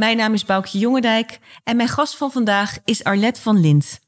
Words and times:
Mijn 0.00 0.16
naam 0.16 0.34
is 0.34 0.44
Boukje 0.44 0.78
Jongendijk 0.78 1.38
en 1.64 1.76
mijn 1.76 1.88
gast 1.88 2.16
van 2.16 2.32
vandaag 2.32 2.78
is 2.84 3.04
Arlette 3.04 3.40
van 3.40 3.60
Lint. 3.60 4.00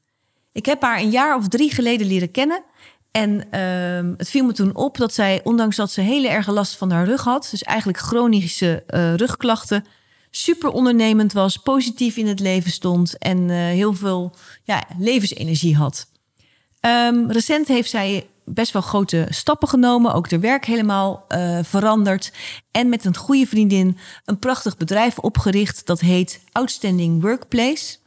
Ik 0.51 0.65
heb 0.65 0.81
haar 0.81 0.99
een 0.99 1.09
jaar 1.09 1.35
of 1.35 1.47
drie 1.47 1.71
geleden 1.73 2.07
leren 2.07 2.31
kennen. 2.31 2.63
En 3.11 3.51
ehm, 3.51 4.13
het 4.17 4.29
viel 4.29 4.45
me 4.45 4.51
toen 4.51 4.75
op 4.75 4.97
dat 4.97 5.13
zij, 5.13 5.41
ondanks 5.43 5.75
dat 5.75 5.91
ze 5.91 6.01
hele 6.01 6.27
erge 6.27 6.51
last 6.51 6.75
van 6.75 6.91
haar 6.91 7.05
rug 7.05 7.23
had, 7.23 7.47
dus 7.51 7.63
eigenlijk 7.63 7.97
chronische 7.97 8.83
eh, 8.87 9.13
rugklachten, 9.13 9.85
super 10.31 10.69
ondernemend 10.69 11.33
was, 11.33 11.57
positief 11.57 12.17
in 12.17 12.27
het 12.27 12.39
leven 12.39 12.71
stond 12.71 13.17
en 13.17 13.49
eh, 13.49 13.57
heel 13.57 13.93
veel 13.93 14.35
ja, 14.63 14.83
levensenergie 14.97 15.75
had. 15.75 16.11
Ehm, 16.83 17.31
recent 17.31 17.67
heeft 17.67 17.89
zij 17.89 18.27
best 18.45 18.73
wel 18.73 18.81
grote 18.81 19.27
stappen 19.29 19.67
genomen, 19.67 20.13
ook 20.13 20.29
haar 20.29 20.39
werk 20.39 20.65
helemaal 20.65 21.25
eh, 21.27 21.59
veranderd. 21.61 22.31
En 22.71 22.89
met 22.89 23.05
een 23.05 23.17
goede 23.17 23.45
vriendin 23.45 23.97
een 24.25 24.39
prachtig 24.39 24.77
bedrijf 24.77 25.19
opgericht 25.19 25.85
dat 25.85 25.99
heet 25.99 26.41
Outstanding 26.51 27.21
Workplace. 27.21 27.97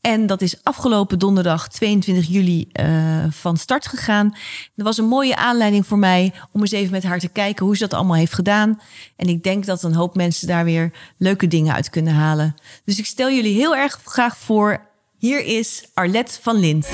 En 0.00 0.26
dat 0.26 0.42
is 0.42 0.64
afgelopen 0.64 1.18
donderdag 1.18 1.68
22 1.68 2.26
juli 2.28 2.68
eh, 2.72 3.24
van 3.30 3.56
start 3.56 3.86
gegaan. 3.86 4.34
Er 4.76 4.84
was 4.84 4.98
een 4.98 5.08
mooie 5.08 5.36
aanleiding 5.36 5.86
voor 5.86 5.98
mij 5.98 6.32
om 6.52 6.60
eens 6.60 6.70
even 6.70 6.92
met 6.92 7.02
haar 7.02 7.18
te 7.18 7.28
kijken 7.28 7.64
hoe 7.64 7.76
ze 7.76 7.88
dat 7.88 7.98
allemaal 7.98 8.16
heeft 8.16 8.34
gedaan. 8.34 8.80
En 9.16 9.28
ik 9.28 9.42
denk 9.42 9.66
dat 9.66 9.82
een 9.82 9.94
hoop 9.94 10.14
mensen 10.14 10.48
daar 10.48 10.64
weer 10.64 10.92
leuke 11.16 11.46
dingen 11.46 11.74
uit 11.74 11.90
kunnen 11.90 12.14
halen. 12.14 12.54
Dus 12.84 12.98
ik 12.98 13.06
stel 13.06 13.30
jullie 13.30 13.54
heel 13.54 13.76
erg 13.76 14.00
graag 14.04 14.36
voor. 14.36 14.86
Hier 15.18 15.44
is 15.44 15.88
Arlette 15.94 16.38
van 16.42 16.56
Lint. 16.56 16.88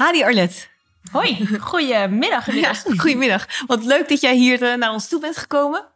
Hadi 0.00 0.22
Arlette. 0.22 0.66
Hoi, 1.12 1.46
goedemiddag 1.60 2.52
Ja, 2.54 2.74
goedemiddag. 2.74 3.46
Wat 3.66 3.84
leuk 3.84 4.08
dat 4.08 4.20
jij 4.20 4.36
hier 4.36 4.62
eh, 4.62 4.76
naar 4.76 4.92
ons 4.92 5.08
toe 5.08 5.20
bent 5.20 5.36
gekomen. 5.36 5.86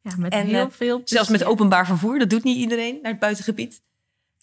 Ja, 0.00 0.14
met 0.18 0.32
En, 0.32 0.46
heel 0.46 0.66
eh, 0.66 0.70
veel 0.70 1.00
Zelfs 1.04 1.28
met 1.28 1.38
plezier. 1.38 1.46
openbaar 1.46 1.86
vervoer. 1.86 2.18
Dat 2.18 2.30
doet 2.30 2.44
niet 2.44 2.56
iedereen 2.56 2.98
naar 3.02 3.10
het 3.10 3.20
buitengebied. 3.20 3.82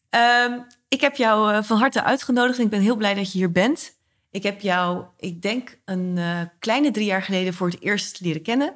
Ehm, 0.10 0.60
ik 0.88 1.02
heb 1.02 1.16
jou 1.16 1.54
eh, 1.54 1.64
van 1.64 1.78
harte 1.78 2.04
uitgenodigd 2.04 2.58
en 2.58 2.64
ik 2.64 2.70
ben 2.70 2.82
heel 2.82 2.96
blij 2.96 3.14
dat 3.14 3.32
je 3.32 3.38
hier 3.38 3.52
bent. 3.52 3.98
Ik 4.32 4.44
heb 4.44 4.62
jou, 4.62 5.04
ik 5.18 5.42
denk, 5.42 5.80
een 5.86 6.20
kleine 6.60 6.92
drie 6.92 7.06
jaar 7.06 7.24
geleden 7.24 7.54
voor 7.54 7.68
het 7.68 7.82
eerst 7.82 8.20
leren 8.20 8.42
kennen. 8.42 8.74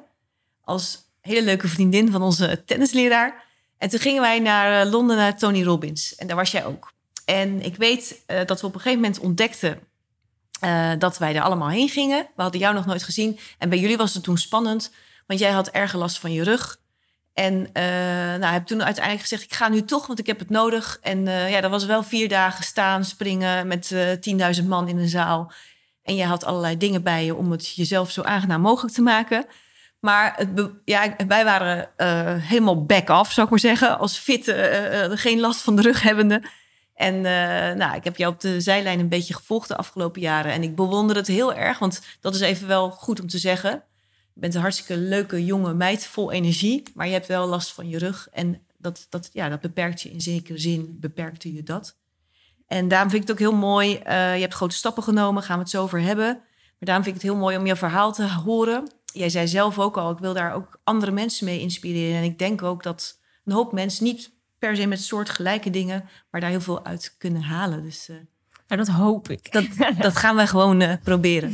Als 0.60 0.98
hele 1.20 1.42
leuke 1.42 1.68
vriendin 1.68 2.10
van 2.10 2.22
onze 2.22 2.62
tennisleraar. 2.66 3.44
En 3.78 3.88
toen 3.88 4.00
gingen 4.00 4.22
wij 4.22 4.38
naar 4.38 4.86
Londen 4.86 5.16
naar 5.16 5.38
Tony 5.38 5.62
Robbins. 5.62 6.14
En 6.14 6.26
daar 6.26 6.36
was 6.36 6.50
jij 6.50 6.64
ook. 6.64 6.92
En 7.24 7.62
ik 7.62 7.76
weet 7.76 8.22
dat 8.46 8.60
we 8.60 8.66
op 8.66 8.74
een 8.74 8.80
gegeven 8.80 9.00
moment 9.00 9.20
ontdekten 9.20 9.80
eh, 10.64 10.90
dat 10.98 11.18
wij 11.18 11.34
er 11.34 11.42
allemaal 11.42 11.68
heen 11.68 11.88
gingen. 11.88 12.26
We 12.36 12.42
hadden 12.42 12.60
jou 12.60 12.74
nog 12.74 12.86
nooit 12.86 13.02
gezien. 13.02 13.38
En 13.58 13.68
bij 13.68 13.78
jullie 13.78 13.96
was 13.96 14.14
het 14.14 14.22
toen 14.22 14.38
spannend, 14.38 14.92
want 15.26 15.40
jij 15.40 15.50
had 15.50 15.68
erge 15.68 15.96
last 15.96 16.18
van 16.18 16.32
je 16.32 16.42
rug. 16.42 16.80
En 17.32 17.68
eh 17.72 17.84
nou, 18.38 18.44
heb 18.44 18.66
toen 18.66 18.84
uiteindelijk 18.84 19.28
gezegd, 19.28 19.42
ik 19.42 19.54
ga 19.54 19.68
nu 19.68 19.82
toch, 19.82 20.06
want 20.06 20.18
ik 20.18 20.26
heb 20.26 20.38
het 20.38 20.50
nodig. 20.50 20.98
En 21.02 21.28
eh, 21.28 21.50
ja, 21.50 21.60
dat 21.60 21.70
was 21.70 21.84
wel 21.84 22.02
vier 22.02 22.28
dagen 22.28 22.64
staan, 22.64 23.04
springen 23.04 23.66
met 23.66 23.92
eh 23.92 24.56
10.000 24.60 24.64
man 24.66 24.88
in 24.88 24.98
een 24.98 25.08
zaal. 25.08 25.52
En 26.02 26.16
je 26.16 26.24
had 26.24 26.44
allerlei 26.44 26.76
dingen 26.76 27.02
bij 27.02 27.24
je 27.24 27.34
om 27.34 27.50
het 27.50 27.74
jezelf 27.74 28.10
zo 28.10 28.22
aangenaam 28.22 28.60
mogelijk 28.60 28.94
te 28.94 29.02
maken. 29.02 29.46
Maar 30.00 30.34
het 30.36 30.70
ja, 30.84 31.16
wij 31.26 31.44
waren 31.44 31.90
helemaal 32.40 32.84
back-off, 32.84 33.32
zou 33.32 33.44
ik 33.46 33.50
maar 33.50 33.60
zeggen. 33.60 33.98
Als 33.98 34.18
fitte, 34.18 35.10
geen 35.14 35.40
last 35.40 35.60
van 35.60 35.76
de 35.76 35.82
rug 35.82 36.02
hebbende. 36.02 36.42
En 36.94 37.14
eh, 37.14 37.76
nou, 37.76 37.96
ik 37.96 38.04
heb 38.04 38.16
jou 38.16 38.32
op 38.32 38.40
de 38.40 38.60
zijlijn 38.60 39.00
een 39.00 39.08
beetje 39.08 39.34
gevolgd 39.34 39.68
de 39.68 39.76
afgelopen 39.76 40.20
jaren. 40.20 40.52
En 40.52 40.62
ik 40.62 40.76
bewonder 40.76 41.16
het 41.16 41.26
heel 41.26 41.54
erg, 41.54 41.78
want 41.78 42.02
dat 42.20 42.34
is 42.34 42.40
even 42.40 42.68
wel 42.68 42.90
goed 42.90 43.20
om 43.20 43.28
te 43.28 43.38
zeggen. 43.38 43.70
Je 44.34 44.40
bent 44.40 44.54
een 44.54 44.60
hartstikke 44.60 44.96
leuke 44.96 45.44
jonge 45.44 45.74
meid, 45.74 46.06
vol 46.06 46.32
energie. 46.32 46.82
Maar 46.94 47.06
je 47.06 47.12
hebt 47.12 47.26
wel 47.26 47.46
last 47.46 47.72
van 47.72 47.88
je 47.88 47.98
rug. 47.98 48.28
En 48.32 48.62
dat, 48.78 49.06
dat, 49.08 49.30
ja, 49.32 49.48
dat 49.48 49.60
beperkt 49.60 50.02
je 50.02 50.10
in 50.10 50.20
zekere 50.20 50.58
zin, 50.58 50.96
beperkte 51.00 51.52
je 51.52 51.62
dat. 51.62 51.96
En 52.66 52.88
daarom 52.88 53.10
vind 53.10 53.22
ik 53.22 53.28
het 53.28 53.36
ook 53.36 53.50
heel 53.50 53.58
mooi. 53.58 53.96
eh, 53.96 54.34
je 54.34 54.40
hebt 54.40 54.54
grote 54.54 54.74
stappen 54.74 55.02
genomen, 55.02 55.42
gaan 55.42 55.56
we 55.56 55.62
het 55.62 55.70
zo 55.70 55.82
over 55.82 56.00
hebben. 56.00 56.32
Maar 56.34 56.78
daarom 56.78 57.04
vind 57.04 57.16
ik 57.16 57.22
het 57.22 57.30
heel 57.30 57.40
mooi 57.40 57.56
om 57.56 57.66
je 57.66 57.76
verhaal 57.76 58.12
te 58.12 58.32
horen. 58.32 58.92
Jij 59.04 59.28
zei 59.28 59.48
zelf 59.48 59.78
ook 59.78 59.96
al, 59.96 60.10
ik 60.10 60.18
wil 60.18 60.34
daar 60.34 60.54
ook 60.54 60.80
andere 60.84 61.12
mensen 61.12 61.44
mee 61.44 61.60
inspireren. 61.60 62.18
En 62.18 62.24
ik 62.24 62.38
denk 62.38 62.62
ook 62.62 62.82
dat 62.82 63.20
een 63.44 63.52
hoop 63.52 63.72
mensen 63.72 64.04
niet 64.04 64.33
per 64.64 64.76
se 64.76 64.86
met 64.86 65.02
soortgelijke 65.02 65.70
dingen, 65.70 66.08
maar 66.30 66.40
daar 66.40 66.50
heel 66.50 66.60
veel 66.60 66.84
uit 66.84 67.14
kunnen 67.18 67.42
halen. 67.42 67.82
Dus 67.82 68.08
eh, 68.08 68.16
Nou, 68.68 68.84
dat 68.84 68.94
hoop 68.94 69.28
ik. 69.28 69.52
dat, 69.52 69.64
dat 69.98 70.16
gaan 70.16 70.36
wij 70.36 70.46
gewoon 70.46 70.80
eh, 70.80 70.92
proberen. 71.02 71.52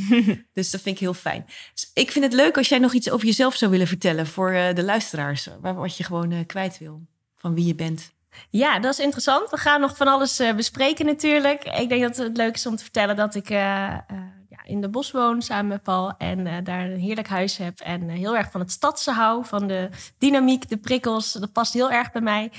Dus 0.52 0.70
dat 0.70 0.80
vind 0.80 0.94
ik 0.94 1.00
heel 1.00 1.14
fijn. 1.14 1.44
Dus 1.74 1.90
ik 1.94 2.10
vind 2.10 2.24
het 2.24 2.34
leuk 2.34 2.56
als 2.56 2.68
jij 2.68 2.78
nog 2.78 2.92
iets 2.92 3.10
over 3.10 3.26
jezelf 3.26 3.54
zou 3.54 3.70
willen 3.70 3.86
vertellen 3.86 4.26
voor 4.26 4.50
eh, 4.50 4.74
de 4.74 4.82
luisteraars. 4.82 5.48
Waar, 5.60 5.74
wat 5.74 5.96
je 5.96 6.04
gewoon 6.04 6.46
kwijt 6.46 6.78
wil. 6.78 7.00
Van 7.36 7.54
wie 7.54 7.66
je 7.66 7.74
bent. 7.74 8.12
Ja, 8.50 8.78
dat 8.78 8.92
is 8.92 9.00
interessant. 9.00 9.50
We 9.50 9.56
gaan 9.56 9.80
nog 9.80 9.96
van 9.96 10.08
alles 10.08 10.42
bespreken 10.56 11.06
natuurlijk. 11.06 11.64
Ik 11.64 11.88
denk 11.88 12.02
dat 12.02 12.16
het 12.16 12.36
leuk 12.36 12.54
is 12.54 12.66
om 12.66 12.76
te 12.76 12.82
vertellen 12.82 13.16
dat 13.16 13.34
ik 13.34 13.48
ja, 13.48 14.06
in 14.64 14.80
de 14.80 14.88
bos 14.88 15.10
woon 15.10 15.42
samen 15.42 15.66
met 15.66 15.82
Paul. 15.82 16.16
En 16.18 16.64
daar 16.64 16.84
een 16.84 16.98
heerlijk 16.98 17.28
huis 17.28 17.56
heb. 17.56 17.80
En 17.80 18.08
heel 18.08 18.36
erg 18.36 18.50
van 18.50 18.60
het 18.60 18.70
stadse 18.70 19.10
hou. 19.10 19.44
Van 19.44 19.66
de 19.66 19.88
dynamiek, 20.18 20.68
de 20.68 20.76
prikkels. 20.76 21.32
Dat 21.32 21.52
past 21.52 21.72
heel 21.72 21.90
erg 21.90 22.12
bij 22.12 22.22
mij. 22.22 22.50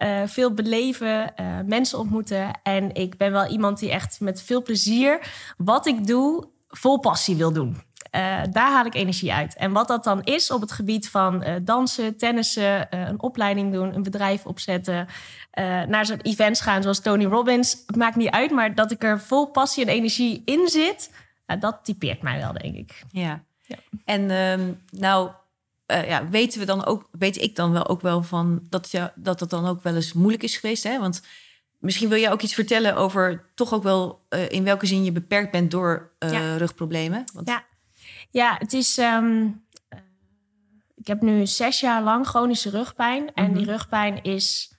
Eh, 0.00 0.22
veel 0.26 0.54
beleven, 0.54 1.36
eh, 1.36 1.46
mensen 1.66 1.98
ontmoeten. 1.98 2.60
En 2.62 2.94
ik 2.94 3.16
ben 3.16 3.32
wel 3.32 3.46
iemand 3.46 3.78
die 3.78 3.90
echt 3.90 4.20
met 4.20 4.42
veel 4.42 4.62
plezier 4.62 5.32
wat 5.56 5.86
ik 5.86 6.06
doe, 6.06 6.48
vol 6.68 6.98
passie 6.98 7.36
wil 7.36 7.52
doen. 7.52 7.82
Eh, 8.10 8.40
daar 8.50 8.70
haal 8.70 8.84
ik 8.84 8.94
energie 8.94 9.32
uit. 9.32 9.56
En 9.56 9.72
wat 9.72 9.88
dat 9.88 10.04
dan 10.04 10.22
is 10.22 10.50
op 10.50 10.60
het 10.60 10.72
gebied 10.72 11.08
van 11.08 11.44
dansen, 11.62 12.16
tennissen, 12.16 12.86
een 12.90 13.20
opleiding 13.20 13.72
doen, 13.72 13.94
een 13.94 14.02
bedrijf 14.02 14.46
opzetten, 14.46 15.06
naar 15.86 16.06
zo'n 16.06 16.20
events 16.20 16.60
gaan 16.60 16.82
zoals 16.82 17.00
Tony 17.00 17.24
Robbins. 17.24 17.82
Het 17.86 17.96
maakt 17.96 18.16
niet 18.16 18.30
uit, 18.30 18.50
maar 18.50 18.74
dat 18.74 18.90
ik 18.90 19.02
er 19.02 19.20
vol 19.20 19.46
passie 19.46 19.84
en 19.84 19.92
energie 19.92 20.42
in 20.44 20.68
zit, 20.68 21.10
nou, 21.46 21.60
dat 21.60 21.78
typeert 21.82 22.22
mij 22.22 22.38
wel, 22.38 22.52
denk 22.52 22.74
ik. 22.76 23.02
Ja. 23.10 23.42
Ja. 23.62 23.76
En 24.04 24.30
ehm, 24.30 24.72
nou 24.90 25.30
eh, 25.90 26.08
ja, 26.08 26.28
weten 26.28 26.60
we 26.60 26.66
dan 26.66 26.84
ook, 26.84 27.08
weet 27.12 27.36
ik 27.42 27.56
dan 27.56 27.72
wel 27.72 27.88
ook 27.88 28.00
wel 28.00 28.22
van 28.22 28.66
dat, 28.68 28.90
ja, 28.90 29.12
dat 29.16 29.40
het 29.40 29.50
dan 29.50 29.66
ook 29.66 29.82
wel 29.82 29.94
eens 29.94 30.12
moeilijk 30.12 30.42
is 30.42 30.56
geweest. 30.56 30.82
Hè? 30.82 30.98
Want 30.98 31.22
misschien 31.78 32.08
wil 32.08 32.18
je 32.18 32.30
ook 32.30 32.42
iets 32.42 32.54
vertellen 32.54 32.96
over 32.96 33.44
toch 33.54 33.72
ook 33.74 33.82
wel 33.82 34.24
eh, 34.28 34.48
in 34.48 34.64
welke 34.64 34.86
zin 34.86 35.04
je 35.04 35.12
beperkt 35.12 35.50
bent 35.50 35.70
door 35.70 36.10
eh, 36.18 36.32
Ja. 36.32 36.56
rugproblemen. 36.56 37.24
Want, 37.32 37.48
Ja. 37.48 37.64
Ja, 38.30 38.56
het 38.58 38.72
is. 38.72 38.98
ehm, 38.98 39.46
eh, 39.88 39.98
ik 40.94 41.06
heb 41.06 41.20
nu 41.20 41.46
zes 41.46 41.80
jaar 41.80 42.02
lang 42.02 42.26
chronische 42.26 42.70
rugpijn. 42.70 43.34
En 43.34 43.52
die 43.52 43.62
Mhm. 43.62 43.70
rugpijn 43.70 44.22
is 44.22 44.74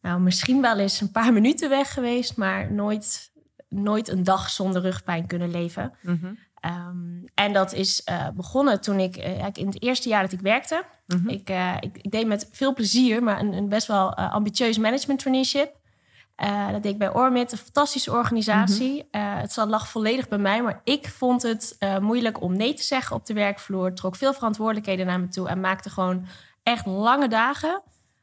nou, 0.00 0.20
misschien 0.20 0.60
wel 0.60 0.78
eens 0.78 1.00
een 1.00 1.10
paar 1.10 1.32
minuten 1.38 1.68
weg 1.68 1.92
geweest, 1.92 2.36
maar 2.36 2.72
nooit, 2.72 3.32
nooit 3.68 4.08
een 4.08 4.24
dag 4.24 4.50
zonder 4.50 4.82
rugpijn 4.82 5.26
kunnen 5.26 5.50
leven. 5.50 5.92
Mhm, 6.02 6.32
Ehm, 6.62 7.24
en 7.34 7.52
dat 7.52 7.72
is 7.72 8.02
eh, 8.04 8.28
begonnen 8.34 8.80
toen 8.80 8.98
ik 9.00 9.16
eh, 9.16 9.46
in 9.52 9.66
het 9.66 9.82
eerste 9.82 10.08
jaar 10.08 10.22
dat 10.22 10.32
ik 10.32 10.40
werkte. 10.40 10.84
mhm. 11.06 11.28
Ik, 11.28 11.48
eh, 11.48 11.74
ik, 11.80 11.98
ik 12.02 12.10
deed 12.10 12.26
met 12.26 12.48
veel 12.52 12.74
plezier, 12.74 13.22
maar 13.22 13.40
een, 13.40 13.52
een 13.52 13.68
best 13.68 13.86
wel 13.86 14.14
ambitieus 14.14 14.78
management 14.78 15.18
traineeship. 15.20 15.80
Dat 16.72 16.82
deed 16.82 16.92
ik 16.92 16.98
bij 16.98 17.14
Ormit, 17.14 17.52
een 17.52 17.58
fantastische 17.58 18.10
organisatie. 18.12 19.08
Eh, 19.10 19.36
het 19.40 19.52
zat- 19.52 19.68
lag 19.68 19.88
volledig 19.88 20.28
bij 20.28 20.38
mij, 20.38 20.62
maar 20.62 20.80
ik 20.84 21.08
vond 21.08 21.42
het 21.42 21.76
moeilijk 22.00 22.40
om 22.42 22.56
nee 22.56 22.74
te 22.74 22.82
zeggen 22.82 23.16
op 23.16 23.26
de 23.26 23.34
werkvloer. 23.34 23.94
Trok 23.94 24.16
veel 24.16 24.32
verantwoordelijkheden 24.34 25.06
naar 25.06 25.20
me 25.20 25.28
toe 25.28 25.48
en 25.48 25.60
maakte 25.60 25.90
gewoon 25.90 26.26
echt 26.62 26.86
lange 26.86 27.28
dagen 27.28 27.82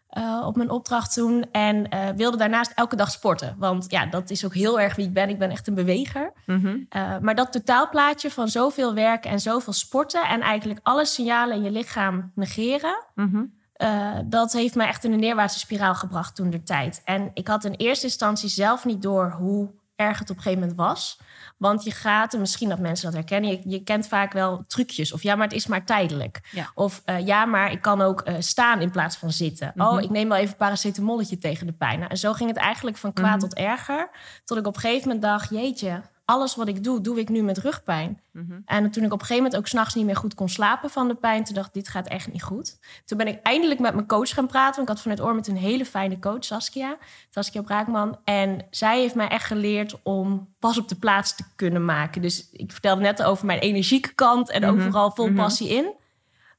eh, 0.10 0.44
op 0.46 0.56
mijn 0.56 0.70
opdracht 0.70 1.14
toen. 1.14 1.46
En 1.52 1.90
eh, 1.90 2.10
wilde 2.16 2.38
daarnaast 2.38 2.72
elke 2.76 2.96
dag 2.96 3.12
sporten. 3.12 3.56
Want 3.58 3.86
ja, 3.92 4.06
dat 4.06 4.30
is 4.30 4.46
ook 4.46 4.54
heel 4.54 4.80
erg 4.80 4.96
wie 4.96 5.06
ik 5.06 5.14
ben. 5.14 5.30
Ik 5.30 5.40
ben 5.40 5.52
echt 5.52 5.68
een 5.68 5.74
beweger. 5.74 6.34
Mhm. 6.46 6.68
Uh, 6.68 7.18
maar 7.22 7.36
dat 7.36 7.52
totaalplaatje 7.52 8.32
van 8.32 8.48
zoveel 8.48 8.94
werken 8.94 9.32
en 9.32 9.40
zoveel 9.40 9.74
sporten... 9.74 10.28
en 10.28 10.42
eigenlijk 10.42 10.80
alle 10.84 11.06
signalen 11.06 11.56
in 11.56 11.64
je 11.64 11.72
lichaam 11.72 12.32
negeren... 12.36 13.06
Mhm. 13.16 13.44
uh, 13.78 14.18
dat 14.26 14.54
heeft 14.54 14.76
mij 14.76 14.88
echt 14.88 15.04
in 15.04 15.14
een 15.14 15.20
neerwaartse 15.20 15.60
spiraal 15.60 15.96
gebracht 15.96 16.36
toen 16.36 16.50
de 16.50 16.64
tijd. 16.64 17.02
En 17.06 17.32
ik 17.34 17.48
had 17.48 17.64
in 17.64 17.74
eerste 17.74 18.06
instantie 18.06 18.50
zelf 18.50 18.86
niet 18.86 19.02
door 19.02 19.32
hoe 19.32 19.70
erg 19.96 20.20
het 20.20 20.30
op 20.30 20.36
een 20.36 20.42
gegeven 20.42 20.68
moment 20.68 20.78
was. 20.80 21.20
Want 21.60 21.84
je 21.84 21.92
gaat, 21.92 22.34
en 22.34 22.40
misschien 22.40 22.70
dat 22.70 22.80
mensen 22.80 23.06
dat 23.06 23.14
herkennen, 23.14 23.50
je, 23.50 23.62
je 23.64 23.84
kent 23.84 24.08
vaak 24.08 24.34
wel 24.34 24.64
trucjes. 24.68 25.14
Of 25.14 25.24
ja, 25.24 25.36
maar 25.36 25.48
het 25.48 25.56
is 25.56 25.68
maar 25.68 25.86
tijdelijk. 25.86 26.40
Ja. 26.52 26.72
Of 26.74 27.02
eh, 27.06 27.26
ja, 27.26 27.46
maar 27.46 27.72
ik 27.72 27.82
kan 27.82 28.02
ook 28.02 28.22
eh, 28.22 28.36
staan 28.40 28.82
in 28.82 28.92
plaats 28.92 29.18
van 29.18 29.32
zitten. 29.32 29.72
Mhm. 29.76 29.88
Oh, 29.88 30.02
ik 30.02 30.10
neem 30.10 30.30
wel 30.30 30.38
even 30.38 30.56
paracetamolletje 30.56 31.38
tegen 31.38 31.66
de 31.66 31.74
pijn. 31.74 31.98
Nou, 32.00 32.12
en 32.12 32.18
zo 32.18 32.34
ging 32.34 32.50
het 32.50 32.58
eigenlijk 32.60 32.98
van 32.98 33.14
kwaad 33.14 33.30
Mhm. 33.30 33.40
tot 33.40 33.54
erger. 33.56 34.10
Tot 34.46 34.58
ik 34.58 34.68
op 34.68 34.76
een 34.76 34.82
gegeven 34.82 35.08
moment 35.08 35.22
dacht, 35.26 35.50
jeetje, 35.50 36.02
alles 36.30 36.56
wat 36.56 36.68
ik 36.68 36.84
doe, 36.84 37.02
doe 37.02 37.20
ik 37.20 37.30
nu 37.30 37.42
met 37.42 37.58
rugpijn. 37.58 38.22
Mhm. 38.32 38.60
En 38.66 38.92
toen 38.92 39.04
ik 39.04 39.14
op 39.14 39.20
een 39.20 39.26
gegeven 39.26 39.44
moment 39.44 39.56
ook 39.56 39.68
s'nachts 39.68 39.96
niet 39.96 40.06
meer 40.06 40.16
goed 40.16 40.34
kon 40.34 40.50
slapen 40.50 40.90
van 40.90 41.08
de 41.08 41.16
pijn, 41.16 41.44
toen 41.44 41.56
dacht 41.56 41.68
ik, 41.68 41.74
dit 41.74 41.88
gaat 41.88 42.08
echt 42.08 42.32
niet 42.32 42.44
goed. 42.44 42.80
Toen 43.06 43.18
ben 43.18 43.28
ik 43.28 43.40
eindelijk 43.42 43.80
met 43.80 43.94
mijn 43.94 44.08
coach 44.08 44.30
gaan 44.30 44.48
praten. 44.48 44.76
Want 44.76 44.90
ik 44.90 44.94
had 44.94 45.02
vanuit 45.02 45.22
Oor 45.22 45.36
met 45.36 45.48
een 45.48 45.58
hele 45.58 45.86
fijne 45.86 46.20
coach, 46.20 46.44
Saskia. 46.46 46.98
Saskia 47.30 47.62
Braakman. 47.62 48.20
En 48.24 48.68
zij 48.70 49.00
heeft 49.00 49.16
mij 49.16 49.28
echt 49.28 49.46
geleerd 49.46 50.00
om 50.04 50.54
pas 50.60 50.78
op 50.78 50.88
de 50.88 50.96
plaats 50.96 51.36
te 51.36 51.44
kunnen 51.56 51.86
maken. 51.86 52.22
Dus 52.22 52.50
ik 52.52 52.72
vertelde 52.72 53.02
net 53.02 53.24
over 53.24 53.46
mijn 53.46 53.60
energieke 53.60 54.14
kant 54.14 54.50
en 54.50 54.62
Mhm, 54.62 54.72
overal 54.72 55.12
vol 55.12 55.28
mhm. 55.28 55.36
passie 55.36 55.70
in. 55.70 55.94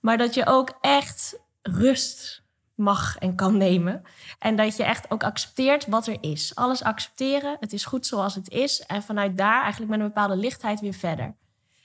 Maar 0.01 0.19
dat 0.19 0.35
je 0.35 0.47
ook 0.47 0.79
echt 0.81 1.39
rust 1.63 2.40
mag 2.81 3.17
en 3.19 3.35
kan 3.35 3.57
nemen. 3.57 4.03
En 4.39 4.57
dat 4.57 4.77
je 4.77 4.85
echt 4.85 5.11
ook 5.11 5.25
accepteert 5.25 5.87
wat 5.87 6.07
er 6.07 6.17
is. 6.21 6.55
Alles 6.55 6.83
accepteren, 6.83 7.57
het 7.61 7.73
is 7.73 7.85
goed 7.85 8.07
zoals 8.07 8.35
het 8.35 8.51
is. 8.51 8.81
En 8.87 9.03
vanuit 9.03 9.37
daar 9.37 9.61
eigenlijk 9.63 9.91
met 9.91 10.01
een 10.01 10.07
bepaalde 10.07 10.37
lichtheid 10.37 10.81
weer 10.81 10.95
verder. 10.95 11.35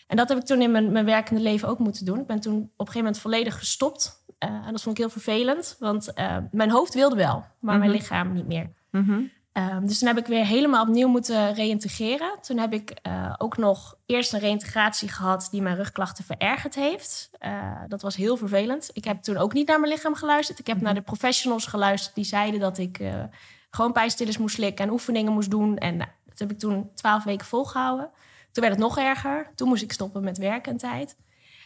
En 0.08 0.18
dat 0.18 0.30
heb 0.30 0.38
ik 0.38 0.46
toen 0.46 0.62
in 0.62 0.72
mijn, 0.72 0.92
mijn 0.92 1.06
werkende 1.06 1.42
leven 1.42 1.68
ook 1.68 1.80
moeten 1.80 2.06
doen. 2.06 2.20
Ik 2.20 2.28
ben 2.28 2.40
toen 2.40 2.56
op 2.56 2.62
een 2.62 2.72
gegeven 2.78 2.98
moment 3.00 3.20
volledig 3.20 3.58
gestopt. 3.60 4.24
Eh, 4.38 4.50
en 4.50 4.72
dat 4.72 4.82
vond 4.82 4.98
ik 4.98 5.04
heel 5.04 5.12
vervelend. 5.12 5.76
Want 5.80 6.14
eh, 6.14 6.38
mijn 6.52 6.72
hoofd 6.72 6.94
wilde 6.94 7.16
wel, 7.16 7.46
maar 7.60 7.78
mijn 7.78 7.90
Mhm. 7.90 8.00
lichaam 8.00 8.34
niet 8.34 8.48
meer. 8.48 8.72
Mhm. 8.92 9.22
Ehm, 9.56 9.86
dus 9.86 10.00
toen 10.00 10.08
heb 10.08 10.18
ik 10.18 10.26
weer 10.28 10.46
helemaal 10.46 10.82
opnieuw 10.82 11.08
moeten 11.08 11.54
reïntegreren. 11.54 12.38
Toen 12.42 12.58
heb 12.58 12.74
ik 12.74 12.90
eh, 12.90 13.34
ook 13.38 13.58
nog 13.58 13.98
eerst 14.06 14.34
een 14.34 14.40
reïntegratie 14.40 15.10
gehad 15.10 15.48
die 15.52 15.62
mijn 15.62 15.76
rugklachten 15.76 16.24
verergerd 16.24 16.76
heeft. 16.76 17.30
Eh, 17.40 17.82
dat 17.88 18.02
was 18.02 18.16
heel 18.16 18.38
vervelend. 18.38 18.90
Ik 18.94 19.04
heb 19.04 19.22
toen 19.22 19.38
ook 19.38 19.54
niet 19.54 19.68
naar 19.68 19.80
mijn 19.80 19.92
lichaam 19.92 20.16
geluisterd. 20.16 20.60
Ik 20.60 20.68
heb 20.68 20.82
naar 20.82 20.94
de 20.94 21.02
professionals 21.02 21.66
geluisterd 21.66 22.16
die 22.16 22.24
zeiden 22.24 22.60
dat 22.60 22.78
ik 22.78 23.00
eh, 23.00 23.24
gewoon 23.70 23.92
pijnstillers 23.92 24.38
moest 24.38 24.56
slikken 24.56 24.86
en 24.86 24.92
oefeningen 24.92 25.34
moest 25.34 25.52
doen. 25.52 25.78
En 25.78 25.98
nou, 25.98 26.10
dat 26.26 26.40
heb 26.40 26.52
ik 26.52 26.60
toen 26.60 26.92
twaalf 26.96 27.24
weken 27.24 27.46
volgehouden. 27.46 28.10
Toen 28.52 28.64
werd 28.64 28.76
het 28.76 28.84
nog 28.84 28.98
erger. 28.98 29.52
Toen 29.56 29.68
moest 29.68 29.84
ik 29.84 29.92
stoppen 29.92 30.24
met 30.24 30.38
werken 30.38 30.72
een 30.72 30.78
tijd. 30.78 31.18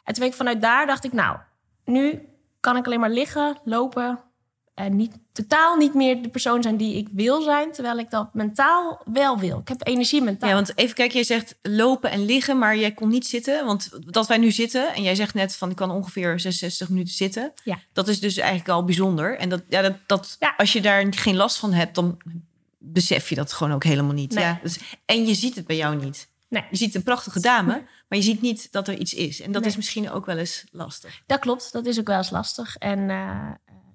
En 0.04 0.14
toen 0.14 0.24
ben 0.24 0.32
ik 0.32 0.38
vanuit 0.38 0.62
daar 0.62 0.86
dacht 0.86 1.04
ik, 1.04 1.14
nou, 1.14 1.38
nu 1.86 2.28
kan 2.60 2.78
ik 2.78 2.86
alleen 2.86 3.00
maar 3.00 3.10
liggen, 3.10 3.58
lopen, 3.64 4.20
en 4.80 4.96
niet, 4.96 5.12
totaal 5.32 5.76
niet 5.76 5.94
meer 5.94 6.22
de 6.22 6.30
persoon 6.30 6.62
zijn 6.64 6.78
die 6.78 6.96
ik 6.96 7.08
wil 7.12 7.42
zijn, 7.42 7.72
terwijl 7.72 7.98
ik 7.98 8.10
dat 8.10 8.34
mentaal 8.34 9.02
wel 9.06 9.38
wil. 9.40 9.60
Ik 9.60 9.68
heb 9.68 9.88
energie 9.88 10.22
mentaal. 10.22 10.50
Ja, 10.50 10.56
want 10.56 10.78
even 10.78 10.96
kijken, 10.96 11.16
jij 11.16 11.24
zegt 11.24 11.56
lopen 11.62 12.12
en 12.12 12.26
liggen, 12.26 12.58
maar 12.58 12.78
jij 12.78 12.92
kon 12.92 13.10
niet 13.10 13.28
zitten. 13.28 13.66
Want 13.66 13.90
dat 14.14 14.28
wij 14.28 14.38
nu 14.38 14.52
zitten, 14.52 14.94
en 14.94 15.04
jij 15.04 15.16
zegt 15.16 15.34
net 15.34 15.56
van 15.56 15.70
ik 15.70 15.76
kan 15.76 15.92
ongeveer 15.92 16.40
66 16.40 16.90
minuten 16.90 17.14
zitten. 17.14 17.52
Ja. 17.64 17.80
Dat 17.94 18.08
is 18.08 18.20
dus 18.20 18.38
eigenlijk 18.38 18.70
al 18.70 18.84
bijzonder. 18.84 19.38
En 19.38 19.50
dat, 19.50 19.62
ja, 19.70 19.82
dat, 19.82 19.94
dat, 20.06 20.36
Ja. 20.40 20.54
als 20.58 20.74
je 20.74 20.82
daar 20.82 21.06
geen 21.14 21.36
last 21.36 21.58
van 21.58 21.74
hebt, 21.74 21.96
dan 21.96 22.18
besef 22.78 23.30
je 23.30 23.36
dat 23.36 23.54
gewoon 23.54 23.74
ook 23.74 23.84
helemaal 23.84 24.14
niet. 24.14 24.34
Nee. 24.34 24.44
Ja, 24.44 24.60
dus, 24.64 24.80
en 25.06 25.26
je 25.28 25.34
ziet 25.34 25.56
het 25.56 25.66
bij 25.68 25.76
jou 25.76 25.96
niet. 26.06 26.28
Nee. 26.48 26.64
Je 26.72 26.78
ziet 26.78 26.96
een 26.96 27.04
prachtige 27.04 27.40
dame, 27.40 27.72
maar 28.08 28.18
je 28.18 28.24
ziet 28.24 28.42
niet 28.42 28.72
dat 28.72 28.88
er 28.88 28.98
iets 28.98 29.14
is. 29.14 29.42
En 29.42 29.52
dat 29.52 29.62
Nee. 29.62 29.70
is 29.70 29.76
misschien 29.78 30.12
ook 30.12 30.26
wel 30.26 30.38
eens 30.38 30.64
lastig. 30.72 31.22
Dat 31.26 31.40
klopt, 31.40 31.72
dat 31.72 31.86
is 31.86 32.00
ook 32.00 32.08
wel 32.08 32.18
eens 32.18 32.30
lastig. 32.30 32.76
En 32.78 33.10
eh, 33.10 33.50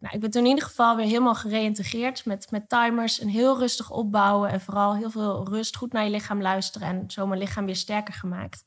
nou, 0.05 0.15
ik 0.17 0.21
ben 0.21 0.31
toen 0.31 0.43
in 0.43 0.49
ieder 0.49 0.65
geval 0.65 0.97
weer 0.97 1.07
helemaal 1.07 1.35
gereïntegreerd 1.35 2.25
met, 2.25 2.51
met 2.51 2.69
timers. 2.69 3.21
En 3.21 3.29
heel 3.29 3.59
rustig 3.59 3.91
opbouwen 3.91 4.51
en 4.51 4.61
vooral 4.61 4.97
heel 4.97 5.11
veel 5.11 5.49
rust, 5.49 5.77
goed 5.77 5.93
naar 5.93 6.05
je 6.05 6.11
lichaam 6.11 6.43
luisteren. 6.43 6.89
En 6.89 7.05
zo 7.11 7.27
mijn 7.27 7.41
lichaam 7.41 7.65
weer 7.67 7.77
sterker 7.77 8.15
gemaakt. 8.15 8.65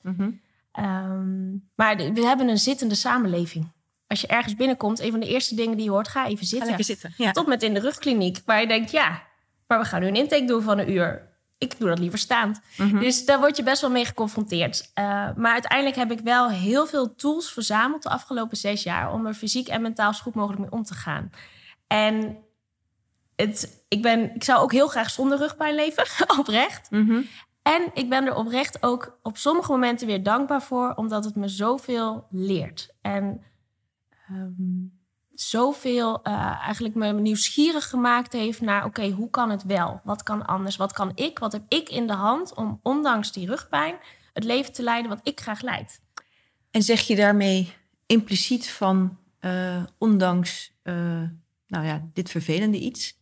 Ehm, 0.71 1.49
maar 1.75 1.97
de- 1.97 2.13
we 2.13 2.21
hebben 2.25 2.47
een 2.47 2.57
zittende 2.57 2.95
samenleving. 2.95 3.71
Als 4.07 4.21
je 4.21 4.27
ergens 4.27 4.55
binnenkomt, 4.55 4.99
een 4.99 5.11
van 5.11 5.19
de 5.19 5.27
eerste 5.27 5.55
dingen 5.55 5.75
die 5.75 5.85
je 5.85 5.91
hoort, 5.91 6.07
ga 6.07 6.25
even 6.25 6.37
Ga 6.37 6.45
zitten. 6.45 6.67
lekker 6.67 6.85
zitten. 6.85 7.13
Ja. 7.17 7.31
Tot 7.31 7.47
met 7.47 7.63
in 7.63 7.73
de 7.73 7.79
rugkliniek, 7.79 8.41
waar 8.45 8.61
je 8.61 8.67
denkt, 8.67 8.91
ja, 8.91 9.23
maar 9.67 9.79
we 9.79 9.85
gaan 9.85 10.01
nu 10.01 10.07
een 10.07 10.15
intake 10.15 10.45
doen 10.45 10.61
van 10.61 10.77
een 10.77 10.91
uur. 10.91 11.26
Ik 11.57 11.79
doe 11.79 11.89
dat 11.89 11.99
liever 11.99 12.19
staand. 12.19 12.61
Mhm. 12.77 12.99
Dus 12.99 13.25
daar 13.25 13.39
word 13.39 13.57
je 13.57 13.63
best 13.63 13.81
wel 13.81 13.89
mee 13.89 14.05
geconfronteerd. 14.05 14.91
Eh, 14.93 15.03
maar 15.35 15.51
uiteindelijk 15.51 15.95
heb 15.95 16.11
ik 16.11 16.19
wel 16.19 16.49
heel 16.49 16.87
veel 16.87 17.15
tools 17.15 17.51
verzameld 17.51 18.03
de 18.03 18.09
afgelopen 18.09 18.57
zes 18.57 18.83
jaar 18.83 19.13
om 19.13 19.25
er 19.25 19.33
fysiek 19.33 19.67
en 19.67 19.81
mentaal 19.81 20.13
zo 20.13 20.21
goed 20.21 20.35
mogelijk 20.35 20.61
mee 20.61 20.71
om 20.71 20.83
te 20.83 20.93
gaan. 20.93 21.29
En 21.87 22.37
het, 23.35 23.83
ik, 23.87 24.01
ben, 24.01 24.35
ik 24.35 24.43
zou 24.43 24.61
ook 24.61 24.71
heel 24.71 24.87
graag 24.87 25.09
zonder 25.09 25.37
rugpijn 25.37 25.75
leven, 25.75 26.05
oprecht. 26.39 26.91
Mhm. 26.91 27.21
En 27.61 27.89
ik 27.93 28.09
ben 28.09 28.25
er 28.25 28.35
oprecht 28.35 28.83
ook 28.83 29.19
op 29.21 29.37
sommige 29.37 29.71
momenten 29.71 30.07
weer 30.07 30.23
dankbaar 30.23 30.61
voor, 30.61 30.93
omdat 30.95 31.25
het 31.25 31.35
me 31.35 31.47
zoveel 31.47 32.27
leert. 32.31 32.95
En 33.01 33.43
ehm, 34.27 34.96
zoveel 35.41 36.23
eh, 36.23 36.33
eigenlijk 36.61 36.95
me 36.95 37.13
nieuwsgierig 37.13 37.89
gemaakt 37.89 38.33
heeft 38.33 38.61
naar: 38.61 38.85
oké, 38.85 39.09
hoe 39.09 39.29
kan 39.29 39.49
het 39.49 39.63
wel? 39.63 40.01
Wat 40.03 40.23
kan 40.23 40.45
anders? 40.45 40.75
Wat 40.75 40.93
kan 40.93 41.11
ik? 41.15 41.39
Wat 41.39 41.51
heb 41.51 41.63
ik 41.67 41.89
in 41.89 42.07
de 42.07 42.13
hand 42.13 42.53
om, 42.53 42.79
ondanks 42.83 43.31
die 43.31 43.47
rugpijn, 43.47 43.95
het 44.33 44.43
leven 44.43 44.73
te 44.73 44.83
leiden 44.83 45.09
wat 45.09 45.19
ik 45.23 45.39
graag 45.39 45.61
leid? 45.61 46.01
En 46.71 46.81
zeg 46.83 47.01
je 47.01 47.15
daarmee 47.15 47.73
impliciet 48.05 48.69
van, 48.69 49.17
eh, 49.39 49.83
ondanks 49.97 50.71
eh, 50.83 50.93
nou 51.67 51.85
ja, 51.85 52.01
dit 52.13 52.29
vervelende 52.29 52.79
iets, 52.79 53.19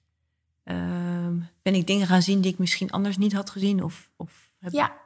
ehm, 0.63 1.37
ben 1.61 1.75
ik 1.75 1.87
dingen 1.87 2.07
gaan 2.07 2.21
zien 2.21 2.41
die 2.41 2.51
ik 2.51 2.57
misschien 2.57 2.91
anders 2.91 3.17
niet 3.17 3.33
had 3.33 3.49
gezien? 3.49 3.83
Of, 3.83 4.09
of 4.15 4.51
heb... 4.59 4.71
Ja. 4.71 5.03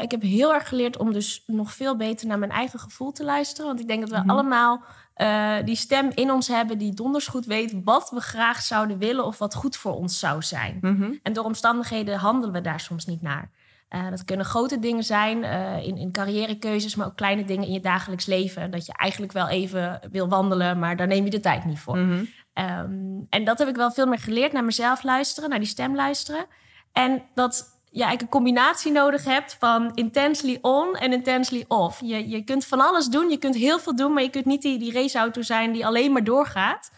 Ik 0.00 0.10
heb 0.10 0.22
heel 0.22 0.54
erg 0.54 0.68
geleerd 0.68 0.96
om 0.96 1.12
dus 1.12 1.42
nog 1.46 1.72
veel 1.72 1.96
beter 1.96 2.26
naar 2.26 2.38
mijn 2.38 2.50
eigen 2.50 2.78
gevoel 2.78 3.12
te 3.12 3.24
luisteren. 3.24 3.66
Want 3.66 3.80
ik 3.80 3.86
denk 3.88 4.00
dat 4.00 4.10
we 4.10 4.16
Mhm. 4.18 4.30
allemaal 4.30 4.84
eh, 5.16 5.54
die 5.64 5.76
stem 5.76 6.10
in 6.14 6.30
ons 6.30 6.48
hebben 6.48 6.78
die 6.78 6.94
donders 6.94 7.26
goed 7.26 7.46
weet 7.46 7.74
wat 7.84 8.10
we 8.10 8.20
graag 8.20 8.62
zouden 8.62 8.98
willen 8.98 9.24
of 9.24 9.38
wat 9.38 9.54
goed 9.54 9.76
voor 9.76 9.94
ons 9.94 10.18
zou 10.18 10.42
zijn. 10.42 10.78
Mhm. 10.80 11.12
En 11.22 11.32
door 11.32 11.44
omstandigheden 11.44 12.18
handelen 12.18 12.54
we 12.54 12.60
daar 12.60 12.80
soms 12.80 13.06
niet 13.06 13.22
naar. 13.22 13.50
Eh, 13.88 14.10
dat 14.10 14.24
kunnen 14.24 14.46
grote 14.46 14.78
dingen 14.78 15.04
zijn 15.04 15.44
eh, 15.44 15.86
in, 15.86 15.96
in 15.96 16.12
carrièrekeuzes, 16.12 16.94
maar 16.94 17.06
ook 17.06 17.16
kleine 17.16 17.44
dingen 17.44 17.66
in 17.66 17.72
je 17.72 17.80
dagelijks 17.80 18.26
leven. 18.26 18.70
Dat 18.70 18.86
je 18.86 18.92
eigenlijk 18.92 19.32
wel 19.32 19.48
even 19.48 20.00
wil 20.10 20.28
wandelen, 20.28 20.78
maar 20.78 20.96
daar 20.96 21.06
neem 21.06 21.24
je 21.24 21.30
de 21.30 21.40
tijd 21.40 21.64
niet 21.64 21.78
voor. 21.78 21.98
Mhm. 21.98 22.24
Ehm, 22.52 22.90
en 23.28 23.44
dat 23.44 23.58
heb 23.58 23.68
ik 23.68 23.76
wel 23.76 23.90
veel 23.90 24.06
meer 24.06 24.18
geleerd. 24.18 24.52
Naar 24.52 24.64
mezelf 24.64 25.02
luisteren, 25.02 25.50
naar 25.50 25.58
die 25.58 25.68
stem 25.68 25.94
luisteren. 25.94 26.46
En 26.92 27.22
dat 27.34 27.75
je 27.96 28.02
eigenlijk 28.02 28.22
een 28.22 28.40
combinatie 28.40 28.92
nodig 28.92 29.24
hebt 29.24 29.56
van 29.58 29.94
intensely 29.94 30.58
on 30.60 30.96
en 30.96 31.12
intensely 31.12 31.64
off. 31.68 32.00
Je, 32.00 32.28
je 32.28 32.44
kunt 32.44 32.64
van 32.66 32.80
alles 32.80 33.06
doen, 33.06 33.30
je 33.30 33.36
kunt 33.36 33.54
heel 33.54 33.78
veel 33.78 33.96
doen, 33.96 34.12
maar 34.12 34.22
je 34.22 34.30
kunt 34.30 34.44
niet 34.44 34.62
die, 34.62 34.78
die 34.78 34.92
raceauto 34.92 35.42
zijn 35.42 35.72
die 35.72 35.86
alleen 35.86 36.12
maar 36.12 36.24
doorgaat. 36.24 36.90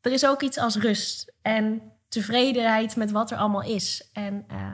Er 0.00 0.12
is 0.12 0.26
ook 0.26 0.42
iets 0.42 0.58
als 0.58 0.76
rust 0.76 1.32
en 1.42 1.82
tevredenheid 2.08 2.96
met 2.96 3.10
wat 3.10 3.30
er 3.30 3.36
allemaal 3.36 3.62
is. 3.62 4.08
En 4.12 4.44
eh, 4.48 4.72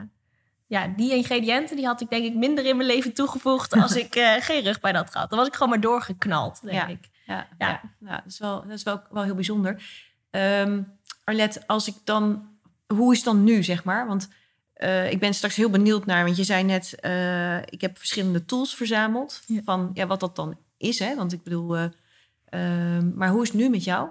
ja, 0.67 0.87
die 0.87 1.15
ingrediënten 1.15 1.75
die 1.75 1.85
had 1.85 2.01
ik 2.01 2.09
denk 2.09 2.25
ik 2.25 2.35
minder 2.35 2.65
in 2.65 2.75
mijn 2.77 2.87
leven 2.89 3.13
toegevoegd 3.13 3.73
als 3.73 3.95
ik 3.95 4.15
eh, 4.15 4.33
geen 4.39 4.61
rugpijn 4.63 4.95
had 4.95 5.11
gehad. 5.11 5.29
Dan 5.29 5.37
was 5.39 5.47
ik 5.47 5.53
gewoon 5.53 5.69
maar 5.69 5.79
doorgeknald, 5.81 6.61
denk 6.61 6.73
Ja. 6.75 6.87
ik. 6.87 7.09
Ja, 7.25 7.47
Ja. 7.57 7.67
ja. 7.67 7.81
Nou, 7.99 8.15
dat 8.15 8.31
is 8.31 8.39
wel, 8.39 8.61
dat 8.61 8.71
is 8.71 8.83
wel, 8.83 9.01
wel 9.11 9.23
heel 9.23 9.35
bijzonder. 9.35 9.83
Ehm 10.31 10.81
Arlette, 11.23 11.63
als 11.67 11.87
ik 11.87 11.95
dan, 12.03 12.49
hoe 12.87 13.11
is 13.11 13.17
het 13.17 13.25
dan 13.25 13.43
nu, 13.43 13.63
zeg 13.63 13.83
maar? 13.83 14.07
Want 14.07 14.29
eh, 14.81 15.11
ik 15.11 15.19
ben 15.19 15.33
straks 15.33 15.55
heel 15.55 15.69
benieuwd 15.69 16.05
naar, 16.05 16.23
want 16.23 16.37
je 16.37 16.43
zei 16.43 16.63
net, 16.63 16.95
eh, 16.99 17.57
ik 17.57 17.81
heb 17.81 17.97
verschillende 17.97 18.45
tools 18.45 18.75
verzameld 18.75 19.41
Ja. 19.45 19.61
van 19.65 19.91
ja, 19.93 20.07
wat 20.07 20.19
dat 20.19 20.35
dan 20.35 20.57
is, 20.77 20.99
hè? 20.99 21.15
Want 21.15 21.33
ik 21.33 21.43
bedoel, 21.43 21.77
eh, 21.77 21.83
ehm, 22.49 23.11
maar 23.15 23.29
hoe 23.29 23.41
is 23.41 23.47
het 23.47 23.57
nu 23.57 23.69
met 23.69 23.83
jou? 23.83 24.09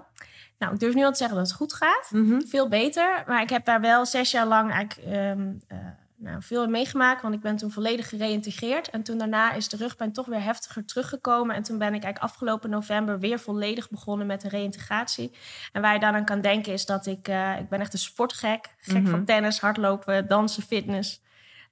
Nou, 0.57 0.73
ik 0.73 0.79
durf 0.79 0.93
nu 0.93 1.03
al 1.03 1.11
te 1.11 1.17
zeggen 1.17 1.37
dat 1.37 1.47
het 1.47 1.55
goed 1.55 1.73
gaat. 1.73 2.09
Mhm. 2.11 2.41
veel 2.47 2.67
beter. 2.67 3.23
Maar 3.27 3.41
ik 3.41 3.49
heb 3.49 3.65
daar 3.65 3.81
wel 3.81 4.05
zes 4.05 4.31
jaar 4.31 4.47
lang 4.47 4.71
eigenlijk 4.71 5.07
ehm, 5.09 5.51
eh, 5.67 5.77
nou, 6.21 6.41
veel 6.43 6.67
meegemaakt. 6.67 7.21
Want 7.21 7.33
ik 7.33 7.39
ben 7.41 7.55
toen 7.55 7.71
volledig 7.71 8.09
gereïntegreerd. 8.09 8.89
En 8.89 9.03
toen 9.03 9.17
daarna 9.17 9.53
is 9.53 9.69
de 9.69 9.77
rugpijn 9.77 10.11
toch 10.13 10.25
weer 10.25 10.43
heftiger 10.43 10.85
teruggekomen. 10.85 11.55
En 11.55 11.63
toen 11.63 11.77
ben 11.77 11.87
ik 11.93 12.03
eigenlijk 12.03 12.23
afgelopen 12.33 12.69
november 12.69 13.19
weer 13.19 13.39
volledig 13.39 13.89
begonnen 13.89 14.27
met 14.27 14.43
een 14.43 14.49
reïntegratie. 14.49 15.31
En 15.71 15.81
waar 15.81 15.93
je 15.93 15.99
dan 15.99 16.13
aan 16.15 16.25
kan 16.25 16.41
denken 16.41 16.73
is 16.73 16.85
dat 16.85 17.05
ik... 17.05 17.27
eh, 17.27 17.59
ik 17.59 17.69
ben 17.69 17.79
echt 17.79 17.93
een 17.93 17.99
sportgek. 17.99 18.75
Gek 18.77 19.01
Mhm. 19.01 19.09
van 19.11 19.25
tennis, 19.25 19.59
hardlopen, 19.59 20.27
dansen, 20.27 20.63
fitness. 20.63 21.21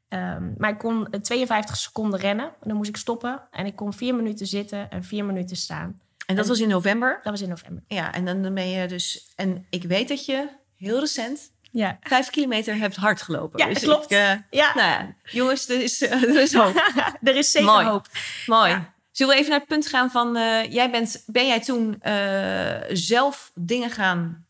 Ehm, 0.08 0.52
maar 0.58 0.70
ik 0.70 0.78
kon 0.78 1.08
eh, 1.10 1.20
52 1.20 1.78
seconden 1.78 2.20
rennen. 2.20 2.46
En 2.46 2.68
dan 2.68 2.76
moest 2.78 2.90
ik 2.90 2.98
stoppen. 2.98 3.42
En 3.52 3.66
ik 3.66 3.76
kon 3.76 3.94
vier 3.94 4.16
minuten 4.16 4.48
zitten 4.48 4.90
en 4.90 5.04
vier 5.04 5.26
minuten 5.26 5.56
staan. 5.58 6.00
En 6.26 6.36
dat 6.36 6.44
En- 6.46 6.52
was 6.52 6.60
in 6.60 6.68
november. 6.68 7.20
Dat 7.24 7.32
was 7.32 7.42
in 7.42 7.50
november. 7.50 7.84
Ja, 7.88 8.14
en 8.14 8.26
dan 8.26 8.54
ben 8.54 8.70
je 8.70 8.88
dus, 8.88 9.34
en 9.36 9.66
ik 9.70 9.84
weet 9.84 10.08
dat 10.08 10.26
je 10.26 10.48
heel 10.76 11.00
recent 11.00 11.52
Ja, 11.72 11.98
vijf 12.02 12.30
kilometer 12.30 12.76
hebt 12.76 12.96
hard 12.96 13.22
gelopen. 13.22 13.60
Ja, 13.60 13.74
Dus 13.74 13.84
klopt. 13.84 14.04
ik, 14.04 14.18
eh, 14.18 14.32
ja. 14.50 14.72
nou 14.76 14.88
ja, 14.90 15.16
jongens, 15.24 15.70
er 15.70 15.82
is, 15.82 16.02
er 16.12 16.42
is 16.42 16.54
hoop. 16.54 16.92
er 17.24 17.36
is 17.36 17.52
zeker 17.52 17.70
Mooi. 17.72 17.86
hoop. 17.86 18.08
Mooi. 18.46 18.70
Ja. 18.70 18.94
Zullen 19.12 19.34
we 19.34 19.40
even 19.40 19.52
naar 19.52 19.60
het 19.60 19.70
punt 19.70 19.88
gaan 19.88 20.12
van... 20.12 20.36
eh, 20.36 20.72
jij 20.72 20.92
bent, 20.92 21.24
ben 21.26 21.48
jij 21.48 21.60
toen 21.60 22.02
eh, 22.02 22.82
zelf 22.90 23.52
dingen 23.56 23.92
gaan 23.92 24.46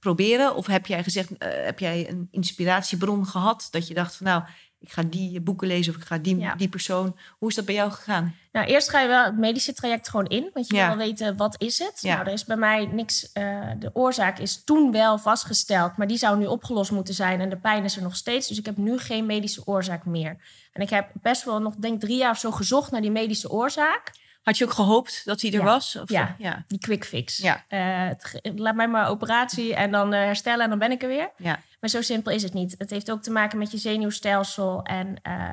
proberen? 0.00 0.54
Of 0.54 0.66
heb 0.66 0.86
jij 0.86 1.02
gezegd, 1.02 1.28
heb 1.38 1.78
jij 1.78 2.08
een 2.08 2.28
inspiratiebron 2.30 3.26
gehad... 3.26 3.68
dat 3.70 3.88
je 3.88 3.94
dacht 3.94 4.16
van 4.16 4.26
nou, 4.26 4.42
ik 4.80 4.92
ga 4.92 5.02
die 5.02 5.40
boeken 5.40 5.66
lezen 5.68 5.94
of 5.94 6.00
ik 6.00 6.06
ga 6.06 6.18
die, 6.18 6.38
Ja. 6.38 6.54
die 6.54 6.68
persoon. 6.68 7.16
Hoe 7.38 7.48
is 7.48 7.54
dat 7.54 7.64
bij 7.64 7.74
jou 7.74 7.90
gegaan? 7.90 8.34
Nou, 8.52 8.66
eerst 8.66 8.90
ga 8.90 9.00
je 9.00 9.08
wel 9.08 9.24
het 9.24 9.36
medische 9.38 9.72
traject 9.72 10.08
gewoon 10.08 10.26
in. 10.26 10.50
Want 10.54 10.66
je 10.66 10.74
Ja. 10.76 10.86
wil 10.88 10.96
wel 10.96 11.06
weten, 11.06 11.36
wat 11.36 11.54
is 11.62 11.78
het? 11.78 11.98
Ja. 12.00 12.14
Nou, 12.14 12.26
er 12.26 12.32
is 12.32 12.44
bij 12.44 12.56
mij 12.56 12.86
niks... 12.86 13.32
eh, 13.32 13.70
de 13.78 13.90
oorzaak 13.92 14.38
is 14.38 14.64
toen 14.64 14.92
wel 14.92 15.18
vastgesteld... 15.18 15.96
maar 15.96 16.06
die 16.06 16.16
zou 16.16 16.38
nu 16.38 16.46
opgelost 16.46 16.90
moeten 16.90 17.14
zijn. 17.14 17.40
En 17.40 17.48
de 17.48 17.56
pijn 17.58 17.84
is 17.84 17.96
er 17.96 18.02
nog 18.02 18.16
steeds. 18.16 18.48
Dus 18.48 18.58
ik 18.58 18.66
heb 18.66 18.76
nu 18.76 18.98
geen 18.98 19.26
medische 19.26 19.66
oorzaak 19.66 20.04
meer. 20.04 20.36
En 20.72 20.82
ik 20.82 20.90
heb 20.90 21.10
best 21.22 21.44
wel 21.44 21.60
nog, 21.60 21.74
denk 21.76 22.00
drie 22.00 22.16
jaar 22.16 22.30
of 22.30 22.38
zo 22.38 22.50
gezocht... 22.50 22.90
naar 22.90 23.00
die 23.00 23.10
medische 23.10 23.50
oorzaak. 23.50 24.12
Had 24.42 24.58
je 24.58 24.64
ook 24.64 24.72
gehoopt 24.72 25.22
dat 25.24 25.40
hij 25.40 25.50
er 25.52 25.58
Ja. 25.58 25.64
was? 25.64 25.96
Of, 25.96 26.10
Ja. 26.10 26.34
ja. 26.38 26.64
Die 26.68 26.78
quick 26.78 27.04
fix. 27.04 27.36
Ja. 27.36 27.64
Eh, 27.68 28.08
het 28.32 28.58
laat 28.58 28.74
mij 28.74 28.88
maar 28.88 29.08
operatie 29.08 29.74
en 29.74 29.90
dan 29.90 30.12
eh, 30.12 30.20
herstellen 30.20 30.64
en 30.64 30.70
dan 30.70 30.78
ben 30.78 30.90
ik 30.90 31.02
er 31.02 31.08
weer. 31.08 31.30
Ja. 31.36 31.60
Maar 31.80 31.90
zo 31.90 32.02
simpel 32.02 32.32
is 32.32 32.42
het 32.42 32.52
niet. 32.52 32.74
Het 32.78 32.90
heeft 32.90 33.10
ook 33.10 33.22
te 33.22 33.30
maken 33.30 33.58
met 33.58 33.70
je 33.70 33.78
zenuwstelsel 33.78 34.82
en 34.82 35.16
eh, 35.22 35.52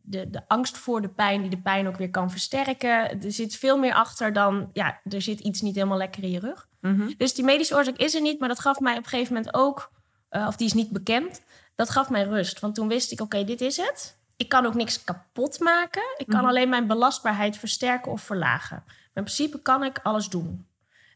de, 0.00 0.30
de 0.30 0.42
angst 0.48 0.78
voor 0.78 1.02
de 1.02 1.08
pijn, 1.08 1.40
die 1.40 1.50
de 1.50 1.58
pijn 1.58 1.86
ook 1.88 1.96
weer 1.96 2.10
kan 2.10 2.30
versterken. 2.30 3.22
Er 3.22 3.32
zit 3.32 3.56
veel 3.56 3.78
meer 3.78 3.94
achter 3.94 4.32
dan, 4.32 4.70
ja, 4.72 5.00
er 5.10 5.22
zit 5.22 5.40
iets 5.40 5.60
niet 5.60 5.74
helemaal 5.74 5.98
lekker 5.98 6.22
in 6.22 6.30
je 6.30 6.38
rug. 6.40 6.68
Mhm. 6.80 7.10
Dus 7.16 7.34
die 7.34 7.44
medische 7.44 7.74
oorzaak 7.74 7.96
is 7.96 8.14
er 8.14 8.20
niet, 8.20 8.38
maar 8.40 8.48
dat 8.48 8.60
gaf 8.60 8.80
mij 8.80 8.92
op 8.96 9.02
een 9.02 9.08
gegeven 9.08 9.34
moment 9.34 9.54
ook, 9.54 9.90
of 10.30 10.56
die 10.56 10.66
is 10.66 10.72
niet 10.72 10.90
bekend, 10.90 11.40
dat 11.74 11.90
gaf 11.90 12.10
mij 12.10 12.22
rust. 12.24 12.60
Want 12.60 12.74
toen 12.74 12.88
wist 12.88 13.12
ik, 13.12 13.20
oké, 13.20 13.44
dit 13.44 13.60
is 13.60 13.76
het. 13.76 14.17
Ik 14.38 14.48
kan 14.48 14.66
ook 14.66 14.74
niks 14.74 15.04
kapot 15.04 15.60
maken. 15.60 16.02
Ik 16.16 16.26
kan 16.26 16.38
Mhm. 16.40 16.48
alleen 16.48 16.68
mijn 16.68 16.86
belastbaarheid 16.86 17.56
versterken 17.56 18.12
of 18.12 18.20
verlagen. 18.20 18.82
Maar 18.86 18.94
in 19.14 19.22
principe 19.22 19.62
kan 19.62 19.84
ik 19.84 20.00
alles 20.02 20.28
doen. 20.28 20.66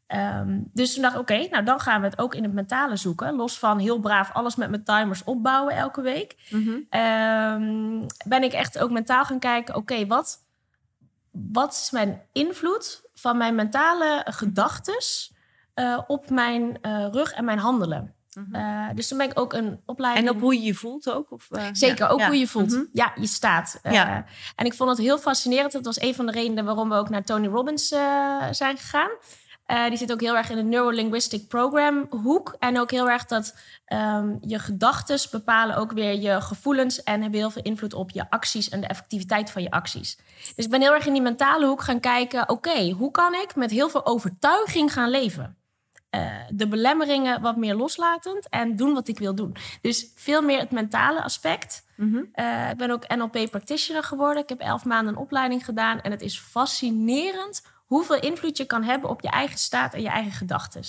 Ehm, 0.07 0.61
dus 0.73 0.93
toen 0.93 1.03
dacht 1.03 1.15
ik, 1.15 1.21
oké, 1.21 1.47
nou 1.51 1.65
dan 1.65 1.81
gaan 1.81 2.01
we 2.01 2.07
het 2.07 2.19
ook 2.19 2.35
in 2.35 2.43
het 2.43 2.53
mentale 2.53 2.97
zoeken. 2.97 3.35
Los 3.35 3.59
van 3.59 3.79
heel 3.79 3.99
braaf 4.01 4.33
alles 4.33 4.57
met 4.57 4.71
mijn 4.71 4.85
timers 4.85 5.25
opbouwen 5.25 5.75
elke 5.75 6.01
week. 6.01 6.37
Mhm. 6.51 6.79
Ehm, 6.91 8.03
ben 8.27 8.43
ik 8.43 8.53
echt 8.53 8.79
ook 8.79 8.91
mentaal 8.91 9.25
gaan 9.25 9.39
kijken, 9.39 9.75
oké, 9.75 10.07
wat, 10.07 10.45
wat 11.31 11.73
is 11.73 11.91
mijn 11.91 12.23
invloed 12.33 13.03
van 13.15 13.37
mijn 13.37 13.55
mentale 13.55 14.27
gedachtes 14.31 15.33
eh, 15.75 15.99
op 16.07 16.31
mijn 16.31 16.79
eh, 16.81 17.09
rug 17.13 17.33
en 17.33 17.45
mijn 17.45 17.59
handelen? 17.59 18.15
Mhm. 18.37 18.55
Eh, 18.55 18.89
dus 18.95 19.09
toen 19.09 19.19
ben 19.19 19.31
ik 19.31 19.39
ook 19.39 19.53
een 19.53 19.81
opleiding... 19.87 20.29
En 20.29 20.35
op 20.35 20.41
hoe 20.41 20.55
je 20.55 20.63
je 20.63 20.75
voelt 20.75 21.11
ook? 21.11 21.31
Of, 21.31 21.47
eh, 21.51 21.65
Zeker, 21.73 22.05
ja. 22.05 22.11
ook 22.11 22.19
Ja. 22.19 22.27
hoe 22.27 22.39
je 22.39 22.47
voelt. 22.47 22.71
Mhm. 22.71 22.83
Ja, 22.93 23.13
je 23.21 23.27
staat. 23.27 23.79
Eh, 23.83 23.93
Ja. 23.93 24.25
En 24.57 24.67
ik 24.67 24.75
vond 24.75 24.91
het 24.91 24.99
heel 24.99 25.19
fascinerend. 25.19 25.73
Dat 25.73 25.85
was 25.85 26.01
een 26.01 26.15
van 26.15 26.27
de 26.27 26.33
redenen 26.33 26.65
waarom 26.65 26.89
we 26.89 26.95
ook 26.95 27.09
naar 27.09 27.25
Tony 27.25 27.47
Robbins 27.47 27.91
eh, 27.93 28.47
zijn 28.51 28.77
gegaan. 28.77 29.11
Eh, 29.67 29.89
die 29.89 29.97
zit 29.97 30.13
ook 30.13 30.21
heel 30.21 30.37
erg 30.37 30.51
in 30.51 30.57
de 30.57 30.63
Neurolinguistic 30.63 31.49
Program 31.49 32.07
hoek. 32.11 32.57
En 32.59 32.81
ook 32.81 32.91
heel 32.91 33.09
erg 33.11 33.25
dat 33.25 33.55
ehm, 33.85 34.37
je 34.41 34.59
gedachten 34.59 35.19
bepalen 35.31 35.77
ook 35.77 35.93
weer 35.93 36.21
je 36.21 36.41
gevoelens... 36.41 37.03
en 37.03 37.21
hebben 37.23 37.41
heel 37.41 37.51
veel 37.51 37.63
invloed 37.63 37.95
op 37.95 38.11
je 38.11 38.31
acties 38.31 38.69
en 38.69 38.81
de 38.81 38.87
effectiviteit 38.87 39.51
van 39.51 39.63
je 39.63 39.71
acties. 39.71 40.17
Dus 40.57 40.65
ik 40.65 40.71
ben 40.71 40.81
heel 40.81 40.93
erg 40.95 41.07
in 41.07 41.13
die 41.13 41.23
mentale 41.23 41.67
hoek 41.67 41.83
gaan 41.83 42.01
kijken... 42.01 42.49
oké, 42.49 42.91
hoe 42.91 43.11
kan 43.11 43.35
ik 43.35 43.55
met 43.57 43.71
heel 43.71 43.89
veel 43.89 44.07
overtuiging 44.07 44.93
gaan 44.93 45.11
leven? 45.11 45.57
Eh, 46.13 46.37
de 46.51 46.69
belemmeringen 46.69 47.41
wat 47.41 47.57
meer 47.57 47.75
loslatend 47.75 48.49
en 48.49 48.77
doen 48.77 48.95
wat 48.95 49.09
ik 49.09 49.19
wil 49.19 49.35
doen. 49.35 49.57
Dus 49.81 50.13
veel 50.15 50.43
meer 50.43 50.59
het 50.59 50.71
mentale 50.71 51.23
aspect. 51.23 51.87
Mhm. 51.97 52.23
Eh, 52.33 52.71
ik 52.71 52.77
ben 52.77 52.91
ook 52.91 53.09
NLP 53.17 53.51
practitioner 53.51 54.03
geworden. 54.03 54.43
Ik 54.43 54.49
heb 54.49 54.61
elf 54.61 54.85
maanden 54.85 55.15
een 55.15 55.21
opleiding 55.21 55.65
gedaan. 55.65 56.01
En 56.01 56.11
het 56.11 56.21
is 56.21 56.39
fascinerend 56.39 57.63
hoeveel 57.87 58.21
invloed 58.21 58.57
je 58.57 58.65
kan 58.65 58.83
hebben 58.83 59.11
op 59.11 59.21
je 59.21 59.29
eigen 59.29 59.59
staat 59.59 59.95
en 59.95 60.03
je 60.03 60.09
eigen 60.09 60.33
gedachten. 60.33 60.83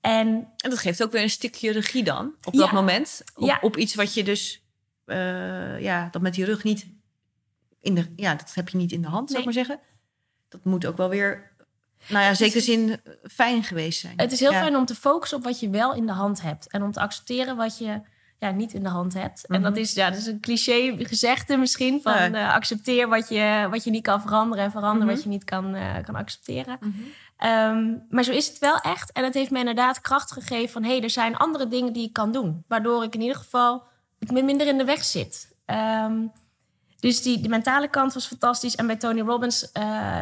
En 0.00 0.26
En 0.56 0.70
dat 0.70 0.78
geeft 0.78 1.02
ook 1.02 1.12
weer 1.12 1.22
een 1.22 1.30
stukje 1.30 1.70
regie 1.72 2.04
dan, 2.04 2.34
op 2.44 2.52
Ja. 2.54 2.60
dat 2.60 2.72
moment. 2.72 3.22
Op, 3.34 3.46
Ja. 3.46 3.58
op 3.60 3.76
iets 3.76 3.94
wat 3.94 4.14
je 4.14 4.24
dus, 4.24 4.62
eh, 5.04 5.80
ja, 5.80 6.08
dat 6.10 6.22
met 6.22 6.34
die 6.34 6.44
rug 6.44 6.64
niet 6.64 6.86
in 7.80 7.94
de, 7.94 8.12
ja, 8.16 8.34
dat 8.34 8.54
heb 8.54 8.68
je 8.68 8.76
niet 8.76 8.92
in 8.92 9.02
de 9.02 9.08
hand, 9.08 9.28
zou 9.28 9.38
ik 9.38 9.44
maar 9.44 9.54
zeggen. 9.54 9.80
Dat 10.48 10.64
moet 10.64 10.86
ook 10.86 10.96
wel 10.96 11.08
weer, 11.08 11.47
nou 12.08 12.24
ja, 12.24 12.34
zeker 12.34 12.60
zin 12.60 12.90
eh, 12.90 13.12
fijn 13.30 13.62
geweest 13.62 14.00
zijn. 14.00 14.12
het 14.16 14.32
is 14.32 14.40
heel 14.40 14.52
Ja. 14.52 14.60
fijn 14.60 14.76
om 14.76 14.84
te 14.84 14.94
focussen 14.94 15.38
op 15.38 15.44
wat 15.44 15.60
je 15.60 15.70
wel 15.70 15.94
in 15.94 16.06
de 16.06 16.12
hand 16.12 16.42
hebt. 16.42 16.70
En 16.70 16.82
om 16.82 16.92
te 16.92 17.00
accepteren 17.00 17.56
wat 17.56 17.78
je 17.78 18.00
ja, 18.38 18.50
niet 18.50 18.72
in 18.72 18.82
de 18.82 18.88
hand 18.88 19.14
hebt. 19.14 19.46
En 19.46 19.60
Mhm. 19.60 19.68
dat 19.68 19.76
is, 19.76 19.92
ja, 19.92 20.10
dat 20.10 20.18
is 20.18 20.26
een 20.26 20.40
cliché 20.40 20.94
gezegde 20.98 21.56
misschien. 21.56 22.02
Van 22.02 22.12
Ja. 22.12 22.30
eh, 22.32 22.54
accepteer 22.54 23.08
wat 23.08 23.28
je, 23.28 23.66
wat 23.70 23.84
je 23.84 23.90
niet 23.90 24.02
kan 24.02 24.20
veranderen. 24.20 24.64
En 24.64 24.70
verander 24.70 25.04
Mhm. 25.06 25.14
wat 25.14 25.22
je 25.22 25.28
niet 25.28 25.44
kan, 25.44 25.74
eh, 25.74 25.94
kan 26.04 26.14
accepteren. 26.14 26.76
Mhm. 26.80 26.92
Ehm, 27.36 27.94
maar 28.10 28.24
zo 28.24 28.32
is 28.32 28.48
het 28.48 28.58
wel 28.58 28.76
echt. 28.76 29.12
En 29.12 29.24
het 29.24 29.34
heeft 29.34 29.50
me 29.50 29.58
inderdaad 29.58 30.00
kracht 30.00 30.32
gegeven 30.32 30.68
van... 30.68 30.82
hé, 30.82 30.90
hey, 30.90 31.02
er 31.02 31.10
zijn 31.10 31.36
andere 31.36 31.68
dingen 31.68 31.92
die 31.92 32.06
ik 32.06 32.12
kan 32.12 32.32
doen. 32.32 32.64
Waardoor 32.68 33.04
ik 33.04 33.14
in 33.14 33.20
ieder 33.20 33.36
geval 33.36 33.82
ik 34.18 34.30
me 34.30 34.42
minder 34.42 34.66
in 34.66 34.78
de 34.78 34.84
weg 34.84 35.04
zit. 35.04 35.56
Ehm, 35.66 36.26
dus 37.00 37.22
die, 37.22 37.40
de 37.40 37.48
mentale 37.48 37.88
kant 37.88 38.14
was 38.14 38.26
fantastisch. 38.26 38.76
En 38.76 38.86
bij 38.86 38.96
Tony 38.96 39.20
Robbins, 39.20 39.72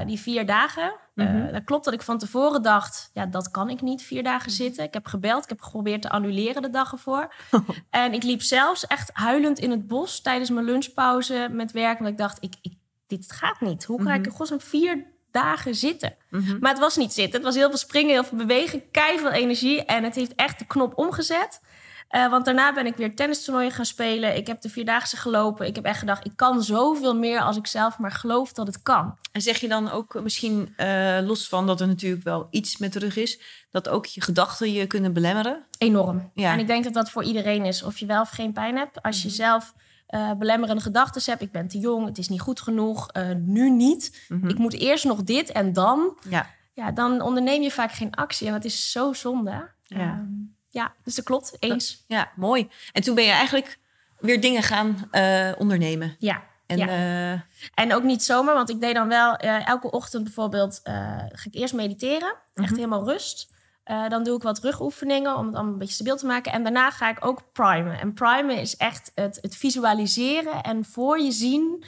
die 0.07 0.19
vier 0.21 0.47
dagen... 0.47 0.93
Mhm. 1.25 1.53
dat 1.53 1.65
klopt 1.65 1.85
dat 1.85 1.95
ik 1.95 2.03
van 2.03 2.19
tevoren 2.19 2.63
dacht... 2.63 3.11
ja, 3.13 3.27
dat 3.27 3.51
kan 3.51 3.71
ik 3.71 3.81
niet, 3.81 4.03
vier 4.03 4.23
dagen 4.23 4.51
zitten. 4.51 4.85
Ik 4.85 4.93
heb 4.95 5.07
gebeld, 5.07 5.43
ik 5.43 5.49
heb 5.49 5.61
geprobeerd 5.61 6.03
te 6.03 6.11
annuleren 6.11 6.63
de 6.63 6.71
dag 6.71 6.93
ervoor. 6.93 7.35
en 7.91 8.13
ik 8.13 8.23
liep 8.23 8.43
zelfs 8.43 8.87
echt 8.87 9.11
huilend 9.13 9.59
in 9.59 9.71
het 9.71 9.87
bos... 9.87 10.21
tijdens 10.21 10.51
mijn 10.51 10.65
lunchpauze 10.67 11.49
met 11.51 11.73
werk. 11.73 11.99
Want 11.99 12.11
ik 12.11 12.19
dacht, 12.19 12.39
ik, 12.41 12.55
ik, 12.63 12.73
dit 13.07 13.33
gaat 13.33 13.61
niet. 13.61 13.85
Hoe 13.85 14.03
ga 14.03 14.13
ik 14.15 14.21
Mhm. 14.21 14.29
in 14.29 14.35
godsnaam 14.37 14.61
vier 14.61 15.05
dagen 15.31 15.75
zitten? 15.75 16.17
Mhm. 16.31 16.57
Maar 16.61 16.71
het 16.71 16.81
was 16.81 16.97
niet 16.97 17.13
zitten. 17.13 17.35
Het 17.35 17.45
was 17.45 17.55
heel 17.55 17.69
veel 17.69 17.79
springen, 17.79 18.11
heel 18.13 18.25
veel 18.25 18.39
bewegen, 18.39 18.83
veel 18.93 19.31
energie. 19.31 19.85
En 19.85 20.05
het 20.05 20.15
heeft 20.15 20.35
echt 20.35 20.59
de 20.59 20.67
knop 20.67 20.99
omgezet. 20.99 21.61
Eh, 22.09 22.31
want 22.31 22.45
daarna 22.45 22.73
ben 22.73 22.87
ik 22.87 22.97
weer 22.97 23.15
tennistoernooien 23.17 23.71
gaan 23.71 23.85
spelen. 23.85 24.37
Ik 24.37 24.47
heb 24.47 24.61
de 24.61 24.69
vierdaagse 24.69 25.17
gelopen. 25.17 25.67
Ik 25.67 25.75
heb 25.75 25.85
echt 25.85 25.99
gedacht, 25.99 26.27
ik 26.27 26.33
kan 26.37 26.63
zoveel 26.63 27.17
meer 27.17 27.41
als 27.41 27.57
ik 27.57 27.67
zelf 27.67 27.99
maar 27.99 28.11
geloof 28.13 28.53
dat 28.53 28.67
het 28.67 28.83
kan. 28.83 29.19
En 29.33 29.41
zeg 29.41 29.59
je 29.59 29.69
dan 29.69 29.91
ook 29.91 30.23
misschien, 30.23 30.73
eh, 30.77 31.19
los 31.23 31.49
van 31.49 31.67
dat 31.67 31.81
er 31.81 31.87
natuurlijk 31.87 32.25
wel 32.25 32.47
iets 32.51 32.77
met 32.77 32.93
de 32.93 32.99
rug 32.99 33.17
is, 33.17 33.41
dat 33.71 33.89
ook 33.89 34.07
je 34.07 34.21
gedachten 34.21 34.73
je 34.73 34.87
kunnen 34.87 35.13
belemmeren? 35.13 35.65
Enorm. 35.79 36.31
Ja. 36.35 36.53
En 36.53 36.59
ik 36.59 36.67
denk 36.67 36.85
dat 36.85 36.95
dat 36.95 37.11
voor 37.11 37.25
iedereen 37.25 37.65
is. 37.65 37.83
Of 37.83 37.99
je 37.99 38.07
wel 38.07 38.21
of 38.21 38.31
geen 38.31 38.53
pijn 38.53 38.77
hebt. 38.77 39.03
Als 39.03 39.17
Mhm. 39.19 39.27
je 39.27 39.33
zelf 39.35 39.75
eh, 40.07 40.33
belemmerende 40.33 40.83
gedachten 40.83 41.23
hebt. 41.25 41.43
Ik 41.43 41.53
ben 41.53 41.69
te 41.69 41.79
jong, 41.79 42.07
het 42.07 42.19
is 42.19 42.29
niet 42.29 42.41
goed 42.41 42.61
genoeg. 42.61 43.09
nu 43.37 43.71
niet. 43.71 44.25
Mhm. 44.29 44.49
Ik 44.49 44.59
moet 44.59 44.73
eerst 44.75 45.05
nog 45.05 45.23
dit 45.23 45.53
en 45.53 45.73
dan. 45.73 46.19
Ja. 46.29 46.47
Ja, 46.75 46.91
dan 46.93 47.21
onderneem 47.21 47.63
je 47.63 47.71
vaak 47.71 47.93
geen 47.93 48.15
actie. 48.15 48.47
En 48.47 48.53
dat 48.53 48.65
is 48.65 48.91
zo 48.91 49.13
zonde. 49.13 49.69
Ja. 49.83 49.99
Ehm, 49.99 50.25
ja 50.77 50.95
dus 51.05 51.15
dat 51.15 51.25
klopt. 51.25 51.57
Eens. 51.61 52.05
ja, 52.07 52.31
mooi. 52.37 52.69
En 52.93 53.03
toen 53.03 53.15
ben 53.15 53.25
je 53.25 53.31
eigenlijk 53.31 53.79
weer 54.19 54.41
dingen 54.41 54.63
gaan 54.63 55.09
eh, 55.11 55.53
ondernemen. 55.59 56.17
Ja. 56.19 56.43
En 56.67 56.79
Ja. 56.79 56.87
eh, 56.89 57.41
En 57.75 57.95
ook 57.95 58.03
niet 58.03 58.23
zomaar, 58.23 58.55
want 58.55 58.71
ik 58.71 58.81
deed 58.81 58.95
dan 58.95 59.09
wel 59.09 59.37
eh, 59.37 59.69
elke 59.69 59.91
ochtend 59.91 60.25
bijvoorbeeld... 60.25 60.81
ga 60.85 61.45
ik 61.45 61.55
eerst 61.55 61.75
mediteren, 61.75 62.35
echt 62.55 62.67
Mhm. 62.71 62.75
helemaal 62.75 63.05
rust. 63.05 63.55
Dan 64.09 64.25
doe 64.25 64.37
ik 64.37 64.43
wat 64.43 64.59
rugoefeningen 64.59 65.37
om 65.37 65.47
het 65.47 65.55
allemaal 65.55 65.73
een 65.73 65.79
beetje 65.79 65.95
stabiel 65.95 66.17
te 66.17 66.27
maken. 66.27 66.53
En 66.53 66.63
daarna 66.63 66.91
ga 66.91 67.09
ik 67.11 67.25
ook 67.25 67.43
primen. 67.53 68.01
En 68.01 68.15
primen 68.15 68.57
is 68.61 68.77
echt 68.77 69.13
het, 69.15 69.39
het 69.43 69.57
visualiseren 69.57 70.63
en 70.63 70.85
voor 70.85 71.21
je 71.21 71.31
zien... 71.33 71.85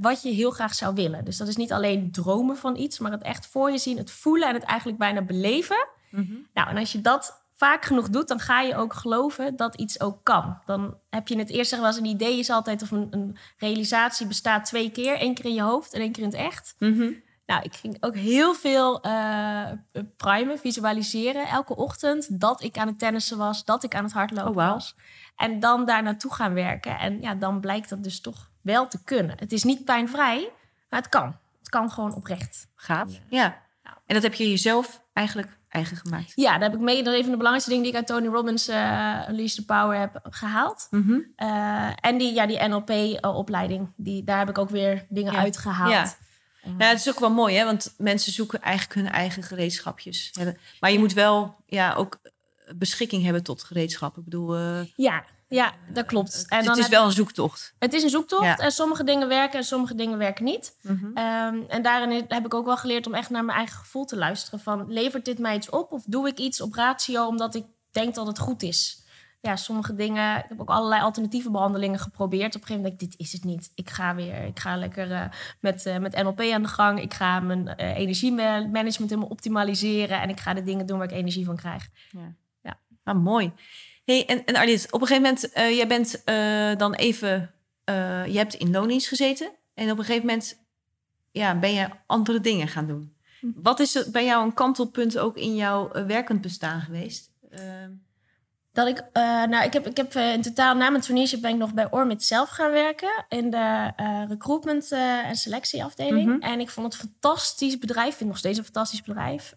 wat 0.00 0.22
je 0.22 0.30
heel 0.30 0.50
graag 0.50 0.74
zou 0.74 0.94
willen. 0.94 1.24
Dus 1.24 1.36
dat 1.36 1.48
is 1.48 1.56
niet 1.56 1.72
alleen 1.72 2.12
dromen 2.12 2.56
van 2.56 2.76
iets, 2.76 2.98
maar 2.98 3.12
het 3.12 3.22
echt 3.22 3.46
voor 3.46 3.70
je 3.70 3.78
zien, 3.78 3.96
het 3.98 4.10
voelen 4.10 4.48
en 4.48 4.54
het 4.54 4.62
eigenlijk 4.64 4.98
bijna 4.98 5.22
beleven. 5.22 5.86
mhm. 6.10 6.32
Nou, 6.54 6.68
en 6.68 6.76
als 6.76 6.92
je 6.92 7.00
dat 7.00 7.43
vaak 7.54 7.84
genoeg 7.84 8.08
doet, 8.08 8.28
dan 8.28 8.38
ga 8.38 8.60
je 8.60 8.76
ook 8.76 8.94
geloven 8.94 9.56
dat 9.56 9.74
iets 9.74 10.00
ook 10.00 10.18
kan. 10.22 10.58
Dan 10.64 10.98
heb 11.10 11.28
je 11.28 11.38
het 11.38 11.50
eerst 11.50 11.70
zeg 11.70 11.78
wel 11.78 11.88
eens 11.88 11.98
een 11.98 12.04
idee 12.04 12.38
is 12.38 12.50
altijd 12.50 12.82
of 12.82 12.90
een, 12.90 13.06
een 13.10 13.36
realisatie 13.58 14.26
bestaat 14.26 14.64
twee 14.64 14.90
keer, 14.90 15.18
één 15.18 15.34
keer 15.34 15.44
in 15.44 15.54
je 15.54 15.62
hoofd 15.62 15.92
en 15.92 16.00
één 16.00 16.12
keer 16.12 16.22
in 16.22 16.28
het 16.28 16.38
echt. 16.38 16.74
Mhm. 16.78 17.12
Nou, 17.46 17.62
ik 17.62 17.74
ging 17.74 17.96
ook 18.00 18.16
heel 18.16 18.54
veel 18.54 19.02
eh 19.02 19.70
primen, 20.16 20.58
visualiseren 20.58 21.46
elke 21.46 21.76
ochtend 21.76 22.40
dat 22.40 22.62
ik 22.62 22.78
aan 22.78 22.86
het 22.86 22.98
tennissen 22.98 23.38
was, 23.38 23.64
dat 23.64 23.82
ik 23.82 23.94
aan 23.94 24.04
het 24.04 24.12
hardlopen 24.12 24.50
Oh, 24.50 24.72
was. 24.72 24.96
En 25.36 25.60
dan 25.60 25.84
daar 25.84 26.02
naartoe 26.02 26.34
gaan 26.34 26.54
werken. 26.54 26.98
En 26.98 27.20
ja, 27.20 27.34
dan 27.34 27.60
blijkt 27.60 27.88
dat 27.88 28.02
dus 28.02 28.20
toch 28.20 28.50
wel 28.60 28.88
te 28.88 29.04
kunnen. 29.04 29.36
Het 29.38 29.52
is 29.52 29.64
niet 29.64 29.84
pijnvrij, 29.84 30.52
maar 30.88 31.00
het 31.00 31.08
kan. 31.08 31.36
Het 31.58 31.68
kan 31.68 31.90
gewoon 31.90 32.14
oprecht. 32.14 32.68
Gaaf. 32.74 33.10
Ja. 33.28 33.62
Ja. 33.82 33.98
En 34.06 34.14
dat 34.14 34.22
heb 34.22 34.34
je 34.34 34.50
jezelf 34.50 35.02
eigenlijk 35.12 35.58
eigen 35.74 35.96
gemaakt. 35.96 36.32
Ja, 36.34 36.52
daar 36.52 36.70
heb 36.70 36.74
ik 36.74 36.84
mee. 36.84 37.02
Dat 37.02 37.12
is 37.12 37.18
een 37.18 37.22
van 37.24 37.30
de 37.30 37.36
belangrijkste 37.36 37.70
dingen 37.70 37.84
die 37.84 37.92
ik 37.92 37.98
uit 37.98 38.06
Tony 38.06 38.26
Robbins 38.34 38.68
uh, 38.68 39.26
Unleash 39.28 39.54
the 39.54 39.64
Power 39.64 39.98
heb 39.98 40.18
gehaald. 40.30 40.86
Mhm. 40.90 41.18
Uh, 41.36 41.90
en 42.00 42.18
die, 42.18 42.34
ja, 42.34 42.46
die 42.46 42.68
NLP-opleiding, 42.68 43.88
die 43.96 44.24
daar 44.24 44.38
heb 44.38 44.48
ik 44.48 44.58
ook 44.58 44.70
weer 44.70 45.06
dingen 45.08 45.32
Ja. 45.32 45.38
uitgehaald. 45.38 45.90
Ja. 45.90 46.14
Ja, 46.78 46.86
het 46.88 46.98
is 46.98 47.08
ook 47.08 47.20
wel 47.20 47.30
mooi, 47.32 47.56
hè? 47.56 47.64
Want 47.64 47.94
mensen 47.98 48.32
zoeken 48.32 48.60
eigenlijk 48.62 48.94
hun 48.94 49.10
eigen 49.10 49.42
gereedschapjes. 49.42 50.32
Maar 50.80 50.92
je 50.92 50.98
moet 50.98 51.12
wel 51.12 51.56
ja, 51.66 51.94
ook 51.94 52.18
beschikking 52.76 53.22
hebben 53.24 53.42
tot 53.42 53.62
gereedschappen. 53.62 54.18
Ik 54.22 54.28
bedoel, 54.28 54.56
eh, 54.56 54.80
Ja, 54.96 55.24
ja, 55.48 55.72
dat 55.92 56.06
klopt. 56.06 56.44
En 56.48 56.56
het 56.56 56.66
dan 56.66 56.78
is 56.78 56.88
wel 56.88 57.04
een 57.04 57.12
zoektocht. 57.12 57.74
het 57.78 57.92
is 57.92 58.02
een 58.02 58.10
zoektocht 58.10 58.44
Ja. 58.44 58.56
en 58.56 58.72
sommige 58.72 59.04
dingen 59.04 59.28
werken 59.28 59.58
en 59.58 59.64
sommige 59.64 59.94
dingen 59.94 60.18
werken 60.18 60.44
niet. 60.44 60.76
Mhm. 60.80 61.06
Ehm, 61.14 61.60
en 61.68 61.82
daarin 61.82 62.24
heb 62.28 62.44
ik 62.44 62.54
ook 62.54 62.66
wel 62.66 62.76
geleerd 62.76 63.06
om 63.06 63.14
echt 63.14 63.30
naar 63.30 63.44
mijn 63.44 63.58
eigen 63.58 63.76
gevoel 63.76 64.04
te 64.04 64.16
luisteren. 64.16 64.60
Van, 64.60 64.92
levert 64.92 65.24
dit 65.24 65.38
mij 65.38 65.56
iets 65.56 65.70
op 65.70 65.92
of 65.92 66.02
doe 66.06 66.28
ik 66.28 66.38
iets 66.38 66.60
op 66.60 66.74
ratio 66.74 67.26
omdat 67.26 67.54
ik 67.54 67.64
denk 67.90 68.14
dat 68.14 68.26
het 68.26 68.38
goed 68.38 68.62
is? 68.62 69.02
ja, 69.44 69.56
sommige 69.56 69.94
dingen. 69.94 70.38
Ik 70.38 70.44
heb 70.48 70.60
ook 70.60 70.68
allerlei 70.68 71.02
alternatieve 71.02 71.50
behandelingen 71.50 71.98
geprobeerd. 71.98 72.54
Op 72.54 72.60
een 72.60 72.66
gegeven 72.66 72.82
moment 72.82 72.98
denk 72.98 73.12
ik, 73.12 73.18
dit 73.18 73.26
is 73.26 73.32
het 73.32 73.44
niet. 73.44 73.72
Ik 73.74 73.90
ga 73.90 74.14
weer, 74.14 74.44
ik 74.44 74.58
ga 74.58 74.76
lekker 74.76 75.10
uh, 75.10 75.24
met, 75.60 75.86
uh, 75.86 75.98
met 75.98 76.22
NLP 76.22 76.40
aan 76.40 76.62
de 76.62 76.68
gang. 76.68 77.00
Ik 77.00 77.14
ga 77.14 77.40
mijn 77.40 77.74
uh, 77.76 77.96
energiemanagement 77.96 79.10
helemaal 79.10 79.28
optimaliseren. 79.28 80.20
En 80.20 80.28
ik 80.28 80.40
ga 80.40 80.54
de 80.54 80.62
dingen 80.62 80.86
doen 80.86 80.98
waar 80.98 81.10
ik 81.10 81.16
energie 81.16 81.44
van 81.44 81.56
krijg. 81.56 81.88
Ja. 82.10 82.34
Ah, 83.04 83.22
mooi. 83.22 83.52
Hey, 84.04 84.26
en, 84.26 84.44
en 84.44 84.54
op 84.90 85.00
een 85.00 85.06
gegeven 85.06 85.22
moment, 85.22 85.50
jij 85.54 85.86
bent 85.86 86.22
dan 86.78 86.94
even, 86.94 87.54
je 88.26 88.36
hebt 88.36 88.54
in 88.54 88.70
loondienst 88.70 89.08
gezeten. 89.08 89.50
En 89.74 89.90
op 89.90 89.98
een 89.98 90.04
gegeven 90.04 90.26
moment 90.26 90.64
ja, 91.30 91.58
ben 91.58 91.72
je 91.72 91.88
andere 92.06 92.40
dingen 92.40 92.68
gaan 92.68 92.86
doen. 92.86 93.14
Hm. 93.40 93.46
Wat 93.54 93.80
is 93.80 94.10
bij 94.10 94.24
jou 94.24 94.44
een 94.44 94.54
kantelpunt 94.54 95.18
ook 95.18 95.36
in 95.36 95.54
jouw 95.54 96.06
werkend 96.06 96.40
bestaan 96.40 96.80
geweest? 96.80 97.32
Dat 98.74 98.86
ik, 98.86 98.98
uh, 98.98 99.22
nou, 99.44 99.64
ik 99.64 99.72
heb, 99.72 99.86
ik 99.86 99.96
heb 99.96 100.14
uh, 100.14 100.32
in 100.32 100.42
totaal 100.42 100.76
na 100.76 100.90
mijn 100.90 101.02
traineeship 101.02 101.40
ben 101.40 101.50
ik 101.50 101.56
nog 101.56 101.74
bij 101.74 101.90
Ormit 101.90 102.24
zelf 102.24 102.48
gaan 102.48 102.70
werken 102.70 103.24
in 103.28 103.50
de 103.50 103.92
uh, 104.00 104.22
recruitment 104.28 104.92
en 104.92 105.36
selectieafdeling. 105.36 106.26
Mm 106.26 106.32
-hmm. 106.32 106.40
En 106.40 106.60
ik 106.60 106.70
vond 106.70 106.92
het 106.92 107.02
een 107.02 107.08
fantastisch 107.08 107.78
bedrijf, 107.78 108.08
ik 108.08 108.14
vind 108.14 108.28
nog 108.28 108.38
steeds 108.38 108.58
een 108.58 108.64
fantastisch 108.64 109.02
bedrijf. 109.02 109.54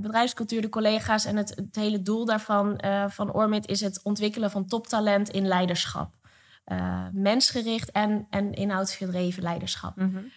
bedrijfscultuur, 0.00 0.60
de 0.60 0.68
collega's 0.68 1.24
en 1.24 1.36
het, 1.36 1.48
het 1.48 1.76
hele 1.76 2.02
doel 2.02 2.24
daarvan 2.24 2.80
van 3.08 3.32
Ormit 3.32 3.68
is 3.68 3.80
het 3.80 4.00
ontwikkelen 4.02 4.50
van 4.50 4.66
toptalent 4.66 5.28
in 5.28 5.46
leiderschap. 5.46 6.14
mensgericht 7.12 7.90
en, 7.90 8.26
en 8.30 8.52
inhoudsgedreven 8.52 9.42
leiderschap. 9.42 9.96
Mm 9.96 10.12
-hmm. 10.14 10.30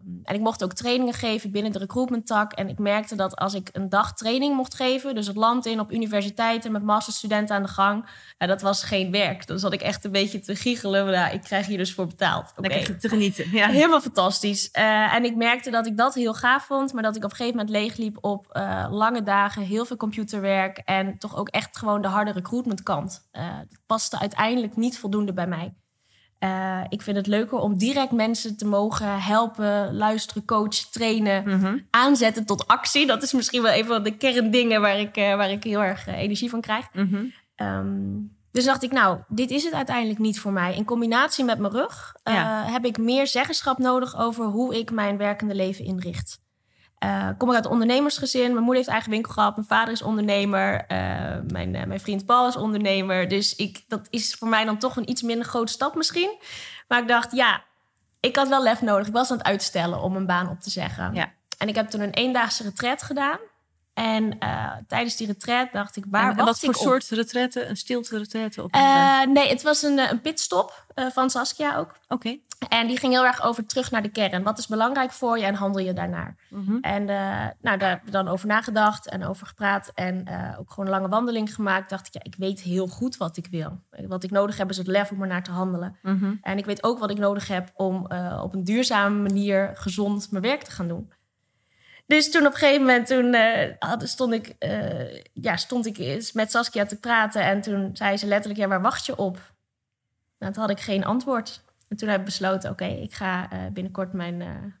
Ehm, 0.00 0.14
en 0.22 0.34
ik 0.34 0.40
mocht 0.40 0.64
ook 0.64 0.72
trainingen 0.72 1.14
geven 1.14 1.50
binnen 1.50 1.72
de 1.72 1.78
recruitment 1.78 2.26
tak. 2.26 2.52
En 2.52 2.68
ik 2.68 2.78
merkte 2.78 3.16
dat 3.16 3.36
als 3.36 3.54
ik 3.54 3.68
een 3.72 3.88
dag 3.88 4.14
training 4.14 4.56
mocht 4.56 4.74
geven, 4.74 5.14
dus 5.14 5.26
het 5.26 5.36
land 5.36 5.66
in 5.66 5.80
op 5.80 5.92
universiteiten 5.92 6.72
met 6.72 6.82
masterstudenten 6.82 7.56
aan 7.56 7.62
de 7.62 7.68
gang, 7.68 8.08
ja, 8.38 8.46
dat 8.46 8.62
was 8.62 8.82
geen 8.82 9.10
werk. 9.10 9.46
Dan 9.46 9.58
zat 9.58 9.72
ik 9.72 9.80
echt 9.80 10.04
een 10.04 10.12
beetje 10.12 10.40
te 10.40 10.56
giechelen. 10.56 11.04
Maar 11.04 11.34
ik 11.34 11.42
krijg 11.42 11.66
hier 11.66 11.78
dus 11.78 11.94
voor 11.94 12.06
betaald. 12.06 12.52
Okay. 12.56 12.76
Lekker 12.76 12.98
te 12.98 13.08
genieten. 13.08 13.50
Ja. 13.50 13.68
Helemaal 13.68 14.00
fantastisch. 14.00 14.68
Uh, 14.78 15.14
en 15.14 15.24
ik 15.24 15.36
merkte 15.36 15.70
dat 15.70 15.86
ik 15.86 15.96
dat 15.96 16.14
heel 16.14 16.34
gaaf 16.34 16.64
vond, 16.64 16.92
maar 16.92 17.02
dat 17.02 17.16
ik 17.16 17.24
op 17.24 17.30
een 17.30 17.36
gegeven 17.36 17.58
moment 17.58 17.76
leegliep 17.76 18.18
op 18.20 18.46
uh, 18.52 18.86
lange 18.90 19.22
dagen, 19.22 19.62
heel 19.62 19.84
veel 19.84 19.96
computerwerk 19.96 20.78
en 20.78 21.18
toch 21.18 21.36
ook 21.36 21.48
echt 21.48 21.78
gewoon 21.78 22.02
de 22.02 22.08
harde 22.08 22.32
recruitment 22.32 22.82
kant. 22.82 23.28
Dat 23.32 23.80
paste 23.86 24.18
uiteindelijk 24.18 24.76
niet 24.76 24.98
voldoende 24.98 25.32
bij 25.32 25.46
mij. 25.46 25.74
Uh, 26.44 26.80
ik 26.88 27.02
vind 27.02 27.16
het 27.16 27.26
leuker 27.26 27.58
om 27.58 27.78
direct 27.78 28.12
mensen 28.12 28.56
te 28.56 28.66
mogen 28.66 29.22
helpen, 29.22 29.96
luisteren, 29.96 30.44
coachen, 30.44 30.90
trainen, 30.90 31.42
mm 31.46 31.60
-hmm. 31.60 31.86
aanzetten 31.90 32.46
tot 32.46 32.66
actie. 32.66 33.06
Dat 33.06 33.22
is 33.22 33.32
misschien 33.32 33.62
wel 33.62 33.72
een 33.72 33.84
van 33.84 34.02
de 34.02 34.16
kerndingen 34.16 34.80
waar 34.80 34.98
ik, 34.98 35.16
uh, 35.16 35.36
waar 35.36 35.50
ik 35.50 35.64
heel 35.64 35.82
erg 35.82 36.08
uh, 36.08 36.18
energie 36.18 36.50
van 36.50 36.60
krijg. 36.60 36.88
Mm 36.92 37.08
-hmm. 37.08 37.32
um, 37.66 38.38
dus 38.52 38.64
dacht 38.64 38.82
ik, 38.82 38.92
nou, 38.92 39.18
dit 39.28 39.50
is 39.50 39.64
het 39.64 39.72
uiteindelijk 39.72 40.18
niet 40.18 40.40
voor 40.40 40.52
mij. 40.52 40.76
In 40.76 40.84
combinatie 40.84 41.44
met 41.44 41.58
mijn 41.58 41.72
rug 41.72 42.16
ja. 42.24 42.64
heb 42.64 42.84
ik 42.84 42.98
meer 42.98 43.26
zeggenschap 43.26 43.78
nodig 43.78 44.18
over 44.18 44.44
hoe 44.44 44.78
ik 44.78 44.90
mijn 44.90 45.16
werkende 45.16 45.54
leven 45.54 45.84
inricht. 45.84 46.40
Uh, 47.04 47.28
kom 47.38 47.48
ik 47.48 47.54
uit 47.54 47.64
een 47.64 47.70
ondernemersgezin. 47.70 48.52
Mijn 48.52 48.56
moeder 48.56 48.76
heeft 48.76 48.88
eigen 48.88 49.10
winkel 49.10 49.32
gehad. 49.32 49.56
Mijn 49.56 49.68
vader 49.68 49.92
is 49.92 50.02
ondernemer. 50.02 50.72
Uh, 50.74 50.88
mijn, 51.46 51.74
uh, 51.74 51.84
mijn 51.84 52.00
vriend 52.00 52.26
Paul 52.26 52.48
is 52.48 52.56
ondernemer. 52.56 53.28
Dus 53.28 53.56
ik, 53.56 53.84
dat 53.88 54.06
is 54.10 54.34
voor 54.34 54.48
mij 54.48 54.64
dan 54.64 54.78
toch 54.78 54.96
een 54.96 55.10
iets 55.10 55.22
minder 55.22 55.46
grote 55.46 55.72
stap 55.72 55.94
misschien. 55.94 56.38
Maar 56.88 57.00
ik 57.00 57.08
dacht, 57.08 57.32
ja, 57.32 57.62
ik 58.20 58.36
had 58.36 58.48
wel 58.48 58.62
lef 58.62 58.80
nodig. 58.80 59.06
Ik 59.06 59.12
was 59.12 59.30
aan 59.30 59.36
het 59.36 59.46
uitstellen 59.46 60.02
om 60.02 60.16
een 60.16 60.26
baan 60.26 60.48
op 60.48 60.60
te 60.60 60.70
zeggen. 60.70 61.14
Ja. 61.14 61.32
En 61.58 61.68
ik 61.68 61.74
heb 61.74 61.90
toen 61.90 62.00
een 62.00 62.14
eendaagse 62.14 62.62
retret 62.62 63.02
gedaan. 63.02 63.38
En 63.94 64.36
uh, 64.40 64.72
tijdens 64.88 65.16
die 65.16 65.26
retret 65.26 65.72
dacht 65.72 65.96
ik, 65.96 66.04
waar 66.10 66.30
en, 66.30 66.38
en 66.38 66.44
wat 66.44 66.58
voor 66.58 66.74
soort 66.74 67.08
retrette? 67.08 67.64
Een 67.64 67.76
stilte 67.76 68.18
retrette? 68.18 68.68
Uh, 68.76 69.22
nee, 69.22 69.48
het 69.48 69.62
was 69.62 69.82
een, 69.82 69.98
een 69.98 70.20
pitstop 70.20 70.84
uh, 70.94 71.06
van 71.06 71.30
Saskia 71.30 71.76
ook. 71.76 71.88
Oké. 71.88 72.14
Okay. 72.14 72.40
En 72.68 72.86
die 72.86 72.98
ging 72.98 73.12
heel 73.12 73.24
erg 73.24 73.42
over 73.42 73.66
terug 73.66 73.90
naar 73.90 74.02
de 74.02 74.08
kern. 74.08 74.42
Wat 74.42 74.58
is 74.58 74.66
belangrijk 74.66 75.12
voor 75.12 75.38
je 75.38 75.44
en 75.44 75.54
handel 75.54 75.82
je 75.82 75.92
daarnaar? 75.92 76.36
Mm 76.48 76.66
-hmm. 76.66 76.78
En 76.80 77.04
nou, 77.60 77.78
daar 77.78 77.90
heb 77.90 78.06
ik 78.06 78.12
dan 78.12 78.28
over 78.28 78.46
nagedacht 78.46 79.08
en 79.08 79.26
over 79.26 79.46
gepraat. 79.46 79.90
En 79.94 80.28
ook 80.58 80.70
gewoon 80.70 80.84
een 80.84 80.90
lange 80.90 81.08
wandeling 81.08 81.54
gemaakt. 81.54 81.90
Dacht 81.90 82.06
ik, 82.06 82.14
ja, 82.14 82.20
ik 82.22 82.34
weet 82.38 82.60
heel 82.60 82.86
goed 82.86 83.16
wat 83.16 83.36
ik 83.36 83.46
wil. 83.50 83.80
Wat 83.90 84.24
ik 84.24 84.30
nodig 84.30 84.56
heb 84.56 84.70
is 84.70 84.76
het 84.76 84.86
lef 84.86 85.10
om 85.10 85.22
er 85.22 85.28
naar 85.28 85.42
te 85.42 85.50
handelen. 85.50 85.96
Mm 86.02 86.18
-hmm. 86.18 86.38
En 86.42 86.58
ik 86.58 86.64
weet 86.64 86.82
ook 86.82 86.98
wat 86.98 87.10
ik 87.10 87.18
nodig 87.18 87.48
heb 87.48 87.70
om 87.74 88.06
op 88.42 88.54
een 88.54 88.64
duurzame 88.64 89.22
manier 89.22 89.70
gezond 89.74 90.30
mijn 90.30 90.42
werk 90.42 90.62
te 90.62 90.70
gaan 90.70 90.88
doen. 90.88 91.12
Dus 92.06 92.30
toen 92.30 92.46
op 92.46 92.52
een 92.52 92.58
gegeven 92.58 92.80
moment 92.80 93.06
toen, 93.06 93.36
stond, 94.08 94.32
ik, 94.32 94.54
ja, 95.32 95.56
stond 95.56 95.86
ik 95.86 96.30
met 96.32 96.50
Saskia 96.50 96.84
te 96.84 96.98
praten. 96.98 97.42
En 97.42 97.60
toen 97.60 97.90
zei 97.92 98.16
ze 98.16 98.26
letterlijk, 98.26 98.60
ja, 98.60 98.68
waar 98.68 98.82
wacht 98.82 99.06
je 99.06 99.16
op? 99.16 99.52
Nou, 100.38 100.52
toen 100.52 100.62
had 100.62 100.70
ik 100.70 100.80
geen 100.80 101.04
antwoord. 101.04 101.68
En 101.90 101.96
toen 101.96 102.08
heb 102.08 102.18
ik 102.18 102.24
besloten, 102.24 102.70
oké, 102.70 102.84
okay, 102.84 102.98
ik 102.98 103.12
ga 103.12 103.52
uh, 103.52 103.58
binnenkort 103.72 104.12
mijn, 104.12 104.36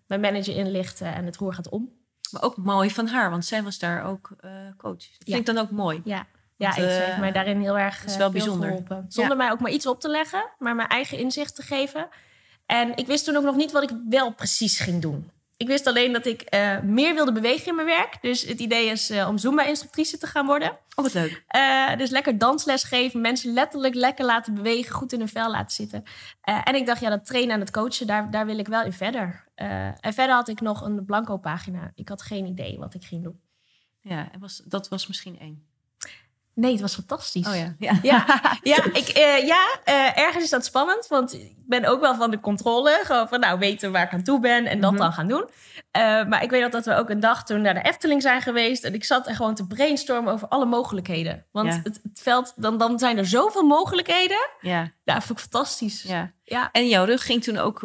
mijn 0.06 0.20
manager 0.20 0.56
inlichten 0.56 1.14
en 1.14 1.24
het 1.24 1.36
roer 1.36 1.54
gaat 1.54 1.68
om. 1.68 1.98
Maar 2.30 2.42
ook 2.42 2.56
mooi 2.56 2.90
van 2.90 3.06
haar, 3.06 3.30
want 3.30 3.44
zij 3.44 3.62
was 3.62 3.78
daar 3.78 4.04
ook 4.04 4.30
coach. 4.76 4.96
Dat 4.96 5.08
ja. 5.18 5.34
vind 5.34 5.48
ik 5.48 5.54
dan 5.54 5.64
ook 5.64 5.70
mooi. 5.70 6.00
Ja, 6.04 6.26
ja 6.56 6.66
want, 6.66 6.74
ze 6.74 7.02
heeft 7.02 7.18
mij 7.18 7.32
daarin 7.32 7.60
heel 7.60 7.78
erg 7.78 8.04
is 8.04 8.16
wel 8.16 8.30
bijzonder. 8.30 8.68
geholpen. 8.68 9.04
Zonder 9.08 9.36
ja. 9.36 9.42
mij 9.42 9.52
ook 9.52 9.60
maar 9.60 9.70
iets 9.70 9.86
op 9.86 10.00
te 10.00 10.08
leggen, 10.08 10.50
maar 10.58 10.74
mijn 10.74 10.88
eigen 10.88 11.18
inzicht 11.18 11.54
te 11.54 11.62
geven. 11.62 12.08
En 12.66 12.96
ik 12.96 13.06
wist 13.06 13.24
toen 13.24 13.36
ook 13.36 13.44
nog 13.44 13.56
niet 13.56 13.72
wat 13.72 13.82
ik 13.82 13.90
wel 14.08 14.34
precies 14.34 14.80
ging 14.80 15.02
doen. 15.02 15.30
Ik 15.60 15.66
wist 15.66 15.86
alleen 15.86 16.12
dat 16.12 16.26
ik 16.26 16.54
uh, 16.54 16.80
meer 16.80 17.14
wilde 17.14 17.32
bewegen 17.32 17.66
in 17.66 17.74
mijn 17.74 17.86
werk. 17.86 18.18
Dus 18.20 18.42
het 18.42 18.60
idee 18.60 18.86
is 18.86 19.10
uh, 19.10 19.28
om 19.28 19.38
Zumba-instructrice 19.38 20.18
te 20.18 20.26
gaan 20.26 20.46
worden. 20.46 20.70
Oh, 20.70 20.76
wat 20.94 21.14
leuk. 21.14 21.44
Uh, 21.56 21.96
dus 21.96 22.10
lekker 22.10 22.38
dansles 22.38 22.84
geven, 22.84 23.20
mensen 23.20 23.52
letterlijk 23.52 23.94
lekker 23.94 24.24
laten 24.24 24.54
bewegen, 24.54 24.94
goed 24.94 25.12
in 25.12 25.18
hun 25.18 25.28
vel 25.28 25.50
laten 25.50 25.70
zitten. 25.70 26.02
en 26.42 26.74
ik 26.74 26.86
dacht, 26.86 27.00
ja, 27.00 27.10
dat 27.10 27.26
trainen 27.26 27.54
en 27.54 27.60
het 27.60 27.70
coachen, 27.70 28.06
daar, 28.06 28.30
daar 28.30 28.46
wil 28.46 28.58
ik 28.58 28.68
wel 28.68 28.82
in 28.82 28.92
verder. 28.92 29.44
en 29.54 30.12
verder 30.12 30.34
had 30.34 30.48
ik 30.48 30.60
nog 30.60 30.80
een 30.80 31.04
blanco 31.04 31.36
pagina. 31.36 31.90
Ik 31.94 32.08
had 32.08 32.22
geen 32.22 32.46
idee 32.46 32.78
wat 32.78 32.94
ik 32.94 33.04
ging 33.04 33.22
doen. 33.22 33.40
Ja, 34.00 34.30
was, 34.38 34.62
dat 34.64 34.88
was 34.88 35.06
misschien 35.06 35.38
één. 35.38 35.69
Nee, 36.60 36.72
het 36.72 36.80
was 36.80 36.94
fantastisch. 36.94 37.46
Oh 37.46 37.56
ja. 37.56 37.74
Ja, 37.86 37.98
ja, 38.02 38.24
ja, 38.62 38.84
ik, 38.92 39.18
uh, 39.18 39.46
ja 39.46 39.66
uh, 39.84 40.18
ergens 40.18 40.44
is 40.44 40.50
dat 40.50 40.64
spannend. 40.64 41.06
Want 41.06 41.34
ik 41.34 41.54
ben 41.66 41.84
ook 41.84 42.00
wel 42.00 42.14
van 42.14 42.30
de 42.30 42.40
controle. 42.40 43.00
Gewoon 43.02 43.28
van 43.28 43.40
nou 43.40 43.58
weten 43.58 43.92
waar 43.92 44.04
ik 44.04 44.12
aan 44.12 44.22
toe 44.22 44.40
ben 44.40 44.66
en 44.66 44.80
dat 44.80 44.90
mm 44.90 44.96
-hmm. 44.96 45.06
dan 45.06 45.12
gaan 45.12 45.28
doen. 45.28 45.44
Uh, 45.96 46.26
maar 46.26 46.42
ik 46.42 46.50
weet 46.50 46.62
nog 46.62 46.70
dat 46.70 46.84
we 46.84 46.94
ook 46.94 47.10
een 47.10 47.20
dag 47.20 47.44
toen 47.44 47.60
naar 47.60 47.74
de 47.74 47.82
Efteling 47.82 48.22
zijn 48.22 48.42
geweest. 48.42 48.84
En 48.84 48.94
ik 48.94 49.04
zat 49.04 49.26
er 49.26 49.34
gewoon 49.34 49.54
te 49.54 49.66
brainstormen 49.66 50.32
over 50.32 50.48
alle 50.48 50.64
mogelijkheden. 50.64 51.46
Want 51.52 51.68
ja. 51.68 51.80
het, 51.82 52.00
het, 52.02 52.20
veld, 52.22 52.52
dan, 52.56 52.78
dan 52.78 52.98
zijn 52.98 53.18
er 53.18 53.26
zoveel 53.26 53.66
mogelijkheden. 53.66 54.48
Ja. 54.60 54.92
Ja, 55.04 55.14
dat 55.14 55.24
vond 55.24 55.38
ik 55.38 55.44
fantastisch. 55.50 56.02
Ja. 56.02 56.32
Ja. 56.44 56.68
En 56.72 56.88
jouw 56.88 57.04
rug 57.04 57.24
ging 57.24 57.42
toen 57.42 57.58
ook, 57.58 57.78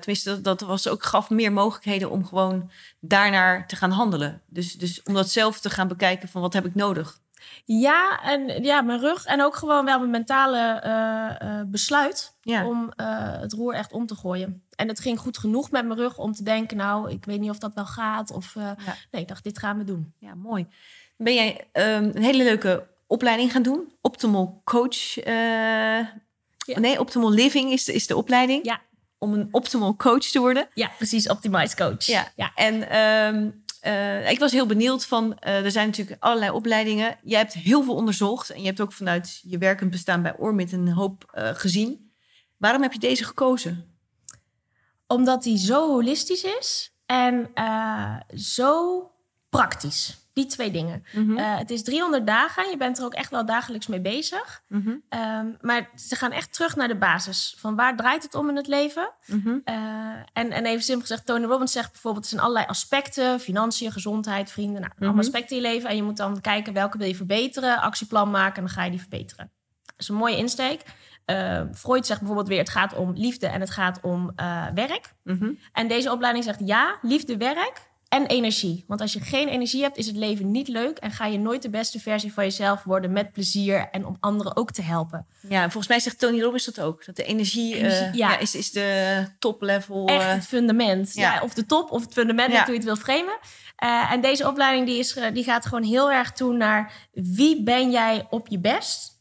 tenminste, 0.00 0.30
dat, 0.30 0.44
dat 0.44 0.68
was 0.68 0.88
ook, 0.88 1.04
gaf 1.04 1.30
meer 1.30 1.52
mogelijkheden 1.52 2.10
om 2.10 2.26
gewoon 2.26 2.70
daarnaar 3.00 3.66
te 3.66 3.76
gaan 3.76 3.90
handelen. 3.90 4.42
Dus, 4.46 4.72
dus 4.72 5.02
om 5.02 5.14
dat 5.14 5.30
zelf 5.30 5.60
te 5.60 5.70
gaan 5.70 5.88
bekijken 5.88 6.28
van 6.28 6.40
wat 6.40 6.52
heb 6.52 6.66
ik 6.66 6.74
nodig. 6.74 7.20
Ja, 7.64 8.22
en 8.22 8.62
ja, 8.62 8.80
mijn 8.80 9.00
rug 9.00 9.24
en 9.24 9.42
ook 9.42 9.56
gewoon 9.56 9.84
wel 9.84 9.98
mijn 9.98 10.10
mentale 10.10 10.82
uh, 10.84 11.48
uh, 11.48 11.62
besluit 11.66 12.36
ja. 12.40 12.66
om 12.66 12.92
uh, 13.00 13.40
het 13.40 13.52
roer 13.52 13.74
echt 13.74 13.92
om 13.92 14.06
te 14.06 14.14
gooien. 14.14 14.62
En 14.74 14.88
het 14.88 15.00
ging 15.00 15.18
goed 15.18 15.38
genoeg 15.38 15.70
met 15.70 15.86
mijn 15.86 15.98
rug 15.98 16.18
om 16.18 16.32
te 16.32 16.42
denken, 16.42 16.76
nou, 16.76 17.10
ik 17.10 17.24
weet 17.24 17.40
niet 17.40 17.50
of 17.50 17.58
dat 17.58 17.74
wel 17.74 17.86
gaat. 17.86 18.30
Of 18.30 18.54
ja. 18.54 18.76
nee, 19.10 19.22
ik 19.22 19.28
dacht, 19.28 19.44
dit 19.44 19.58
gaan 19.58 19.78
we 19.78 19.84
doen. 19.84 20.12
Ja, 20.18 20.34
mooi. 20.34 20.66
Ben 21.16 21.34
jij 21.34 21.68
um, 21.72 22.10
een 22.14 22.22
hele 22.22 22.44
leuke 22.44 22.86
opleiding 23.06 23.52
gaan 23.52 23.62
doen? 23.62 23.92
Optimal 24.00 24.60
Coach. 24.64 25.14
Ja. 26.68 26.78
Nee, 26.78 27.00
Optimal 27.00 27.30
Living 27.30 27.72
is 27.72 27.84
de, 27.84 27.92
is 27.92 28.06
de 28.06 28.16
opleiding. 28.16 28.64
Ja. 28.64 28.80
Om 29.18 29.32
een 29.32 29.48
optimal 29.50 29.96
coach 29.96 30.24
te 30.24 30.38
worden. 30.38 30.68
Ja, 30.74 30.90
precies. 30.96 31.28
Optimized 31.28 31.76
coach. 31.76 32.04
Ja. 32.04 32.28
ja. 32.36 32.52
En 32.54 32.98
um, 33.34 33.64
uh, 33.82 34.30
ik 34.30 34.38
was 34.38 34.52
heel 34.52 34.66
benieuwd 34.66 35.06
van, 35.06 35.38
uh, 35.46 35.64
er 35.64 35.70
zijn 35.70 35.86
natuurlijk 35.86 36.22
allerlei 36.22 36.50
opleidingen. 36.50 37.18
Je 37.22 37.36
hebt 37.36 37.52
heel 37.52 37.82
veel 37.82 37.94
onderzocht 37.94 38.50
en 38.50 38.60
je 38.60 38.66
hebt 38.66 38.80
ook 38.80 38.92
vanuit 38.92 39.40
je 39.42 39.58
werkend 39.58 39.90
bestaan 39.90 40.22
bij 40.22 40.36
Ormit 40.36 40.72
een 40.72 40.88
hoop 40.88 41.32
uh, 41.34 41.50
gezien. 41.54 42.12
Waarom 42.56 42.82
heb 42.82 42.92
je 42.92 42.98
deze 42.98 43.24
gekozen? 43.24 43.96
Omdat 45.06 45.42
die 45.42 45.58
zo 45.58 45.88
holistisch 45.88 46.44
is 46.44 46.92
en 47.06 47.50
zo 48.34 49.02
praktisch. 49.48 50.26
Die 50.32 50.46
twee 50.46 50.70
dingen. 50.70 51.04
Mm 51.12 51.26
-hmm. 51.26 51.38
uh, 51.38 51.56
het 51.58 51.70
is 51.70 51.82
300 51.82 52.26
dagen. 52.26 52.70
Je 52.70 52.76
bent 52.76 52.98
er 52.98 53.04
ook 53.04 53.14
echt 53.14 53.30
wel 53.30 53.46
dagelijks 53.46 53.86
mee 53.86 54.00
bezig. 54.00 54.62
Mm 54.68 54.82
-hmm. 54.82 55.20
um, 55.20 55.56
maar 55.60 55.90
ze 55.96 56.16
gaan 56.16 56.32
echt 56.32 56.52
terug 56.52 56.76
naar 56.76 56.88
de 56.88 56.96
basis. 56.96 57.54
Van 57.58 57.76
waar 57.76 57.96
draait 57.96 58.22
het 58.22 58.34
om 58.34 58.48
in 58.48 58.56
het 58.56 58.66
leven? 58.66 59.10
Mm 59.26 59.40
-hmm. 59.44 59.62
uh, 59.64 59.74
en, 60.32 60.50
en 60.50 60.66
even 60.66 60.82
simpel 60.82 61.06
gezegd, 61.06 61.26
Tony 61.26 61.44
Robbins 61.44 61.72
zegt 61.72 61.92
bijvoorbeeld... 61.92 62.24
er 62.24 62.30
zijn 62.30 62.42
allerlei 62.42 62.66
aspecten. 62.66 63.40
Financiën, 63.40 63.92
gezondheid, 63.92 64.50
vrienden. 64.50 64.80
Nou, 64.80 64.92
allemaal 64.98 65.18
aspecten 65.18 65.56
in 65.56 65.62
je 65.62 65.68
leven. 65.68 65.90
En 65.90 65.96
je 65.96 66.02
moet 66.02 66.16
dan 66.16 66.40
kijken 66.40 66.72
welke 66.72 66.98
wil 66.98 67.06
je 67.06 67.14
verbeteren. 67.14 67.80
Actieplan 67.80 68.30
maken 68.30 68.56
en 68.56 68.62
dan 68.62 68.74
ga 68.74 68.84
je 68.84 68.90
die 68.90 69.00
verbeteren. 69.00 69.50
Dat 69.84 69.94
is 69.98 70.08
een 70.08 70.14
mooie 70.14 70.36
insteek. 70.36 70.82
Uh, 71.26 71.62
Freud 71.74 72.06
zegt 72.06 72.18
bijvoorbeeld 72.18 72.48
weer: 72.48 72.58
het 72.58 72.68
gaat 72.68 72.94
om 72.94 73.12
liefde 73.14 73.46
en 73.46 73.60
het 73.60 73.70
gaat 73.70 74.00
om 74.02 74.32
werk. 74.74 75.14
En 75.72 75.88
deze 75.88 76.12
opleiding 76.12 76.44
zegt 76.44 76.60
ja, 76.64 76.98
liefde, 77.02 77.36
werk 77.36 77.87
en 78.08 78.26
energie. 78.26 78.84
Want 78.86 79.00
als 79.00 79.12
je 79.12 79.20
geen 79.20 79.48
energie 79.48 79.82
hebt, 79.82 79.96
is 79.96 80.06
het 80.06 80.16
leven 80.16 80.50
niet 80.50 80.68
leuk 80.68 80.98
en 80.98 81.10
ga 81.10 81.26
je 81.26 81.38
nooit 81.38 81.62
de 81.62 81.70
beste 81.70 82.00
versie 82.00 82.32
van 82.32 82.44
jezelf 82.44 82.82
worden 82.82 83.12
met 83.12 83.32
plezier 83.32 83.88
en 83.90 84.06
om 84.06 84.16
anderen 84.20 84.56
ook 84.56 84.70
te 84.70 84.82
helpen. 84.82 85.26
Ja, 85.48 85.62
volgens 85.62 85.88
mij 85.88 86.00
zegt 86.00 86.18
Tony 86.18 86.40
Robbins 86.40 86.64
dat 86.64 86.80
ook. 86.80 87.04
Dat 87.04 87.16
de 87.16 87.24
energie, 87.24 87.74
Energie, 87.74 88.06
eh, 88.06 88.14
ja. 88.14 88.30
ja. 88.30 88.38
is, 88.38 88.54
is 88.54 88.72
de 88.72 89.26
top 89.38 89.62
level. 89.62 90.06
Echt 90.06 90.22
eh, 90.22 90.32
het 90.32 90.46
fundament. 90.46 91.14
Ja. 91.14 91.34
ja. 91.34 91.42
of 91.42 91.54
de 91.54 91.66
top 91.66 91.90
of 91.90 92.02
het 92.02 92.12
fundament, 92.12 92.52
Ja. 92.52 92.60
hoe 92.60 92.70
je 92.70 92.76
het 92.76 92.84
wil 92.84 92.96
framen. 92.96 93.38
Eh, 93.76 94.12
en 94.12 94.20
deze 94.20 94.48
opleiding 94.48 94.86
die 94.86 94.98
is, 94.98 95.16
die 95.32 95.44
gaat 95.44 95.66
gewoon 95.66 95.84
heel 95.84 96.12
erg 96.12 96.32
toe 96.32 96.52
naar 96.52 96.92
wie 97.12 97.62
ben 97.62 97.90
jij 97.90 98.26
op 98.30 98.48
je 98.48 98.58
best 98.58 99.20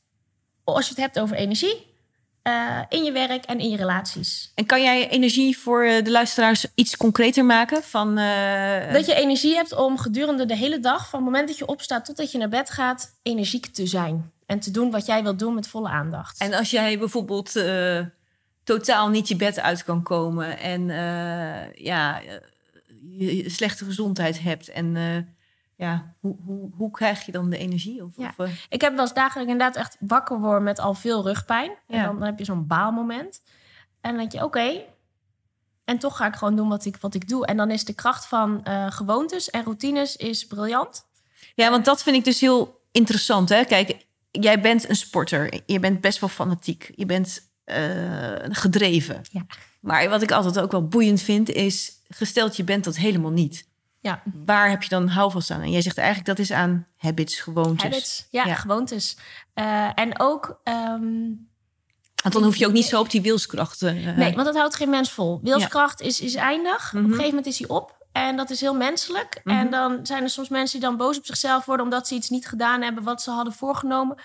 als 0.63 0.86
je 0.86 0.89
het 0.89 1.04
hebt 1.04 1.19
over 1.19 1.36
energie. 1.36 1.95
Eh, 2.48 2.80
in 2.90 3.04
je 3.04 3.12
werk 3.12 3.46
en 3.46 3.60
in 3.60 3.70
je 3.70 3.78
relaties. 3.78 4.52
En 4.56 4.66
kan 4.66 4.82
jij 4.82 5.10
energie 5.10 5.58
voor 5.58 5.84
eh, 5.84 6.04
de 6.04 6.12
luisteraars 6.12 6.66
iets 6.76 6.98
concreter 6.98 7.46
maken? 7.46 7.84
Van, 7.84 8.18
eh, 8.18 8.94
Dat 8.94 9.06
je 9.06 9.14
energie 9.14 9.56
hebt 9.56 9.76
om 9.76 9.98
gedurende 9.98 10.46
de 10.46 10.56
hele 10.56 10.80
dag, 10.80 11.10
van 11.10 11.20
het 11.20 11.30
moment 11.30 11.48
dat 11.48 11.58
je 11.58 11.66
opstaat 11.66 12.06
totdat 12.06 12.32
je 12.32 12.38
naar 12.38 12.50
bed 12.50 12.70
gaat, 12.70 13.18
energiek 13.22 13.66
te 13.66 13.88
zijn. 13.88 14.32
En 14.46 14.60
te 14.60 14.72
doen 14.72 14.92
wat 14.92 15.06
jij 15.06 15.24
wilt 15.24 15.40
doen 15.40 15.54
met 15.54 15.68
volle 15.68 15.90
aandacht. 15.90 16.40
En 16.40 16.54
als 16.54 16.70
jij 16.70 17.00
bijvoorbeeld 17.00 17.52
totaal 18.64 19.10
niet 19.10 19.28
je 19.28 19.36
bed 19.36 19.60
uit 19.60 19.84
kan 19.84 20.04
komen 20.04 20.60
en 20.60 20.88
ja, 21.76 22.22
je 23.18 23.50
slechte 23.50 23.86
gezondheid 23.86 24.42
hebt 24.42 24.70
en 24.70 24.96
ja, 25.78 26.16
hoe, 26.20 26.36
hoe, 26.46 26.70
hoe 26.76 26.92
krijg 26.92 27.26
je 27.26 27.32
dan 27.32 27.50
de 27.50 27.58
energie? 27.58 28.04
Of, 28.04 28.10
Ja. 28.16 28.34
of, 28.38 28.46
eh, 28.46 28.52
Ik 28.70 28.82
heb 28.82 28.96
wel 28.96 29.02
eens 29.16 29.36
ik 29.36 29.42
inderdaad 29.42 29.76
echt 29.76 29.98
wakker 30.00 30.40
word 30.40 30.62
met 30.62 30.80
al 30.80 30.94
veel 30.94 31.24
rugpijn. 31.24 31.72
En 31.88 31.98
Ja. 31.98 32.06
dan, 32.06 32.16
dan 32.20 32.28
heb 32.28 32.40
je 32.40 32.46
zo'n 32.46 32.68
baalmoment. 32.68 33.42
En 34.02 34.10
dan 34.10 34.18
denk 34.20 34.32
je, 34.32 34.44
oké. 34.44 34.82
En 35.86 35.98
toch 35.98 36.18
ga 36.18 36.28
ik 36.28 36.36
gewoon 36.36 36.56
doen 36.56 36.70
wat 36.70 36.86
ik, 36.86 36.98
wat 36.98 37.13
ik 37.13 37.28
doe. 37.28 37.46
En 37.46 37.58
dan 37.58 37.72
is 37.72 37.86
de 37.86 37.94
kracht 37.94 38.26
van 38.28 38.63
eh, 38.63 38.92
gewoontes 38.92 39.50
en 39.50 39.63
routines 39.63 40.16
is 40.16 40.48
briljant. 40.48 41.06
Ja, 41.56 41.70
want 41.70 41.86
dat 41.86 42.04
vind 42.04 42.16
ik 42.16 42.24
dus 42.24 42.40
heel 42.40 42.82
interessant. 42.92 43.50
Hè? 43.50 43.63
Kijk, 43.63 44.06
jij 44.32 44.62
bent 44.62 44.90
een 44.90 44.96
sporter. 44.96 45.62
Je 45.66 45.80
bent 45.80 46.02
best 46.02 46.20
wel 46.20 46.30
fanatiek. 46.30 46.92
Je 46.96 47.06
bent 47.06 47.50
eh, 47.63 48.34
gedreven. 48.50 49.22
Ja. 49.32 49.46
Maar 49.82 50.10
wat 50.10 50.22
ik 50.22 50.32
altijd 50.32 50.60
ook 50.60 50.72
wel 50.72 50.88
boeiend 50.88 51.22
vind, 51.22 51.50
is 51.50 52.02
gesteld 52.08 52.56
je 52.58 52.63
bent 52.63 52.84
dat 52.84 52.96
helemaal 52.96 53.32
niet. 53.32 53.68
Ja, 54.08 54.22
Waar 54.46 54.70
heb 54.70 54.84
je 54.84 54.89
dan 54.89 55.08
houvast 55.08 55.52
aan? 55.52 55.62
En 55.62 55.72
jij 55.72 55.82
zegt 55.82 55.98
eigenlijk 55.98 56.28
dat 56.28 56.39
is 56.39 56.52
aan 56.52 56.88
habits, 56.98 57.39
gewoontes. 57.39 57.84
habits. 57.84 58.28
Ja, 58.32 58.46
Ja. 58.46 58.56
gewoontes. 58.56 59.17
Eh, 59.54 59.89
en 59.96 60.20
ook... 60.20 60.60
ehm, 60.63 61.02
Want 62.24 62.34
dan 62.34 62.43
hoef 62.43 62.56
je 62.56 62.65
ook 62.67 62.74
niet 62.74 62.86
zo 62.86 63.00
op 63.00 63.10
die 63.10 63.22
wilskracht. 63.22 63.82
eh, 63.82 63.93
Nee, 63.93 64.34
want 64.34 64.46
dat 64.46 64.56
houdt 64.56 64.76
geen 64.76 64.89
mens 64.89 65.12
vol. 65.12 65.39
Wilskracht 65.43 66.02
is, 66.02 66.22
is 66.22 66.36
eindig. 66.36 66.93
Op 66.93 67.00
een 67.00 67.06
gegeven 67.06 67.26
moment 67.28 67.46
is 67.46 67.60
hij 67.60 67.67
op. 67.67 67.96
En 68.12 68.36
dat 68.36 68.50
is 68.50 68.62
heel 68.62 68.76
menselijk. 68.76 69.41
Mhm. 69.43 69.58
En 69.58 69.70
dan 69.70 70.00
zijn 70.06 70.24
er 70.24 70.30
soms 70.30 70.50
mensen 70.50 70.80
die 70.80 70.88
dan 70.89 70.98
boos 70.98 71.17
op 71.17 71.26
zichzelf 71.26 71.65
worden... 71.65 71.86
omdat 71.86 72.08
ze 72.08 72.15
iets 72.15 72.30
niet 72.30 72.48
gedaan 72.48 72.82
hebben 72.82 73.04
wat 73.04 73.22
ze 73.22 73.32
hadden 73.32 73.54
voorgenomen. 73.54 74.17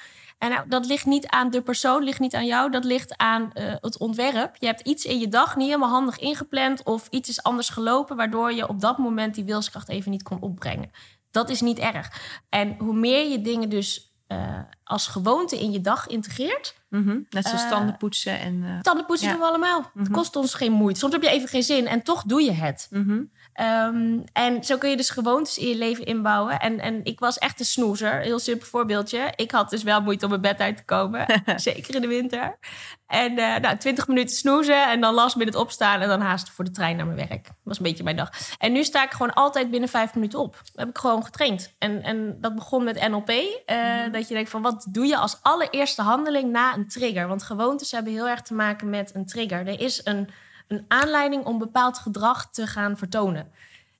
En 0.42 0.50
nou, 0.50 0.68
dat 0.68 0.86
ligt 0.86 1.06
niet 1.06 1.26
aan 1.26 1.50
de 1.50 1.62
persoon, 1.62 2.02
ligt 2.04 2.20
niet 2.20 2.34
aan 2.34 2.46
jou. 2.46 2.70
Dat 2.70 2.84
ligt 2.84 3.16
aan 3.16 3.52
eh, 3.52 3.74
het 3.80 3.98
ontwerp. 3.98 4.56
Je 4.58 4.66
hebt 4.66 4.80
iets 4.80 5.04
in 5.04 5.18
je 5.18 5.28
dag 5.28 5.56
niet 5.56 5.66
helemaal 5.66 5.88
handig 5.90 6.18
ingepland... 6.18 6.82
of 6.82 7.06
iets 7.10 7.28
is 7.28 7.42
anders 7.42 7.68
gelopen... 7.68 8.16
waardoor 8.16 8.52
je 8.52 8.68
op 8.68 8.80
dat 8.80 8.98
moment 8.98 9.34
die 9.34 9.44
wilskracht 9.44 9.88
even 9.88 10.10
niet 10.10 10.22
kon 10.22 10.40
opbrengen. 10.40 10.90
Dat 11.30 11.50
is 11.50 11.60
niet 11.60 11.78
erg. 11.78 12.20
En 12.48 12.74
hoe 12.78 12.94
meer 12.94 13.28
je 13.30 13.40
dingen 13.40 13.68
dus 13.68 14.14
eh, 14.26 14.58
als 14.84 15.06
gewoonte 15.06 15.60
in 15.60 15.72
je 15.72 15.80
dag 15.80 16.06
integreert... 16.06 16.74
Mhm. 16.88 17.18
Net 17.30 17.46
zoals 17.46 17.62
Eh, 17.62 17.70
tanden 17.70 17.96
poetsen 17.96 18.38
en... 18.40 18.62
eh, 18.64 18.80
Tandenpoetsen 18.80 19.26
Ja. 19.26 19.32
doen 19.32 19.42
we 19.42 19.48
allemaal. 19.48 19.90
Het 19.94 20.10
kost 20.10 20.36
ons 20.36 20.54
geen 20.54 20.72
moeite. 20.72 20.98
Soms 21.00 21.12
heb 21.12 21.22
je 21.22 21.28
even 21.30 21.48
geen 21.48 21.62
zin 21.62 21.86
en 21.86 22.02
toch 22.02 22.22
doe 22.22 22.42
je 22.42 22.52
het. 22.52 22.86
mhm. 22.90 23.22
Ehm, 23.52 24.18
en 24.32 24.64
zo 24.64 24.78
kun 24.78 24.90
je 24.90 24.96
dus 24.96 25.10
gewoontes 25.10 25.58
in 25.58 25.68
je 25.68 25.76
leven 25.76 26.04
inbouwen. 26.04 26.60
En, 26.60 26.80
en 26.80 27.00
ik 27.04 27.20
was 27.20 27.38
echt 27.38 27.60
een 27.60 27.66
snoezer. 27.66 28.20
Heel 28.20 28.38
simpel 28.38 28.66
voorbeeldje. 28.66 29.32
Ik 29.36 29.50
had 29.50 29.70
dus 29.70 29.82
wel 29.82 30.00
moeite 30.00 30.24
om 30.24 30.30
mijn 30.30 30.42
bed 30.42 30.60
uit 30.60 30.76
te 30.76 30.84
komen. 30.84 31.26
Zeker 31.56 31.94
in 31.94 32.00
de 32.00 32.06
winter. 32.06 32.58
En 33.06 33.38
eh 33.38 33.56
nou, 33.60 33.76
20 33.76 34.06
minuten 34.08 34.36
snoezen 34.36 34.90
en 34.90 35.00
dan 35.00 35.14
last 35.14 35.36
minute 35.36 35.58
opstaan... 35.58 36.00
en 36.00 36.08
dan 36.08 36.20
haast 36.20 36.50
voor 36.50 36.64
de 36.64 36.70
trein 36.70 36.96
naar 36.96 37.06
mijn 37.06 37.28
werk. 37.28 37.44
Dat 37.44 37.54
was 37.62 37.76
een 37.76 37.82
beetje 37.82 38.04
mijn 38.04 38.16
dag. 38.16 38.30
En 38.58 38.72
nu 38.72 38.84
sta 38.84 39.04
ik 39.04 39.10
gewoon 39.10 39.32
altijd 39.32 39.70
binnen 39.70 39.88
vijf 39.88 40.14
minuten 40.14 40.38
op. 40.38 40.52
Dat 40.56 40.72
heb 40.74 40.88
ik 40.88 40.98
gewoon 40.98 41.24
getraind. 41.24 41.74
En, 41.78 42.02
en 42.02 42.36
dat 42.40 42.54
begon 42.54 42.84
met 42.84 43.08
NLP. 43.08 43.28
eh, 43.66 43.76
Dat 44.12 44.28
je 44.28 44.34
denkt 44.34 44.50
van 44.50 44.62
wat 44.62 44.86
doe 44.90 45.06
je 45.06 45.16
als 45.16 45.38
allereerste 45.42 46.02
handeling 46.02 46.50
na 46.50 46.74
een 46.74 46.88
trigger? 46.88 47.28
Want 47.28 47.42
gewoontes 47.42 47.90
hebben 47.90 48.12
heel 48.12 48.28
erg 48.28 48.42
te 48.42 48.54
maken 48.54 48.90
met 48.90 49.14
een 49.14 49.26
trigger. 49.26 49.66
Er 49.66 49.80
is 49.80 50.00
een, 50.04 50.28
een 50.72 50.84
aanleiding 50.88 51.44
om 51.44 51.58
bepaald 51.58 51.98
gedrag 51.98 52.50
te 52.50 52.66
gaan 52.66 52.96
vertonen. 52.96 53.52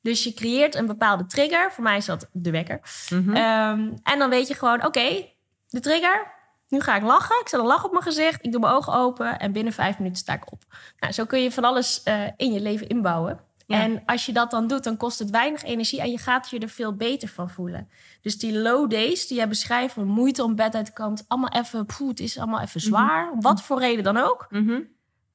Dus 0.03 0.25
je 0.25 0.35
creëert 0.35 0.75
een 0.75 0.87
bepaalde 0.87 1.27
trigger. 1.27 1.73
Voor 1.73 1.85
mij 1.85 1.97
is 1.97 2.05
dat 2.05 2.29
de 2.33 2.51
wekker. 2.51 2.81
Mhm. 3.11 3.35
Ehm, 3.35 3.91
en 4.03 4.19
dan 4.19 4.31
weet 4.31 4.49
je 4.49 4.55
gewoon, 4.55 4.85
oké, 4.85 5.27
de 5.69 5.81
trigger. 5.81 6.41
Nu 6.69 6.81
ga 6.81 6.97
ik 6.97 7.03
lachen. 7.03 7.41
Ik 7.41 7.49
zet 7.49 7.61
een 7.61 7.67
lach 7.67 7.85
op 7.85 7.91
mijn 7.91 8.03
gezicht. 8.03 8.45
Ik 8.45 8.53
doe 8.53 8.61
mijn 8.61 8.73
ogen 8.73 8.93
open. 8.93 9.39
En 9.39 9.53
binnen 9.53 9.73
vijf 9.73 9.99
minuten 9.99 10.19
sta 10.19 10.33
ik 10.33 10.53
op. 10.53 10.63
Nou, 10.99 11.13
zo 11.13 11.25
kun 11.25 11.43
je 11.43 11.53
van 11.53 11.65
alles 11.65 12.03
eh, 12.03 12.25
in 12.37 12.53
je 12.53 12.61
leven 12.61 12.89
inbouwen. 12.89 13.41
Ja. 13.67 13.81
En 13.81 14.03
als 14.07 14.27
je 14.27 14.33
dat 14.33 14.51
dan 14.51 14.67
doet, 14.67 14.85
dan 14.85 14.97
kost 14.97 15.19
het 15.19 15.31
weinig 15.31 15.63
energie. 15.63 16.01
En 16.01 16.11
je 16.11 16.19
gaat 16.19 16.51
je 16.51 16.59
er 16.59 16.69
veel 16.69 16.97
beter 16.97 17.29
van 17.29 17.51
voelen. 17.51 17.89
Dus 18.21 18.39
die 18.39 18.59
low 18.59 18.91
days 18.91 19.27
die 19.27 19.37
jij 19.37 19.49
beschrijft, 19.49 19.97
moeite 19.97 20.45
om 20.45 20.55
bed 20.55 20.75
uit 20.75 20.85
te 20.87 20.93
komen. 20.93 21.15
Het 21.15 21.25
allemaal 21.29 21.51
even, 21.51 21.87
poeh, 21.87 22.09
het 22.09 22.21
is 22.21 22.39
allemaal 22.39 22.61
even 22.61 22.81
zwaar. 22.81 23.31
Om 23.31 23.41
wat 23.41 23.63
voor 23.63 23.79
reden 23.79 24.05
dan 24.05 24.17
ook. 24.17 24.47
Mhm. 24.51 24.81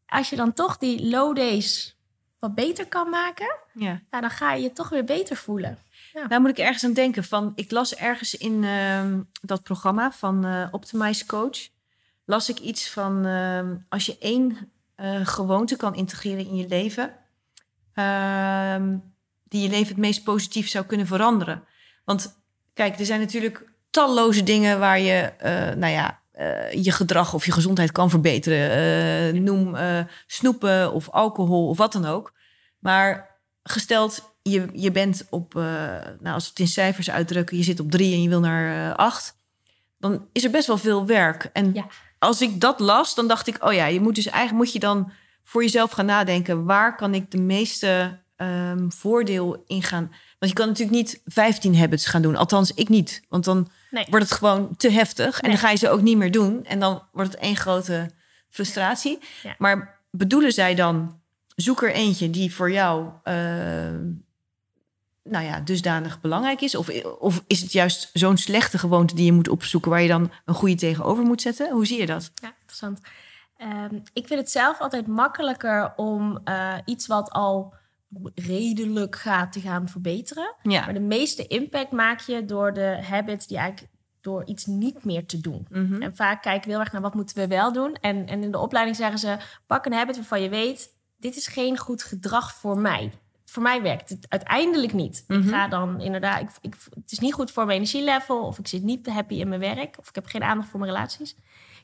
Als 0.07 0.29
je 0.29 0.35
dan 0.35 0.53
toch 0.53 0.77
die 0.77 1.09
low 1.09 1.35
days 1.35 1.97
wat 2.39 2.55
beter 2.55 2.87
kan 2.87 3.09
maken. 3.09 3.55
Ja. 3.73 4.01
Dan 4.09 4.29
ga 4.29 4.53
je 4.53 4.61
je 4.61 4.73
toch 4.73 4.89
weer 4.89 5.03
beter 5.03 5.35
voelen. 5.35 5.77
Nou 6.29 6.41
moet 6.41 6.49
ik 6.49 6.57
ergens 6.57 6.83
aan 6.83 6.93
denken. 6.93 7.23
Van, 7.23 7.51
ik 7.55 7.71
las 7.71 7.95
ergens 7.95 8.35
in 8.35 8.63
ehm, 8.63 9.21
dat 9.41 9.63
programma 9.63 10.11
van 10.11 10.45
eh, 10.45 10.67
Optimize 10.71 11.25
Coach... 11.25 11.69
las 12.25 12.49
ik 12.49 12.59
iets 12.59 12.89
van 12.89 13.25
ehm, 13.25 13.75
als 13.89 14.05
je 14.05 14.17
één 14.19 14.71
eh, 14.95 15.25
gewoonte 15.27 15.75
kan 15.75 15.95
integreren 15.95 16.47
in 16.47 16.55
je 16.55 16.67
leven... 16.67 17.15
ehm, 17.93 18.97
die 19.43 19.61
je 19.61 19.69
leven 19.69 19.87
het 19.87 19.97
meest 19.97 20.23
positief 20.23 20.67
zou 20.67 20.85
kunnen 20.85 21.07
veranderen. 21.07 21.63
Want 22.05 22.39
kijk, 22.73 22.99
er 22.99 23.05
zijn 23.05 23.19
natuurlijk 23.19 23.63
talloze 23.89 24.43
dingen 24.43 24.79
waar 24.79 24.99
je, 24.99 25.19
eh, 25.37 25.75
nou 25.75 25.93
ja, 25.93 26.19
eh, 26.37 26.83
je 26.83 26.91
gedrag 26.91 27.33
of 27.33 27.45
je 27.45 27.51
gezondheid 27.51 27.91
kan 27.91 28.09
verbeteren. 28.09 28.71
Eh, 28.71 29.41
noem 29.41 29.75
eh, 29.75 29.99
snoepen 30.27 30.93
of 30.93 31.09
alcohol 31.09 31.67
of 31.67 31.77
wat 31.77 31.91
dan 31.91 32.05
ook. 32.05 32.33
Maar 32.79 33.39
gesteld, 33.63 34.35
je, 34.41 34.67
je 34.73 34.91
bent 34.91 35.27
op, 35.29 35.53
nou, 35.53 36.33
als 36.33 36.43
we 36.43 36.49
het 36.49 36.59
in 36.59 36.67
cijfers 36.67 37.09
uitdrukken, 37.09 37.57
je 37.57 37.63
zit 37.63 37.79
op 37.79 37.91
drie 37.91 38.13
en 38.13 38.21
je 38.21 38.29
wil 38.29 38.39
naar 38.39 38.95
acht, 38.95 39.37
dan 39.99 40.27
is 40.31 40.43
er 40.43 40.49
best 40.49 40.67
wel 40.67 40.77
veel 40.77 41.05
werk. 41.05 41.49
En 41.53 41.73
Ja. 41.73 41.87
als 42.19 42.41
ik 42.41 42.61
dat 42.61 42.79
las, 42.79 43.15
dan 43.15 43.27
dacht 43.27 43.47
ik, 43.47 43.65
oh 43.65 43.73
ja, 43.73 43.85
je 43.85 44.01
moet 44.01 44.15
dus 44.15 44.27
eigenlijk 44.27 44.63
moet 44.63 44.73
je 44.73 44.79
dan 44.79 45.11
voor 45.43 45.61
jezelf 45.61 45.91
gaan 45.91 46.05
nadenken, 46.05 46.65
waar 46.65 46.95
kan 46.95 47.13
ik 47.13 47.31
de 47.31 47.39
meeste 47.39 48.19
ehm, 48.35 48.89
voordeel 48.89 49.63
in 49.67 49.83
gaan? 49.83 50.11
Want 50.39 50.51
je 50.51 50.57
kan 50.57 50.67
natuurlijk 50.67 50.97
niet 50.97 51.21
15 51.25 51.77
habits 51.77 52.05
gaan 52.05 52.21
doen, 52.21 52.35
althans 52.35 52.73
ik 52.73 52.89
niet, 52.89 53.21
want 53.29 53.43
dan 53.43 53.69
Nee. 53.89 54.05
wordt 54.09 54.29
het 54.29 54.37
gewoon 54.37 54.75
te 54.75 54.91
heftig 54.91 55.39
en 55.39 55.49
dan 55.49 55.59
ga 55.59 55.69
je 55.69 55.77
ze 55.77 55.89
ook 55.89 56.01
niet 56.01 56.17
meer 56.17 56.31
doen 56.31 56.65
en 56.65 56.79
dan 56.79 57.03
wordt 57.11 57.31
het 57.31 57.39
één 57.39 57.55
grote 57.55 58.09
frustratie. 58.49 59.19
Ja. 59.43 59.55
Maar 59.57 59.99
bedoelen 60.11 60.51
zij 60.51 60.75
dan 60.75 61.19
zoek 61.55 61.83
er 61.83 61.91
eentje 61.91 62.29
die 62.29 62.53
voor 62.53 62.71
jou 62.71 63.09
eh, 63.23 63.33
nou 65.23 65.45
ja, 65.45 65.59
dusdanig 65.59 66.21
belangrijk 66.21 66.61
is? 66.61 66.75
Of, 66.75 67.03
of 67.19 67.43
is 67.47 67.61
het 67.61 67.71
juist 67.71 68.09
zo'n 68.13 68.37
slechte 68.37 68.77
gewoonte 68.77 69.15
die 69.15 69.25
je 69.25 69.31
moet 69.31 69.49
opzoeken 69.49 69.91
waar 69.91 70.01
je 70.01 70.07
dan 70.07 70.31
een 70.45 70.53
goede 70.53 70.75
tegenover 70.75 71.23
moet 71.23 71.41
zetten? 71.41 71.71
Hoe 71.71 71.85
zie 71.85 71.99
je 71.99 72.05
dat? 72.05 72.31
Ja, 72.35 72.53
interessant. 72.59 72.99
Ehm, 73.57 73.95
ik 74.13 74.27
vind 74.27 74.39
het 74.39 74.51
zelf 74.51 74.79
altijd 74.79 75.07
makkelijker 75.07 75.93
om 75.95 76.39
eh, 76.43 76.73
iets 76.85 77.07
wat 77.07 77.31
al 77.31 77.73
redelijk 78.35 79.15
gaat 79.15 79.51
te 79.51 79.59
gaan 79.59 79.87
verbeteren. 79.89 80.55
Ja. 80.61 80.85
Maar 80.85 80.93
de 80.93 80.99
meeste 80.99 81.47
impact 81.47 81.91
maak 81.91 82.19
je 82.19 82.45
door 82.45 82.73
de 82.73 82.99
habits 83.01 83.47
die 83.47 83.57
eigenlijk 83.57 83.91
door 84.21 84.45
iets 84.45 84.65
niet 84.65 85.03
meer 85.03 85.25
te 85.25 85.41
doen. 85.41 85.67
Mhm. 85.69 86.01
En 86.01 86.15
vaak 86.15 86.41
kijken 86.41 86.63
we 86.63 86.69
heel 86.69 86.79
erg 86.79 86.91
naar 86.91 87.01
wat 87.01 87.13
moeten 87.13 87.35
we 87.35 87.47
wel 87.47 87.73
doen. 87.73 87.93
En, 87.93 88.27
en 88.27 88.43
in 88.43 88.51
de 88.51 88.59
opleiding 88.59 88.97
zeggen 88.97 89.19
ze: 89.19 89.37
pak 89.65 89.85
een 89.85 89.93
habit 89.93 90.15
waarvan 90.15 90.41
je 90.41 90.49
weet, 90.49 90.95
dit 91.17 91.35
is 91.35 91.47
geen 91.47 91.77
goed 91.77 92.03
gedrag 92.03 92.53
voor 92.53 92.77
mij. 92.77 93.11
Voor 93.45 93.63
mij 93.63 93.81
werkt 93.81 94.09
het 94.09 94.25
uiteindelijk 94.29 94.93
niet. 94.93 95.23
Mhm. 95.27 95.39
Ik 95.39 95.49
ga 95.49 95.67
dan 95.67 96.01
inderdaad, 96.01 96.41
ik, 96.41 96.49
ik, 96.61 96.75
het 96.93 97.11
is 97.11 97.19
niet 97.19 97.33
goed 97.33 97.51
voor 97.51 97.65
mijn 97.65 97.77
energielevel, 97.77 98.45
of 98.45 98.59
ik 98.59 98.67
zit 98.67 98.83
niet 98.83 99.07
happy 99.07 99.35
in 99.35 99.47
mijn 99.47 99.61
werk, 99.61 99.95
of 99.99 100.09
ik 100.09 100.15
heb 100.15 100.25
geen 100.25 100.43
aandacht 100.43 100.69
voor 100.69 100.79
mijn 100.79 100.91
relaties. 100.91 101.35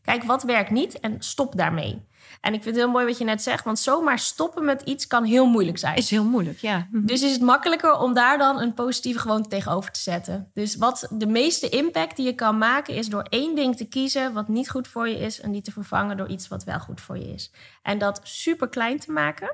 Kijk, 0.04 0.24
wat 0.24 0.44
werkt 0.44 0.70
niet 0.70 1.00
en 1.00 1.16
stop 1.20 1.56
daarmee. 1.56 2.06
En 2.42 2.54
ik 2.54 2.64
vind 2.64 2.76
het 2.76 2.84
heel 2.84 2.94
mooi 2.94 3.06
wat 3.06 3.18
je 3.18 3.24
net 3.24 3.42
zegt, 3.44 3.64
want 3.64 3.80
zomaar 3.80 4.20
stoppen 4.20 4.66
met 4.66 4.82
iets 4.82 5.08
kan 5.08 5.24
heel 5.24 5.46
moeilijk 5.46 5.78
zijn. 5.78 5.96
Is 5.96 6.10
heel 6.10 6.24
moeilijk, 6.26 6.58
ja. 6.60 6.88
Mhm. 6.92 7.06
Dus 7.06 7.22
is 7.22 7.32
het 7.32 7.42
makkelijker 7.42 7.98
om 8.00 8.14
daar 8.14 8.38
dan 8.38 8.60
een 8.62 8.74
positieve 8.74 9.20
gewoonte 9.20 9.50
tegenover 9.50 9.92
te 9.92 10.00
zetten. 10.00 10.50
Dus 10.54 10.76
wat 10.76 11.08
de 11.12 11.28
meeste 11.28 11.70
impact 11.70 12.16
die 12.16 12.26
je 12.26 12.34
kan 12.36 12.58
maken, 12.58 12.94
is 12.96 13.08
door 13.08 13.26
één 13.30 13.56
ding 13.56 13.76
te 13.78 13.86
kiezen 13.88 14.34
wat 14.34 14.48
niet 14.48 14.70
goed 14.70 14.88
voor 14.88 15.08
je 15.10 15.20
is 15.20 15.40
en 15.42 15.52
die 15.52 15.62
te 15.62 15.72
vervangen 15.72 16.18
door 16.18 16.28
iets 16.28 16.48
wat 16.48 16.64
wel 16.64 16.80
goed 16.80 17.02
voor 17.02 17.18
je 17.18 17.34
is. 17.34 17.52
En 17.82 17.98
dat 17.98 18.20
super 18.24 18.70
klein 18.70 19.00
te 19.00 19.12
maken. 19.12 19.52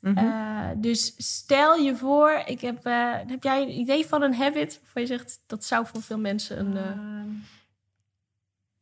Mhm. 0.00 0.18
Eh, 0.18 0.68
dus 0.76 1.14
stel 1.16 1.74
je 1.76 1.96
voor, 1.96 2.42
ik 2.46 2.60
heb, 2.60 2.86
eh, 2.86 3.12
heb 3.26 3.42
jij 3.42 3.62
een 3.62 3.78
idee 3.78 4.06
van 4.06 4.22
een 4.22 4.34
habit 4.34 4.78
waarvan 4.82 5.02
je 5.02 5.08
zegt 5.08 5.40
dat 5.46 5.64
zou 5.64 5.86
voor 5.86 6.02
veel 6.02 6.18
mensen 6.18 6.58
een. 6.58 6.76
eh, 6.76 6.82
Ehm, 6.86 7.28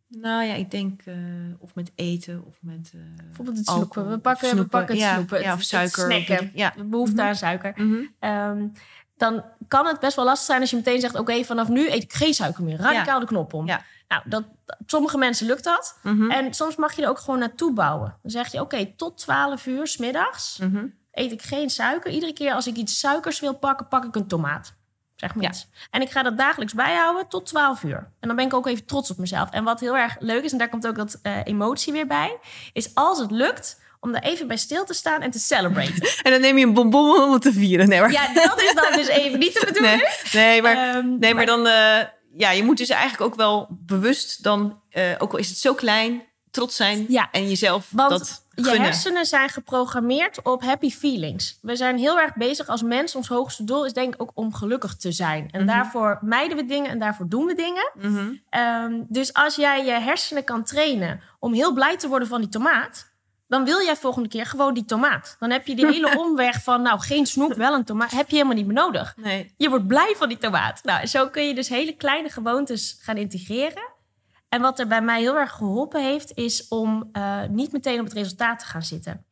nou 0.09 0.44
ja, 0.44 0.55
ik 0.55 0.71
denk 0.71 1.03
eh, 1.05 1.14
of 1.59 1.75
met 1.75 1.90
eten 1.94 2.44
of 2.47 2.59
met. 2.61 2.92
eh, 2.94 3.25
bijvoorbeeld 3.27 3.57
het 3.59 3.66
alcohol 3.68 3.92
snoepen. 3.92 4.11
We 4.11 4.18
pakken, 4.18 4.57
we 4.57 4.66
pakken 4.66 4.94
het 4.94 5.05
ja, 5.05 5.14
snoepen. 5.14 5.40
Ja, 5.42 5.53
of 5.55 5.62
suiker. 5.62 6.12
snacken. 6.12 6.51
ja. 6.55 6.73
de 6.77 6.85
behoefte 6.85 7.14
Mhm. 7.14 7.25
aan 7.27 7.37
suiker. 7.37 7.73
Mhm. 7.77 7.97
Ehm, 8.18 8.66
dan 9.16 9.44
kan 9.68 9.87
het 9.87 10.01
best 10.01 10.16
wel 10.16 10.25
lastig 10.25 10.47
zijn 10.47 10.61
als 10.61 10.71
je 10.71 10.77
meteen 10.77 11.01
zegt: 11.01 11.18
Oké, 11.18 11.44
vanaf 11.44 11.68
nu 11.68 11.90
eet 11.90 12.03
ik 12.03 12.12
geen 12.12 12.35
suiker 12.35 12.64
meer. 12.64 12.77
Radicaal 12.81 13.21
de 13.21 13.27
knop 13.27 13.53
om. 13.55 13.66
Ja. 13.66 13.83
Nou, 14.09 14.23
dat, 14.29 14.44
sommige 14.87 15.18
mensen 15.18 15.47
lukt 15.47 15.64
dat. 15.64 15.99
Mhm. 16.03 16.31
En 16.31 16.55
soms 16.55 16.77
mag 16.77 16.92
je 16.97 17.03
er 17.03 17.09
ook 17.09 17.18
gewoon 17.18 17.38
naartoe 17.38 17.73
bouwen. 17.73 18.16
Dan 18.23 18.31
zeg 18.31 18.53
je: 18.53 18.61
Oké, 18.61 18.87
tot 18.97 19.18
12 19.18 19.66
uur 19.66 19.87
smiddags 19.87 20.59
Mhm. 20.59 20.87
eet 21.12 21.33
ik 21.33 21.42
geen 21.42 21.71
suiker. 21.71 22.11
Iedere 22.11 22.33
keer 22.33 22.53
als 22.53 22.66
ik 22.66 22.77
iets 22.77 22.99
suikers 22.99 23.40
wil 23.40 23.55
pakken, 23.55 23.88
pak 23.88 24.05
ik 24.05 24.14
een 24.14 24.27
tomaat. 24.27 24.77
Zeg 25.19 25.35
maar 25.35 25.45
Ja. 25.45 25.51
iets. 25.51 25.67
En 25.91 26.01
ik 26.01 26.11
ga 26.11 26.23
dat 26.23 26.39
dagelijks 26.39 26.75
bijhouden 26.75 27.29
tot 27.29 27.47
12 27.47 27.83
uur. 27.83 27.97
En 28.21 28.29
dan 28.29 28.37
ben 28.37 28.45
ik 28.47 28.55
ook 28.55 28.67
even 28.67 28.85
trots 28.87 29.11
op 29.11 29.19
mezelf. 29.19 29.51
En 29.51 29.65
wat 29.65 29.81
heel 29.81 29.97
erg 29.97 30.17
leuk 30.19 30.45
is, 30.45 30.53
en 30.53 30.59
daar 30.59 30.69
komt 30.69 30.87
ook 30.87 30.97
dat 30.97 31.19
eh, 31.23 31.33
emotie 31.45 31.93
weer 31.93 32.07
bij, 32.07 32.39
is 32.73 32.95
als 32.95 33.19
het 33.19 33.31
lukt 33.31 33.81
om 34.01 34.13
daar 34.13 34.23
even 34.23 34.47
bij 34.47 34.57
stil 34.57 34.85
te 34.85 34.95
staan 34.95 35.23
en 35.23 35.31
te 35.31 35.39
celebraten. 35.39 36.09
En 36.23 36.31
dan 36.33 36.41
neem 36.41 36.59
je 36.59 36.67
een 36.67 36.73
bonbon 36.75 37.23
om 37.23 37.33
het 37.33 37.43
te 37.43 37.53
vieren. 37.53 37.89
Nee, 37.89 38.01
maar, 38.01 38.13
ja, 38.13 38.33
dat 38.33 38.63
is 38.63 38.75
dan 38.75 38.93
dus 38.93 39.07
even 39.07 39.39
niet 39.39 39.53
de 39.53 39.67
bedoeling. 39.67 40.21
nee, 40.33 40.45
nee, 40.45 40.63
maar, 40.63 40.77
Ehm, 40.95 41.19
nee, 41.19 41.35
maar 41.35 41.47
dan... 41.47 41.67
eh, 41.67 41.99
ja, 42.37 42.51
je 42.51 42.63
moet 42.65 42.77
dus 42.77 42.89
eigenlijk 42.89 43.23
ook 43.23 43.35
wel 43.35 43.67
bewust 43.71 44.43
dan... 44.43 44.81
eh, 44.91 45.05
ook 45.19 45.33
al 45.33 45.39
is 45.39 45.49
het 45.49 45.59
zo 45.59 45.75
klein, 45.75 46.23
trots 46.51 46.77
zijn. 46.77 47.05
Ja. 47.09 47.29
En 47.33 47.49
jezelf 47.49 47.87
Want 47.91 48.11
dat 48.11 48.47
je 48.66 48.81
hersenen 48.81 49.27
zijn 49.27 49.49
geprogrammeerd 49.49 50.42
op 50.42 50.62
happy 50.62 50.90
feelings. 50.90 51.59
We 51.62 51.77
zijn 51.77 51.99
heel 51.99 52.18
erg 52.21 52.35
bezig 52.35 52.68
als 52.68 52.83
mens. 52.83 53.14
Ons 53.14 53.29
hoogste 53.29 53.64
doel 53.64 53.85
is 53.87 53.92
denk 53.92 54.14
ik 54.14 54.23
ook 54.23 54.31
om 54.35 54.55
gelukkig 54.55 54.97
te 54.97 55.12
zijn. 55.12 55.49
En 55.51 55.64
Mhm. 55.64 55.68
daarvoor 55.68 56.18
mijden 56.21 56.57
we 56.57 56.64
dingen 56.64 56.90
en 56.90 56.99
daarvoor 56.99 57.29
doen 57.29 57.44
we 57.47 57.55
dingen. 57.55 57.90
Mhm. 57.94 58.33
Ehm, 58.51 59.03
dus 59.09 59.33
als 59.35 59.55
jij 59.57 59.85
je 59.85 59.90
hersenen 59.92 60.44
kan 60.44 60.64
trainen 60.64 61.21
om 61.38 61.53
heel 61.53 61.73
blij 61.73 61.97
te 61.97 62.09
worden 62.09 62.29
van 62.29 62.40
die 62.40 62.49
tomaat, 62.51 63.07
dan 63.49 63.64
wil 63.64 63.83
jij 63.85 63.97
volgende 63.97 64.29
keer 64.29 64.47
gewoon 64.47 64.75
die 64.75 64.85
tomaat. 64.85 65.37
Dan 65.38 65.51
heb 65.51 65.66
je 65.66 65.75
die 65.77 65.87
hele 65.87 66.18
omweg 66.23 66.62
van, 66.62 66.83
nou, 66.83 67.01
geen 67.01 67.27
snoep, 67.27 67.55
wel 67.55 67.75
een 67.75 67.85
tomaat, 67.85 68.11
heb 68.11 68.29
je 68.29 68.35
helemaal 68.37 68.57
niet 68.57 68.66
meer 68.66 68.75
nodig. 68.75 69.14
Nee. 69.16 69.55
Je 69.57 69.68
wordt 69.68 69.87
blij 69.87 70.14
van 70.16 70.29
die 70.29 70.38
tomaat. 70.38 70.81
Nou, 70.85 71.07
zo 71.07 71.29
kun 71.29 71.47
je 71.47 71.55
dus 71.55 71.68
hele 71.68 71.92
kleine 71.97 72.29
gewoontes 72.29 72.99
gaan 73.01 73.16
integreren. 73.16 73.83
En 74.49 74.61
wat 74.61 74.79
er 74.79 74.87
bij 74.87 75.03
mij 75.03 75.21
heel 75.21 75.37
erg 75.37 75.51
geholpen 75.53 76.03
heeft, 76.05 76.33
is 76.37 76.69
om 76.69 77.09
eh, 77.13 77.43
niet 77.49 77.73
meteen 77.73 77.99
op 77.99 78.05
het 78.05 78.15
resultaat 78.15 78.59
te 78.59 78.65
gaan 78.65 78.83
zitten. 78.83 79.25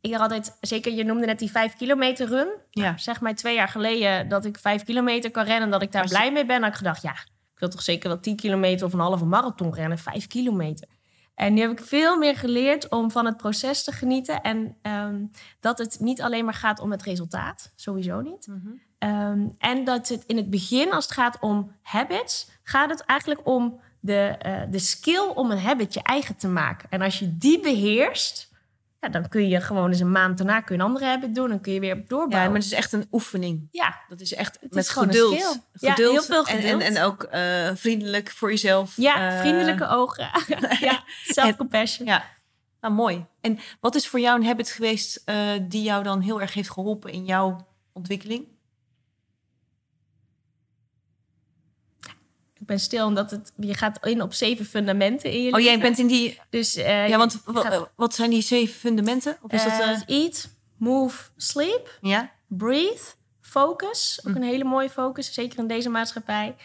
Ik 0.00 0.12
had 0.12 0.20
altijd, 0.20 0.56
zeker 0.60 0.92
je 0.92 1.04
noemde 1.04 1.26
net 1.26 1.38
die 1.38 1.50
vijf 1.50 1.76
kilometer 1.76 2.28
run. 2.28 2.48
Ja. 2.70 2.96
Zeg 2.98 3.20
maar 3.20 3.34
twee 3.34 3.54
jaar 3.54 3.68
geleden 3.68 4.28
dat 4.28 4.44
ik 4.44 4.58
vijf 4.58 4.84
kilometer 4.84 5.30
kan 5.30 5.44
rennen 5.44 5.62
en 5.64 5.70
dat 5.70 5.82
ik 5.82 5.92
daar 5.92 6.02
Was 6.02 6.10
je- 6.10 6.16
blij 6.16 6.32
mee 6.32 6.46
ben. 6.46 6.60
had 6.62 6.70
ik 6.70 6.76
gedacht, 6.76 7.02
ja, 7.02 7.12
ik 7.12 7.58
wil 7.58 7.68
toch 7.68 7.82
zeker 7.82 8.08
wel 8.08 8.20
10 8.20 8.36
kilometer 8.36 8.86
of 8.86 8.92
een 8.92 8.98
halve 9.00 9.24
marathon 9.24 9.74
rennen, 9.74 9.98
vijf 9.98 10.26
kilometer. 10.26 10.88
En 11.34 11.54
nu 11.54 11.60
heb 11.60 11.70
ik 11.70 11.80
veel 11.84 12.16
meer 12.18 12.36
geleerd 12.36 12.88
om 12.90 13.10
van 13.10 13.26
het 13.26 13.36
proces 13.36 13.84
te 13.84 13.92
genieten. 13.92 14.40
En 14.40 14.76
ehm, 14.82 15.24
dat 15.60 15.78
het 15.78 15.96
niet 16.00 16.22
alleen 16.22 16.44
maar 16.44 16.54
gaat 16.54 16.80
om 16.80 16.90
het 16.90 17.02
resultaat, 17.02 17.72
sowieso 17.76 18.20
niet. 18.20 18.46
Mhm. 18.46 18.68
Ehm, 18.98 19.48
en 19.58 19.84
dat 19.84 20.08
het 20.08 20.24
in 20.26 20.36
het 20.36 20.50
begin, 20.50 20.92
als 20.92 21.04
het 21.04 21.12
gaat 21.14 21.36
om 21.40 21.72
habits, 21.82 22.50
gaat 22.62 22.90
het 22.90 23.00
eigenlijk 23.04 23.46
om 23.46 23.80
de, 24.04 24.34
eh, 24.38 24.60
de 24.70 24.78
skill 24.78 25.28
om 25.34 25.50
een 25.50 25.58
habit 25.60 25.94
je 25.94 26.02
eigen 26.02 26.36
te 26.36 26.48
maken. 26.48 26.88
En 26.90 27.00
als 27.02 27.18
je 27.18 27.36
die 27.38 27.60
beheerst, 27.60 28.50
ja, 29.00 29.08
dan 29.08 29.28
kun 29.28 29.48
je 29.48 29.60
gewoon 29.60 29.88
eens 29.90 30.00
een 30.00 30.10
maand 30.12 30.38
daarna 30.38 30.60
kun 30.60 30.76
je 30.76 30.80
een 30.82 30.86
andere 30.88 31.04
habit 31.06 31.34
doen. 31.34 31.48
Dan 31.48 31.60
kun 31.60 31.72
je 31.72 31.80
weer 31.80 31.96
Ja, 31.96 32.02
doorbouwen. 32.06 32.50
maar 32.52 32.60
het 32.60 32.70
is 32.70 32.76
echt 32.76 32.92
een 32.92 33.06
oefening. 33.12 33.68
ja, 33.70 34.00
Dat 34.08 34.20
is 34.20 34.34
echt 34.34 34.58
Het 34.60 34.74
met 34.74 34.84
is 34.84 34.90
gewoon 34.90 35.08
een 35.08 35.14
geduld. 35.14 35.34
skill. 35.40 35.60
Ja, 35.80 35.90
geduld. 35.90 36.12
heel 36.12 36.22
veel 36.22 36.46
En, 36.46 36.56
en, 36.56 36.62
geduld. 36.62 36.82
en 36.82 37.02
ook 37.02 37.22
eh, 37.22 37.70
vriendelijk 37.74 38.30
voor 38.30 38.50
jezelf. 38.50 38.92
ja 38.96 39.30
Eh, 39.30 39.40
vriendelijke 39.40 39.86
ogen. 39.88 40.30
ja, 40.80 41.02
self-compassion. 41.26 42.06
Ja, 42.06 42.24
nou 42.80 42.94
mooi. 42.94 43.24
En 43.40 43.58
wat 43.80 43.94
is 43.94 44.08
voor 44.08 44.20
jou 44.20 44.40
een 44.40 44.46
habit 44.46 44.70
geweest 44.70 45.24
die 45.62 45.82
jou 45.82 46.02
dan 46.02 46.20
heel 46.20 46.40
erg 46.40 46.54
heeft 46.54 46.70
geholpen 46.70 47.12
in 47.12 47.24
jouw 47.24 47.66
ontwikkeling? 47.92 48.46
Ik 52.62 52.68
ben 52.68 52.80
stil 52.80 53.06
omdat 53.06 53.30
het, 53.30 53.52
je 53.56 53.74
gaat 53.74 54.06
in 54.06 54.22
op 54.22 54.32
zeven 54.34 54.64
fundamenten 54.64 55.30
in 55.32 55.42
je 55.42 55.52
Oh, 55.52 55.60
jij 55.60 55.78
bent 55.78 55.98
in 55.98 56.06
die. 56.06 56.40
Dus, 56.50 56.76
eh, 56.76 57.08
Ja, 57.08 57.16
want 57.18 57.40
gaat- 57.44 57.90
wat 57.96 58.14
zijn 58.14 58.30
die 58.30 58.42
zeven 58.42 58.74
fundamenten? 58.74 59.38
Of 59.42 59.52
is 59.52 59.62
dat. 59.62 59.72
eh, 59.72 59.90
eh, 59.90 60.00
eat, 60.06 60.48
move, 60.76 61.22
sleep. 61.36 61.98
ja? 62.00 62.30
Breathe, 62.48 63.02
focus, 63.40 64.20
ook 64.24 64.34
Mm. 64.34 64.42
een 64.42 64.48
hele 64.48 64.64
mooie 64.64 64.90
focus, 64.90 65.32
zeker 65.34 65.58
in 65.58 65.66
deze 65.66 65.88
maatschappij. 65.88 66.56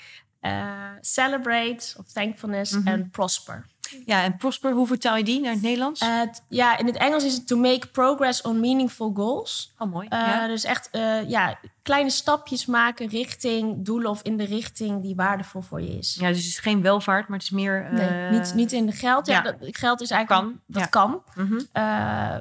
Celebrate, 1.01 1.93
of 1.97 2.05
thankfulness 2.13 2.71
Mhm. 2.71 2.88
en 2.88 3.10
prosper. 3.10 3.65
Ja, 4.06 4.23
en 4.23 4.38
prosper, 4.38 4.71
hoe 4.71 4.88
vertaal 4.88 5.15
je 5.17 5.23
die 5.23 5.39
naar 5.39 5.52
het 5.52 5.62
Nederlands? 5.62 6.02
Eh, 6.02 6.21
ja, 6.50 6.78
in 6.78 6.86
het 6.86 6.97
Engels 6.97 7.23
is 7.23 7.34
het 7.34 7.47
to 7.47 7.58
make 7.58 7.88
progress 7.88 8.41
on 8.41 8.60
meaningful 8.60 9.12
goals. 9.13 9.73
oh, 9.78 9.91
mooi. 9.91 10.08
Eh, 10.08 10.19
ja. 10.19 10.47
Dus 10.47 10.63
echt 10.63 10.89
ja, 11.28 11.60
kleine 11.82 12.10
stapjes 12.10 12.65
maken 12.65 13.08
richting 13.08 13.86
doelen 13.86 14.10
of 14.10 14.21
in 14.21 14.38
de 14.38 14.45
richting 14.45 15.02
die 15.02 15.15
waardevol 15.15 15.62
voor 15.62 15.82
je 15.82 15.97
is. 15.97 16.15
ja, 16.19 16.28
dus 16.28 16.38
het 16.38 16.45
is 16.47 16.60
geen 16.60 16.82
welvaart, 16.82 17.28
maar 17.28 17.38
het 17.38 17.45
is 17.47 17.54
meer. 17.54 17.86
eh, 17.86 17.91
Nee, 17.91 18.39
niet, 18.39 18.54
niet 18.54 18.71
in 18.71 18.86
de 18.86 18.91
geld. 18.91 19.28
Ja, 19.28 19.34
ja. 19.34 19.41
dat, 19.41 19.56
geld 19.60 20.02
is 20.02 20.10
eigenlijk 20.12 20.43
Kan, 20.43 20.62
dat 20.67 20.82
ja. 20.82 20.88
kan. 20.88 21.23
mhm. 21.36 21.58
Eh, 21.71 21.84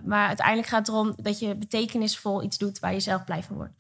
maar 0.05 0.27
uiteindelijk 0.27 0.69
gaat 0.69 0.87
het 0.87 0.89
erom 0.89 1.15
dat 1.17 1.39
je 1.39 1.55
betekenisvol 1.55 2.43
iets 2.43 2.59
doet 2.59 2.79
waar 2.79 2.93
je 2.93 3.01
zelf 3.01 3.25
blij 3.25 3.43
van 3.43 3.57
wordt. 3.57 3.73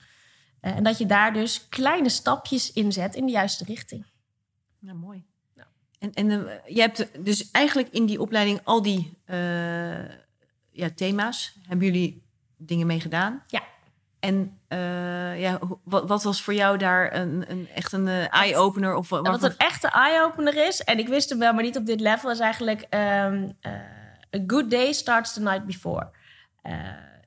Eh, 0.60 0.76
en 0.76 0.82
dat 0.82 0.98
je 0.98 1.06
daar 1.06 1.32
dus 1.32 1.68
kleine 1.68 2.08
stapjes 2.08 2.72
in 2.72 2.92
zet 2.92 3.14
in 3.14 3.26
de 3.26 3.32
juiste 3.32 3.64
richting. 3.64 4.04
Ja, 4.78 4.92
mooi. 4.92 5.24
En, 5.98 6.12
en 6.12 6.30
eh, 6.30 6.74
je 6.74 6.80
hebt 6.80 7.24
dus 7.24 7.50
eigenlijk 7.50 7.88
in 7.90 8.06
die 8.06 8.20
opleiding 8.20 8.60
al 8.64 8.82
die 8.82 9.18
eh, 9.24 10.04
ja, 10.70 10.90
thema's. 10.94 11.58
Hebben 11.66 11.86
jullie 11.86 12.22
dingen 12.56 12.86
mee 12.86 13.00
gedaan? 13.00 13.42
Ja. 13.46 13.62
En 14.20 14.58
eh, 14.68 15.40
ja, 15.40 15.58
wat, 15.84 16.08
wat 16.08 16.22
was 16.22 16.42
voor 16.42 16.54
jou 16.54 16.78
daar 16.78 17.14
een, 17.14 17.50
een, 17.50 17.68
echt 17.74 17.92
een 17.92 18.08
eye-opener? 18.08 18.94
Of 18.94 19.08
wat? 19.08 19.24
En 19.24 19.30
wat 19.30 19.42
een 19.42 19.56
echte 19.56 19.88
eye-opener 19.88 20.66
is, 20.66 20.80
en 20.80 20.98
ik 20.98 21.08
wist 21.08 21.28
hem 21.28 21.38
wel, 21.38 21.52
maar 21.52 21.62
niet 21.62 21.76
op 21.76 21.86
dit 21.86 22.00
level, 22.00 22.30
is 22.30 22.38
eigenlijk 22.38 22.86
ehm, 22.88 23.48
eh, 23.60 23.72
a 24.36 24.44
good 24.46 24.70
day 24.70 24.92
starts 24.92 25.32
the 25.32 25.40
night 25.40 25.66
before. 25.66 26.10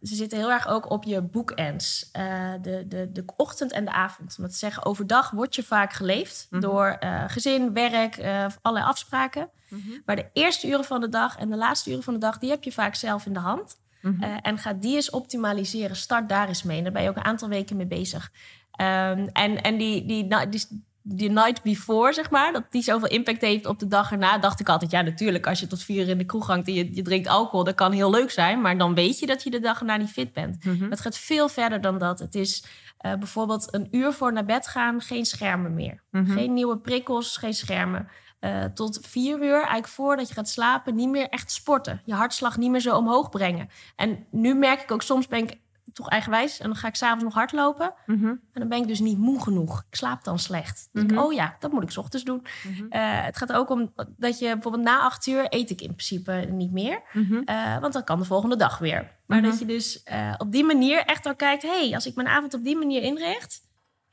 Ze 0.01 0.15
zitten 0.15 0.37
heel 0.37 0.51
erg 0.51 0.67
ook 0.67 0.89
op 0.89 1.03
je 1.03 1.21
bookends. 1.21 2.09
Eh, 2.11 2.51
de, 2.61 2.85
de, 2.87 3.11
de 3.11 3.23
ochtend 3.37 3.71
en 3.71 3.85
de 3.85 3.91
avond. 3.91 4.35
Om 4.39 4.47
te 4.47 4.55
zeggen, 4.55 4.85
overdag 4.85 5.31
wordt 5.31 5.55
je 5.55 5.63
vaak 5.63 5.93
geleefd 5.93 6.47
Mhm. 6.49 6.61
door 6.61 6.85
eh, 6.87 7.23
gezin, 7.27 7.73
werk, 7.73 8.17
eh, 8.17 8.45
allerlei 8.61 8.89
afspraken. 8.91 9.49
Mhm, 9.69 9.81
Maar 10.05 10.15
de 10.15 10.29
eerste 10.33 10.67
uren 10.67 10.83
van 10.85 11.01
de 11.01 11.09
dag 11.09 11.37
en 11.37 11.49
de 11.49 11.57
laatste 11.57 11.89
uren 11.91 12.03
van 12.03 12.13
de 12.13 12.19
dag, 12.19 12.37
die 12.37 12.49
heb 12.49 12.63
je 12.63 12.71
vaak 12.71 12.95
zelf 12.95 13.25
in 13.25 13.33
de 13.33 13.39
hand. 13.39 13.77
mhm. 14.01 14.23
En 14.23 14.57
ga 14.57 14.73
die 14.73 14.95
eens 14.95 15.09
optimaliseren. 15.09 15.95
Start 15.95 16.29
daar 16.29 16.47
eens 16.47 16.63
mee. 16.63 16.77
En 16.77 16.83
daar 16.83 16.93
ben 16.93 17.03
je 17.03 17.09
ook 17.09 17.15
een 17.15 17.23
aantal 17.23 17.49
weken 17.49 17.77
mee 17.77 17.85
bezig. 17.87 18.31
Ehm, 18.71 19.27
en 19.33 19.61
en 19.61 19.77
die, 19.77 20.05
die, 20.05 20.23
nou, 20.25 20.49
die, 20.49 20.87
die 21.15 21.29
night 21.29 21.61
before, 21.61 22.13
zeg 22.13 22.29
maar, 22.29 22.53
dat 22.53 22.63
die 22.69 22.81
zoveel 22.81 23.07
impact 23.07 23.41
heeft 23.41 23.65
op 23.65 23.79
de 23.79 23.87
dag 23.87 24.11
erna, 24.11 24.37
dacht 24.37 24.59
ik 24.59 24.69
altijd, 24.69 24.91
ja, 24.91 25.01
natuurlijk, 25.01 25.47
als 25.47 25.59
je 25.59 25.67
tot 25.67 25.83
vier 25.83 26.03
uur 26.03 26.09
in 26.09 26.17
de 26.17 26.25
kroeg 26.25 26.47
hangt 26.47 26.67
en 26.67 26.73
je, 26.73 26.95
je 26.95 27.01
drinkt 27.01 27.27
alcohol, 27.27 27.63
dat 27.63 27.75
kan 27.75 27.91
heel 27.91 28.09
leuk 28.09 28.31
zijn, 28.31 28.61
maar 28.61 28.77
dan 28.77 28.93
weet 28.93 29.19
je 29.19 29.25
dat 29.25 29.43
je 29.43 29.49
de 29.49 29.59
dag 29.59 29.79
erna 29.79 29.97
niet 29.97 30.09
fit 30.09 30.33
bent. 30.33 30.65
Mhm. 30.65 30.89
Het 30.89 30.99
gaat 30.99 31.17
veel 31.17 31.49
verder 31.49 31.81
dan 31.81 31.97
dat. 31.97 32.19
Het 32.19 32.35
is 32.35 32.63
eh, 32.97 33.13
bijvoorbeeld 33.13 33.73
een 33.73 33.87
uur 33.91 34.13
voor 34.13 34.33
naar 34.33 34.45
bed 34.45 34.67
gaan, 34.67 35.01
geen 35.01 35.25
schermen 35.25 35.73
meer. 35.73 36.03
Mhm. 36.11 36.31
Geen 36.31 36.53
nieuwe 36.53 36.77
prikkels, 36.77 37.37
geen 37.37 37.53
schermen. 37.53 38.07
Eh, 38.39 38.63
tot 38.73 38.99
vier 39.01 39.43
uur, 39.43 39.53
eigenlijk 39.53 39.87
voordat 39.87 40.27
je 40.27 40.33
gaat 40.33 40.49
slapen, 40.49 40.95
niet 40.95 41.09
meer 41.09 41.29
echt 41.29 41.51
sporten. 41.51 42.01
Je 42.05 42.13
hartslag 42.13 42.57
niet 42.57 42.71
meer 42.71 42.81
zo 42.81 42.97
omhoog 42.97 43.29
brengen. 43.29 43.69
En 43.95 44.25
nu 44.31 44.53
merk 44.53 44.81
ik 44.81 44.91
ook, 44.91 45.01
soms 45.01 45.27
ben 45.27 45.43
ik 45.43 45.57
toch 45.93 46.09
eigenwijs 46.09 46.59
en 46.59 46.65
dan 46.65 46.75
ga 46.75 46.87
ik 46.87 46.95
s'avonds 46.95 47.23
nog 47.23 47.33
hardlopen. 47.33 47.93
Mhm. 48.05 48.25
En 48.25 48.39
dan 48.53 48.67
ben 48.67 48.77
ik 48.77 48.87
dus 48.87 48.99
niet 48.99 49.17
moe 49.17 49.41
genoeg. 49.41 49.83
Ik 49.89 49.95
slaap 49.95 50.23
dan 50.23 50.39
slecht. 50.39 50.89
Dus 50.91 51.03
ik, 51.03 51.11
Mhm. 51.11 51.19
oh 51.19 51.33
ja, 51.33 51.55
dat 51.59 51.71
moet 51.71 51.83
ik 51.83 51.91
's 51.91 51.97
ochtends 51.97 52.25
doen. 52.25 52.45
Mhm. 52.67 52.85
Eh, 52.89 53.23
het 53.23 53.37
gaat 53.37 53.51
ook 53.53 53.69
om 53.69 53.93
dat 54.17 54.39
je 54.39 54.53
bijvoorbeeld 54.53 54.83
na 54.83 54.99
acht 54.99 55.27
uur 55.27 55.45
eet 55.49 55.69
ik 55.69 55.81
in 55.81 55.95
principe 55.95 56.31
niet 56.51 56.71
meer. 56.71 57.01
Mhm. 57.13 57.41
Eh, 57.45 57.79
want 57.79 57.93
dan 57.93 58.03
kan 58.03 58.19
de 58.19 58.25
volgende 58.25 58.55
dag 58.55 58.77
weer. 58.77 59.17
Maar 59.25 59.41
dat 59.41 59.59
je 59.59 59.65
dus 59.65 60.03
eh, 60.03 60.33
op 60.37 60.51
die 60.51 60.63
manier 60.63 61.05
echt 61.05 61.25
al 61.25 61.35
kijkt... 61.35 61.61
hey, 61.61 61.91
als 61.93 62.05
ik 62.05 62.15
mijn 62.15 62.27
avond 62.27 62.53
op 62.53 62.63
die 62.63 62.77
manier 62.77 63.01
inricht... 63.01 63.61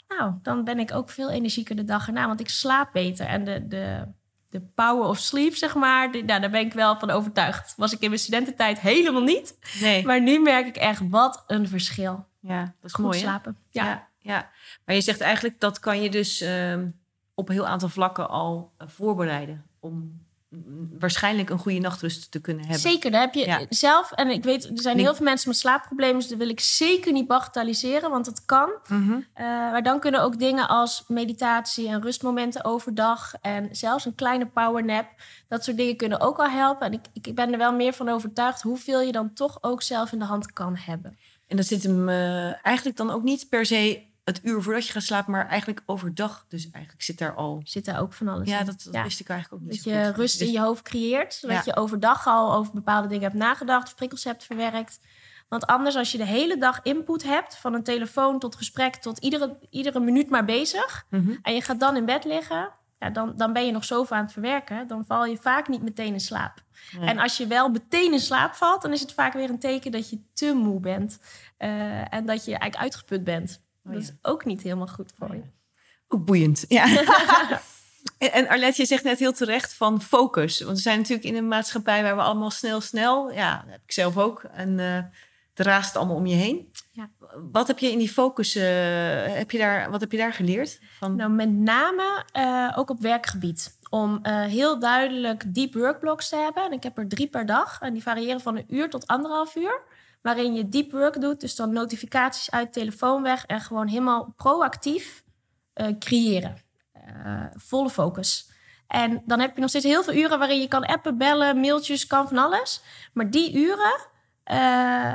nou, 0.09 0.33
dan 0.43 0.65
ben 0.65 0.79
ik 0.79 0.93
ook 0.95 1.11
veel 1.11 1.31
energieker 1.31 1.77
de 1.77 1.85
dag 1.85 2.07
erna. 2.07 2.27
Want 2.27 2.41
ik 2.41 2.49
slaap 2.49 2.93
beter. 2.93 3.27
En 3.27 3.45
de, 3.45 3.67
de, 3.67 4.07
de 4.51 4.61
power 4.61 5.09
of 5.09 5.19
sleep, 5.19 5.55
zeg 5.55 5.75
maar... 5.75 6.11
Nou, 6.11 6.27
daar 6.41 6.51
ben 6.51 6.61
ik 6.61 6.73
wel 6.73 6.99
van 6.99 7.11
overtuigd. 7.11 7.75
Was 7.77 7.93
ik 7.93 8.01
in 8.01 8.09
mijn 8.09 8.21
studententijd 8.21 8.81
helemaal 8.81 9.23
niet. 9.23 9.59
Nee, 9.81 10.05
Maar 10.07 10.21
nu 10.23 10.39
merk 10.41 10.67
ik 10.67 10.77
echt, 10.77 11.01
wat 11.09 11.45
een 11.47 11.69
verschil. 11.69 12.27
ja, 12.41 12.61
dat 12.61 12.71
is 12.83 12.93
Goed 12.93 13.05
mooi. 13.05 13.19
slapen. 13.19 13.57
Ja. 13.71 13.85
Ja, 13.85 14.09
ja. 14.19 14.51
Maar 14.85 14.95
je 14.95 15.01
zegt 15.01 15.21
eigenlijk 15.21 15.61
dat 15.61 15.79
kan 15.79 16.03
je 16.03 16.11
dus 16.11 16.41
ehm, 16.41 16.89
op 17.35 17.49
een 17.49 17.55
heel 17.55 17.67
aantal 17.67 17.89
vlakken 17.89 18.29
al 18.29 18.73
eh, 18.79 18.89
voorbereiden 18.89 19.67
om 19.81 20.26
waarschijnlijk 20.99 21.51
een 21.51 21.59
goede 21.59 21.79
nachtrust 21.79 22.31
te 22.31 22.41
kunnen 22.41 22.63
hebben. 22.63 22.81
Zeker, 22.81 23.11
daar 23.11 23.21
heb 23.21 23.35
je 23.35 23.47
Ja. 23.47 23.61
zelf... 23.69 24.13
En 24.13 24.31
ik 24.31 24.45
weet, 24.45 24.65
er 24.65 24.81
zijn 24.81 24.99
heel 24.99 25.15
veel 25.15 25.25
mensen 25.25 25.49
met 25.49 25.59
slaapproblemen... 25.59 26.17
dus 26.17 26.29
dat 26.29 26.39
wil 26.39 26.49
ik 26.49 26.61
zeker 26.61 27.13
niet 27.13 27.27
bagatelliseren, 27.27 28.11
want 28.11 28.27
het 28.27 28.45
kan. 28.45 28.71
Mhm. 28.89 29.13
Eh, 29.13 29.45
maar 29.47 29.83
dan 29.83 30.01
kunnen 30.01 30.23
ook 30.23 30.39
dingen 30.39 30.69
als 30.69 31.05
meditatie 31.09 31.89
en 31.89 32.03
rustmomenten 32.03 32.65
overdag... 32.65 33.35
en 33.41 33.69
zelfs 33.73 34.05
een 34.05 34.15
kleine 34.15 34.47
powernap... 34.47 35.07
dat 35.49 35.65
soort 35.65 35.77
dingen 35.77 35.97
kunnen 35.97 36.21
ook 36.21 36.37
wel 36.37 36.51
helpen. 36.51 36.87
En 36.87 36.93
ik, 36.93 37.05
ik 37.23 37.35
ben 37.35 37.53
er 37.53 37.59
wel 37.59 37.73
meer 37.73 37.93
van 37.93 38.09
overtuigd... 38.09 38.63
hoeveel 38.63 39.01
je 39.01 39.13
dan 39.13 39.33
toch 39.33 39.59
ook 39.61 39.83
zelf 39.83 40.13
in 40.13 40.19
de 40.19 40.25
hand 40.25 40.53
kan 40.53 40.77
hebben. 40.77 41.19
En 41.47 41.57
dat 41.57 41.67
zit 41.67 41.83
hem 41.83 42.09
eh, 42.09 42.67
eigenlijk 42.67 42.97
dan 42.97 43.11
ook 43.11 43.23
niet 43.23 43.49
per 43.49 43.67
se 43.67 44.06
het 44.27 44.41
uur 44.43 44.62
voordat 44.62 44.87
je 44.87 44.93
gaat 44.93 45.03
slapen, 45.03 45.33
maar 45.33 45.47
eigenlijk 45.49 45.83
overdag. 45.87 46.45
Dus 46.49 46.71
eigenlijk 46.71 47.03
zit 47.05 47.19
daar 47.19 47.35
al. 47.35 47.61
Zit 47.65 47.85
daar 47.85 48.01
ook 48.01 48.12
van 48.12 48.29
alles 48.29 48.49
Ja, 48.49 48.59
in. 48.61 48.67
dat, 48.67 48.83
dat 48.85 48.95
Ja. 48.95 49.03
wist 49.03 49.21
ik 49.21 49.29
eigenlijk 49.29 49.62
ook 49.62 49.69
niet. 49.71 49.85
Dat 49.85 49.93
je 49.95 50.05
goed. 50.07 50.17
rust 50.17 50.41
in 50.41 50.47
Dus- 50.47 50.55
je 50.55 50.61
hoofd 50.61 50.83
creëert. 50.83 51.35
Zodat 51.35 51.57
Ja. 51.57 51.62
je 51.65 51.77
overdag 51.81 52.27
al 52.27 52.55
over 52.55 52.73
bepaalde 52.73 53.09
dingen 53.09 53.23
hebt 53.23 53.35
nagedacht... 53.35 53.87
of 53.87 53.95
prikkels 53.95 54.25
hebt 54.25 54.45
verwerkt. 54.45 55.01
Want 55.49 55.67
anders, 55.67 55.97
als 55.97 56.12
je 56.12 56.19
de 56.19 56.25
hele 56.27 56.59
dag 56.59 56.81
input 56.83 57.23
hebt... 57.23 57.57
van 57.57 57.75
een 57.75 57.83
telefoon 57.83 58.39
tot 58.39 58.57
gesprek 58.57 58.95
tot 58.95 59.19
iedere, 59.19 59.59
iedere 59.71 60.01
minuut 60.01 60.31
maar 60.31 60.45
bezig... 60.45 61.07
Mhm. 61.11 61.35
en 61.43 61.55
je 61.55 61.62
gaat 61.62 61.81
dan 61.81 61.97
in 61.97 62.05
bed 62.05 62.25
liggen... 62.25 62.71
Ja, 62.99 63.11
dan, 63.11 63.33
dan 63.37 63.53
ben 63.53 63.67
je 63.67 63.73
nog 63.73 63.85
zoveel 63.85 64.17
aan 64.17 64.23
het 64.23 64.33
verwerken. 64.33 64.87
Dan 64.89 65.05
val 65.05 65.25
je 65.25 65.37
vaak 65.37 65.69
niet 65.69 65.83
meteen 65.83 66.12
in 66.12 66.21
slaap. 66.21 66.62
Nee. 66.99 67.09
En 67.09 67.19
als 67.19 67.37
je 67.37 67.47
wel 67.47 67.69
meteen 67.69 68.12
in 68.12 68.21
slaap 68.21 68.55
valt... 68.55 68.83
dan 68.83 68.93
is 68.93 69.01
het 69.01 69.12
vaak 69.12 69.33
weer 69.33 69.51
een 69.51 69.59
teken 69.59 69.91
dat 69.91 70.11
je 70.11 70.21
te 70.35 70.53
moe 70.55 70.81
bent. 70.81 71.19
Eh, 71.57 72.15
en 72.15 72.27
dat 72.27 72.45
je 72.45 72.51
eigenlijk 72.51 72.77
uitgeput 72.83 73.25
bent. 73.25 73.65
Oh, 73.87 73.92
dat 73.92 74.03
is 74.03 74.12
ook 74.22 74.44
niet 74.44 74.62
helemaal 74.62 74.87
goed 74.87 75.12
voor 75.18 75.35
je. 75.35 75.42
Ook 76.09 76.25
boeiend. 76.25 76.64
Ja. 76.68 76.87
en, 78.18 78.49
Arlette, 78.49 78.81
je 78.81 78.87
zegt 78.87 79.05
net 79.05 79.18
heel 79.18 79.33
terecht 79.33 79.75
van 79.75 80.03
focus. 80.03 80.61
Want 80.61 80.77
we 80.77 80.83
zijn 80.83 80.99
natuurlijk 80.99 81.27
in 81.27 81.37
een 81.37 81.49
maatschappij 81.49 82.03
waar 82.03 82.16
we 82.16 82.22
allemaal 82.22 82.51
snel, 82.51 82.81
snel. 82.81 83.33
Ja, 83.33 83.57
dat 83.57 83.70
heb 83.72 83.83
ik 83.83 83.92
zelf 83.92 84.16
ook. 84.16 84.42
En 84.42 84.79
er 85.59 85.64
raast 85.64 85.96
allemaal 85.96 86.16
om 86.16 86.27
je 86.27 86.35
heen. 86.35 86.70
Ja. 86.90 87.11
Wat 87.53 87.66
heb 87.66 87.79
je 87.79 87.90
in 87.90 87.99
die 87.99 88.12
focus? 88.12 88.55
eh, 88.55 89.35
heb 89.35 89.51
je 89.51 89.59
daar, 89.59 89.90
wat 89.90 90.01
heb 90.01 90.12
je 90.12 90.18
daar 90.18 90.33
geleerd? 90.33 90.81
Van, 90.99 91.16
Nou, 91.16 91.31
met 91.31 91.53
name 91.53 92.25
eh, 92.33 92.79
ook 92.79 92.90
op 92.90 93.01
werkgebied. 93.01 93.79
Om 93.90 94.20
heel 94.27 94.79
duidelijk 94.79 95.55
deep 95.55 95.75
workblocks 95.75 96.29
te 96.29 96.37
hebben. 96.37 96.64
En 96.64 96.72
ik 96.72 96.83
heb 96.83 96.99
er 96.99 97.09
drie 97.09 97.29
per 97.29 97.46
dag. 97.46 97.81
En 97.81 97.92
die 97.92 98.03
variëren 98.03 98.40
van 98.40 98.57
een 98.57 98.75
uur 98.75 98.90
tot 98.90 99.07
anderhalf 99.07 99.57
uur. 99.57 99.83
Waarin 100.27 100.55
je 100.55 100.69
deep 100.69 100.93
work 100.93 101.21
doet. 101.21 101.41
Dus 101.41 101.57
dan 101.57 101.73
notificaties 101.73 102.51
uit, 102.51 102.73
telefoon 102.73 103.23
weg. 103.23 103.45
En 103.45 103.61
gewoon 103.61 103.87
helemaal 103.87 104.33
proactief 104.37 105.23
eh, 105.73 105.87
creëren. 105.99 106.57
Eh, 106.93 107.45
volle 107.57 107.91
focus. 107.91 108.51
En 108.87 109.23
dan 109.27 109.41
heb 109.41 109.55
je 109.55 109.61
nog 109.61 109.69
steeds 109.71 109.85
heel 109.85 110.03
veel 110.03 110.15
uren 110.15 110.39
waarin 110.39 110.61
je 110.61 110.69
kan 110.69 110.85
appen, 110.87 111.19
bellen, 111.19 111.61
mailtjes, 111.61 112.07
kan 112.07 112.29
van 112.29 112.39
alles. 112.39 112.81
Maar 113.12 113.31
die 113.31 113.55
uren, 113.57 114.01
eh, 114.45 114.57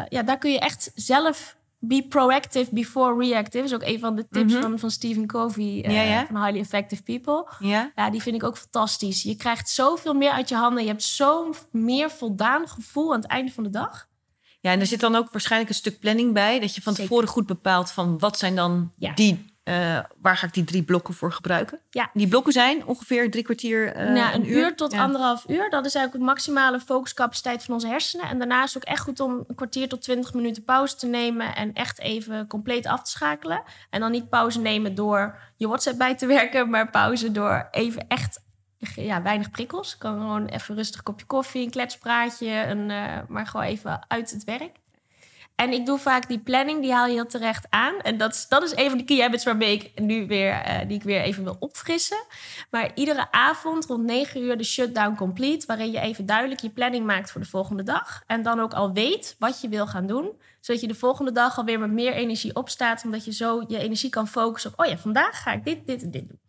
ja, 0.09 0.23
daar 0.25 0.37
kun 0.37 0.51
je 0.51 0.59
echt 0.59 0.91
zelf 0.95 1.57
be 1.83 2.05
proactive 2.09 2.73
before 2.73 3.17
reactive. 3.25 3.63
is 3.63 3.73
ook 3.73 3.83
een 3.83 3.99
van 3.99 4.15
de 4.15 4.27
tips 4.29 4.53
Mhm. 4.53 4.61
van, 4.61 4.79
van 4.79 4.91
Stephen 4.91 5.27
Covey 5.27 5.63
Ja, 5.87 6.01
ja. 6.01 6.25
van 6.25 6.43
Highly 6.43 6.59
Effective 6.59 7.03
People. 7.03 7.47
ja? 7.59 7.91
Ja, 7.95 8.09
die 8.09 8.21
vind 8.21 8.35
ik 8.35 8.43
ook 8.43 8.57
fantastisch. 8.57 9.23
Je 9.23 9.35
krijgt 9.35 9.69
zoveel 9.69 10.13
meer 10.13 10.31
uit 10.31 10.49
je 10.49 10.55
handen. 10.55 10.83
Je 10.83 10.89
hebt 10.89 11.03
zo'n 11.03 11.53
meer 11.71 12.09
voldaan 12.11 12.67
gevoel 12.67 13.13
aan 13.13 13.19
het 13.21 13.29
einde 13.29 13.51
van 13.51 13.63
de 13.63 13.69
dag. 13.69 14.07
Ja, 14.61 14.71
en 14.71 14.79
er 14.79 14.85
zit 14.85 14.99
dan 14.99 15.15
ook 15.15 15.31
waarschijnlijk 15.31 15.69
een 15.71 15.77
stuk 15.77 15.99
planning 15.99 16.33
bij. 16.33 16.59
Dat 16.59 16.75
je 16.75 16.81
van 16.81 16.93
Zeker. 16.93 17.09
tevoren 17.09 17.29
goed 17.29 17.45
bepaalt 17.47 17.91
van 17.91 18.19
wat 18.19 18.37
zijn 18.37 18.55
dan 18.55 18.91
Ja. 18.97 19.13
die... 19.13 19.49
eh, 19.63 19.99
waar 20.21 20.37
ga 20.37 20.47
ik 20.47 20.53
die 20.53 20.63
drie 20.63 20.83
blokken 20.83 21.13
voor 21.13 21.31
gebruiken? 21.33 21.79
Ja. 21.89 22.09
Die 22.13 22.27
blokken 22.27 22.53
zijn 22.53 22.85
ongeveer 22.85 23.31
drie 23.31 23.43
kwartier, 23.43 23.93
eh, 23.93 24.13
Na 24.13 24.33
een, 24.33 24.49
uur, 24.51 24.75
tot 24.75 24.91
Ja. 24.91 25.01
anderhalf 25.03 25.43
uur. 25.47 25.69
Dat 25.69 25.85
is 25.85 25.95
eigenlijk 25.95 26.25
de 26.25 26.31
maximale 26.31 26.79
focuscapaciteit 26.79 27.63
van 27.63 27.73
onze 27.73 27.87
hersenen. 27.87 28.25
En 28.29 28.37
daarna 28.37 28.63
is 28.63 28.73
het 28.73 28.83
ook 28.83 28.89
echt 28.93 29.01
goed 29.03 29.19
om 29.19 29.43
een 29.47 29.55
kwartier 29.55 29.89
tot 29.89 30.01
twintig 30.01 30.33
minuten 30.33 30.63
pauze 30.63 30.95
te 30.95 31.07
nemen. 31.07 31.55
En 31.55 31.73
echt 31.73 31.99
even 31.99 32.47
compleet 32.47 32.85
af 32.85 33.03
te 33.03 33.09
schakelen. 33.09 33.63
En 33.89 33.99
dan 33.99 34.11
niet 34.11 34.29
pauze 34.29 34.59
nemen 34.59 34.95
door 34.95 35.37
je 35.57 35.67
WhatsApp 35.67 35.97
bij 35.97 36.15
te 36.15 36.25
werken. 36.25 36.69
Maar 36.69 36.89
pauze 36.89 37.31
door 37.31 37.67
even 37.71 38.05
echt 38.07 38.39
ja, 38.95 39.21
weinig 39.21 39.51
prikkels. 39.51 39.97
Kan 39.97 40.19
gewoon 40.19 40.45
even 40.45 40.75
rustig 40.75 40.97
een 40.97 41.03
kopje 41.03 41.25
koffie, 41.25 41.63
een 41.63 41.71
kletspraatje. 41.71 42.49
Een, 42.49 42.91
eh, 42.91 43.17
maar 43.27 43.47
gewoon 43.47 43.65
even 43.65 44.05
uit 44.07 44.31
het 44.31 44.43
werk. 44.43 44.79
En 45.55 45.71
ik 45.71 45.85
doe 45.85 45.97
vaak 45.97 46.27
die 46.27 46.39
planning, 46.39 46.81
die 46.81 46.93
haal 46.93 47.07
je 47.07 47.13
heel 47.13 47.25
terecht 47.25 47.65
aan. 47.69 47.99
En 47.99 48.17
dat 48.17 48.33
is, 48.33 48.47
dat 48.47 48.63
is 48.63 48.75
een 48.75 48.89
van 48.89 48.97
de 48.97 49.03
key 49.03 49.21
habits 49.21 49.43
waarmee 49.43 49.73
ik 49.73 49.99
nu 49.99 50.27
weer, 50.27 50.51
eh, 50.51 50.87
die 50.87 50.97
ik 50.97 51.03
weer 51.03 51.21
even 51.21 51.43
wil 51.43 51.55
opfrissen. 51.59 52.25
Maar 52.69 52.91
iedere 52.95 53.31
avond 53.31 53.85
rond 53.85 54.03
9 54.03 54.41
uur 54.41 54.57
de 54.57 54.63
shutdown 54.63 55.15
complete. 55.15 55.65
Waarin 55.65 55.91
je 55.91 55.99
even 55.99 56.25
duidelijk 56.25 56.61
je 56.61 56.69
planning 56.69 57.05
maakt 57.05 57.31
voor 57.31 57.41
de 57.41 57.47
volgende 57.47 57.83
dag. 57.83 58.23
En 58.27 58.43
dan 58.43 58.59
ook 58.59 58.73
al 58.73 58.93
weet 58.93 59.35
wat 59.39 59.61
je 59.61 59.69
wil 59.69 59.87
gaan 59.87 60.07
doen. 60.07 60.31
Zodat 60.59 60.81
je 60.81 60.87
de 60.87 60.95
volgende 60.95 61.31
dag 61.31 61.57
alweer 61.57 61.79
met 61.79 61.91
meer 61.91 62.13
energie 62.13 62.55
opstaat. 62.55 63.03
Omdat 63.03 63.25
je 63.25 63.33
zo 63.33 63.63
je 63.67 63.77
energie 63.77 64.09
kan 64.09 64.27
focussen 64.27 64.71
op... 64.71 64.79
oh 64.79 64.85
ja, 64.85 64.97
vandaag 64.97 65.41
ga 65.41 65.51
ik 65.51 65.63
dit, 65.63 65.87
dit 65.87 66.03
en 66.03 66.11
dit 66.11 66.27
doen. 66.27 66.39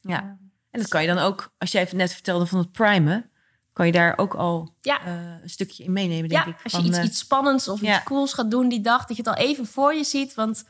Ja. 0.00 0.38
En 0.70 0.80
dat 0.80 0.88
kan 0.88 1.02
je 1.02 1.08
dan 1.08 1.18
ook, 1.18 1.52
als 1.58 1.72
jij 1.72 1.88
net 1.92 2.12
vertelde 2.12 2.46
van 2.46 2.58
het 2.58 2.72
primen, 2.72 3.30
kan 3.72 3.86
je 3.86 3.92
daar 3.92 4.18
ook 4.18 4.34
al 4.34 4.74
Ja. 4.80 5.04
eh, 5.04 5.12
een 5.42 5.50
stukje 5.50 5.84
in 5.84 5.92
meenemen, 5.92 6.28
denk 6.28 6.44
Ja, 6.44 6.50
ik. 6.50 6.60
als 6.62 6.72
je 6.72 6.78
Van, 6.78 6.86
iets, 6.86 6.98
eh, 6.98 7.04
iets 7.04 7.18
spannends 7.18 7.68
of 7.68 7.80
ja. 7.80 7.94
iets 7.96 8.04
cools 8.04 8.32
gaat 8.32 8.50
doen 8.50 8.68
die 8.68 8.80
dag... 8.80 8.98
dat 9.04 9.16
je 9.16 9.22
het 9.22 9.36
al 9.38 9.44
even 9.44 9.66
voor 9.66 9.94
je 9.94 10.04
ziet. 10.04 10.34
Want 10.34 10.64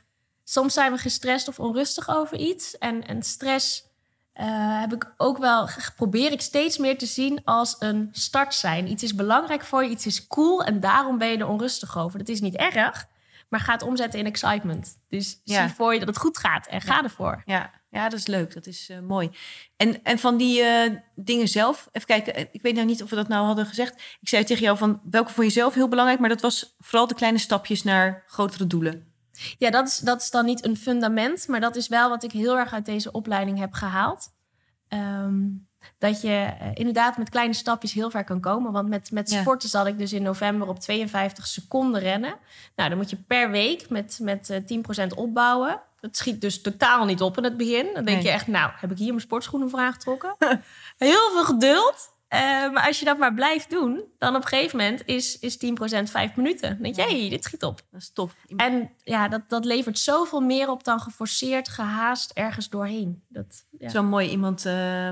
soms 0.45 0.75
zijn 0.75 0.93
we 0.93 0.99
gestrest 0.99 1.49
of 1.49 1.59
onrustig 1.59 2.09
over 2.09 2.37
iets. 2.39 2.79
En, 2.79 3.07
en 3.07 3.23
stress 3.23 3.87
eh, 4.33 4.81
heb 4.81 4.93
ik 4.93 5.13
ook 5.17 5.39
wel... 5.39 5.69
probeer 5.97 6.33
ik 6.33 6.41
steeds 6.41 6.79
meer 6.79 6.99
te 6.99 7.07
zien 7.07 7.41
als 7.45 7.77
een 7.79 8.09
start 8.13 8.55
zijn. 8.55 8.91
Iets 8.91 9.03
is 9.03 9.15
belangrijk 9.15 9.65
voor 9.65 9.85
je, 9.85 9.91
iets 9.91 10.07
is 10.07 10.27
cool... 10.27 10.65
en 10.65 10.81
daarom 10.81 11.19
ben 11.19 11.29
je 11.29 11.39
er 11.39 11.49
onrustig 11.49 11.99
over. 11.99 12.19
Dat 12.19 12.29
is 12.29 12.41
niet 12.41 12.57
erg, 12.57 13.07
maar 13.49 13.61
ga 13.61 13.73
het 13.73 13.83
omzetten 13.83 14.19
in 14.21 14.27
excitement. 14.27 14.99
Dus 15.09 15.41
zie 15.45 15.69
voor 15.69 15.93
je 15.93 15.99
dat 15.99 16.09
het 16.09 16.19
goed 16.19 16.39
gaat 16.39 16.67
en 16.67 16.81
ga 16.81 17.03
ervoor. 17.03 17.43
ja, 17.45 17.71
ja, 17.91 18.09
dat 18.09 18.19
is 18.19 18.27
leuk. 18.27 18.55
Dat 18.55 18.67
is 18.67 18.89
eh, 18.91 18.99
mooi. 19.01 19.31
En, 19.77 20.03
en 20.05 20.19
van 20.19 20.37
die 20.37 20.61
eh, 20.63 20.93
dingen 21.15 21.49
zelf, 21.49 21.89
even 21.93 22.07
kijken. 22.09 22.35
eh, 22.35 22.45
Ik 22.53 22.63
weet 22.63 22.75
nou 22.75 22.87
niet 22.87 23.03
of 23.03 23.11
we 23.11 23.17
dat 23.17 23.29
nou 23.29 23.47
hadden 23.47 23.67
gezegd. 23.67 23.95
Ik 24.21 24.29
zei 24.29 24.45
tegen 24.45 24.63
jou 24.63 24.77
van 24.79 25.01
welke 25.11 25.33
vond 25.33 25.47
je 25.47 25.53
zelf 25.53 25.75
heel 25.75 25.89
belangrijk, 25.89 26.21
maar 26.21 26.29
dat 26.29 26.41
was 26.41 26.75
vooral 26.79 27.07
de 27.07 27.15
kleine 27.15 27.39
stapjes 27.39 27.83
naar 27.83 28.25
grotere 28.27 28.67
doelen. 28.67 29.13
Ja, 29.59 29.71
dat 29.71 29.87
is, 29.89 29.99
dat 29.99 30.21
is 30.21 30.31
dan 30.31 30.45
niet 30.45 30.65
een 30.65 30.77
fundament, 30.77 31.49
maar 31.49 31.61
dat 31.61 31.77
is 31.77 31.89
wel 31.89 32.09
wat 32.09 32.23
ik 32.25 32.33
heel 32.33 32.57
erg 32.59 32.73
uit 32.73 32.87
deze 32.87 33.11
opleiding 33.13 33.59
heb 33.59 33.73
gehaald. 33.73 34.29
Ehm, 34.89 35.41
dat 35.99 36.21
je 36.21 36.53
inderdaad 36.75 37.17
met 37.19 37.29
kleine 37.29 37.55
stapjes 37.55 37.93
heel 37.93 38.11
ver 38.11 38.25
kan 38.25 38.41
komen. 38.41 38.73
Want 38.73 38.89
met, 38.89 39.11
met 39.11 39.31
Ja. 39.31 39.41
sporten 39.41 39.69
zal 39.69 39.87
ik 39.87 39.99
dus 39.99 40.13
in 40.13 40.23
november 40.23 40.69
op 40.69 40.79
52 40.81 41.47
seconden 41.47 42.01
rennen. 42.01 42.35
Nou, 42.77 42.89
dan 42.89 42.99
moet 42.99 43.11
je 43.11 43.17
per 43.17 43.51
week 43.51 43.89
met, 43.91 44.19
met 44.23 44.51
eh, 44.51 45.05
10% 45.07 45.15
opbouwen. 45.15 45.81
Dat 46.01 46.17
schiet 46.17 46.41
dus 46.41 46.61
totaal 46.61 47.05
niet 47.05 47.21
op 47.21 47.37
in 47.37 47.45
het 47.45 47.57
begin. 47.57 47.85
Dan 47.95 48.05
denk 48.05 48.17
Nee. 48.17 48.23
je 48.23 48.31
echt, 48.31 48.47
nou, 48.47 48.71
heb 48.75 48.91
ik 48.91 48.99
hier 48.99 49.09
mijn 49.09 49.21
sportschoenen 49.21 49.71
voor 49.71 49.79
aangetrokken? 49.79 50.35
heel 50.97 51.31
veel 51.33 51.45
geduld. 51.45 52.17
Eh, 52.29 52.41
maar 52.71 52.87
als 52.87 52.99
je 52.99 53.05
dat 53.05 53.19
maar 53.19 53.35
blijft 53.35 53.71
doen, 53.71 54.05
dan 54.19 54.37
op 54.37 54.43
een 54.43 54.49
gegeven 54.49 54.79
moment 54.79 55.03
is, 55.07 55.39
is 55.39 55.57
10% 55.57 56.11
5 56.11 56.37
minuten. 56.37 56.71
Dan 56.73 56.83
denk 56.83 56.97
je, 56.97 57.03
hey, 57.03 57.29
dit 57.29 57.45
schiet 57.45 57.63
op. 57.65 57.81
Dat 57.91 58.01
is 58.01 58.11
tof. 58.13 58.35
En 58.57 58.91
ja, 59.05 59.29
dat, 59.29 59.43
dat 59.49 59.65
levert 59.65 59.99
zoveel 59.99 60.41
meer 60.41 60.71
op 60.71 60.85
dan 60.85 61.01
geforceerd, 61.01 61.69
gehaast 61.69 62.31
ergens 62.31 62.69
doorheen. 62.69 63.23
Dat, 63.29 63.65
ja. 63.79 63.89
Zo 63.89 64.03
mooi 64.03 64.29
iemand, 64.31 64.67
eh, 64.67 65.09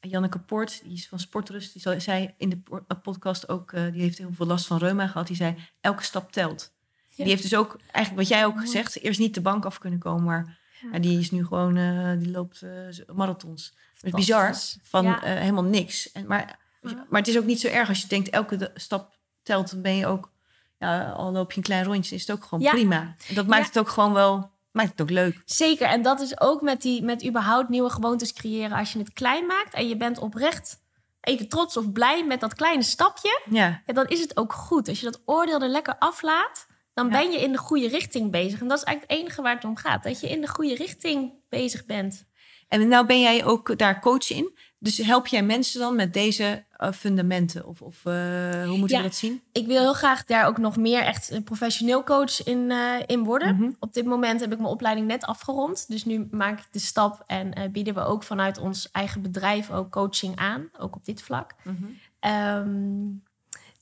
Janneke 0.00 0.38
Poort, 0.38 0.80
die 0.84 0.92
is 0.92 1.08
van 1.08 1.18
Sportrust. 1.18 1.72
Die 1.72 2.00
zei 2.00 2.34
in 2.36 2.48
de 2.48 2.58
po- 2.58 2.84
podcast 3.02 3.48
ook, 3.48 3.72
eh, 3.72 3.92
die 3.92 4.00
heeft 4.02 4.18
heel 4.18 4.32
veel 4.32 4.46
last 4.46 4.66
van 4.66 4.78
reuma 4.78 5.06
gehad. 5.06 5.26
Die 5.26 5.36
zei, 5.36 5.56
elke 5.80 6.02
stap 6.02 6.32
telt. 6.32 6.72
Die 7.24 7.32
heeft 7.32 7.42
dus 7.42 7.54
ook, 7.54 7.76
eigenlijk 7.92 8.28
wat 8.28 8.38
jij 8.38 8.46
ook 8.46 8.60
gezegd, 8.60 9.00
eerst 9.02 9.18
niet 9.20 9.34
de 9.34 9.40
bank 9.40 9.64
af 9.64 9.78
kunnen 9.78 9.98
komen. 9.98 10.24
Maar 10.24 10.58
Ja. 10.92 10.98
die 10.98 11.18
is 11.18 11.30
nu 11.30 11.44
gewoon, 11.46 11.76
eh, 11.76 12.10
die 12.18 12.30
loopt 12.30 12.62
eh, 12.62 12.70
marathons. 13.14 13.74
Het 13.94 14.04
is 14.04 14.10
bizar, 14.12 14.54
van 14.82 15.06
eh, 15.06 15.20
helemaal 15.22 15.64
niks. 15.64 16.12
En, 16.12 16.26
maar, 16.26 16.58
maar 16.82 17.20
het 17.20 17.28
is 17.28 17.38
ook 17.38 17.44
niet 17.44 17.60
zo 17.60 17.66
erg 17.68 17.88
als 17.88 18.00
je 18.00 18.06
denkt, 18.08 18.28
elke 18.30 18.70
stap 18.74 19.18
telt. 19.42 19.70
Dan 19.70 19.82
ben 19.82 19.96
je 19.96 20.06
ook, 20.06 20.30
ja, 20.78 21.10
al 21.10 21.32
loop 21.32 21.50
je 21.50 21.56
een 21.56 21.62
klein 21.62 21.84
rondje, 21.84 22.14
is 22.14 22.20
het 22.26 22.36
ook 22.36 22.44
gewoon 22.44 22.64
Ja. 22.64 22.70
prima. 22.70 23.14
En 23.28 23.34
dat 23.34 23.46
maakt 23.46 23.62
Ja. 23.62 23.68
het 23.68 23.78
ook 23.78 23.88
gewoon 23.88 24.12
wel, 24.12 24.50
maakt 24.72 24.90
het 24.90 25.00
ook 25.00 25.10
leuk. 25.10 25.42
Zeker, 25.44 25.86
en 25.86 26.02
dat 26.02 26.20
is 26.20 26.40
ook 26.40 26.60
met, 26.62 26.82
die, 26.82 27.02
met 27.02 27.26
überhaupt 27.26 27.68
nieuwe 27.68 27.90
gewoontes 27.90 28.32
creëren. 28.32 28.76
Als 28.78 28.92
je 28.92 28.98
het 28.98 29.12
klein 29.12 29.46
maakt 29.46 29.74
en 29.74 29.88
je 29.88 29.96
bent 29.96 30.18
oprecht 30.18 30.78
even 31.20 31.48
trots 31.48 31.76
of 31.76 31.92
blij 31.92 32.24
met 32.26 32.40
dat 32.40 32.54
kleine 32.54 32.82
stapje... 32.82 33.40
Ja, 33.50 33.82
Ja, 33.86 33.92
dan 33.92 34.06
is 34.06 34.20
het 34.20 34.36
ook 34.36 34.52
goed. 34.52 34.88
Als 34.88 34.98
je 35.00 35.04
dat 35.06 35.20
oordeel 35.24 35.60
er 35.60 35.68
lekker 35.68 35.96
aflaat, 35.98 36.66
dan 37.02 37.10
Ja. 37.20 37.22
ben 37.22 37.30
je 37.30 37.40
in 37.40 37.52
de 37.52 37.58
goede 37.58 37.88
richting 37.88 38.30
bezig. 38.30 38.60
En 38.60 38.68
dat 38.68 38.78
is 38.78 38.84
eigenlijk 38.84 39.12
het 39.12 39.20
enige 39.20 39.42
waar 39.42 39.54
het 39.54 39.64
om 39.64 39.76
gaat. 39.76 40.02
Dat 40.02 40.20
je 40.20 40.28
in 40.28 40.40
de 40.40 40.48
goede 40.48 40.74
richting 40.74 41.32
bezig 41.48 41.86
bent. 41.86 42.28
En 42.68 42.88
nou 42.88 43.06
ben 43.06 43.20
jij 43.20 43.44
ook 43.44 43.78
daar 43.78 44.00
coach 44.00 44.30
in. 44.30 44.58
Dus 44.78 44.96
help 44.98 45.26
jij 45.26 45.42
mensen 45.42 45.80
dan 45.80 45.96
met 45.96 46.12
deze 46.12 46.64
eh, 46.76 46.92
fundamenten? 46.92 47.66
Of, 47.66 47.82
of 47.82 48.04
eh, 48.04 48.12
hoe 48.66 48.76
moeten 48.78 48.96
Ja. 48.96 49.02
we 49.02 49.08
dat 49.08 49.14
zien? 49.16 49.42
Ik 49.52 49.66
wil 49.66 49.80
heel 49.80 49.92
graag 49.92 50.24
daar 50.24 50.46
ook 50.46 50.58
nog 50.58 50.76
meer 50.76 51.02
echt 51.02 51.30
een 51.30 51.42
professioneel 51.44 52.04
coach 52.04 52.44
in, 52.44 52.70
eh, 52.70 52.94
in 53.06 53.24
worden. 53.24 53.54
Mhm. 53.56 53.70
Op 53.78 53.92
dit 53.92 54.04
moment 54.04 54.40
heb 54.40 54.52
ik 54.52 54.58
mijn 54.58 54.70
opleiding 54.70 55.06
net 55.06 55.24
afgerond. 55.24 55.88
Dus 55.88 56.04
nu 56.04 56.28
maak 56.30 56.58
ik 56.60 56.66
de 56.70 56.78
stap 56.78 57.24
en 57.26 57.72
bieden 57.72 57.94
we 57.94 58.00
ook 58.00 58.22
vanuit 58.22 58.58
ons 58.58 58.90
eigen 58.90 59.22
bedrijf 59.22 59.70
ook 59.70 59.90
coaching 59.90 60.36
aan. 60.36 60.70
Ook 60.78 60.96
op 60.96 61.04
dit 61.04 61.22
vlak. 61.22 61.54
Ehm, 62.20 62.68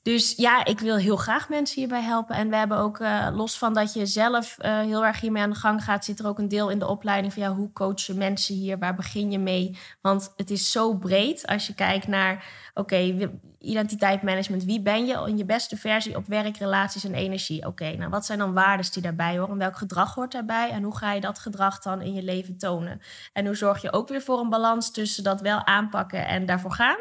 dus 0.01 0.33
ja, 0.35 0.65
ik 0.65 0.79
wil 0.79 0.97
heel 0.97 1.15
graag 1.15 1.49
mensen 1.49 1.79
hierbij 1.79 2.01
helpen. 2.01 2.35
En 2.35 2.49
we 2.49 2.55
hebben 2.55 2.77
ook, 2.77 2.99
eh, 2.99 3.27
los 3.33 3.57
van 3.57 3.73
dat 3.73 3.93
je 3.93 4.05
zelf 4.05 4.57
eh, 4.57 4.79
heel 4.79 5.05
erg 5.05 5.19
hiermee 5.19 5.43
aan 5.43 5.49
de 5.49 5.55
gang 5.55 5.83
gaat, 5.83 6.05
zit 6.05 6.19
er 6.19 6.27
ook 6.27 6.39
een 6.39 6.47
deel 6.47 6.69
in 6.69 6.79
de 6.79 6.87
opleiding 6.87 7.33
van 7.33 7.41
ja, 7.41 7.53
hoe 7.53 7.73
coach 7.73 8.01
je 8.01 8.13
mensen 8.13 8.55
hier? 8.55 8.79
Waar 8.79 8.95
begin 8.95 9.31
je 9.31 9.39
mee? 9.39 9.77
Want 10.01 10.33
het 10.35 10.49
is 10.49 10.71
zo 10.71 10.97
breed 10.97 11.47
als 11.47 11.67
je 11.67 11.73
kijkt 11.73 12.07
naar, 12.07 12.45
oké, 12.73 13.29
identiteitsmanagement. 13.59 14.63
Wie 14.63 14.81
ben 14.81 15.05
je 15.05 15.23
in 15.27 15.37
je 15.37 15.45
beste 15.45 15.77
versie 15.77 16.15
op 16.15 16.27
werk, 16.27 16.57
relaties 16.57 17.03
en 17.03 17.13
energie? 17.13 17.65
Oké, 17.65 17.95
nou 17.95 18.09
wat 18.09 18.25
zijn 18.25 18.39
dan 18.39 18.53
waarden 18.53 18.91
die 18.91 19.01
daarbij 19.01 19.37
horen? 19.37 19.57
welk 19.57 19.77
gedrag 19.77 20.15
hoort 20.15 20.31
daarbij? 20.31 20.69
En 20.69 20.83
hoe 20.83 20.97
ga 20.97 21.13
je 21.13 21.21
dat 21.21 21.39
gedrag 21.39 21.79
dan 21.79 22.01
in 22.01 22.13
je 22.13 22.23
leven 22.23 22.57
tonen? 22.57 23.01
En 23.33 23.45
hoe 23.45 23.55
zorg 23.55 23.81
je 23.81 23.91
ook 23.91 24.07
weer 24.07 24.21
voor 24.21 24.39
een 24.39 24.49
balans 24.49 24.91
tussen 24.91 25.23
dat 25.23 25.41
wel 25.41 25.65
aanpakken 25.65 26.27
en 26.27 26.45
daarvoor 26.45 26.73
gaan? 26.73 26.97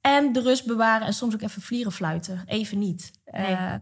En 0.00 0.32
de 0.32 0.40
rust 0.40 0.66
bewaren 0.66 1.06
en 1.06 1.12
soms 1.12 1.34
ook 1.34 1.42
even 1.42 1.62
vlieren 1.62 1.92
fluiten. 1.92 2.42
Even 2.46 2.78
niet. 2.78 3.10
Eh, 3.24 3.74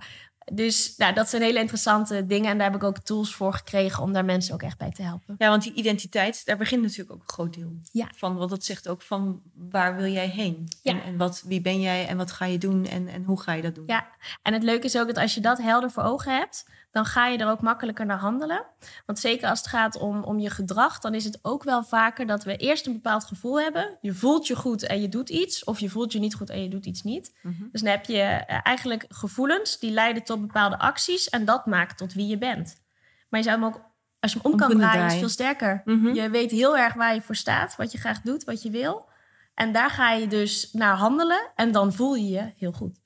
dus 0.53 0.97
nou, 0.97 1.15
dat 1.15 1.29
zijn 1.29 1.43
hele 1.43 1.59
interessante 1.59 2.27
dingen. 2.27 2.51
En 2.51 2.59
daar 2.59 2.67
heb 2.67 2.77
ik 2.77 2.87
ook 2.87 2.99
tools 2.99 3.35
voor 3.35 3.53
gekregen 3.53 4.03
om 4.03 4.13
daar 4.13 4.25
mensen 4.25 4.55
ook 4.55 4.63
echt 4.63 4.79
bij 4.79 4.91
te 4.91 5.03
helpen. 5.03 5.35
Ja, 5.39 5.49
want 5.49 5.63
die 5.63 5.73
identiteit, 5.73 6.45
daar 6.45 6.57
begint 6.57 6.83
natuurlijk 6.83 7.13
ook 7.13 7.21
een 7.21 7.29
groot 7.29 7.55
deel 7.55 7.79
ja. 7.93 8.09
van. 8.17 8.37
Want 8.37 8.51
dat 8.51 8.65
zegt 8.65 8.89
ook 8.89 9.03
van 9.03 9.43
waar 9.55 9.97
wil 9.97 10.13
jij 10.13 10.29
heen? 10.29 10.69
Ja. 10.83 10.93
En, 10.93 11.03
en, 11.03 11.17
wat, 11.17 11.43
wie 11.47 11.61
ben 11.61 11.81
jij 11.81 12.07
en 12.07 12.17
wat 12.17 12.33
ga 12.33 12.45
je 12.45 12.59
doen 12.59 12.87
en, 12.87 13.09
en 13.09 13.25
hoe 13.25 13.41
ga 13.41 13.53
je 13.53 13.63
dat 13.63 13.75
doen? 13.75 13.85
Ja, 13.87 14.09
en 14.43 14.53
het 14.53 14.63
leuke 14.63 14.87
is 14.87 14.99
ook 14.99 15.07
dat 15.07 15.19
als 15.19 15.35
je 15.35 15.41
dat 15.41 15.59
helder 15.59 15.91
voor 15.91 16.03
ogen 16.03 16.37
hebt, 16.37 16.65
dan 16.91 17.05
ga 17.05 17.27
je 17.27 17.39
er 17.39 17.51
ook 17.51 17.61
makkelijker 17.61 18.07
naar 18.07 18.19
handelen. 18.19 18.67
Want 19.07 19.19
zeker 19.19 19.49
als 19.49 19.59
het 19.59 19.69
gaat 19.69 19.99
om, 19.99 20.23
om 20.23 20.39
je 20.39 20.51
gedrag, 20.51 20.99
dan 20.99 21.15
is 21.15 21.25
het 21.25 21.39
ook 21.43 21.65
wel 21.65 21.85
vaker 21.85 22.27
dat 22.27 22.45
we 22.45 22.57
eerst 22.57 22.87
een 22.87 22.93
bepaald 22.93 23.25
gevoel 23.25 23.61
hebben. 23.61 23.99
Je 24.01 24.15
voelt 24.15 24.47
je 24.47 24.57
goed 24.57 24.87
en 24.87 25.01
je 25.01 25.09
doet 25.09 25.29
iets, 25.29 25.65
of 25.65 25.81
je 25.81 25.91
voelt 25.91 26.13
je 26.13 26.19
niet 26.19 26.35
goed 26.35 26.51
en 26.51 26.63
je 26.63 26.69
doet 26.69 26.87
iets 26.87 27.03
niet. 27.03 27.37
Mhm. 27.43 27.63
Dus 27.73 27.81
dan 27.81 27.91
heb 27.91 28.05
je 28.05 28.21
eh, 28.21 28.61
eigenlijk 28.63 29.05
gevoelens 29.09 29.79
die 29.79 29.91
leiden 29.91 30.23
tot 30.23 30.41
bepaalde 30.41 30.79
acties 30.79 31.29
en 31.29 31.45
dat 31.45 31.67
maakt 31.67 31.99
tot 31.99 32.13
wie 32.13 32.27
je 32.27 32.39
bent. 32.39 32.83
Maar 33.29 33.41
je 33.41 33.47
zou 33.47 33.59
hem 33.59 33.69
ook, 33.69 33.81
als 34.21 34.33
je 34.33 34.39
hem 34.43 34.53
om, 34.53 34.59
kan 34.59 34.71
draaien, 34.71 35.07
is 35.07 35.19
veel 35.19 35.29
sterker. 35.29 35.83
Mhm. 35.85 36.15
Je 36.15 36.31
weet 36.31 36.51
heel 36.51 36.77
erg 36.77 36.95
waar 36.95 37.15
je 37.15 37.23
voor 37.23 37.37
staat, 37.37 37.77
wat 37.77 37.93
je 37.93 37.99
graag 37.99 38.21
doet, 38.21 38.45
wat 38.45 38.63
je 38.63 38.71
wil. 38.71 39.09
En 39.55 39.73
daar 39.73 39.91
ga 39.91 40.13
je 40.13 40.27
dus 40.27 40.73
naar 40.73 40.97
handelen 40.97 41.51
en 41.55 41.73
dan 41.73 41.93
voel 41.93 42.15
je 42.15 42.29
je 42.29 42.53
heel 42.57 42.73
goed. 42.73 43.01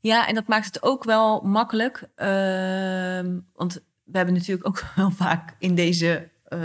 Ja, 0.00 0.26
en 0.26 0.34
dat 0.34 0.46
maakt 0.46 0.66
het 0.66 0.82
ook 0.82 1.04
wel 1.04 1.40
makkelijk. 1.40 2.08
Ehm, 2.14 3.38
want 3.54 3.74
we 4.04 4.16
hebben 4.16 4.34
natuurlijk 4.34 4.66
ook 4.66 4.82
wel 4.96 5.10
vaak 5.10 5.54
in 5.58 5.74
deze 5.74 6.28
uh, 6.48 6.60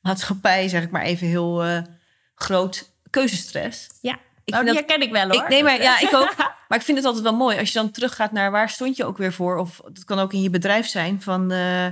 maatschappij, 0.00 0.68
zeg 0.68 0.82
ik 0.82 0.90
maar 0.90 1.02
even 1.02 1.26
heel 1.26 1.66
uh, 1.66 1.82
groot, 2.34 2.92
keuzestress. 3.10 3.88
Ja, 4.00 4.18
ik 4.44 4.54
oh, 4.54 4.60
die 4.60 4.72
herken 4.72 5.00
ik 5.00 5.12
wel 5.12 5.28
hoor. 5.28 5.42
Ik, 5.42 5.48
nee, 5.48 5.62
maar 5.62 5.82
ja, 5.82 6.00
ik 6.00 6.14
ook. 6.14 6.34
maar 6.68 6.78
ik 6.78 6.84
vind 6.84 6.96
het 6.96 7.06
altijd 7.06 7.24
wel 7.24 7.36
mooi 7.36 7.58
als 7.58 7.72
je 7.72 7.78
dan 7.78 7.90
teruggaat 7.90 8.32
naar 8.32 8.50
waar 8.50 8.70
stond 8.70 8.96
je 8.96 9.04
ook 9.04 9.18
weer 9.18 9.32
voor. 9.32 9.56
Of 9.56 9.80
dat 9.84 10.04
kan 10.04 10.18
ook 10.18 10.32
in 10.32 10.42
je 10.42 10.50
bedrijf 10.50 10.86
zijn 10.86 11.22
van 11.22 11.52
uh, 11.52 11.86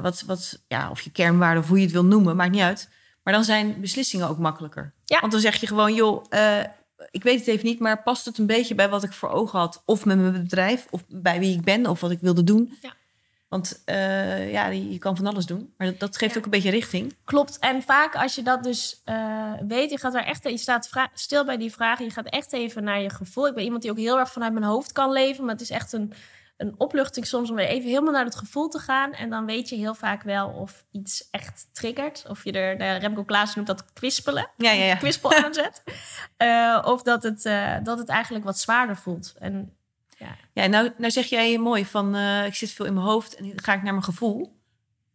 wat, 0.00 0.22
wat, 0.26 0.62
ja, 0.68 0.90
of 0.90 1.00
je 1.00 1.10
kernwaarde 1.10 1.60
of 1.60 1.68
hoe 1.68 1.76
je 1.76 1.84
het 1.84 1.92
wil 1.92 2.04
noemen, 2.04 2.36
maakt 2.36 2.50
niet 2.50 2.62
uit. 2.62 2.88
Maar 3.22 3.34
dan 3.34 3.44
zijn 3.44 3.80
beslissingen 3.80 4.28
ook 4.28 4.38
makkelijker. 4.38 4.92
Ja. 5.04 5.20
Want 5.20 5.32
dan 5.32 5.40
zeg 5.40 5.56
je 5.56 5.66
gewoon, 5.66 5.94
joh, 5.94 6.24
ik 7.10 7.22
weet 7.22 7.38
het 7.38 7.48
even 7.48 7.66
niet, 7.66 7.78
maar 7.78 8.02
past 8.02 8.24
het 8.24 8.38
een 8.38 8.46
beetje 8.46 8.74
bij 8.74 8.88
wat 8.88 9.02
ik 9.02 9.12
voor 9.12 9.30
ogen 9.30 9.58
had? 9.58 9.82
Of 9.84 10.04
met 10.04 10.18
mijn 10.18 10.32
bedrijf, 10.32 10.86
of 10.90 11.02
bij 11.08 11.38
wie 11.38 11.56
ik 11.56 11.62
ben, 11.62 11.86
of 11.86 12.00
wat 12.00 12.10
ik 12.10 12.20
wilde 12.20 12.44
doen? 12.44 12.78
Ja. 12.80 12.92
Want 13.48 13.82
uh, 13.86 14.52
ja, 14.52 14.66
je 14.66 14.98
kan 14.98 15.16
van 15.16 15.26
alles 15.26 15.46
doen, 15.46 15.72
maar 15.76 15.86
dat, 15.86 15.98
dat 15.98 16.16
geeft 16.16 16.38
ook 16.38 16.44
een 16.44 16.50
beetje 16.50 16.70
richting. 16.70 17.14
Klopt. 17.24 17.58
En 17.58 17.82
vaak 17.82 18.14
als 18.14 18.34
je 18.34 18.42
dat 18.42 18.64
dus 18.64 19.02
uh, 19.04 19.52
weet, 19.68 19.90
je 19.90 19.98
gaat 19.98 20.12
daar 20.12 20.24
echt, 20.24 20.48
je 20.48 20.56
staat 20.56 20.90
stil 21.14 21.44
bij 21.44 21.56
die 21.56 21.72
vragen, 21.72 22.04
je 22.04 22.10
gaat 22.10 22.26
echt 22.26 22.52
even 22.52 22.84
naar 22.84 23.00
je 23.00 23.10
gevoel. 23.10 23.46
Ik 23.46 23.54
ben 23.54 23.64
iemand 23.64 23.82
die 23.82 23.90
ook 23.90 23.98
heel 23.98 24.18
erg 24.18 24.32
vanuit 24.32 24.52
mijn 24.52 24.64
hoofd 24.64 24.92
kan 24.92 25.12
leven, 25.12 25.44
maar 25.44 25.52
het 25.52 25.62
is 25.62 25.70
echt 25.70 25.92
een 25.92 26.12
een 26.62 26.74
opluchting 26.78 27.26
soms 27.26 27.50
om 27.50 27.56
weer 27.56 27.66
even 27.66 27.88
helemaal 27.88 28.12
naar 28.12 28.24
het 28.24 28.36
gevoel 28.36 28.68
te 28.68 28.78
gaan. 28.78 29.12
En 29.12 29.30
dan 29.30 29.46
weet 29.46 29.68
je 29.68 29.76
heel 29.76 29.94
vaak 29.94 30.22
wel 30.22 30.48
of 30.48 30.84
iets 30.90 31.28
echt 31.30 31.68
triggert. 31.72 32.24
Of 32.28 32.44
je 32.44 32.52
er, 32.52 32.78
de 32.78 32.94
Remco 32.94 33.24
Klaas 33.24 33.54
noemt 33.54 33.66
dat 33.66 33.92
kwispelen. 33.92 34.50
Ja, 34.56 34.70
ja, 34.70 34.84
ja. 34.84 34.96
Kwispel 35.04 35.32
aanzet. 35.32 35.82
uh, 36.38 36.82
of 36.84 37.02
dat 37.02 37.22
het, 37.22 37.44
uh, 37.44 37.76
dat 37.82 37.98
het 37.98 38.08
eigenlijk 38.08 38.44
wat 38.44 38.58
zwaarder 38.58 38.96
voelt. 38.96 39.34
En, 39.38 39.76
ja, 40.18 40.36
ja 40.52 40.66
nou, 40.66 40.92
nou 40.96 41.10
zeg 41.10 41.26
jij 41.26 41.58
mooi 41.58 41.84
van 41.84 42.16
uh, 42.16 42.46
ik 42.46 42.54
zit 42.54 42.70
veel 42.70 42.86
in 42.86 42.94
mijn 42.94 43.06
hoofd 43.06 43.34
en 43.34 43.52
ga 43.56 43.72
ik 43.72 43.82
naar 43.82 43.92
mijn 43.92 44.04
gevoel. 44.04 44.60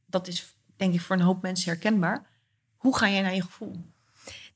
Dat 0.05 0.27
is 0.27 0.55
denk 0.75 0.93
ik 0.93 1.01
voor 1.01 1.15
een 1.15 1.21
hoop 1.21 1.41
mensen 1.41 1.71
herkenbaar. 1.71 2.27
Hoe 2.77 2.97
ga 2.97 3.09
jij 3.09 3.21
naar 3.21 3.35
je 3.35 3.41
gevoel? 3.41 3.75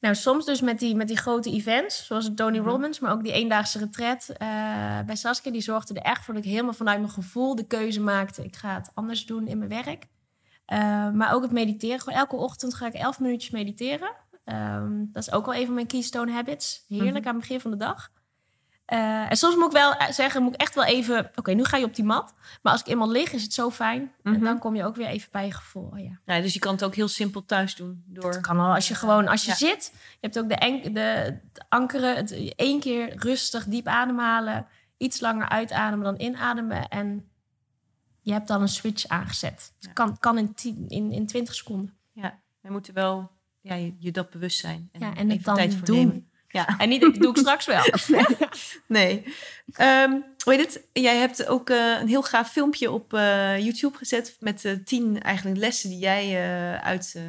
Nou, 0.02 0.16
soms 0.16 0.45
dus 0.45 0.62
met 0.62 0.80
die, 0.80 0.95
met 0.95 1.08
die 1.08 1.18
grote 1.18 1.52
events, 1.52 2.06
zoals 2.06 2.26
het 2.26 2.38
Tony 2.38 2.58
mhm. 2.58 2.68
Robbins, 2.68 2.99
maar 2.99 3.12
ook 3.12 3.24
die 3.24 3.32
eendaagse 3.32 3.80
retret 3.80 4.30
uh, 4.30 4.38
bij 5.06 5.16
Saskia, 5.16 5.52
die 5.52 5.62
zorgde 5.62 5.93
er 5.93 6.02
echt 6.02 6.26
voor 6.26 6.34
dat 6.34 6.43
ik 6.43 6.49
helemaal 6.49 6.74
vanuit 6.74 6.99
mijn 6.99 7.12
gevoel 7.12 7.56
de 7.56 7.68
keuze 7.68 8.02
maakte. 8.02 8.43
Ik 8.43 8.56
ga 8.56 8.74
het 8.74 8.91
anders 8.93 9.26
doen 9.26 9.47
in 9.47 9.58
mijn 9.58 9.70
werk. 9.70 10.08
Uh, 10.68 11.12
maar 11.12 11.34
ook 11.34 11.41
het 11.41 11.52
mediteren. 11.52 11.99
Gewoon 11.99 12.20
elke 12.20 12.36
ochtend 12.36 12.74
ga 12.74 12.88
ik 12.88 12.93
elf 12.93 13.20
minuutjes 13.20 13.52
mediteren. 13.52 14.12
Um, 14.45 15.10
dat 15.14 15.28
is 15.28 15.32
ook 15.32 15.45
wel 15.45 15.56
een 15.56 15.66
van 15.66 15.74
mijn 15.74 15.88
keystone 15.88 16.32
habits. 16.32 16.86
Heerlijk 16.88 17.18
mhm. 17.18 17.28
aan 17.28 17.36
het 17.36 17.41
begin 17.41 17.60
van 17.60 17.72
de 17.72 17.78
dag. 17.78 18.12
Uh, 18.93 19.31
en 19.31 19.37
soms 19.37 19.55
moet 19.55 19.65
ik 19.65 19.71
wel 19.71 19.95
zeggen, 20.09 20.43
moet 20.43 20.53
ik 20.53 20.61
echt 20.61 20.75
wel 20.75 20.83
even... 20.83 21.31
Oké, 21.35 21.51
nu 21.51 21.63
ga 21.63 21.77
je 21.77 21.85
op 21.85 21.95
die 21.95 22.05
mat. 22.05 22.33
Maar 22.61 22.71
als 22.71 22.81
ik 22.81 22.87
eenmaal 22.87 23.11
lig, 23.11 23.31
is 23.31 23.43
het 23.43 23.53
zo 23.53 23.69
fijn. 23.69 24.11
En 24.23 24.31
mhm. 24.31 24.43
dan 24.43 24.59
kom 24.59 24.75
je 24.75 24.83
ook 24.83 24.95
weer 24.95 25.07
even 25.07 25.29
bij 25.31 25.45
je 25.45 25.51
gevoel. 25.51 25.95
Ja. 25.95 26.19
ja. 26.25 26.41
dus 26.41 26.53
je 26.53 26.59
kan 26.59 26.71
het 26.71 26.83
ook 26.83 26.95
heel 26.95 27.07
simpel 27.07 27.45
thuis 27.45 27.75
doen. 27.75 28.03
Door... 28.05 28.31
Dat 28.31 28.41
kan 28.41 28.59
al 28.59 28.73
als 28.73 28.87
je 28.87 28.95
gewoon, 28.95 29.27
als 29.27 29.45
je 29.45 29.53
zit. 29.53 29.91
Je 29.93 30.17
hebt 30.19 30.39
ook 30.39 30.49
de, 30.49 30.91
de, 30.91 31.39
ankeren. 31.69 32.15
Het, 32.15 32.55
één 32.55 32.79
keer 32.79 33.15
rustig, 33.15 33.65
diep 33.65 33.87
ademhalen. 33.87 34.67
Iets 34.97 35.19
langer 35.19 35.49
uitademen 35.49 36.05
dan 36.05 36.19
inademen. 36.19 36.87
En 36.87 37.29
je 38.21 38.31
hebt 38.31 38.47
dan 38.47 38.61
een 38.61 38.67
switch 38.67 39.07
aangezet. 39.07 39.73
Het 39.79 39.93
kan, 39.93 40.19
kan 40.19 40.37
in, 40.37 40.53
tien, 40.53 40.85
in, 40.87 41.11
in 41.11 41.27
20 41.27 41.53
seconden. 41.53 41.97
Ja, 42.11 42.39
we 42.61 42.71
moeten 42.71 42.93
wel 42.93 43.31
ja, 43.61 43.75
je, 43.75 43.95
je 43.99 44.11
dat 44.11 44.29
bewust 44.29 44.59
zijn. 44.59 44.89
En 44.91 44.99
ja, 44.99 45.15
en 45.15 45.29
het 45.29 45.43
dan 45.43 45.55
tijd 45.55 45.75
voor 45.75 45.85
doen. 45.85 45.97
Nemen. 45.97 46.30
Ja. 46.52 46.78
En 46.78 46.89
niet, 46.89 47.02
dat 47.02 47.16
doe 47.16 47.30
ik 47.30 47.38
straks 47.38 47.66
wel. 47.66 47.84
nee. 48.88 49.24
Um, 49.82 50.24
weet 50.45 50.60
het, 50.60 50.82
jij 50.93 51.18
hebt 51.18 51.45
ook 51.47 51.70
uh, 51.70 51.99
een 51.99 52.08
heel 52.08 52.24
gaaf 52.24 52.52
filmpje 52.52 52.91
op 52.91 53.14
uh, 53.14 53.60
YouTube 53.60 53.97
gezet 53.97 54.36
met 54.39 54.64
uh, 54.64 54.74
tien 54.86 55.22
eigenlijk 55.22 55.58
lessen 55.58 55.89
die 55.89 55.99
jij 55.99 56.41
uit 56.82 57.20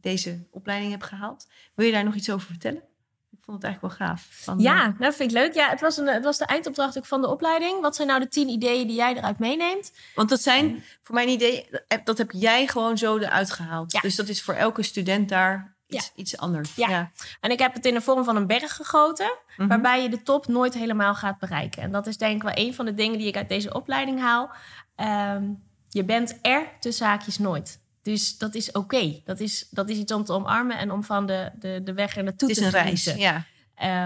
deze 0.00 0.38
opleiding 0.50 0.90
hebt 0.90 1.04
gehaald. 1.04 1.46
Wil 1.74 1.86
je 1.86 1.92
daar 1.92 2.04
nog 2.04 2.14
iets 2.14 2.30
over 2.30 2.46
vertellen? 2.46 2.82
Ik 3.30 3.38
vond 3.44 3.56
het 3.56 3.64
eigenlijk 3.66 3.98
wel 3.98 4.08
gaaf. 4.08 4.26
Van, 4.30 4.58
ja, 4.58 4.94
dat 4.98 5.14
vind 5.14 5.30
ik 5.30 5.36
leuk. 5.36 5.54
Ja, 5.54 5.68
het 5.68 5.80
was, 5.80 5.96
een, 5.96 6.06
het 6.06 6.24
was 6.24 6.38
de 6.38 6.44
eindopdracht 6.44 6.98
ook 6.98 7.06
van 7.06 7.20
de 7.20 7.28
opleiding. 7.28 7.80
Wat 7.80 7.96
zijn 7.96 8.08
nou 8.08 8.20
de 8.20 8.28
tien 8.28 8.48
ideeën 8.48 8.86
die 8.86 8.96
jij 8.96 9.14
eruit 9.14 9.38
meeneemt? 9.38 9.92
Want 10.14 10.28
dat 10.28 10.42
zijn, 10.42 10.84
voor 11.02 11.14
mijn 11.14 11.28
idee, 11.28 11.68
dat 12.04 12.18
heb 12.18 12.30
jij 12.30 12.66
gewoon 12.66 12.98
zo 12.98 13.18
eruit 13.18 13.50
gehaald. 13.50 13.92
Ja. 13.92 14.00
Dus 14.00 14.16
dat 14.16 14.28
is 14.28 14.42
voor 14.42 14.54
elke 14.54 14.82
student 14.82 15.28
daar 15.28 15.75
iets, 15.88 16.12
iets 16.14 16.36
anders. 16.36 16.74
Ja. 16.74 17.10
en 17.40 17.50
ik 17.50 17.58
heb 17.58 17.74
het 17.74 17.86
in 17.86 17.94
de 17.94 18.00
vorm 18.00 18.24
van 18.24 18.36
een 18.36 18.46
berg 18.46 18.76
gegoten, 18.76 19.38
mhm. 19.56 19.68
waarbij 19.68 20.02
je 20.02 20.08
de 20.08 20.22
top 20.22 20.46
nooit 20.46 20.74
helemaal 20.74 21.14
gaat 21.14 21.38
bereiken. 21.38 21.82
En 21.82 21.92
dat 21.92 22.06
is 22.06 22.16
denk 22.16 22.36
ik 22.36 22.42
wel 22.42 22.66
een 22.66 22.74
van 22.74 22.84
de 22.84 22.94
dingen 22.94 23.18
die 23.18 23.26
ik 23.26 23.36
uit 23.36 23.48
deze 23.48 23.74
opleiding 23.74 24.20
haal. 24.20 24.50
Ehm, 24.96 25.44
je 25.88 26.04
bent 26.04 26.38
er 26.42 26.68
te 26.80 26.92
zaakjes 26.92 27.38
nooit. 27.38 27.80
Dus 28.02 28.38
dat 28.38 28.54
is 28.54 28.72
oké. 28.72 29.20
Dat, 29.24 29.40
is, 29.40 29.66
dat 29.70 29.88
is 29.88 29.96
iets 29.96 30.12
om 30.12 30.24
te 30.24 30.32
omarmen 30.32 30.78
en 30.78 30.90
om 30.90 31.04
van 31.04 31.26
de, 31.26 31.50
de, 31.58 31.80
de 31.84 31.92
weg 31.92 32.16
er 32.16 32.24
naartoe 32.24 32.48
te. 32.48 32.64
Het 32.64 32.74
is 32.74 32.80
een 32.80 32.84
reis, 32.84 33.04
ja. 33.04 33.44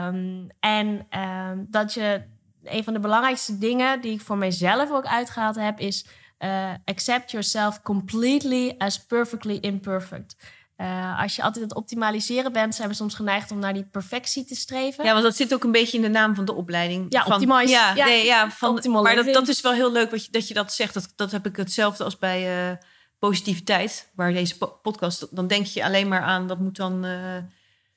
Um, 0.09 0.49
en 0.61 1.07
um, 1.21 1.67
dat 1.71 1.95
je... 1.95 2.23
Een 2.65 2.85
van 2.85 2.93
de 2.93 3.01
belangrijkste 3.01 3.59
dingen 3.59 4.01
die 4.01 4.13
ik 4.13 4.21
voor 4.21 4.39
mijzelf 4.39 4.91
ook 4.91 5.07
uitgehaald 5.07 5.57
heb... 5.57 5.79
is 5.79 6.05
uh, 6.39 6.71
accept 6.85 7.31
yourself 7.31 7.83
completely 7.83 8.75
as 8.79 9.07
perfectly 9.07 9.59
imperfect. 9.61 10.37
Uh, 10.81 11.21
als 11.21 11.37
je 11.37 11.43
altijd 11.43 11.65
het 11.65 11.75
optimaliseren 11.75 12.53
bent, 12.53 12.75
zijn 12.75 12.89
we 12.89 12.95
soms 12.95 13.15
geneigd 13.15 13.51
om 13.51 13.59
naar 13.59 13.75
die 13.75 13.85
perfectie 13.85 14.45
te 14.45 14.55
streven. 14.55 15.05
Ja, 15.05 15.13
want 15.13 15.25
dat 15.25 15.37
zit 15.37 15.55
ook 15.55 15.65
een 15.65 15.73
beetje 15.73 15.97
in 15.97 16.03
de 16.03 16.09
naam 16.09 16.35
van 16.35 16.45
de 16.45 16.55
opleiding. 16.55 17.07
Ja, 17.09 17.23
van, 17.23 17.33
optimize. 17.33 17.69
Ja, 17.69 17.95
ja, 17.95 18.05
nee, 18.05 18.25
ja 18.25 18.51
van, 18.51 18.81
maar 18.91 19.15
dat, 19.15 19.35
dat, 19.35 19.49
is 19.49 19.61
wel 19.61 19.73
heel 19.73 19.93
leuk 19.93 20.11
wat 20.11 20.25
je, 20.25 20.33
dat 20.33 20.49
je 20.49 20.55
dat 20.55 20.73
zegt. 20.73 20.95
Dat, 20.95 21.13
dat 21.17 21.31
heb 21.31 21.47
ik 21.47 21.57
hetzelfde 21.57 22.05
als 22.05 22.19
bij 22.19 22.71
uh, 22.71 22.77
positiviteit, 23.19 24.11
waar 24.15 24.33
deze 24.33 24.59
podcast. 24.83 25.37
Dan 25.37 25.47
denk 25.47 25.67
je 25.67 25.85
alleen 25.85 26.09
maar 26.09 26.23
aan 26.23 26.47
dat 26.47 26.59
moet 26.59 26.77
dan. 26.77 27.05
Uh, 27.05 27.35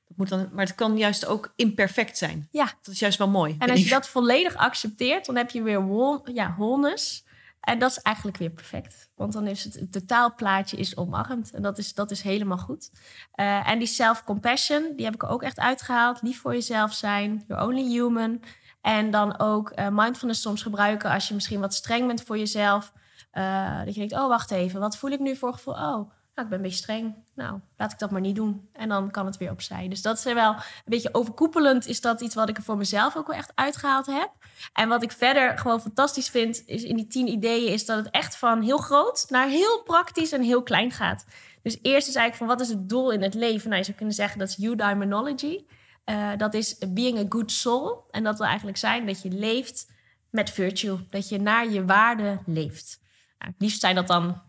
dat 0.07 0.17
moet 0.17 0.29
dan 0.29 0.49
maar 0.53 0.65
het 0.65 0.75
kan 0.75 0.97
juist 0.97 1.25
ook 1.25 1.53
imperfect 1.55 2.17
zijn. 2.17 2.47
Ja. 2.51 2.73
Dat 2.81 2.93
is 2.93 2.99
juist 2.99 3.17
wel 3.17 3.29
mooi. 3.29 3.55
En 3.59 3.69
als 3.69 3.83
je 3.83 3.89
dat 3.89 4.07
volledig 4.07 4.55
accepteert, 4.55 5.25
dan 5.25 5.35
heb 5.35 5.49
je 5.49 5.61
weer 5.61 5.87
whole, 5.87 6.21
ja, 6.33 6.53
wholeness. 6.57 7.22
En 7.63 7.79
dat 7.79 7.91
is 7.91 7.99
eigenlijk 8.01 8.37
weer 8.37 8.49
perfect. 8.49 9.09
Want 9.15 9.33
dan 9.33 9.47
is 9.47 9.63
het, 9.63 9.73
het 9.73 9.91
totaalplaatje 9.91 10.77
is 10.77 10.97
omarmd. 10.97 11.51
En 11.51 11.61
dat 11.61 11.77
is, 11.77 11.93
dat 11.93 12.11
is 12.11 12.21
helemaal 12.21 12.57
goed. 12.57 12.91
Uh, 13.35 13.69
en 13.69 13.79
die 13.79 13.87
self-compassion, 13.87 14.93
die 14.95 15.05
heb 15.05 15.13
ik 15.13 15.23
ook 15.23 15.43
echt 15.43 15.59
uitgehaald. 15.59 16.21
Lief 16.21 16.41
voor 16.41 16.53
jezelf 16.53 16.93
zijn. 16.93 17.43
You're 17.47 17.65
only 17.65 17.83
human. 17.83 18.41
En 18.81 19.11
dan 19.11 19.39
ook 19.39 19.71
uh, 19.75 19.87
mindfulness 19.91 20.41
soms 20.41 20.61
gebruiken 20.61 21.09
als 21.09 21.27
je 21.27 21.33
misschien 21.33 21.59
wat 21.59 21.73
streng 21.73 22.07
bent 22.07 22.23
voor 22.23 22.37
jezelf. 22.37 22.93
Uh, 23.33 23.77
dat 23.77 23.93
je 23.93 23.99
denkt, 23.99 24.13
oh 24.13 24.27
wacht 24.27 24.51
even, 24.51 24.79
wat 24.79 24.97
voel 24.97 25.11
ik 25.11 25.19
nu 25.19 25.35
voor 25.35 25.53
gevoel? 25.53 25.73
Oh, 25.73 26.11
nou, 26.35 26.47
ik 26.47 26.49
ben 26.49 26.57
een 26.57 26.61
beetje 26.61 26.83
streng. 26.83 27.15
Nou, 27.35 27.59
laat 27.77 27.91
ik 27.91 27.99
dat 27.99 28.11
maar 28.11 28.21
niet 28.21 28.35
doen. 28.35 28.69
En 28.73 28.89
dan 28.89 29.11
kan 29.11 29.25
het 29.25 29.37
weer 29.37 29.51
opzij. 29.51 29.87
Dus 29.87 30.01
dat 30.01 30.17
is 30.17 30.23
wel 30.23 30.53
een 30.53 30.61
beetje 30.85 31.13
overkoepelend. 31.13 31.87
Is 31.87 32.01
dat 32.01 32.21
iets 32.21 32.35
wat 32.35 32.49
ik 32.49 32.57
er 32.57 32.63
voor 32.63 32.77
mezelf 32.77 33.15
ook 33.15 33.27
wel 33.27 33.35
echt 33.35 33.51
uitgehaald 33.55 34.05
heb. 34.05 34.31
En 34.73 34.89
wat 34.89 35.03
ik 35.03 35.11
verder 35.11 35.57
gewoon 35.57 35.81
fantastisch 35.81 36.29
vind 36.29 36.63
is 36.65 36.83
in 36.83 36.95
die 36.95 37.07
tien 37.07 37.27
ideeën... 37.27 37.71
is 37.71 37.85
dat 37.85 37.97
het 37.97 38.09
echt 38.09 38.35
van 38.35 38.61
heel 38.61 38.77
groot 38.77 39.25
naar 39.29 39.47
heel 39.47 39.83
praktisch 39.83 40.31
en 40.31 40.41
heel 40.41 40.63
klein 40.63 40.91
gaat. 40.91 41.25
Dus 41.61 41.77
eerst 41.81 42.07
is 42.07 42.15
eigenlijk 42.15 42.35
van 42.35 42.47
wat 42.47 42.61
is 42.61 42.69
het 42.69 42.89
doel 42.89 43.11
in 43.11 43.21
het 43.21 43.33
leven? 43.33 43.67
Nou, 43.67 43.79
je 43.79 43.85
zou 43.85 43.97
kunnen 43.97 44.15
zeggen 44.15 44.39
dat 44.39 44.49
is 44.49 44.63
eudaimonology. 44.63 45.65
Uh, 46.05 46.29
dat 46.37 46.53
is 46.53 46.77
being 46.77 47.19
a 47.19 47.25
good 47.29 47.51
soul. 47.51 48.07
En 48.11 48.23
dat 48.23 48.37
wil 48.37 48.47
eigenlijk 48.47 48.77
zijn 48.77 49.05
dat 49.05 49.21
je 49.21 49.29
leeft 49.29 49.91
met 50.29 50.49
virtue. 50.49 50.97
Dat 51.09 51.29
je 51.29 51.39
naar 51.39 51.69
je 51.69 51.85
waarde 51.85 52.39
leeft. 52.45 52.99
Nou, 53.37 53.51
het 53.51 53.61
liefst 53.61 53.79
zijn 53.79 53.95
dat 53.95 54.07
dan 54.07 54.41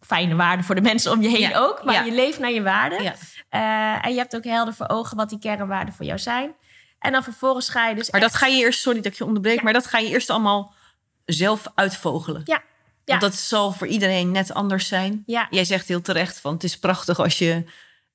fijne 0.00 0.34
waarden 0.34 0.64
voor 0.64 0.74
de 0.74 0.80
mensen 0.80 1.12
om 1.12 1.22
je 1.22 1.28
heen 1.28 1.56
ook. 1.56 1.84
Maar 1.84 2.04
je 2.04 2.12
leeft 2.12 2.38
naar 2.38 2.52
je 2.52 2.62
waarden. 2.62 3.02
Ja. 3.02 3.14
Uh, 3.50 4.06
en 4.06 4.12
je 4.12 4.18
hebt 4.18 4.36
ook 4.36 4.44
helder 4.44 4.74
voor 4.74 4.88
ogen 4.88 5.16
wat 5.16 5.28
die 5.28 5.38
kernwaarden 5.38 5.94
voor 5.94 6.06
jou 6.06 6.18
zijn. 6.18 6.54
En 6.98 7.12
dan 7.12 7.22
vervolgens 7.22 7.68
ga 7.68 7.88
je 7.88 7.94
dus. 7.94 8.10
Maar 8.10 8.20
dat 8.20 8.34
ga 8.34 8.46
je 8.46 8.56
eerst, 8.56 8.80
sorry 8.80 9.00
dat 9.00 9.12
ik 9.12 9.18
je 9.18 9.24
onderbreek, 9.24 9.62
maar 9.62 9.72
dat 9.72 9.86
ga 9.86 9.98
je 9.98 10.08
eerst 10.08 10.30
allemaal 10.30 10.74
zelf 11.24 11.66
uitvogelen. 11.74 12.42
Ja. 12.44 12.62
Want 13.04 13.20
dat 13.20 13.34
zal 13.34 13.72
voor 13.72 13.86
iedereen 13.86 14.30
net 14.30 14.54
anders 14.54 14.88
zijn. 14.88 15.22
Ja. 15.26 15.46
Jij 15.50 15.64
zegt 15.64 15.88
heel 15.88 16.00
terecht 16.00 16.40
van 16.40 16.52
het 16.52 16.64
is 16.64 16.78
prachtig 16.78 17.18
als 17.18 17.38
je 17.38 17.64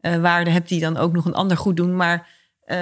uh, 0.01 0.15
waarden 0.15 0.53
hebt 0.53 0.69
die 0.69 0.79
dan 0.79 0.97
ook 0.97 1.13
nog 1.13 1.25
een 1.25 1.33
ander 1.33 1.57
goed 1.57 1.75
doen. 1.75 1.95
Maar 1.95 2.27
uh, 2.65 2.77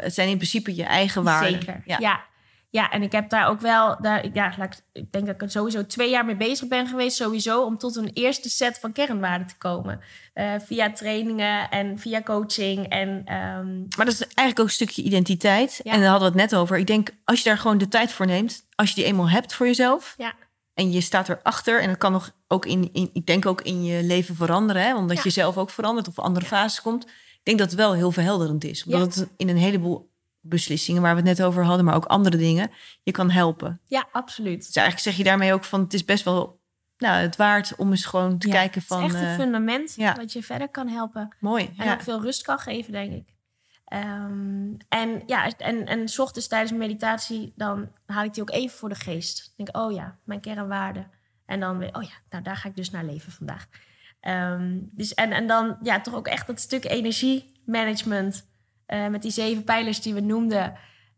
het 0.00 0.14
zijn 0.14 0.28
in 0.28 0.36
principe 0.36 0.74
je 0.74 0.84
eigen 0.84 1.22
waarden. 1.22 1.50
Zeker. 1.50 1.82
ja. 1.84 2.24
Ja, 2.76 2.90
en 2.90 3.02
ik 3.02 3.12
heb 3.12 3.30
daar 3.30 3.48
ook 3.48 3.60
wel, 3.60 3.96
daar, 4.00 4.26
ja, 4.32 4.68
ik 4.92 5.12
denk 5.12 5.26
dat 5.26 5.34
ik 5.34 5.42
er 5.42 5.50
sowieso 5.50 5.86
twee 5.86 6.10
jaar 6.10 6.24
mee 6.24 6.36
bezig 6.36 6.68
ben 6.68 6.86
geweest, 6.86 7.16
sowieso, 7.16 7.64
om 7.64 7.78
tot 7.78 7.96
een 7.96 8.10
eerste 8.12 8.48
set 8.48 8.78
van 8.78 8.92
kernwaarden 8.92 9.46
te 9.46 9.58
komen. 9.58 10.00
Uh, 10.34 10.52
via 10.58 10.92
trainingen 10.92 11.70
en 11.70 11.98
via 11.98 12.22
coaching. 12.22 12.88
En, 12.88 13.08
um... 13.08 13.86
Maar 13.96 14.04
dat 14.06 14.14
is 14.14 14.20
eigenlijk 14.20 14.58
ook 14.58 14.66
een 14.66 14.72
stukje 14.72 15.02
identiteit. 15.02 15.80
En 15.82 16.00
daar 16.00 16.10
hadden 16.10 16.32
we 16.32 16.40
het 16.40 16.50
net 16.50 16.60
over. 16.60 16.78
Ik 16.78 16.86
denk, 16.86 17.10
als 17.24 17.38
je 17.38 17.48
daar 17.48 17.58
gewoon 17.58 17.78
de 17.78 17.88
tijd 17.88 18.12
voor 18.12 18.26
neemt, 18.26 18.66
als 18.74 18.88
je 18.88 18.94
die 18.94 19.04
eenmaal 19.04 19.28
hebt 19.28 19.54
voor 19.54 19.66
jezelf. 19.66 20.14
Ja. 20.16 20.34
En 20.74 20.92
je 20.92 21.00
staat 21.00 21.28
erachter. 21.28 21.80
En 21.80 21.88
dat 21.88 21.98
kan 21.98 22.12
nog 22.12 22.30
ook 22.48 22.66
in, 22.66 22.92
in 22.92 23.10
ik 23.12 23.26
denk 23.26 23.46
ook 23.46 23.60
in 23.62 23.84
je 23.84 24.02
leven 24.02 24.34
veranderen. 24.34 24.82
Hè? 24.82 24.96
Omdat 24.96 25.22
je 25.22 25.30
zelf 25.30 25.56
ook 25.56 25.70
verandert 25.70 26.08
of 26.08 26.18
andere 26.18 26.46
fases 26.46 26.82
komt. 26.82 27.04
Ik 27.04 27.40
denk 27.42 27.58
dat 27.58 27.70
het 27.70 27.78
wel 27.78 27.94
heel 27.94 28.10
verhelderend 28.10 28.64
is. 28.64 28.84
Omdat 28.84 29.14
het 29.14 29.28
in 29.36 29.48
een 29.48 29.56
heleboel 29.56 30.14
beslissingen 30.48 31.02
waar 31.02 31.14
we 31.14 31.28
het 31.28 31.38
net 31.38 31.46
over 31.46 31.64
hadden, 31.64 31.84
maar 31.84 31.94
ook 31.94 32.04
andere 32.04 32.36
dingen, 32.36 32.70
je 33.02 33.12
kan 33.12 33.30
helpen. 33.30 33.80
Ja, 33.86 34.08
absoluut. 34.12 34.66
Dus 34.66 34.76
eigenlijk 34.76 35.06
zeg 35.06 35.16
je 35.16 35.24
daarmee 35.24 35.52
ook 35.52 35.64
van 35.64 35.80
het 35.80 35.94
is 35.94 36.04
best 36.04 36.24
wel 36.24 36.60
nou, 36.98 37.16
het 37.22 37.36
waard 37.36 37.76
om 37.76 37.90
eens 37.90 38.04
gewoon 38.04 38.38
te 38.38 38.48
kijken 38.48 38.82
van. 38.82 39.02
Het 39.02 39.12
is 39.12 39.14
echt 39.14 39.24
een 39.24 39.30
uh, 39.30 39.36
fundament 39.36 39.94
ja. 39.96 40.12
dat 40.12 40.32
je 40.32 40.42
verder 40.42 40.68
kan 40.68 40.88
helpen. 40.88 41.36
Mooi. 41.40 41.70
En 41.76 41.92
ook 41.92 42.02
veel 42.02 42.22
rust 42.22 42.42
kan 42.42 42.58
geven, 42.58 42.92
denk 42.92 43.12
ik. 43.12 43.34
Um, 43.92 44.76
en 44.88 45.22
ja, 45.26 45.50
en, 45.56 45.86
en 45.86 46.08
s 46.08 46.18
ochtends 46.18 46.48
tijdens 46.48 46.72
meditatie, 46.72 47.52
dan 47.56 47.90
haal 48.06 48.24
ik 48.24 48.34
die 48.34 48.42
ook 48.42 48.50
even 48.50 48.78
voor 48.78 48.88
de 48.88 48.94
geest. 48.94 49.38
Dan 49.38 49.52
denk 49.56 49.68
ik, 49.68 49.76
oh 49.76 49.92
ja, 49.92 50.18
mijn 50.24 50.40
kernwaarden. 50.40 51.10
En 51.46 51.60
dan 51.60 51.78
weer, 51.78 51.94
oh 51.94 52.02
ja, 52.02 52.14
nou 52.30 52.42
daar 52.42 52.56
ga 52.56 52.68
ik 52.68 52.76
dus 52.76 52.90
naar 52.90 53.04
leven 53.04 53.32
vandaag. 53.32 53.66
Um, 54.20 54.90
dus 54.92 55.14
en, 55.14 55.32
en 55.32 55.46
dan 55.46 55.76
ja, 55.82 56.00
toch 56.00 56.14
ook 56.14 56.26
echt 56.26 56.46
dat 56.46 56.60
stuk 56.60 56.84
energiemanagement. 56.84 58.48
Uh, 58.88 59.06
met 59.06 59.22
die 59.22 59.30
zeven 59.30 59.64
pijlers 59.64 60.00
die 60.00 60.14
we 60.14 60.20
noemden. 60.20 60.74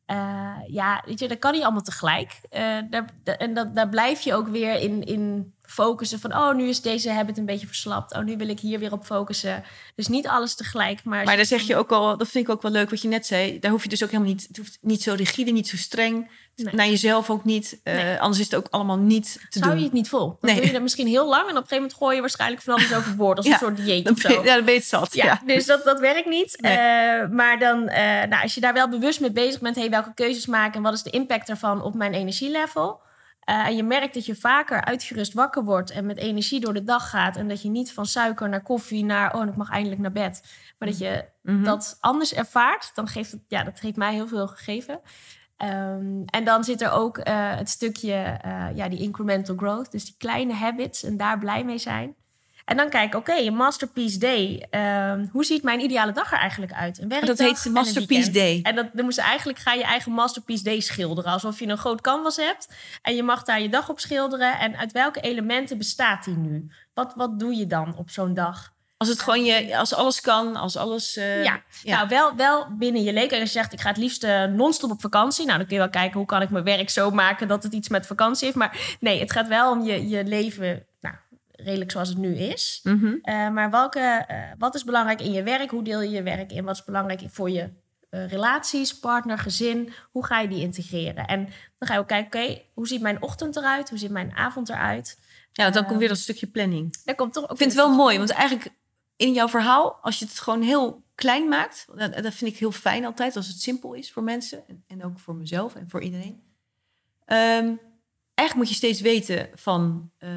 Uh, 0.07 0.57
ja, 0.67 1.03
weet 1.07 1.19
je, 1.19 1.29
dat 1.29 1.39
kan 1.39 1.53
niet 1.53 1.63
allemaal 1.63 1.83
tegelijk. 1.83 2.41
Uh, 2.51 2.79
daar, 2.91 3.05
en 3.25 3.55
dat, 3.55 3.75
daar 3.75 3.89
blijf 3.89 4.21
je 4.21 4.35
ook 4.35 4.49
weer 4.49 4.75
in, 4.75 5.05
in 5.05 5.55
focussen 5.71 6.21
van... 6.21 6.33
oh, 6.33 6.55
nu 6.55 6.69
is 6.69 6.81
deze 6.81 7.11
habit 7.11 7.39
een 7.39 7.45
beetje 7.45 7.67
verslapt. 7.67 8.15
Oh, 8.15 8.25
nu 8.25 8.37
wil 8.37 8.49
ik 8.49 8.61
hier 8.61 8.79
weer 8.79 8.93
op 8.93 9.05
focussen. 9.05 9.65
Dus 9.95 10.09
niet 10.09 10.27
alles 10.27 10.55
tegelijk. 10.55 11.05
Maar, 11.05 11.25
maar 11.25 11.37
daar 11.37 11.45
zeg 11.45 11.63
je 11.63 11.77
ook 11.77 11.93
al, 11.93 12.17
dat 12.17 12.29
vind 12.29 12.45
ik 12.45 12.51
ook 12.51 12.63
wel 12.63 12.71
leuk 12.71 12.91
wat 12.91 13.03
je 13.03 13.09
net 13.09 13.27
zei. 13.27 13.59
Daar 13.59 13.71
hoef 13.71 13.83
je 13.83 13.89
dus 13.89 14.03
ook 14.03 14.11
helemaal 14.11 14.33
niet... 14.33 14.47
het 14.49 14.57
hoeft 14.57 14.79
niet 14.81 15.03
zo 15.03 15.15
rigide, 15.15 15.51
niet 15.51 15.69
zo 15.69 15.77
streng. 15.77 16.31
Nee. 16.55 16.75
Naar 16.75 16.89
jezelf 16.89 17.31
ook 17.31 17.45
niet. 17.45 17.81
Uh, 17.85 17.95
nee. 17.95 18.21
Anders 18.21 18.39
is 18.39 18.45
het 18.45 18.55
ook 18.55 18.67
allemaal 18.71 18.99
niet 18.99 19.33
te 19.49 19.59
Zou 19.59 19.71
doen. 19.71 19.79
je 19.79 19.85
het 19.85 19.93
niet 19.93 20.09
vol? 20.09 20.27
Dan 20.27 20.37
nee. 20.41 20.55
doe 20.55 20.67
je 20.67 20.73
dat 20.73 20.83
misschien 20.83 21.07
heel 21.07 21.29
lang... 21.29 21.43
en 21.43 21.49
op 21.49 21.57
een 21.57 21.57
gegeven 21.57 21.77
moment 21.77 21.95
gooi 21.95 22.15
je 22.15 22.21
waarschijnlijk 22.21 22.63
van 22.63 22.75
alles 22.75 22.95
overboord... 22.95 23.37
als 23.37 23.47
ja, 23.47 23.53
een 23.53 23.59
soort 23.59 23.77
dieet 23.77 24.11
of 24.11 24.19
zo. 24.19 24.29
Ja, 24.29 24.55
dan 24.55 24.65
ben 24.65 24.75
je 24.75 24.81
het 24.81 24.89
zat. 24.89 25.15
Ja, 25.15 25.25
ja. 25.25 25.43
Dus 25.47 25.67
dat, 25.67 25.85
dat 25.85 26.01
werkt 26.01 26.29
niet. 26.29 26.59
Uh, 26.61 26.71
maar 27.31 27.59
dan, 27.59 27.79
uh, 27.83 27.97
nou, 28.23 28.43
als 28.43 28.55
je 28.55 28.61
daar 28.61 28.75
wel 28.75 28.89
bewust 28.89 29.21
mee 29.21 29.33
bezig 29.33 29.61
bent... 29.61 29.77
Hey, 29.77 29.91
welke 29.91 30.15
keuzes 30.15 30.47
maken 30.47 30.75
en 30.75 30.83
wat 30.83 30.93
is 30.93 31.03
de 31.03 31.11
impact 31.11 31.47
daarvan 31.47 31.83
op 31.83 31.95
mijn 31.95 32.15
energielevel... 32.15 33.01
Uh, 33.49 33.67
en 33.67 33.77
je 33.77 33.83
merkt 33.83 34.15
dat 34.15 34.27
je 34.27 34.35
vaker 34.35 34.85
uitgerust 34.85 35.33
wakker 35.33 35.65
wordt 35.65 35.91
en 35.91 36.07
met 36.07 36.19
energie 36.19 36.61
door 36.61 36.75
de 36.75 36.85
dag 36.85 37.11
gaat. 37.11 37.37
En 37.37 37.49
dat 37.49 37.63
je 37.63 37.69
niet 37.69 37.93
van 37.93 38.07
suiker 38.07 38.49
naar 38.49 38.63
koffie 38.63 39.05
naar, 39.05 39.35
oh, 39.35 39.47
ik 39.47 39.57
mag 39.57 39.71
eindelijk 39.71 40.01
naar 40.01 40.13
bed. 40.13 40.43
Maar 40.79 40.89
dat 40.89 40.99
je 40.99 41.25
mm 41.43 41.55
-hmm. 41.55 41.65
dat 41.65 41.97
anders 42.01 42.35
ervaart, 42.35 42.91
dan 42.95 43.09
geeft 43.09 43.31
het, 43.31 43.41
ja, 43.49 43.65
dat 43.65 43.81
heeft 43.81 43.97
mij 43.97 44.15
heel 44.15 44.27
veel 44.27 44.47
gegeven. 44.49 45.01
Um, 45.63 46.25
en 46.25 46.45
dan 46.45 46.65
zit 46.65 46.81
er 46.81 46.91
ook 46.91 47.19
uh, 47.19 47.25
het 47.57 47.69
stukje, 47.69 48.41
uh, 48.47 48.67
ja, 48.75 48.89
die 48.89 48.99
incremental 48.99 49.57
growth. 49.57 49.91
Dus 49.91 50.05
die 50.05 50.15
kleine 50.19 50.53
habits 50.53 51.03
en 51.03 51.17
daar 51.17 51.39
blij 51.39 51.65
mee 51.65 51.79
zijn. 51.79 52.15
En 52.69 52.77
dan 52.77 52.89
kijk, 52.89 53.15
oké, 53.15 53.31
okay, 53.31 53.47
een 53.47 53.55
masterpiece 53.55 54.19
day. 54.19 54.67
Um, 55.11 55.29
hoe 55.33 55.45
ziet 55.45 55.63
mijn 55.63 55.81
ideale 55.81 56.13
dag 56.13 56.33
er 56.33 56.39
eigenlijk 56.39 56.73
uit? 56.73 56.99
Een 56.99 57.09
dat 57.09 57.39
heet 57.39 57.69
masterpiece 57.73 58.31
day. 58.31 58.61
En 58.63 58.75
dat, 58.75 58.87
dan 58.93 59.05
moet 59.05 59.15
je 59.15 59.21
eigenlijk 59.21 59.59
ga 59.59 59.73
je 59.73 59.83
eigen 59.83 60.13
masterpiece 60.13 60.65
day 60.65 60.81
schilderen. 60.81 61.33
Alsof 61.33 61.59
je 61.59 61.67
een 61.67 61.79
groot 61.79 62.01
canvas 62.01 62.37
hebt. 62.37 62.75
En 63.03 63.17
je 63.17 63.23
mag 63.23 63.43
daar 63.43 63.61
je 63.61 63.69
dag 63.69 63.89
op 63.89 64.01
schilderen. 64.01 64.59
En 64.59 64.77
uit 64.77 64.93
welke 64.93 65.21
elementen 65.21 65.79
bestaat 65.79 66.25
die 66.25 66.37
nu? 66.37 66.71
Wat, 66.95 67.13
wat 67.17 67.39
doe 67.39 67.55
je 67.55 67.67
dan 67.67 67.97
op 67.97 68.11
zo'n 68.11 68.35
dag? 68.35 68.73
Als 68.97 69.09
het 69.09 69.21
gewoon 69.21 69.45
je, 69.45 69.79
als 69.79 69.95
alles 69.95 70.21
kan, 70.21 70.57
als 70.57 70.77
alles. 70.77 71.17
Uh, 71.17 71.45
ja. 71.45 71.63
ja, 71.83 71.97
nou 71.97 72.09
wel, 72.09 72.37
wel 72.37 72.67
binnen 72.79 73.03
je 73.03 73.13
leek. 73.13 73.31
Als 73.31 73.41
je 73.41 73.47
zegt, 73.47 73.73
ik 73.73 73.81
ga 73.81 73.89
het 73.89 73.97
liefst 73.97 74.25
uh, 74.25 74.45
non-stop 74.45 74.91
op 74.91 75.01
vakantie. 75.01 75.47
Nou, 75.47 75.59
dan 75.59 75.67
kun 75.67 75.77
je 75.77 75.83
wel 75.83 75.91
kijken 75.91 76.19
hoe 76.19 76.27
kan 76.27 76.43
ik 76.43 76.51
mijn 76.51 76.65
werk 76.65 76.91
zo 76.91 77.11
maken 77.11 77.49
dat 77.49 77.63
het 77.63 77.73
iets 77.73 77.89
met 77.89 78.07
vakantie 78.07 78.45
heeft. 78.45 78.59
Maar 78.59 78.97
nee, 79.01 79.21
het 79.21 79.33
gaat 79.33 79.49
wel 79.49 79.71
om 79.71 79.85
je, 79.85 80.09
je 80.09 80.25
leven 80.25 80.87
redelijk 81.59 81.91
zoals 81.91 82.09
het 82.09 82.19
nu 82.19 82.37
is. 82.37 82.81
Mm 82.83 83.01
-hmm. 83.01 83.19
uh, 83.23 83.51
maar 83.51 83.71
welke, 83.71 84.27
uh, 84.31 84.37
wat 84.59 84.75
is 84.75 84.85
belangrijk 84.85 85.21
in 85.21 85.33
je 85.33 85.43
werk? 85.43 85.71
Hoe 85.71 85.85
deel 85.85 86.01
je 86.01 86.11
je 86.11 86.23
werk 86.23 86.53
in? 86.53 86.65
Wat 86.65 86.75
is 86.75 86.85
belangrijk 86.85 87.23
voor 87.27 87.51
je 87.51 87.71
uh, 88.11 88.29
relaties, 88.29 88.99
partner, 88.99 89.39
gezin? 89.39 89.93
Hoe 90.11 90.25
ga 90.25 90.41
je 90.41 90.49
die 90.49 90.63
integreren? 90.63 91.27
En 91.27 91.45
dan 91.79 91.89
ga 91.89 91.95
je 91.95 92.01
ook 92.01 92.09
kijken, 92.09 92.41
oké, 92.41 92.51
okay, 92.51 92.69
hoe 92.75 92.89
ziet 92.89 93.01
mijn 93.01 93.23
ochtend 93.23 93.57
eruit? 93.57 93.89
Hoe 93.89 93.99
ziet 93.99 94.11
mijn 94.11 94.33
avond 94.33 94.69
eruit? 94.69 95.19
Ja, 95.53 95.71
dan 95.71 95.87
komt 95.87 95.99
weer 95.99 96.09
dat 96.09 96.19
stukje 96.19 96.47
planning. 96.47 97.03
Dan 97.05 97.15
komt 97.15 97.33
toch 97.33 97.45
ook 97.45 97.51
Ik 97.51 97.57
vind 97.57 97.73
het 97.73 97.81
wel 97.81 97.95
mooi, 97.95 98.19
want 98.19 98.31
eigenlijk 98.31 98.71
in 99.17 99.33
jouw 99.33 99.49
verhaal, 99.49 99.99
als 100.03 100.19
je 100.19 100.25
het 100.25 100.39
gewoon 100.39 100.63
heel 100.63 101.03
klein 101.15 101.49
maakt, 101.49 101.87
dat, 101.95 102.23
dat 102.23 102.35
vind 102.35 102.53
ik 102.53 102.59
heel 102.59 102.73
fijn 102.73 103.05
altijd, 103.05 103.37
als 103.37 103.47
het 103.47 103.61
simpel 103.61 103.93
is 103.93 104.13
voor 104.13 104.23
mensen 104.23 104.69
en, 104.69 104.85
en 104.87 105.05
ook 105.05 105.19
voor 105.19 105.35
mezelf 105.35 105.75
en 105.75 105.89
voor 105.89 106.03
iedereen. 106.03 106.43
Um, 107.27 107.81
eigenlijk 108.39 108.55
moet 108.55 108.69
je 108.69 108.75
steeds 108.75 109.01
weten 109.01 109.49
van 109.55 110.11
uh, 110.19 110.31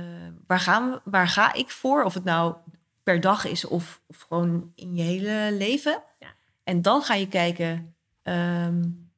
waar, 0.47 0.59
gaan 0.59 0.91
we, 0.91 1.01
waar 1.03 1.27
ga 1.27 1.53
ik 1.53 1.69
voor? 1.69 2.03
Of 2.03 2.13
het 2.13 2.23
nou 2.23 2.55
per 3.03 3.21
dag 3.21 3.45
is 3.45 3.65
of, 3.65 4.01
of 4.07 4.25
gewoon 4.29 4.71
in 4.75 4.95
je 4.95 5.03
hele 5.03 5.55
leven. 5.57 6.03
Ja. 6.19 6.27
En 6.63 6.81
dan 6.81 7.01
ga 7.01 7.13
je 7.13 7.27
kijken, 7.27 7.95
um, 8.23 9.11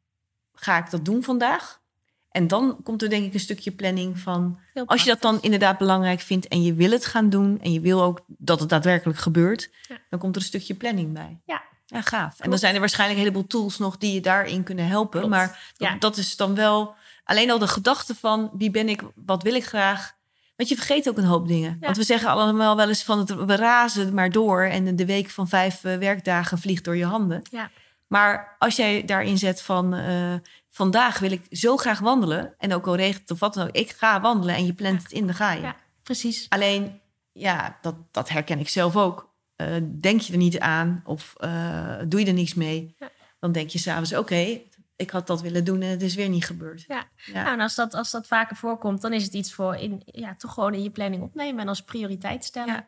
ga 0.53 0.77
ik 0.77 0.89
dat 0.89 1.05
doen 1.05 1.23
vandaag? 1.23 1.81
En 2.29 2.47
dan 2.47 2.79
komt 2.84 3.01
er 3.01 3.09
denk 3.09 3.25
ik 3.25 3.34
een 3.34 3.39
stukje 3.39 3.71
planning 3.71 4.19
van... 4.19 4.59
als 4.86 5.03
je 5.03 5.09
dat 5.09 5.21
dan 5.21 5.41
inderdaad 5.41 5.77
belangrijk 5.77 6.19
vindt 6.19 6.47
en 6.47 6.63
je 6.63 6.73
wil 6.73 6.91
het 6.91 7.05
gaan 7.05 7.29
doen... 7.29 7.59
en 7.61 7.71
je 7.71 7.79
wil 7.79 8.01
ook 8.03 8.21
dat 8.27 8.59
het 8.59 8.69
daadwerkelijk 8.69 9.19
gebeurt... 9.19 9.69
Ja. 9.88 9.97
dan 10.09 10.19
komt 10.19 10.36
er 10.36 10.41
een 10.41 10.47
stukje 10.47 10.73
planning 10.73 11.13
bij. 11.13 11.41
Ja, 11.45 11.63
ja 11.86 12.01
gaaf. 12.01 12.27
Klopt. 12.27 12.41
En 12.41 12.49
dan 12.49 12.59
zijn 12.59 12.73
er 12.73 12.79
waarschijnlijk 12.79 13.19
een 13.19 13.25
heleboel 13.25 13.47
tools 13.47 13.77
nog... 13.77 13.97
die 13.97 14.13
je 14.13 14.21
daarin 14.21 14.63
kunnen 14.63 14.88
helpen. 14.88 15.19
Klopt. 15.19 15.36
Maar 15.36 15.47
dat, 15.77 15.88
Ja. 15.88 15.97
dat 15.97 16.17
is 16.17 16.36
dan 16.36 16.55
wel 16.55 16.95
alleen 17.24 17.51
al 17.51 17.59
de 17.59 17.67
gedachte 17.67 18.15
van 18.15 18.51
wie 18.53 18.71
ben 18.71 18.89
ik, 18.89 19.01
wat 19.15 19.43
wil 19.43 19.53
ik 19.55 19.65
graag. 19.65 20.13
Want 20.55 20.69
je 20.69 20.76
vergeet 20.76 21.09
ook 21.09 21.17
een 21.17 21.24
hoop 21.24 21.47
dingen. 21.47 21.69
Ja. 21.80 21.86
Want 21.86 21.97
we 21.97 22.03
zeggen 22.03 22.30
allemaal 22.30 22.76
wel 22.76 22.88
eens 22.88 23.03
van 23.03 23.19
het, 23.19 23.36
we 23.45 23.55
razen 23.55 24.13
maar 24.13 24.30
door 24.32 24.63
en 24.63 24.95
de 24.95 25.05
week 25.05 25.30
van 25.30 25.47
vijf 25.47 25.84
uh, 25.84 25.95
werkdagen 25.95 26.57
vliegt 26.59 26.84
door 26.84 26.97
je 26.97 27.05
handen. 27.05 27.41
Ja. 27.51 27.69
Maar 28.07 28.55
als 28.59 28.76
jij 28.76 29.05
daarin 29.05 29.38
zet 29.38 29.61
van 29.61 29.93
uh, 29.95 30.34
vandaag 30.69 31.19
wil 31.19 31.32
ik 31.32 31.45
zo 31.49 31.78
graag 31.78 31.99
wandelen 31.99 32.53
en 32.57 32.74
ook 32.74 32.88
al 32.88 32.95
regent 32.95 33.32
of 33.32 33.39
wat 33.39 33.53
dan 33.53 33.67
ook, 33.67 33.76
ik 33.76 33.89
ga 33.91 34.21
wandelen 34.21 34.55
en 34.55 34.65
je 34.65 34.74
plant 34.74 34.97
Ja. 34.97 35.03
het 35.03 35.11
in, 35.11 35.26
dan 35.26 35.36
ga 35.36 35.51
je. 35.51 35.61
Ja, 35.61 35.76
precies. 36.03 36.45
Alleen, 36.49 37.01
ja, 37.32 37.78
dat, 37.82 37.95
dat 38.11 38.30
herken 38.30 38.59
ik 38.59 38.69
zelf 38.69 38.95
ook. 38.97 39.32
Uh, 39.57 39.67
denk 39.99 40.21
je 40.21 40.32
er 40.32 40.38
niet 40.39 40.59
aan 40.59 41.01
of 41.05 41.34
uh, 41.38 41.95
doe 42.07 42.19
je 42.19 42.26
er 42.26 42.34
niks 42.34 42.53
mee, 42.53 42.95
Ja. 42.99 43.09
dan 43.39 43.51
denk 43.51 43.69
je 43.69 43.80
s'avonds, 43.80 44.13
oké, 44.15 44.59
ik 45.03 45.11
had 45.11 45.27
dat 45.27 45.41
willen 45.41 45.63
doen 45.63 45.81
en 45.81 45.89
het 45.89 46.01
is 46.01 46.15
weer 46.15 46.29
niet 46.29 46.45
gebeurd. 46.45 46.83
Ja. 46.87 47.03
Ja. 47.15 47.33
Nou, 47.43 47.47
en 47.53 47.59
als 47.59 47.75
dat, 47.75 47.93
als 47.93 48.11
dat 48.11 48.27
vaker 48.27 48.55
voorkomt, 48.55 49.01
dan 49.01 49.13
is 49.13 49.23
het 49.23 49.33
iets 49.33 49.53
voor 49.53 49.75
in, 49.75 50.01
ja, 50.05 50.35
toch 50.35 50.53
gewoon 50.53 50.73
in 50.73 50.83
je 50.83 50.89
planning 50.89 51.23
opnemen 51.23 51.61
en 51.61 51.67
als 51.67 51.83
prioriteit 51.83 52.45
stellen. 52.45 52.73
Ja. 52.73 52.87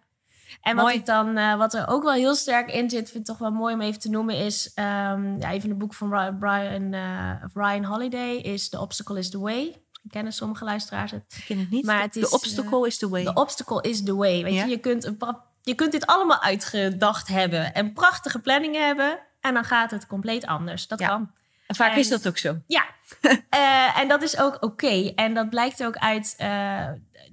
En 0.61 0.75
wat, 0.75 0.91
ik 0.91 1.05
dan, 1.05 1.37
uh, 1.37 1.55
wat 1.55 1.73
er 1.73 1.87
ook 1.87 2.03
wel 2.03 2.13
heel 2.13 2.35
sterk 2.35 2.71
in 2.71 2.89
zit, 2.89 3.11
vind 3.11 3.19
ik 3.19 3.25
toch 3.25 3.37
wel 3.37 3.51
mooi 3.51 3.73
om 3.73 3.81
even 3.81 3.99
te 3.99 4.09
noemen, 4.09 4.35
is 4.37 4.71
um, 4.75 5.39
ja, 5.39 5.51
even 5.51 5.69
een 5.69 5.77
boek 5.77 5.93
van 5.93 6.09
Brian, 6.09 6.37
Brian, 6.37 6.93
uh, 6.93 7.31
Ryan 7.53 7.83
Holiday, 7.83 8.35
is 8.35 8.69
The 8.69 8.79
Obstacle 8.79 9.19
is 9.19 9.29
the 9.29 9.39
Way. 9.39 9.61
Ik 10.03 10.11
kennen 10.11 10.33
sommige 10.33 10.63
luisteraars 10.63 11.11
het. 11.11 11.35
Ik 11.37 11.43
ken 11.45 11.59
het 11.59 11.69
niet. 11.69 11.85
Maar 11.85 11.97
de, 11.97 12.03
het 12.03 12.15
is, 12.15 12.29
de 12.29 12.35
obstacle 12.35 12.79
uh, 12.79 12.85
is 12.85 12.97
the 12.97 13.09
way. 13.09 13.23
The 13.23 13.33
obstacle 13.33 13.81
is 13.81 14.03
the 14.03 14.15
way. 14.15 14.43
Weet 14.43 14.53
Ja. 14.53 14.63
je, 14.63 14.69
je 14.69 14.77
kunt 14.77 15.03
een 15.03 15.17
je 15.61 15.75
kunt 15.75 15.91
dit 15.91 16.05
allemaal 16.05 16.41
uitgedacht 16.41 17.27
hebben 17.27 17.73
en 17.73 17.93
prachtige 17.93 18.39
planningen 18.39 18.85
hebben. 18.85 19.19
En 19.39 19.53
dan 19.53 19.63
gaat 19.63 19.91
het 19.91 20.07
compleet 20.07 20.45
anders. 20.45 20.87
Dat 20.87 20.99
Ja. 20.99 21.07
kan. 21.07 21.31
En 21.67 21.75
vaak 21.75 21.91
En- 21.91 21.97
is 21.99 22.09
dat 22.09 22.27
ook 22.27 22.37
zo. 22.37 22.57
Ja, 22.67 22.85
Eh, 23.49 23.99
en 23.99 24.07
dat 24.07 24.21
is 24.21 24.39
ook 24.39 24.57
oké. 24.63 25.11
En 25.15 25.33
dat 25.33 25.49
blijkt 25.49 25.83
ook 25.85 25.95
uit, 25.97 26.33
eh, 26.37 26.87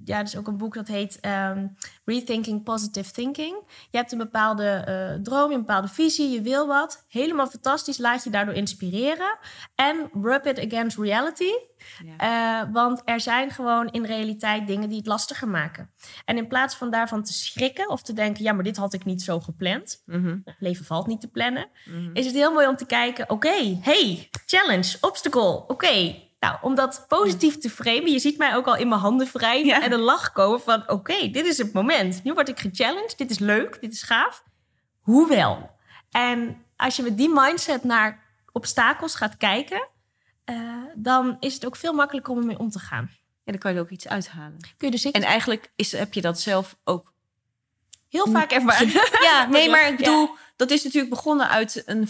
ja, 0.05 0.17
er 0.17 0.23
is 0.23 0.37
ook 0.37 0.47
een 0.47 0.57
boek 0.57 0.73
dat 0.73 0.87
heet 0.87 1.19
ehm, 1.19 1.67
Rethinking 2.05 2.63
Positive 2.63 3.11
Thinking. 3.11 3.55
Je 3.91 3.97
hebt 3.97 4.11
een 4.11 4.17
bepaalde 4.17 4.69
eh, 4.69 5.21
droom, 5.21 5.51
een 5.51 5.59
bepaalde 5.59 5.87
visie, 5.87 6.29
je 6.29 6.41
wil 6.41 6.67
wat. 6.67 7.05
Helemaal 7.07 7.47
fantastisch, 7.47 7.97
laat 7.97 8.23
je 8.23 8.29
daardoor 8.29 8.53
inspireren. 8.53 9.37
En 9.75 10.09
rub 10.21 10.45
it 10.45 10.59
against 10.65 10.97
reality. 10.97 11.51
Eh, 12.17 12.61
want 12.71 13.01
er 13.05 13.19
zijn 13.19 13.51
gewoon 13.51 13.91
in 13.91 14.05
realiteit 14.05 14.67
dingen 14.67 14.89
die 14.89 14.97
het 14.97 15.07
lastiger 15.07 15.47
maken. 15.47 15.91
En 16.25 16.37
in 16.37 16.47
plaats 16.47 16.75
van 16.75 16.91
daarvan 16.91 17.23
te 17.23 17.33
schrikken 17.33 17.89
of 17.89 18.01
te 18.01 18.13
denken, 18.13 18.43
ja, 18.43 18.53
maar 18.53 18.63
dit 18.63 18.77
had 18.77 18.93
ik 18.93 19.05
niet 19.05 19.21
zo 19.21 19.39
gepland. 19.39 20.01
Mhm. 20.05 20.37
Leven 20.59 20.85
valt 20.85 21.07
niet 21.07 21.21
te 21.21 21.27
plannen 21.27 21.69
is 22.13 22.25
het 22.25 22.35
heel 22.35 22.51
mooi 22.51 22.67
om 22.67 22.75
te 22.75 22.85
kijken: 22.85 23.29
oké, 23.29 23.77
hey, 23.81 24.29
challenge, 24.45 24.97
obstacle, 25.01 25.67
oké. 25.67 26.15
Nou, 26.43 26.57
om 26.61 26.75
dat 26.75 27.05
positief 27.07 27.57
te 27.57 27.69
framen, 27.69 28.11
je 28.11 28.19
ziet 28.19 28.37
mij 28.37 28.55
ook 28.55 28.67
al 28.67 28.75
in 28.75 28.87
mijn 28.87 29.01
handen 29.01 29.27
wrijven 29.33 29.65
Ja. 29.67 29.81
en 29.81 29.91
een 29.91 29.99
lach 29.99 30.31
komen 30.31 30.61
van: 30.61 30.89
oké, 30.89 31.29
dit 31.29 31.45
is 31.45 31.57
het 31.57 31.73
moment. 31.73 32.23
Nu 32.23 32.33
word 32.33 32.49
ik 32.49 32.59
gechallenged, 32.59 33.17
dit 33.17 33.29
is 33.29 33.39
leuk, 33.39 33.81
dit 33.81 33.93
is 33.93 34.01
gaaf. 34.01 34.43
Hoewel. 34.99 35.69
En 36.11 36.57
als 36.75 36.95
je 36.95 37.03
met 37.03 37.17
die 37.17 37.29
mindset 37.33 37.83
naar 37.83 38.23
obstakels 38.51 39.15
gaat 39.15 39.37
kijken, 39.37 39.87
eh, 40.45 40.55
dan 40.95 41.37
is 41.39 41.53
het 41.53 41.65
ook 41.65 41.75
veel 41.75 41.93
makkelijker 41.93 42.33
om 42.33 42.39
ermee 42.39 42.59
om 42.59 42.69
te 42.69 42.79
gaan. 42.79 43.09
Ja, 43.43 43.51
dan 43.51 43.57
kan 43.57 43.73
je 43.73 43.79
ook 43.79 43.89
iets 43.89 44.07
uithalen. 44.07 44.57
Kun 44.77 44.87
je 44.87 44.91
dus 44.91 45.11
En 45.11 45.23
eigenlijk 45.23 45.71
is, 45.75 45.91
heb 45.91 46.13
je 46.13 46.21
dat 46.21 46.39
zelf 46.39 46.75
ook 46.83 47.13
heel 48.09 48.27
vaak 48.27 48.51
ervaren. 48.51 48.91
Ja, 49.21 49.45
nee, 49.49 49.69
maar 49.69 49.87
ik 49.87 49.89
Ja. 49.89 49.95
bedoel, 49.95 50.29
dat 50.55 50.71
is 50.71 50.83
natuurlijk 50.83 51.13
begonnen 51.13 51.49
uit 51.49 51.83
een. 51.85 52.09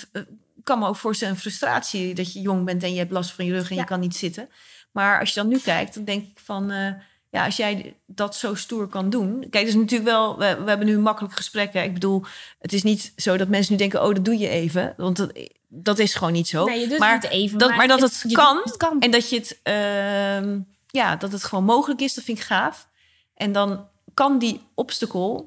Kan 0.64 0.80
me 0.80 0.88
ook 0.88 0.96
voorstellen, 0.96 1.34
een 1.34 1.40
frustratie 1.40 2.14
dat 2.14 2.34
je 2.34 2.42
jong 2.42 2.66
bent 2.66 2.84
en 2.84 2.92
je 2.94 2.98
hebt 3.00 3.12
last 3.12 3.32
van 3.32 3.46
je 3.46 3.52
rug 3.54 3.70
en 3.70 3.76
Ja. 3.76 3.82
je 3.82 3.88
kan 3.88 4.00
niet 4.00 4.16
zitten. 4.16 4.50
Maar 4.92 5.20
als 5.20 5.30
je 5.34 5.40
dan 5.40 5.50
nu 5.50 5.58
kijkt, 5.60 5.94
dan 5.94 6.04
denk 6.04 6.24
ik 6.28 6.40
van. 6.44 6.72
eh, 6.72 6.92
ja, 7.30 7.46
als 7.46 7.56
jij 7.58 7.96
dat 8.06 8.36
zo 8.36 8.56
stoer 8.56 8.88
kan 8.88 9.10
doen. 9.10 9.40
Kijk, 9.40 9.54
het 9.54 9.68
is 9.68 9.76
natuurlijk 9.76 10.10
wel. 10.10 10.38
We, 10.38 10.58
we 10.64 10.70
hebben 10.70 10.88
nu 10.88 10.98
makkelijk 11.00 11.36
gesprekken. 11.36 11.84
Ik 11.84 11.94
bedoel, 11.94 12.24
het 12.60 12.74
is 12.74 12.84
niet 12.84 13.14
zo 13.16 13.38
dat 13.38 13.48
mensen 13.48 13.72
nu 13.72 13.78
denken: 13.78 14.04
oh, 14.04 14.14
dat 14.14 14.26
doe 14.26 14.38
je 14.38 14.48
even. 14.50 14.94
Want 14.98 15.18
dat, 15.18 15.32
dat 15.68 16.00
is 16.00 16.14
gewoon 16.16 16.34
niet 16.34 16.48
zo. 16.48 16.66
Nee, 16.66 16.80
je 16.80 16.88
doet 16.88 17.00
maar, 17.00 17.14
het 17.14 17.22
niet 17.22 17.32
even. 17.32 17.58
dat, 17.58 17.76
maar 17.76 17.88
dat 17.88 18.00
het, 18.02 18.24
je 18.28 18.36
kan. 18.36 18.56
doet- 18.56 18.64
het 18.66 18.78
kan. 18.78 19.00
En 19.00 19.12
dat 19.12 19.30
je 19.30 19.36
het, 19.36 19.60
ehm, 19.64 20.60
ja, 20.88 21.16
dat 21.16 21.32
het 21.32 21.44
gewoon 21.44 21.64
mogelijk 21.64 22.02
is, 22.02 22.14
dat 22.14 22.24
vind 22.24 22.38
ik 22.38 22.44
gaaf. 22.44 22.88
En 23.36 23.52
dan 23.52 23.88
kan 24.14 24.40
die 24.40 24.62
obstacle, 24.76 25.46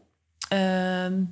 ehm, 0.49 1.23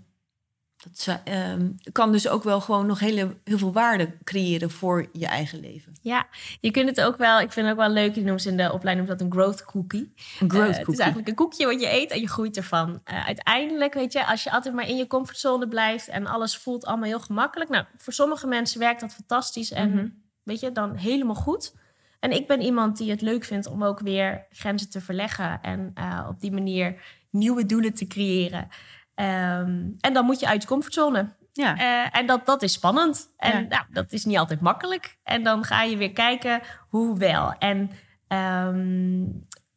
dat 0.85 0.99
ze- 0.99 1.19
ehm, 1.25 1.71
kan 1.93 2.13
dus 2.13 2.29
ook 2.29 2.43
wel 2.43 2.61
gewoon 2.61 2.87
nog 2.87 2.99
hele, 2.99 3.37
heel 3.45 3.59
veel 3.59 3.73
waarde 3.73 4.17
creëren 4.25 4.71
voor 4.71 5.09
je 5.13 5.27
eigen 5.27 5.61
leven. 5.61 5.93
Ja, 6.03 6.27
je 6.61 6.71
kunt 6.71 6.89
het 6.89 7.01
ook 7.01 7.17
wel, 7.17 7.41
ik 7.41 7.53
vind 7.53 7.67
het 7.67 7.75
ook 7.77 7.81
wel 7.83 7.91
leuk, 7.93 8.15
die 8.15 8.23
noemen 8.23 8.41
ze 8.43 8.49
in 8.51 8.57
de 8.57 8.73
opleiding 8.73 9.09
dat 9.09 9.21
een 9.21 9.33
growth 9.33 9.65
cookie. 9.65 10.13
Een 10.41 10.49
Eh, 10.49 10.55
growth 10.55 10.67
het 10.67 10.79
is 10.79 10.85
cookie. 10.85 11.01
eigenlijk 11.03 11.29
een 11.29 11.35
koekje 11.35 11.67
wat 11.67 11.81
je 11.81 11.93
eet 11.93 12.11
en 12.11 12.21
je 12.21 12.29
groeit 12.29 12.57
ervan. 12.57 13.01
Eh, 13.05 13.27
uiteindelijk, 13.27 13.95
weet 13.95 14.13
je, 14.13 14.27
als 14.27 14.43
je 14.43 14.51
altijd 14.51 14.75
maar 14.75 14.89
in 14.89 14.97
je 14.97 15.07
comfortzone 15.07 15.69
blijft 15.69 16.09
en 16.09 16.27
alles 16.27 16.57
voelt 16.57 16.85
allemaal 16.87 17.09
heel 17.09 17.21
gemakkelijk. 17.21 17.71
Nou, 17.71 17.85
voor 17.97 18.13
sommige 18.13 18.47
mensen 18.47 18.79
werkt 18.81 19.01
dat 19.01 19.15
fantastisch 19.15 19.71
en 19.73 19.91
Mhm. 19.91 20.09
weet 20.43 20.61
je, 20.61 20.73
dan 20.73 20.95
helemaal 20.97 21.35
goed. 21.35 21.75
En 22.21 22.31
ik 22.31 22.47
ben 22.47 22.61
iemand 22.61 22.97
die 22.97 23.11
het 23.11 23.21
leuk 23.21 23.45
vindt 23.45 23.67
om 23.67 23.85
ook 23.85 24.01
weer 24.01 24.47
grenzen 24.51 24.91
te 24.91 25.01
verleggen 25.01 25.59
en 25.63 25.91
eh, 25.95 26.27
op 26.29 26.41
die 26.41 26.53
manier 26.53 27.03
nieuwe 27.31 27.67
doelen 27.67 27.95
te 27.95 28.07
creëren. 28.07 28.69
Ehm, 29.15 29.83
en 30.01 30.13
dan 30.13 30.25
moet 30.25 30.41
je 30.41 30.47
uit 30.47 30.63
je 30.63 30.69
comfortzone. 30.69 31.29
Ja. 31.53 31.77
Eh, 31.77 32.19
en 32.19 32.27
dat, 32.27 32.47
dat 32.47 32.63
is 32.63 32.73
spannend. 32.73 33.29
En 33.37 33.63
Ja. 33.63 33.69
nou, 33.69 33.85
dat 33.91 34.13
is 34.13 34.25
niet 34.25 34.39
altijd 34.39 34.61
makkelijk. 34.61 35.19
En 35.23 35.43
dan 35.43 35.65
ga 35.65 35.83
je 35.83 35.97
weer 35.97 36.13
kijken 36.13 36.61
hoe 36.89 37.19
wel. 37.19 37.53
En 37.59 37.91
ehm, 38.29 39.23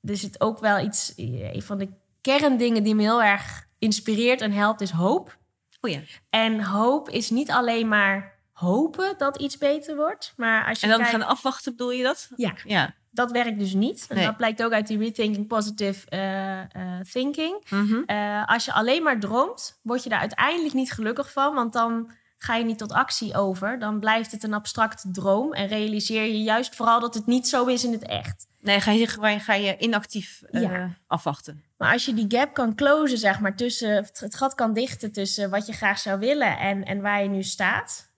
er 0.01 0.17
zit 0.17 0.41
ook 0.41 0.59
wel 0.59 0.79
iets... 0.79 1.13
Een 1.17 1.61
van 1.61 1.77
de 1.77 1.89
kerndingen 2.21 2.83
die 2.83 2.95
me 2.95 3.01
heel 3.01 3.23
erg 3.23 3.67
inspireert 3.79 4.41
en 4.41 4.51
helpt 4.51 4.81
is 4.81 4.89
hoop. 4.89 5.37
Oh 5.81 5.91
ja. 5.91 5.99
En 6.29 6.63
hoop 6.63 7.09
is 7.09 7.29
niet 7.29 7.51
alleen 7.51 7.87
maar 7.87 8.35
hopen 8.51 9.15
dat 9.17 9.37
iets 9.37 9.57
beter 9.57 9.95
wordt. 9.95 10.33
Maar 10.35 10.65
als 10.67 10.79
je 10.79 10.85
En 10.85 10.91
dan 10.91 11.01
kijkt, 11.01 11.15
gaan 11.15 11.27
afwachten, 11.29 11.71
bedoel 11.71 11.91
je 11.91 12.03
dat? 12.03 12.29
Ja. 12.35 12.53
Ja. 12.65 12.93
Dat 13.17 13.31
werkt 13.31 13.59
dus 13.59 13.73
niet. 13.73 14.05
En 14.09 14.15
Nee. 14.15 14.25
dat 14.25 14.37
blijkt 14.37 14.63
ook 14.63 14.71
uit 14.71 14.87
die 14.87 14.97
rethinking 14.97 15.47
positive 15.47 16.09
eh, 16.09 16.59
eh, 16.59 16.67
thinking. 17.11 17.65
Mhm. 17.69 18.01
Eh, 18.05 18.47
als 18.47 18.65
je 18.65 18.73
alleen 18.73 19.03
maar 19.03 19.19
droomt, 19.19 19.79
word 19.81 20.03
je 20.03 20.09
daar 20.09 20.19
uiteindelijk 20.19 20.73
niet 20.73 20.91
gelukkig 20.91 21.31
van. 21.31 21.53
Want 21.53 21.73
dan 21.73 22.11
ga 22.37 22.55
je 22.55 22.63
niet 22.65 22.77
tot 22.77 22.91
actie 22.91 23.35
over. 23.35 23.79
Dan 23.79 23.99
blijft 23.99 24.31
het 24.31 24.43
een 24.43 24.53
abstracte 24.53 25.11
droom. 25.11 25.53
En 25.53 25.67
realiseer 25.67 26.23
je 26.23 26.43
juist 26.43 26.75
vooral 26.75 26.99
dat 26.99 27.13
het 27.13 27.25
niet 27.25 27.47
zo 27.47 27.65
is 27.65 27.83
in 27.83 27.91
het 27.91 28.03
echt. 28.05 28.47
Nee, 28.59 28.81
ga 28.81 28.91
je, 28.91 29.07
ga 29.07 29.27
je- 29.29 29.39
ga 29.39 29.53
je 29.53 29.77
inactief 29.77 30.41
Ja. 30.51 30.89
afwachten. 31.07 31.63
Maar 31.77 31.93
als 31.93 32.05
je 32.05 32.13
die 32.13 32.25
gap 32.27 32.53
kan 32.53 32.75
closen, 32.75 33.17
zeg 33.17 33.39
maar, 33.39 33.55
tussen 33.55 33.95
het 33.95 34.19
het 34.19 34.35
gat 34.35 34.55
kan 34.55 34.73
dichten 34.73 35.11
tussen 35.11 35.49
wat 35.49 35.65
je 35.67 35.73
graag 35.73 35.99
zou 35.99 36.19
willen 36.19 36.57
en, 36.57 36.85
en 36.85 37.01
waar 37.01 37.23
je 37.23 37.29
nu 37.29 37.43
staat. 37.43 38.11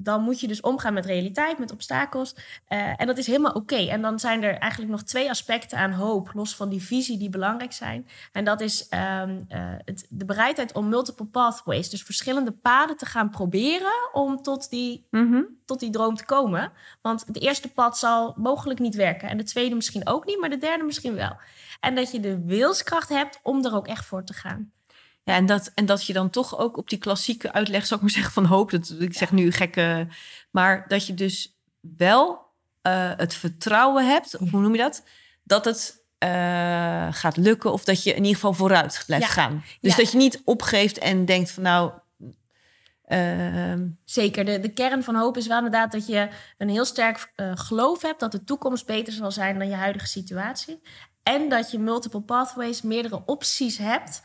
Dan 0.00 0.22
moet 0.22 0.40
je 0.40 0.48
dus 0.48 0.60
omgaan 0.60 0.94
met 0.94 1.06
realiteit, 1.06 1.58
met 1.58 1.72
obstakels. 1.72 2.34
Eh, 2.66 3.00
en 3.00 3.06
dat 3.06 3.18
is 3.18 3.26
helemaal 3.26 3.52
oké. 3.52 3.76
En 3.76 4.02
dan 4.02 4.18
zijn 4.18 4.42
er 4.42 4.58
eigenlijk 4.58 4.92
nog 4.92 5.02
twee 5.02 5.30
aspecten 5.30 5.78
aan 5.78 5.92
hoop, 5.92 6.30
los 6.34 6.56
van 6.56 6.68
die 6.68 6.82
visie, 6.82 7.18
die 7.18 7.30
belangrijk 7.30 7.72
zijn. 7.72 8.08
En 8.32 8.44
dat 8.44 8.60
is 8.60 8.88
ehm, 8.88 9.40
eh, 9.48 9.58
het, 9.84 10.06
de 10.08 10.24
bereidheid 10.24 10.72
om 10.72 10.88
multiple 10.88 11.26
pathways, 11.26 11.90
dus 11.90 12.02
verschillende 12.02 12.52
paden 12.52 12.96
te 12.96 13.06
gaan 13.06 13.30
proberen 13.30 14.10
om 14.12 14.42
tot 14.42 14.70
die 14.70 15.06
Mhm. 15.10 15.42
tot 15.64 15.80
die 15.80 15.90
droom 15.90 16.14
te 16.14 16.24
komen. 16.24 16.72
Want 17.02 17.24
het 17.26 17.40
eerste 17.40 17.68
pad 17.72 17.98
zal 17.98 18.34
mogelijk 18.36 18.80
niet 18.80 18.94
werken. 18.94 19.28
En 19.28 19.36
de 19.36 19.44
tweede 19.44 19.74
misschien 19.74 20.06
ook 20.06 20.26
niet, 20.26 20.40
maar 20.40 20.50
de 20.50 20.58
derde 20.58 20.84
misschien 20.84 21.14
wel. 21.14 21.36
En 21.80 21.94
dat 21.94 22.10
je 22.12 22.20
de 22.20 22.44
wilskracht 22.44 23.08
hebt 23.08 23.40
om 23.42 23.64
er 23.64 23.74
ook 23.74 23.86
echt 23.86 24.04
voor 24.04 24.24
te 24.24 24.32
gaan. 24.32 24.72
Ja, 25.28 25.34
en 25.34 25.46
dat, 25.46 25.70
en 25.74 25.86
dat 25.86 26.06
je 26.06 26.12
dan 26.12 26.30
toch 26.30 26.58
ook 26.58 26.76
op 26.76 26.88
die 26.88 26.98
klassieke 26.98 27.52
uitleg, 27.52 27.86
zou 27.86 27.94
ik 27.94 28.06
maar 28.06 28.14
zeggen, 28.20 28.32
van 28.32 28.44
hoop. 28.44 28.70
Dat, 28.70 28.94
ik 28.98 29.14
zeg 29.16 29.32
nu 29.32 29.52
gekke. 29.52 30.06
Maar 30.50 30.84
dat 30.88 31.06
je 31.06 31.14
dus 31.14 31.56
wel 31.96 32.46
eh, 32.82 33.10
het 33.16 33.34
vertrouwen 33.34 34.06
hebt, 34.08 34.36
of 34.38 34.50
hoe 34.50 34.60
noem 34.60 34.72
je 34.72 34.78
dat? 34.78 35.02
Dat 35.44 35.64
het 35.64 36.02
eh, 36.18 37.08
gaat 37.10 37.36
lukken 37.36 37.72
of 37.72 37.84
dat 37.84 38.02
je 38.02 38.10
in 38.10 38.16
ieder 38.16 38.34
geval 38.34 38.52
vooruit 38.52 39.02
blijft 39.06 39.26
Ja. 39.26 39.32
gaan. 39.32 39.64
Dus 39.80 39.96
Ja. 39.96 40.02
dat 40.02 40.12
je 40.12 40.18
niet 40.18 40.40
opgeeft 40.44 40.98
en 40.98 41.24
denkt 41.24 41.50
van 41.50 41.62
nou. 41.62 41.92
ehm, 43.04 43.86
Zeker, 44.04 44.44
de, 44.44 44.60
de 44.60 44.72
kern 44.72 45.02
van 45.04 45.14
hoop 45.14 45.36
is 45.36 45.46
wel 45.46 45.56
inderdaad 45.56 45.92
dat 45.92 46.06
je 46.06 46.28
een 46.58 46.68
heel 46.68 46.84
sterk 46.84 47.32
eh, 47.34 47.50
geloof 47.54 48.02
hebt 48.02 48.20
dat 48.20 48.32
de 48.32 48.44
toekomst 48.44 48.86
beter 48.86 49.12
zal 49.12 49.30
zijn 49.32 49.58
dan 49.58 49.68
je 49.68 49.74
huidige 49.74 50.06
situatie. 50.06 50.80
En 51.22 51.48
dat 51.48 51.70
je 51.70 51.78
multiple 51.78 52.20
pathways, 52.20 52.82
meerdere 52.82 53.22
opties 53.26 53.78
hebt 53.78 54.22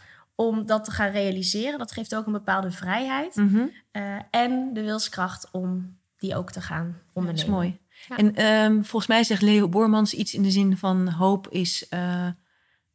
om 0.48 0.66
dat 0.66 0.84
te 0.84 0.92
gaan 0.92 1.10
realiseren. 1.12 1.80
Dat 1.80 1.92
geeft 1.92 2.16
ook 2.16 2.26
een 2.26 2.32
bepaalde 2.32 2.72
vrijheid. 2.72 3.36
mhm. 3.36 3.66
Eh, 3.92 4.16
en 4.32 4.70
de 4.74 4.82
wilskracht 4.82 5.48
om 5.52 5.98
die 6.18 6.36
ook 6.36 6.52
te 6.52 6.62
gaan 6.62 6.86
Dat 7.06 7.16
ondernemen. 7.16 7.46
is 7.48 7.52
mooi. 7.56 7.80
Ja. 8.08 8.18
En 8.18 8.36
ehm, 8.36 8.74
volgens 8.74 9.08
mij 9.08 9.24
zegt 9.24 9.42
Leo 9.42 9.68
Bormans 9.70 10.14
iets 10.14 10.34
in 10.34 10.44
de 10.44 10.52
zin 10.52 10.78
van 10.78 11.08
hoop 11.10 11.48
is 11.50 11.88
eh, 11.90 12.28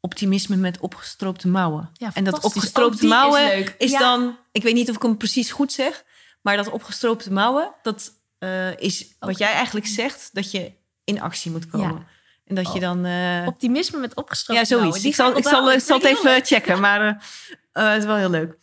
optimisme 0.00 0.56
met 0.56 0.80
opgestroopte 0.80 1.48
mouwen. 1.48 1.90
Ja, 1.92 2.10
en 2.14 2.24
dat 2.24 2.44
opgestroopte 2.44 3.02
is 3.02 3.08
mouwen 3.08 3.78
is, 3.78 3.90
Ja. 3.90 3.98
dan, 3.98 4.36
ik 4.52 4.62
weet 4.62 4.74
niet 4.74 4.88
of 4.90 4.96
ik 4.96 5.02
hem 5.02 5.16
precies 5.16 5.50
goed 5.50 5.72
zeg, 5.72 6.04
maar 6.42 6.56
dat 6.56 6.70
opgestroopte 6.70 7.32
mouwen, 7.32 7.74
dat 7.82 8.12
eh, 8.38 8.76
is 8.76 9.16
wat 9.18 9.38
jij 9.38 9.52
eigenlijk 9.52 9.86
zegt, 9.86 10.30
dat 10.32 10.50
je 10.50 10.72
in 11.04 11.20
actie 11.20 11.50
moet 11.50 11.66
komen. 11.66 12.06
En 12.48 12.54
dat 12.54 12.66
je 12.66 12.74
Oh. 12.74 12.80
dan. 12.80 13.04
eh, 13.04 13.46
Optimisme 13.46 13.98
met 13.98 14.14
opgestroopte 14.14 14.74
ja, 14.74 14.78
zoiets. 14.80 15.04
Ik 15.04 15.14
zal, 15.14 15.26
ik 15.28 15.32
zal, 15.32 15.36
onthouden. 15.36 15.74
ik 15.74 15.80
zal 15.80 15.96
het 15.98 16.06
even 16.06 16.44
checken, 16.44 16.80
maar 16.80 17.00
eh, 17.00 17.14
eh, 17.84 17.90
het 17.92 17.98
is 17.98 18.04
wel 18.04 18.16
heel 18.16 18.30
leuk. 18.30 18.56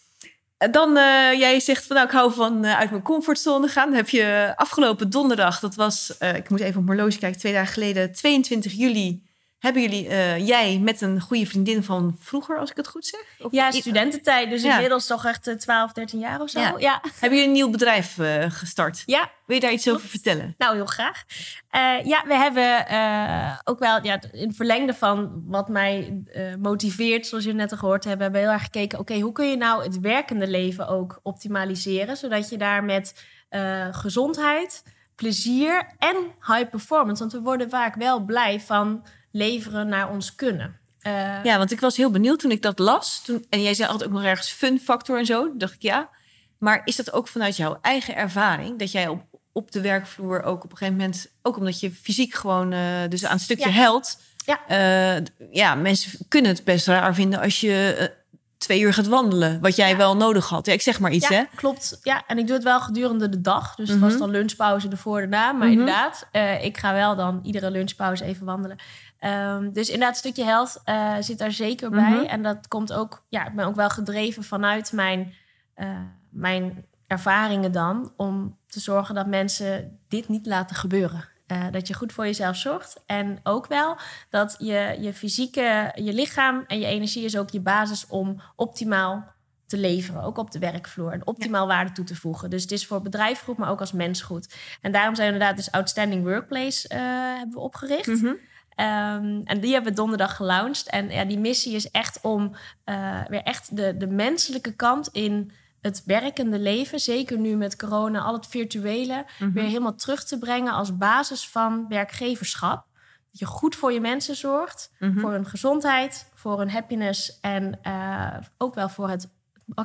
Eh, 0.57 0.71
Dan, 0.71 0.97
eh, 0.97 1.03
jij 1.39 1.59
zegt 1.59 1.85
van 1.85 1.95
nou, 1.95 2.07
ik 2.07 2.13
hou 2.13 2.33
van 2.33 2.65
eh, 2.65 2.77
uit 2.79 2.89
mijn 2.89 3.01
comfortzone 3.03 3.67
gaan. 3.67 3.87
Dan 3.87 3.95
heb 3.97 4.09
je 4.09 4.53
afgelopen 4.55 5.09
donderdag, 5.09 5.59
dat 5.59 5.75
was, 5.75 6.17
eh, 6.17 6.35
ik 6.35 6.49
moet 6.49 6.59
even 6.59 6.79
op 6.79 6.85
mijn 6.85 6.97
horloge 6.99 7.19
kijken, 7.19 7.39
twee 7.39 7.53
dagen 7.53 7.73
geleden, 7.73 8.11
22 8.13 8.71
juli, 8.73 9.23
hebben 9.59 9.81
jullie, 9.81 10.07
eh, 10.07 10.47
jij 10.47 10.79
met 10.79 11.01
een 11.01 11.21
goede 11.21 11.45
vriendin 11.45 11.83
van 11.83 12.15
vroeger, 12.19 12.59
als 12.59 12.69
ik 12.71 12.77
het 12.77 12.87
goed 12.87 13.05
zeg? 13.05 13.21
Of 13.39 13.51
Ja, 13.51 13.71
studententijd. 13.71 14.49
Dus 14.49 14.61
Ja. 14.63 14.73
inmiddels 14.73 15.07
toch 15.07 15.25
echt 15.25 15.47
eh, 15.47 15.55
12, 15.55 15.91
13 15.91 16.19
jaar 16.19 16.41
of 16.41 16.49
zo. 16.49 16.59
Ja. 16.59 16.73
Ja, 16.77 17.01
Hebben 17.01 17.29
jullie 17.29 17.45
een 17.45 17.51
nieuw 17.51 17.69
bedrijf 17.69 18.17
eh, 18.17 18.45
gestart? 18.47 19.03
ja. 19.05 19.33
Wil 19.45 19.55
je 19.55 19.61
daar 19.61 19.71
iets 19.71 19.89
over 19.89 20.07
vertellen? 20.09 20.55
nou 20.57 20.75
heel 20.75 20.85
graag. 20.85 21.23
Eh, 21.69 22.05
ja, 22.05 22.23
we 22.27 22.33
hebben 22.35 22.87
eh, 22.87 23.57
ook 23.63 23.79
wel 23.79 24.03
ja, 24.03 24.19
in 24.31 24.47
het 24.47 24.55
verlengde 24.55 24.93
van 24.93 25.43
wat 25.45 25.69
mij 25.69 26.23
eh, 26.33 26.43
motiveert, 26.59 27.27
zoals 27.27 27.43
jullie 27.43 27.59
net 27.59 27.71
al 27.71 27.77
gehoord 27.77 28.03
hebben, 28.03 28.21
hebben 28.23 28.41
we 28.41 28.47
heel 28.47 28.55
erg 28.55 28.63
gekeken, 28.65 28.99
oké, 28.99 29.19
hoe 29.19 29.31
kun 29.31 29.49
je 29.49 29.57
nou 29.57 29.83
het 29.83 29.99
werkende 29.99 30.47
leven 30.47 30.87
ook 30.87 31.19
optimaliseren, 31.23 32.17
zodat 32.17 32.49
je 32.49 32.57
daar 32.57 32.83
met 32.83 33.25
eh, 33.49 33.87
gezondheid, 33.91 34.83
plezier 35.15 35.93
en 35.97 36.15
high 36.47 36.69
performance, 36.69 37.19
want 37.19 37.31
we 37.33 37.41
worden 37.41 37.69
vaak 37.69 37.95
wel 37.95 38.19
blij 38.19 38.59
van 38.59 39.05
leveren 39.35 39.87
naar 39.87 40.09
ons 40.09 40.35
kunnen. 40.35 40.79
Eh, 40.99 41.43
Ja, 41.43 41.57
want 41.57 41.71
ik 41.71 41.79
was 41.79 41.97
heel 41.97 42.11
benieuwd 42.11 42.39
toen 42.39 42.51
ik 42.51 42.61
dat 42.61 42.79
las. 42.79 43.21
Toen, 43.23 43.45
en 43.49 43.61
jij 43.61 43.73
zei 43.73 43.89
altijd 43.89 44.09
ook 44.09 44.15
nog 44.15 44.23
ergens 44.25 44.49
fun 44.49 44.79
factor 44.79 45.17
en 45.17 45.25
zo. 45.25 45.43
Toen 45.43 45.57
dacht 45.57 45.73
ik 45.73 45.81
ja. 45.81 46.09
Maar 46.57 46.81
is 46.85 46.95
dat 46.95 47.13
ook 47.13 47.27
vanuit 47.27 47.57
jouw 47.57 47.77
eigen 47.81 48.15
ervaring? 48.15 48.79
Dat 48.79 48.91
jij 48.91 49.07
op, 49.07 49.23
op 49.51 49.71
de 49.71 49.81
werkvloer 49.81 50.43
ook 50.43 50.63
op 50.63 50.71
een 50.71 50.77
gegeven 50.77 50.99
moment... 50.99 51.27
ook 51.41 51.57
omdat 51.57 51.79
je 51.79 51.91
fysiek 51.91 52.33
gewoon 52.33 52.71
eh, 52.73 52.79
dus 53.09 53.25
aan 53.25 53.31
een 53.33 53.39
stukje 53.39 53.69
Ja. 53.69 53.73
helt... 53.73 54.17
Ja. 54.45 54.59
eh, 54.67 55.23
ja, 55.51 55.75
mensen 55.75 56.25
kunnen 56.27 56.51
het 56.51 56.63
best 56.63 56.87
raar 56.87 57.15
vinden 57.15 57.39
als 57.39 57.59
je 57.59 58.11
twee 58.57 58.81
uur 58.81 58.93
gaat 58.93 59.07
wandelen. 59.07 59.61
Wat 59.61 59.75
jij 59.75 59.89
Ja. 59.89 59.97
wel 59.97 60.15
nodig 60.17 60.49
had. 60.49 60.65
Ja, 60.65 60.73
ik 60.73 60.81
zeg 60.81 60.99
maar 60.99 61.11
iets, 61.11 61.27
hè? 61.27 61.35
Ja, 61.35 61.47
klopt. 61.55 61.99
Ja, 62.03 62.23
en 62.27 62.37
ik 62.37 62.45
doe 62.47 62.55
het 62.55 62.63
wel 62.63 62.79
gedurende 62.81 63.29
de 63.29 63.41
dag. 63.41 63.75
Dus 63.75 63.89
het 63.89 63.99
Mhm. 63.99 64.09
was 64.09 64.17
dan 64.17 64.29
lunchpauze 64.29 64.89
ervoor 64.89 65.19
daarna. 65.19 65.51
Maar 65.51 65.67
Mhm. 65.67 65.79
inderdaad, 65.79 66.27
eh, 66.31 66.63
ik 66.63 66.77
ga 66.77 66.93
wel 66.93 67.15
dan 67.15 67.39
iedere 67.43 67.71
lunchpauze 67.71 68.23
even 68.23 68.45
wandelen. 68.45 68.77
Ehm, 69.19 69.71
dus 69.71 69.87
inderdaad, 69.87 70.09
een 70.09 70.31
stukje 70.31 70.43
health 70.43 70.81
eh, 70.83 71.13
zit 71.19 71.37
daar 71.37 71.51
zeker 71.51 71.89
bij. 71.89 72.11
Mhm. 72.11 72.23
En 72.25 72.41
dat 72.43 72.67
komt 72.67 72.93
ook, 72.93 73.25
ja, 73.29 73.45
ik 73.47 73.55
ben 73.55 73.65
ook 73.65 73.75
wel 73.75 73.89
gedreven 73.89 74.43
vanuit 74.43 74.91
mijn, 74.91 75.33
eh, 75.73 75.87
mijn 76.29 76.85
ervaringen 77.07 77.71
dan. 77.71 78.13
Om 78.17 78.57
te 78.67 78.79
zorgen 78.79 79.15
dat 79.15 79.27
mensen 79.27 79.99
dit 80.07 80.27
niet 80.29 80.45
laten 80.45 80.75
gebeuren. 80.75 81.27
Eh, 81.47 81.65
dat 81.71 81.87
je 81.87 81.93
goed 81.93 82.13
voor 82.13 82.25
jezelf 82.25 82.55
zorgt. 82.55 83.03
En 83.05 83.39
ook 83.43 83.67
wel 83.67 83.97
dat 84.29 84.55
je, 84.59 84.97
je 84.99 85.13
fysieke, 85.13 85.91
je 85.95 86.13
lichaam 86.13 86.63
en 86.67 86.79
je 86.79 86.85
energie 86.85 87.23
is 87.25 87.37
ook 87.37 87.49
je 87.49 87.61
basis 87.61 88.07
om 88.07 88.41
optimaal 88.55 89.33
te 89.65 89.77
leveren. 89.77 90.23
Ook 90.23 90.37
op 90.37 90.51
de 90.51 90.59
werkvloer. 90.59 91.11
En 91.11 91.27
optimaal 91.27 91.67
waarde 91.67 91.91
toe 91.91 92.05
te 92.05 92.15
voegen. 92.15 92.49
Dus 92.49 92.61
het 92.61 92.71
is 92.71 92.85
voor 92.85 93.01
bedrijf 93.01 93.39
goed, 93.39 93.57
maar 93.57 93.69
ook 93.69 93.79
als 93.79 93.91
mens 93.91 94.21
goed. 94.21 94.55
En 94.81 94.91
daarom 94.91 95.15
zijn 95.15 95.27
we 95.27 95.33
inderdaad 95.33 95.57
dus 95.57 95.71
Outstanding 95.71 96.23
Workplace 96.23 96.87
eh, 96.87 96.99
hebben 97.37 97.55
we 97.55 97.59
opgericht. 97.59 98.07
Mhm. 98.07 98.33
Ehm, 98.69 99.41
en 99.43 99.59
die 99.59 99.73
hebben 99.73 99.91
we 99.91 99.97
donderdag 99.97 100.35
gelaunched. 100.35 100.89
En 100.89 101.09
ja, 101.09 101.25
die 101.25 101.39
missie 101.39 101.75
is 101.75 101.91
echt 101.91 102.19
om 102.21 102.55
eh, 102.83 103.21
weer 103.27 103.43
echt 103.43 103.75
de, 103.75 103.97
de 103.97 104.07
menselijke 104.07 104.73
kant 104.73 105.07
in 105.07 105.51
het 105.85 106.03
werkende 106.05 106.59
leven, 106.59 106.99
zeker 106.99 107.37
nu 107.39 107.55
met 107.55 107.75
corona, 107.75 108.19
al 108.21 108.33
het 108.33 108.47
virtuele, 108.47 109.25
Mhm. 109.39 109.51
weer 109.51 109.63
helemaal 109.63 109.95
terug 109.95 110.23
te 110.23 110.37
brengen 110.37 110.73
als 110.73 110.97
basis 110.97 111.49
van 111.49 111.85
werkgeverschap. 111.89 112.85
Dat 113.31 113.39
je 113.39 113.45
goed 113.45 113.75
voor 113.75 113.91
je 113.93 113.99
mensen 114.01 114.35
zorgt, 114.35 114.91
Mhm. 114.99 115.19
voor 115.19 115.31
hun 115.31 115.45
gezondheid, 115.45 116.31
voor 116.33 116.59
hun 116.59 116.69
happiness 116.69 117.39
en 117.41 117.79
eh, 117.81 118.37
ook 118.57 118.75
wel 118.75 118.89
voor 118.89 119.09
het 119.09 119.27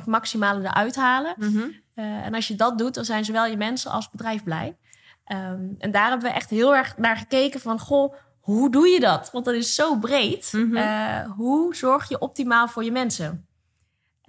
maximale 0.07 0.61
eruit 0.69 0.97
halen. 0.97 1.35
Mhm. 1.37 1.59
Eh, 1.95 2.05
en 2.05 2.35
als 2.35 2.49
je 2.49 2.55
dat 2.55 2.79
doet, 2.79 2.95
dan 2.95 3.05
zijn 3.05 3.25
zowel 3.25 3.47
je 3.47 3.57
mensen 3.57 3.91
als 3.91 4.11
bedrijf 4.11 4.43
blij. 4.45 4.77
Ehm, 5.25 5.61
en 5.79 5.91
daar 5.91 6.09
hebben 6.11 6.29
we 6.29 6.35
echt 6.35 6.51
heel 6.51 6.77
erg 6.77 6.97
naar 6.97 7.17
gekeken 7.17 7.61
van... 7.61 7.79
goh, 7.79 8.15
hoe 8.41 8.71
doe 8.71 8.89
je 8.89 9.01
dat? 9.01 9.31
Want 9.33 9.45
dat 9.45 9.55
is 9.55 9.75
zo 9.75 9.97
breed. 9.99 10.51
Eh, 10.75 11.31
hoe 11.37 11.75
zorg 11.75 12.09
je 12.09 12.19
optimaal 12.19 12.69
voor 12.69 12.85
je 12.85 12.93
mensen? 12.93 13.47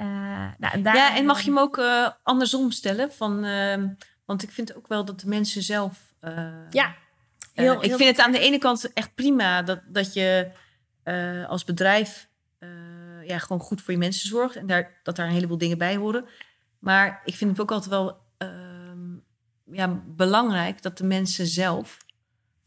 Eh, 0.01 0.07
nou, 0.57 0.81
daar 0.81 0.95
Ja, 0.95 1.15
en 1.15 1.25
mag 1.25 1.39
je 1.41 1.49
hem 1.49 1.59
ook 1.59 1.77
eh, 1.77 2.07
andersom 2.23 2.71
stellen? 2.71 3.11
Van, 3.13 3.43
ehm, 3.43 3.87
want 4.25 4.43
ik 4.43 4.51
vind 4.51 4.75
ook 4.75 4.87
wel 4.87 5.05
dat 5.05 5.19
de 5.19 5.27
mensen 5.27 5.61
zelf. 5.61 6.13
eh, 6.19 6.33
Ja, 6.69 6.85
eh, 6.85 6.93
heel- 7.53 7.83
ik 7.83 7.95
vind 7.95 8.17
het 8.17 8.19
aan 8.25 8.31
de 8.31 8.39
ene 8.39 8.57
kant 8.57 8.93
echt 8.93 9.15
prima 9.15 9.61
dat, 9.61 9.79
dat 9.87 10.13
je 10.13 10.51
eh, 11.03 11.49
als 11.49 11.63
bedrijf 11.63 12.29
eh, 12.59 12.69
ja, 13.27 13.37
gewoon 13.37 13.61
goed 13.61 13.81
voor 13.81 13.93
je 13.93 13.99
mensen 13.99 14.27
zorgt. 14.29 14.55
En 14.55 14.67
daar, 14.67 14.99
dat 15.03 15.15
daar 15.15 15.25
een 15.27 15.33
heleboel 15.33 15.57
dingen 15.57 15.77
bij 15.77 15.95
horen. 15.95 16.25
Maar 16.79 17.21
ik 17.25 17.35
vind 17.35 17.51
het 17.51 17.59
ook 17.61 17.71
altijd 17.71 17.89
wel 17.89 18.17
ehm, 18.37 19.09
ja, 19.71 20.01
belangrijk 20.05 20.81
dat 20.81 20.97
de 20.97 21.03
mensen 21.03 21.47
zelf 21.47 21.97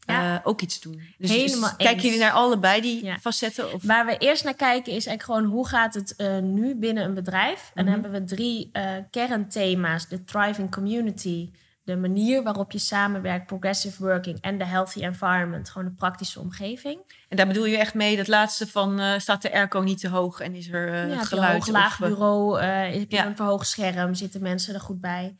Ja. 0.05 0.35
eh, 0.35 0.39
ook 0.43 0.61
iets 0.61 0.79
doen. 0.81 1.01
Dus, 1.17 1.29
Helemaal 1.29 1.69
dus 1.69 1.85
kijken 1.85 2.03
jullie 2.03 2.19
naar 2.19 2.31
allebei 2.31 2.81
die 2.81 3.05
Ja. 3.05 3.17
facetten? 3.17 3.73
Of? 3.73 3.83
Waar 3.83 4.05
we 4.05 4.17
eerst 4.17 4.43
naar 4.43 4.55
kijken 4.55 4.93
is 4.93 5.05
eigenlijk 5.05 5.23
gewoon 5.23 5.43
hoe 5.55 5.67
gaat 5.67 5.93
het 5.93 6.15
eh, 6.15 6.37
nu 6.39 6.75
binnen 6.75 7.03
een 7.03 7.13
bedrijf. 7.13 7.71
En 7.73 7.85
dan 7.85 7.93
Mhm. 7.93 8.03
hebben 8.03 8.21
we 8.21 8.35
drie 8.35 8.69
eh, 8.71 8.91
kernthema's. 9.11 10.07
De 10.07 10.23
thriving 10.23 10.71
community, 10.71 11.51
de 11.83 11.95
manier 11.97 12.43
waarop 12.43 12.71
je 12.71 12.77
samenwerkt, 12.79 13.45
progressive 13.45 14.03
working 14.03 14.41
en 14.41 14.57
de 14.57 14.65
healthy 14.65 14.99
environment. 15.01 15.69
Gewoon 15.69 15.87
de 15.87 15.93
praktische 15.93 16.39
omgeving. 16.39 16.99
En 17.29 17.37
daar 17.37 17.47
bedoel 17.47 17.65
je 17.65 17.77
echt 17.77 17.93
mee 17.93 18.17
dat 18.17 18.27
laatste 18.27 18.67
van 18.67 19.01
staat 19.21 19.41
de 19.41 19.53
airco 19.53 19.79
niet 19.81 19.99
te 19.99 20.09
hoog 20.09 20.39
en 20.39 20.55
is 20.55 20.69
er 20.71 20.93
eh, 20.93 21.09
ja, 21.09 21.23
geluid? 21.23 21.53
hoog, 21.53 21.67
laag 21.67 22.01
of, 22.01 22.07
bureau, 22.07 22.61
heb 22.61 22.93
je 23.11 23.17
Ja. 23.17 23.25
een 23.25 23.35
verhoogd 23.35 23.67
scherm, 23.67 24.13
zitten 24.13 24.41
mensen 24.41 24.73
er 24.73 24.79
goed 24.79 25.01
bij. 25.01 25.35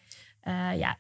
Ja, 0.78 0.98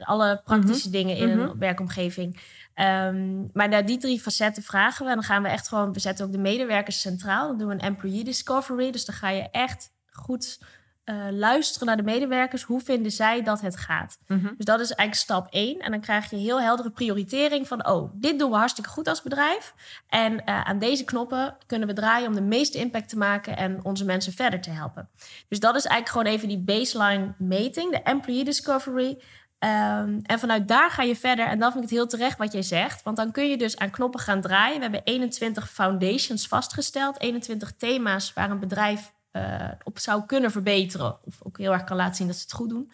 alle 0.00 0.40
praktische 0.44 0.90
dingen 0.90 1.16
in 1.16 1.28
Mhm. 1.28 1.38
een 1.40 1.58
werkomgeving. 1.58 2.40
Ehm, 2.78 3.46
maar 3.52 3.68
naar 3.68 3.86
die 3.86 3.98
drie 3.98 4.20
facetten 4.20 4.62
vragen 4.62 5.04
we. 5.04 5.10
En 5.10 5.16
dan 5.16 5.24
gaan 5.24 5.42
we 5.42 5.48
echt 5.48 5.68
gewoon, 5.68 5.92
we 5.92 6.00
zetten 6.00 6.26
ook 6.26 6.32
de 6.32 6.38
medewerkers 6.38 7.00
centraal. 7.00 7.48
Dan 7.48 7.58
doen 7.58 7.68
we 7.68 7.74
een 7.74 7.80
employee 7.80 8.24
discovery. 8.24 8.90
Dus 8.90 9.04
dan 9.04 9.14
ga 9.14 9.28
je 9.28 9.50
echt 9.50 9.90
goed 10.10 10.58
eh, 11.04 11.16
luisteren 11.30 11.86
naar 11.86 11.96
de 11.96 12.02
medewerkers. 12.02 12.62
Hoe 12.62 12.80
vinden 12.80 13.12
zij 13.12 13.42
dat 13.42 13.60
het 13.60 13.76
gaat? 13.76 14.18
mhm. 14.26 14.46
Dus 14.56 14.64
dat 14.64 14.80
is 14.80 14.90
eigenlijk 14.92 15.14
stap 15.14 15.52
één. 15.52 15.78
En 15.78 15.90
dan 15.90 16.00
krijg 16.00 16.30
je 16.30 16.36
heel 16.36 16.60
heldere 16.60 16.90
prioritering 16.90 17.68
van... 17.68 17.88
oh, 17.88 18.12
dit 18.14 18.38
doen 18.38 18.50
we 18.50 18.56
hartstikke 18.56 18.90
goed 18.90 19.08
als 19.08 19.22
bedrijf. 19.22 19.74
En 20.08 20.44
eh, 20.44 20.60
aan 20.60 20.78
deze 20.78 21.04
knoppen 21.04 21.56
kunnen 21.66 21.88
we 21.88 21.94
draaien... 21.94 22.28
om 22.28 22.34
de 22.34 22.40
meeste 22.40 22.78
impact 22.78 23.08
te 23.08 23.16
maken 23.16 23.56
en 23.56 23.84
onze 23.84 24.04
mensen 24.04 24.32
verder 24.32 24.60
te 24.60 24.70
helpen. 24.70 25.08
Dus 25.48 25.60
dat 25.60 25.74
is 25.74 25.84
eigenlijk 25.84 26.08
gewoon 26.08 26.36
even 26.36 26.48
die 26.48 26.78
baseline 26.78 27.34
meting. 27.38 27.90
De 27.90 28.02
employee 28.02 28.44
discovery. 28.44 29.18
Ehm, 29.58 30.18
en 30.22 30.38
vanuit 30.38 30.68
daar 30.68 30.90
ga 30.90 31.02
je 31.02 31.16
verder. 31.16 31.46
En 31.46 31.58
dan 31.58 31.72
vind 31.72 31.84
ik 31.84 31.90
het 31.90 31.98
heel 31.98 32.08
terecht 32.08 32.38
wat 32.38 32.52
jij 32.52 32.62
zegt. 32.62 33.02
Want 33.02 33.16
dan 33.16 33.30
kun 33.32 33.48
je 33.48 33.56
dus 33.56 33.76
aan 33.76 33.90
knoppen 33.90 34.20
gaan 34.20 34.40
draaien. 34.40 34.76
We 34.76 34.82
hebben 34.82 35.00
21 35.04 35.70
foundations 35.70 36.48
vastgesteld. 36.48 37.20
21 37.20 37.72
thema's 37.76 38.32
waar 38.32 38.50
een 38.50 38.58
bedrijf 38.60 39.12
eh, 39.30 39.68
op 39.84 39.98
zou 39.98 40.22
kunnen 40.26 40.50
verbeteren. 40.50 41.18
Of 41.24 41.34
ook 41.42 41.58
heel 41.58 41.72
erg 41.72 41.84
kan 41.84 41.96
laten 41.96 42.14
zien 42.14 42.26
dat 42.26 42.36
ze 42.36 42.42
het 42.42 42.52
goed 42.52 42.68
doen. 42.68 42.90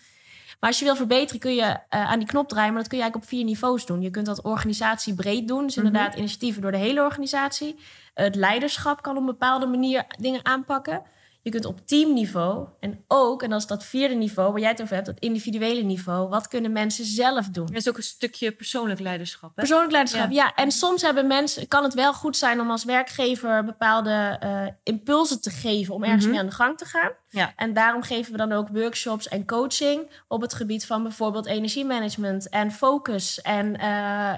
Maar 0.60 0.70
als 0.70 0.78
je 0.78 0.84
wil 0.84 0.96
verbeteren, 0.96 1.40
kun 1.40 1.54
je 1.54 1.62
eh, 1.62 1.78
aan 2.10 2.18
die 2.18 2.28
knop 2.28 2.48
draaien. 2.48 2.72
Maar 2.72 2.80
dat 2.80 2.88
kun 2.88 2.98
je 2.98 3.02
eigenlijk 3.02 3.32
op 3.32 3.38
vier 3.38 3.48
niveaus 3.48 3.86
doen. 3.86 4.00
Je 4.02 4.10
kunt 4.10 4.26
dat 4.26 4.42
organisatiebreed 4.42 5.48
doen. 5.48 5.66
Dus 5.66 5.76
Mhm. 5.76 5.86
inderdaad 5.86 6.14
initiatieven 6.14 6.62
door 6.62 6.70
de 6.70 6.76
hele 6.76 7.02
organisatie. 7.02 7.78
Het 8.14 8.34
leiderschap 8.34 9.02
kan 9.02 9.12
op 9.14 9.20
een 9.20 9.26
bepaalde 9.26 9.66
manier 9.66 10.04
dingen 10.18 10.44
aanpakken. 10.44 11.02
Je 11.44 11.50
kunt 11.50 11.64
op 11.64 11.86
teamniveau 11.86 12.68
en 12.80 13.04
ook, 13.08 13.42
en 13.42 13.50
dat 13.50 13.60
is 13.60 13.66
dat 13.66 13.84
vierde 13.84 14.14
niveau 14.14 14.50
waar 14.52 14.60
jij 14.60 14.70
het 14.70 14.82
over 14.82 14.94
hebt, 14.94 15.06
dat 15.06 15.18
individuele 15.18 15.82
niveau. 15.82 16.28
Wat 16.28 16.48
kunnen 16.48 16.72
mensen 16.72 17.04
zelf 17.04 17.48
doen? 17.48 17.66
Dat 17.66 17.74
is 17.76 17.88
ook 17.88 17.96
een 17.96 18.02
stukje 18.02 18.52
persoonlijk 18.52 19.00
leiderschap. 19.00 19.48
Hè? 19.48 19.54
Persoonlijk 19.54 19.90
leiderschap, 19.90 20.30
Ja. 20.30 20.44
ja. 20.44 20.54
En 20.54 20.70
soms 20.70 21.02
hebben 21.02 21.26
mensen, 21.26 21.68
kan 21.68 21.82
het 21.84 21.94
wel 21.94 22.12
goed 22.14 22.36
zijn 22.36 22.60
om 22.60 22.70
als 22.70 22.84
werkgever 22.84 23.64
bepaalde 23.64 24.36
eh, 24.40 24.66
impulsen 24.82 25.40
te 25.40 25.50
geven 25.50 25.94
om 25.94 26.02
ergens 26.04 26.22
Mhm. 26.22 26.30
mee 26.32 26.40
aan 26.40 26.46
de 26.48 26.54
gang 26.54 26.78
te 26.78 26.84
gaan. 26.84 27.10
Ja. 27.34 27.52
En 27.56 27.72
daarom 27.72 28.02
geven 28.02 28.32
we 28.32 28.38
dan 28.38 28.52
ook 28.52 28.68
workshops 28.68 29.28
en 29.28 29.46
coaching 29.46 30.10
op 30.28 30.40
het 30.40 30.54
gebied 30.54 30.86
van 30.86 31.02
bijvoorbeeld 31.02 31.46
energiemanagement 31.46 32.48
en 32.48 32.70
focus. 32.72 33.40
En 33.42 33.76
eh, 33.76 33.88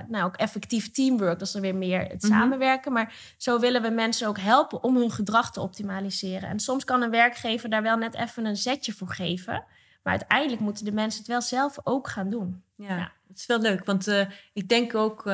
nou, 0.08 0.24
ook 0.24 0.36
effectief 0.36 0.90
teamwork, 0.90 1.38
dat 1.38 1.46
is 1.46 1.52
dan 1.52 1.62
weer 1.62 1.74
meer 1.76 2.00
het 2.00 2.22
Mhm. 2.22 2.32
samenwerken. 2.32 2.92
Maar 2.92 3.12
zo 3.36 3.60
willen 3.60 3.82
we 3.82 3.90
mensen 3.90 4.28
ook 4.28 4.38
helpen 4.38 4.82
om 4.82 4.96
hun 4.96 5.10
gedrag 5.10 5.52
te 5.52 5.60
optimaliseren. 5.60 6.48
En 6.48 6.58
soms 6.60 6.84
kan 6.84 7.02
een 7.02 7.10
werkgever 7.10 7.70
daar 7.70 7.82
wel 7.82 7.96
net 7.96 8.14
even 8.14 8.44
een 8.44 8.56
zetje 8.56 8.92
voor 8.92 9.08
geven. 9.08 9.64
Maar 10.02 10.14
uiteindelijk 10.14 10.60
moeten 10.60 10.84
de 10.84 10.92
mensen 10.92 11.18
het 11.20 11.28
wel 11.28 11.42
zelf 11.42 11.78
ook 11.84 12.08
gaan 12.08 12.30
doen. 12.30 12.62
Ja, 12.76 12.96
Ja. 12.96 13.12
het 13.28 13.38
is 13.38 13.46
wel 13.46 13.58
leuk. 13.60 13.84
Want 13.84 14.06
eh, 14.08 14.26
ik 14.52 14.68
denk 14.68 14.94
ook, 14.94 15.26
eh, 15.26 15.32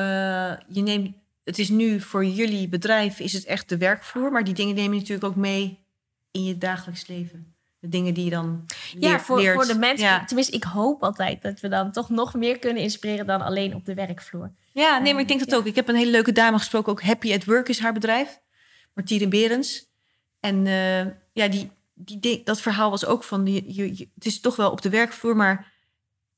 je 0.67 0.81
neemt, 0.81 1.15
het 1.43 1.59
is 1.59 1.69
nu 1.69 1.99
voor 2.01 2.25
jullie 2.25 2.67
bedrijf 2.69 3.19
is 3.19 3.33
het 3.33 3.45
echt 3.45 3.69
de 3.69 3.77
werkvloer. 3.77 4.31
Maar 4.31 4.43
die 4.43 4.53
dingen 4.53 4.75
neem 4.75 4.93
je 4.93 4.99
natuurlijk 4.99 5.27
ook 5.27 5.35
mee 5.35 5.85
in 6.31 6.43
je 6.43 6.57
dagelijks 6.57 7.07
leven. 7.07 7.52
De 7.83 7.89
dingen 7.89 8.13
die 8.13 8.23
je 8.23 8.29
dan 8.29 8.63
Ja, 8.99 9.09
leert. 9.09 9.21
voor, 9.21 9.39
leert. 9.41 9.55
voor 9.55 9.65
de 9.73 9.79
mensen. 9.79 10.05
Ja. 10.07 10.25
Tenminste, 10.25 10.55
ik 10.55 10.63
hoop 10.63 11.03
altijd 11.03 11.41
dat 11.41 11.59
we 11.59 11.67
dan 11.67 11.91
toch 11.91 12.09
nog 12.09 12.33
meer 12.33 12.59
kunnen 12.59 12.81
inspireren 12.83 13.25
dan 13.25 13.41
alleen 13.41 13.75
op 13.75 13.85
de 13.85 13.93
werkvloer. 13.93 14.51
Ja, 14.73 14.97
nee, 14.99 15.13
maar 15.13 15.21
ik 15.21 15.27
denk 15.27 15.39
dat 15.39 15.49
Ja. 15.49 15.55
ook. 15.55 15.65
Ik 15.65 15.75
heb 15.75 15.87
een 15.87 15.95
hele 15.95 16.11
leuke 16.11 16.31
dame 16.31 16.57
gesproken, 16.57 16.91
ook 16.91 17.01
Happy 17.01 17.33
at 17.33 17.45
Work 17.45 17.69
is 17.69 17.79
haar 17.79 17.93
bedrijf. 17.93 18.39
Martine 18.93 19.27
Berends. 19.27 19.85
En 20.39 20.67
eh, 20.67 21.05
ja, 21.33 21.47
die, 21.47 21.71
die, 21.93 22.41
dat 22.43 22.61
verhaal 22.61 22.89
was 22.89 23.05
ook 23.05 23.23
van, 23.23 23.45
je, 23.45 23.73
je, 23.97 24.09
het 24.15 24.25
is 24.25 24.39
toch 24.39 24.55
wel 24.55 24.71
op 24.71 24.81
de 24.81 24.89
werkvloer, 24.89 25.35
maar 25.35 25.71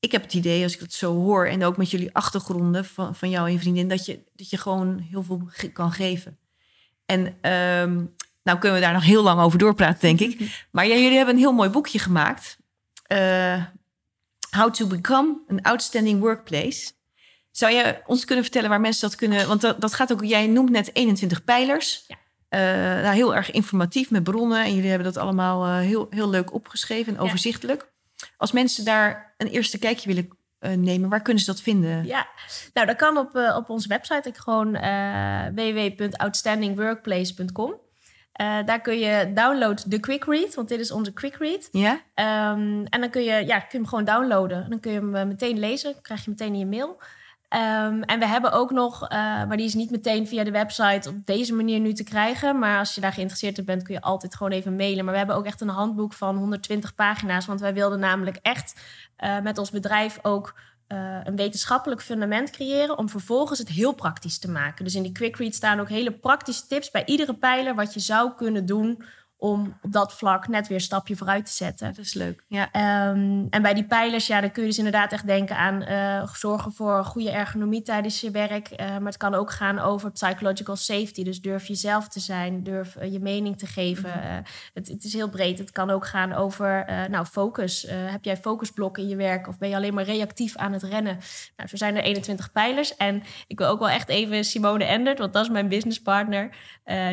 ik 0.00 0.12
heb 0.12 0.22
het 0.22 0.34
idee, 0.34 0.62
als 0.62 0.74
ik 0.74 0.80
het 0.80 0.92
zo 0.92 1.14
hoor, 1.14 1.46
en 1.46 1.64
ook 1.64 1.76
met 1.76 1.90
jullie 1.90 2.14
achtergronden 2.14 2.84
van, 2.84 3.14
van 3.14 3.30
jou 3.30 3.46
en 3.46 3.52
je 3.52 3.58
vriendin, 3.58 3.88
dat 3.88 4.06
je, 4.06 4.20
dat 4.34 4.50
je 4.50 4.56
gewoon 4.58 4.98
heel 5.10 5.22
veel 5.22 5.48
kan 5.72 5.92
geven. 5.92 6.38
En 7.06 7.36
ehm, 7.40 8.04
nou 8.46 8.58
kunnen 8.58 8.78
we 8.78 8.84
daar 8.84 8.94
nog 8.94 9.04
heel 9.04 9.22
lang 9.22 9.40
over 9.40 9.58
doorpraten, 9.58 10.00
denk 10.00 10.20
ik. 10.20 10.40
Maar 10.70 10.86
ja, 10.86 10.94
jullie 10.94 11.16
hebben 11.16 11.34
een 11.34 11.40
heel 11.40 11.52
mooi 11.52 11.70
boekje 11.70 11.98
gemaakt. 11.98 12.56
Eh, 13.02 13.62
How 14.50 14.72
to 14.72 14.86
Become 14.86 15.36
an 15.48 15.62
Outstanding 15.62 16.20
Workplace. 16.20 16.92
Zou 17.50 17.72
je 17.72 18.02
ons 18.06 18.24
kunnen 18.24 18.44
vertellen 18.44 18.68
waar 18.70 18.80
mensen 18.80 19.08
dat 19.08 19.18
kunnen... 19.18 19.48
Want 19.48 19.60
dat, 19.60 19.80
dat 19.80 19.94
gaat 19.94 20.12
ook... 20.12 20.24
Jij 20.24 20.46
noemt 20.46 20.70
net 20.70 20.90
21 20.94 21.44
pijlers. 21.44 22.04
Ja. 22.08 22.16
Eh, 22.48 22.60
nou, 23.02 23.14
heel 23.14 23.34
erg 23.34 23.50
informatief 23.50 24.10
met 24.10 24.22
bronnen. 24.22 24.64
En 24.64 24.74
jullie 24.74 24.88
hebben 24.90 25.12
dat 25.12 25.22
allemaal 25.22 25.64
eh, 25.64 25.78
heel, 25.78 26.06
heel 26.10 26.28
leuk 26.30 26.52
opgeschreven 26.54 27.12
en 27.12 27.18
Ja. 27.18 27.24
overzichtelijk. 27.26 27.92
Als 28.36 28.52
mensen 28.52 28.84
daar 28.84 29.34
een 29.36 29.48
eerste 29.48 29.78
kijkje 29.78 30.08
willen 30.14 30.28
nemen... 30.84 31.08
waar 31.08 31.22
kunnen 31.22 31.42
ze 31.42 31.50
dat 31.50 31.60
vinden? 31.60 32.06
Ja, 32.06 32.26
nou 32.72 32.86
dat 32.86 32.96
kan 32.96 33.16
op, 33.16 33.34
op 33.56 33.70
onze 33.70 33.88
website. 33.88 34.28
Ik 34.28 34.36
gewoon 34.36 34.72
www.outstandingworkplace.com. 35.54 37.74
Eh, 38.36 38.58
daar 38.64 38.80
kun 38.80 38.98
je 38.98 39.32
download 39.34 39.90
de 39.90 40.00
Quick 40.00 40.24
Read, 40.24 40.54
want 40.54 40.68
dit 40.68 40.80
is 40.80 40.90
onze 40.90 41.12
Quick 41.12 41.36
Read. 41.36 41.68
Ja? 41.72 42.00
Ehm, 42.14 42.84
en 42.84 43.00
dan 43.00 43.10
kun 43.10 43.22
je, 43.22 43.46
ja, 43.46 43.58
kun 43.58 43.68
je 43.70 43.76
hem 43.76 43.86
gewoon 43.86 44.04
downloaden. 44.04 44.70
Dan 44.70 44.80
kun 44.80 44.92
je 44.92 44.98
hem 44.98 45.14
eh, 45.14 45.24
meteen 45.24 45.58
lezen, 45.58 45.92
dan 45.92 46.02
krijg 46.02 46.24
je 46.24 46.30
meteen 46.30 46.52
in 46.52 46.58
je 46.58 46.66
mail. 46.66 47.00
Ehm, 47.48 48.02
en 48.02 48.18
we 48.18 48.26
hebben 48.26 48.52
ook 48.52 48.70
nog, 48.70 49.08
eh, 49.08 49.18
maar 49.18 49.56
die 49.56 49.66
is 49.66 49.74
niet 49.74 49.90
meteen 49.90 50.26
via 50.26 50.44
de 50.44 50.50
website 50.50 51.08
op 51.08 51.26
deze 51.26 51.54
manier 51.54 51.80
nu 51.80 51.92
te 51.92 52.04
krijgen. 52.04 52.58
Maar 52.58 52.78
als 52.78 52.94
je 52.94 53.00
daar 53.00 53.12
geïnteresseerd 53.12 53.58
in 53.58 53.64
bent, 53.64 53.82
kun 53.82 53.94
je 53.94 54.00
altijd 54.00 54.34
gewoon 54.36 54.52
even 54.52 54.76
mailen. 54.76 55.04
Maar 55.04 55.12
we 55.12 55.18
hebben 55.18 55.36
ook 55.36 55.46
echt 55.46 55.60
een 55.60 55.68
handboek 55.68 56.12
van 56.12 56.36
120 56.36 56.94
pagina's. 56.94 57.46
Want 57.46 57.60
wij 57.60 57.74
wilden 57.74 57.98
namelijk 57.98 58.38
echt 58.42 58.80
met 59.42 59.58
ons 59.58 59.70
bedrijf 59.70 60.18
ook 60.22 60.54
eh, 60.86 61.20
een 61.24 61.36
wetenschappelijk 61.36 62.02
fundament 62.02 62.50
creëren. 62.50 62.98
Om 62.98 63.08
vervolgens 63.08 63.58
het 63.58 63.68
heel 63.68 63.92
praktisch 63.94 64.38
te 64.38 64.50
maken. 64.50 64.84
Dus 64.84 64.94
in 64.94 65.02
die 65.02 65.12
quick 65.12 65.36
read 65.36 65.54
staan 65.54 65.80
ook 65.80 65.88
hele 65.88 66.12
praktische 66.12 66.66
tips 66.66 66.90
bij 66.90 67.04
iedere 67.04 67.34
pijler. 67.34 67.74
Wat 67.74 67.94
je 67.94 68.00
zou 68.00 68.32
kunnen 68.36 68.66
doen 68.66 69.02
om 69.38 69.78
op 69.82 69.92
dat 69.92 70.14
vlak 70.14 70.48
net 70.48 70.68
weer 70.68 70.76
een 70.76 70.82
stapje 70.82 71.16
vooruit 71.16 71.46
te 71.46 71.52
zetten. 71.52 71.86
Dat 71.86 72.04
is 72.04 72.14
leuk. 72.14 72.44
Ja. 72.48 72.72
Ehm, 72.72 73.46
en 73.50 73.62
bij 73.62 73.74
die 73.74 73.86
pijlers, 73.86 74.26
ja, 74.26 74.40
dan 74.40 74.50
kun 74.50 74.62
je 74.62 74.68
dus 74.68 74.78
inderdaad 74.78 75.12
echt 75.12 75.26
denken 75.26 75.56
aan 75.56 75.82
uh, 75.82 76.28
zorgen 76.34 76.72
voor 76.72 77.04
goede 77.04 77.30
ergonomie 77.30 77.82
tijdens 77.82 78.20
je 78.20 78.30
werk. 78.30 78.70
Uh, 78.70 78.76
maar 78.78 79.06
het 79.06 79.16
kan 79.16 79.34
ook 79.34 79.50
gaan 79.50 79.78
over 79.78 80.10
psychological 80.10 80.76
safety. 80.76 81.24
Dus 81.24 81.40
durf 81.40 81.66
jezelf 81.66 82.08
te 82.08 82.20
zijn, 82.20 82.62
durf 82.62 82.96
uh, 82.96 83.12
je 83.12 83.20
mening 83.20 83.58
te 83.58 83.66
geven. 83.66 84.10
Mm 84.10 84.22
-hmm. 84.22 84.42
het, 84.74 84.88
het, 84.88 85.04
is 85.04 85.12
heel 85.12 85.28
breed. 85.28 85.58
Het 85.58 85.70
kan 85.70 85.90
ook 85.90 86.06
gaan 86.06 86.32
over 86.32 86.84
nou, 87.10 87.26
focus. 87.26 87.86
heb 87.88 88.24
jij 88.24 88.36
focusblokken 88.36 89.02
in 89.02 89.08
je 89.08 89.16
werk 89.16 89.48
of 89.48 89.58
ben 89.58 89.68
je 89.68 89.76
alleen 89.76 89.94
maar 89.94 90.04
reactief 90.04 90.56
aan 90.56 90.72
het 90.72 90.82
rennen? 90.82 91.18
Nou, 91.56 91.68
zo 91.68 91.76
zijn 91.76 91.96
er 91.96 92.02
21 92.02 92.52
pijlers. 92.52 92.96
En 92.96 93.22
ik 93.46 93.58
wil 93.58 93.68
ook 93.68 93.78
wel 93.78 93.88
echt 93.88 94.08
even 94.08 94.44
Simone 94.44 94.84
Endert, 94.84 95.18
want 95.18 95.32
dat 95.32 95.42
is 95.42 95.50
mijn 95.50 95.68
businesspartner. 95.68 96.56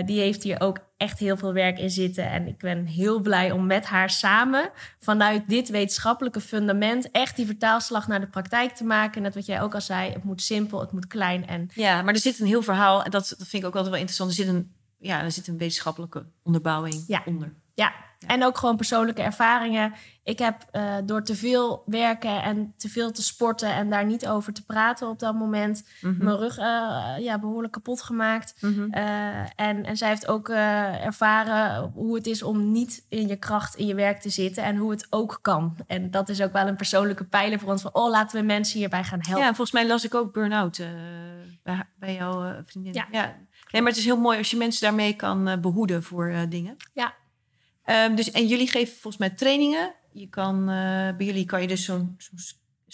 die 0.05 0.19
heeft 0.19 0.43
hier 0.43 0.61
ook 0.61 0.80
echt 0.97 1.19
heel 1.19 1.37
veel 1.37 1.53
werk 1.53 1.79
in 1.79 1.89
zitten. 1.89 2.29
En 2.29 2.47
ik 2.47 2.57
ben 2.57 2.85
heel 2.85 3.19
blij 3.19 3.51
om 3.51 3.65
met 3.65 3.85
haar 3.85 4.09
samen 4.09 4.71
vanuit 4.99 5.49
dit 5.49 5.69
wetenschappelijke 5.69 6.41
fundament 6.41 7.11
echt 7.11 7.35
die 7.35 7.45
vertaalslag 7.45 8.07
naar 8.07 8.19
de 8.19 8.27
praktijk 8.27 8.71
te 8.71 8.83
maken. 8.83 9.21
Net 9.21 9.35
wat 9.35 9.45
jij 9.45 9.61
ook 9.61 9.73
al 9.73 9.81
zei, 9.81 10.11
het 10.11 10.23
moet 10.23 10.41
simpel, 10.41 10.79
het 10.79 10.91
moet 10.91 11.07
klein. 11.07 11.47
En... 11.47 11.69
Ja, 11.73 12.01
maar 12.01 12.13
er 12.13 12.19
zit 12.19 12.39
een 12.39 12.47
heel 12.47 12.63
verhaal 12.63 13.03
en 13.03 13.11
dat, 13.11 13.35
dat 13.37 13.47
vind 13.47 13.63
ik 13.63 13.67
ook 13.67 13.75
altijd 13.75 13.91
wel 13.91 14.01
interessant. 14.01 14.29
Er 14.29 14.35
zit 14.35 14.47
een, 14.47 14.73
ja, 14.97 15.21
er 15.21 15.31
zit 15.31 15.47
een 15.47 15.57
wetenschappelijke 15.57 16.25
onderbouwing 16.43 17.03
ja. 17.07 17.21
onder. 17.25 17.53
Ja, 17.74 17.93
en 18.28 18.43
ook 18.43 18.57
gewoon 18.57 18.76
persoonlijke 18.76 19.21
ervaringen. 19.21 19.93
Ik 20.24 20.39
heb 20.39 20.65
uh, 20.71 20.95
door 21.03 21.24
te 21.24 21.36
veel 21.36 21.84
werken 21.86 22.43
en 22.43 22.74
te 22.78 22.89
veel 22.89 23.11
te 23.11 23.24
sporten 23.24 23.74
en 23.74 23.89
daar 23.89 24.05
niet 24.05 24.28
over 24.28 24.53
te 24.53 24.65
praten 24.65 25.07
op 25.07 25.19
dat 25.19 25.36
moment, 25.36 25.88
mm 26.01 26.15
-hmm. 26.15 26.24
mijn 26.24 26.38
rug 26.38 26.57
uh, 26.57 26.63
ja, 27.19 27.39
behoorlijk 27.39 27.74
kapot 27.74 28.01
gemaakt. 28.01 28.55
Mm 28.61 28.74
-hmm. 28.74 28.95
uh, 28.95 29.39
en, 29.55 29.86
en 29.86 29.97
zij 29.97 30.09
heeft 30.09 30.28
ook 30.28 30.49
ervaren 30.49 31.91
hoe 31.93 32.15
het 32.15 32.28
is 32.28 32.43
om 32.43 32.71
niet 32.71 33.05
in 33.09 33.28
je 33.28 33.36
kracht 33.36 33.76
in 33.76 33.86
je 33.86 33.95
werk 33.95 34.21
te 34.21 34.30
zitten 34.30 34.63
en 34.63 34.76
hoe 34.76 34.91
het 34.91 35.07
ook 35.09 35.39
kan. 35.41 35.76
En 35.88 36.11
dat 36.11 36.30
is 36.30 36.41
ook 36.41 36.53
wel 36.53 36.67
een 36.67 36.76
persoonlijke 36.76 37.26
pijler 37.26 37.59
voor 37.59 37.71
ons 37.71 37.82
van, 37.82 37.93
oh, 37.93 38.09
laten 38.09 38.39
we 38.39 38.45
mensen 38.45 38.80
hierbij 38.80 39.03
gaan 39.03 39.19
helpen. 39.21 39.43
Ja, 39.43 39.47
volgens 39.47 39.71
mij 39.71 39.88
las 39.88 40.05
ik 40.05 40.15
ook 40.15 40.34
burn-out 40.34 40.82
bij, 41.63 41.84
bij 41.99 42.13
jouw 42.13 42.63
vriendin. 42.65 42.93
Ja. 42.93 43.07
ja. 43.11 43.36
Nee, 43.71 43.82
maar 43.82 43.91
het 43.91 43.99
is 43.99 44.05
heel 44.05 44.19
mooi 44.19 44.38
als 44.38 44.51
je 44.51 44.57
mensen 44.57 44.82
daarmee 44.82 45.15
kan 45.15 45.61
behoeden 45.61 46.03
voor 46.03 46.36
dingen. 46.49 46.76
Ja. 46.93 47.13
Um, 47.86 48.15
dus, 48.15 48.31
en 48.31 48.47
jullie 48.47 48.67
geven 48.67 48.93
volgens 48.93 49.17
mij 49.17 49.29
trainingen. 49.29 49.93
Je 50.11 50.29
kan, 50.29 50.59
uh, 50.59 51.15
bij 51.17 51.25
jullie 51.25 51.45
kan 51.45 51.61
je 51.61 51.67
dus 51.67 51.86
zo'n 51.86 52.15
zo 52.17 52.31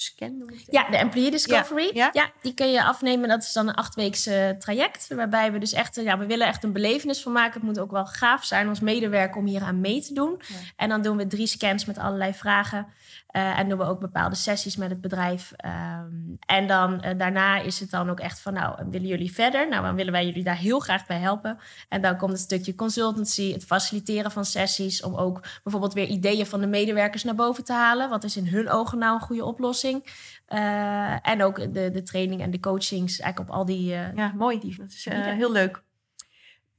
scan. 0.02 0.54
Ja, 0.70 0.89
de 0.89 0.97
Employee 0.97 1.32
Discovery. 1.32 1.84
Ja, 1.84 1.91
ja. 1.93 2.10
ja, 2.14 2.32
die 2.41 2.54
kun 2.54 2.72
je 2.72 2.84
afnemen. 2.84 3.30
Dat 3.30 3.43
is 3.43 3.54
dan 3.54 3.68
een 3.68 3.76
achtweekse 3.76 4.56
traject. 4.60 5.08
Waarbij 5.16 5.52
we 5.52 5.60
dus 5.60 5.74
echt, 5.74 5.95
ja, 5.95 6.18
we 6.18 6.26
willen 6.26 6.47
echt 6.47 6.64
een 6.64 6.74
belevenis 6.74 7.22
van 7.22 7.32
maken. 7.32 7.54
Het 7.54 7.64
moet 7.64 7.80
ook 7.80 7.91
wel 7.91 8.06
gaaf 8.06 8.45
zijn 8.45 8.70
als 8.70 8.80
medewerker 8.80 9.38
om 9.39 9.45
hier 9.45 9.62
aan 9.62 9.80
mee 9.80 10.02
te 10.02 10.14
doen. 10.14 10.41
Ja. 10.47 10.56
En 10.76 10.89
dan 10.89 11.02
doen 11.02 11.18
we 11.18 11.28
drie 11.28 11.47
scans 11.47 11.86
met 11.86 11.97
allerlei 11.97 12.34
vragen. 12.34 12.88
Uh, 13.32 13.60
en 13.60 13.70
doen 13.70 13.78
we 13.78 13.84
ook 13.84 14.00
bepaalde 14.00 14.36
sessies 14.36 14.76
met 14.76 14.89
het 14.89 15.02
bedrijf. 15.02 15.52
Um, 15.66 16.38
en 16.45 16.68
dan 16.68 17.04
uh, 17.06 17.12
daarna 17.18 17.58
is 17.58 17.80
het 17.80 17.89
dan 17.89 18.10
ook 18.10 18.20
echt 18.20 18.39
van, 18.39 18.54
nou, 18.54 18.89
willen 18.89 19.08
jullie 19.08 19.34
verder? 19.34 19.70
Nou, 19.70 19.84
dan 19.84 19.95
willen 19.95 20.12
wij 20.12 20.26
jullie 20.26 20.43
daar 20.43 20.58
heel 20.58 20.80
graag 20.80 21.06
bij 21.06 21.20
helpen. 21.20 21.60
En 21.89 22.02
dan 22.02 22.18
komt 22.18 22.32
het 22.32 22.41
stukje 22.41 22.76
consultancy, 22.76 23.54
het 23.54 23.66
faciliteren 23.66 24.32
van 24.32 24.45
sessies, 24.45 25.04
om 25.04 25.16
ook 25.16 25.41
bijvoorbeeld 25.64 25.93
weer 25.93 26.08
ideeën 26.08 26.45
van 26.45 26.60
de 26.60 26.68
medewerkers 26.68 27.24
naar 27.24 27.36
boven 27.36 27.64
te 27.64 27.74
halen. 27.74 28.10
Wat 28.10 28.24
is 28.24 28.38
in 28.38 28.47
hun 28.47 28.70
ogen 28.70 28.97
nou 28.97 29.14
een 29.14 29.22
goede 29.22 29.45
oplossing? 29.45 29.89
Uh, 29.98 31.28
en 31.28 31.44
ook 31.44 31.74
de, 31.74 31.92
de 31.92 32.04
training 32.04 32.42
en 32.42 32.52
de 32.52 32.60
coachings, 32.60 33.20
eigenlijk 33.20 33.52
op 33.52 33.56
al 33.56 33.66
die. 33.66 33.86
ja, 33.86 34.34
mooi. 34.36 34.60
Die, 34.60 34.76
dat 34.78 34.90
is 34.92 35.08
heel 35.10 35.52
leuk. 35.52 35.84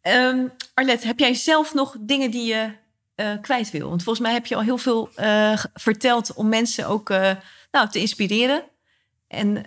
Um, 0.02 0.50
Arlette, 0.74 1.06
heb 1.06 1.18
jij 1.18 1.34
zelf 1.34 1.74
nog 1.74 1.96
dingen 2.00 2.30
die 2.30 2.46
je 2.46 2.70
kwijt 3.40 3.70
wil. 3.70 3.88
Want 3.88 4.02
volgens 4.02 4.24
mij 4.26 4.34
heb 4.34 4.46
je 4.46 4.54
al 4.54 4.62
heel 4.62 4.78
veel 4.78 5.11
verteld 5.74 6.34
om 6.34 6.48
mensen 6.48 6.86
ook 6.86 7.08
nou, 7.70 7.88
te 7.90 7.98
inspireren. 7.98 8.62
En 9.28 9.64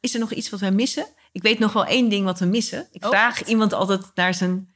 is 0.00 0.14
er 0.14 0.20
nog 0.20 0.32
iets 0.32 0.50
wat 0.50 0.60
wij 0.60 0.70
missen? 0.70 1.06
Ik 1.32 1.42
weet 1.42 1.58
nog 1.58 1.72
wel 1.72 1.84
één 1.86 2.08
ding 2.08 2.24
wat 2.24 2.38
we 2.38 2.46
missen. 2.46 2.88
Ik 2.90 3.04
Oh, 3.04 3.10
vraag 3.10 3.44
iemand 3.44 3.72
altijd 3.72 4.10
naar 4.14 4.34
zijn 4.34 4.70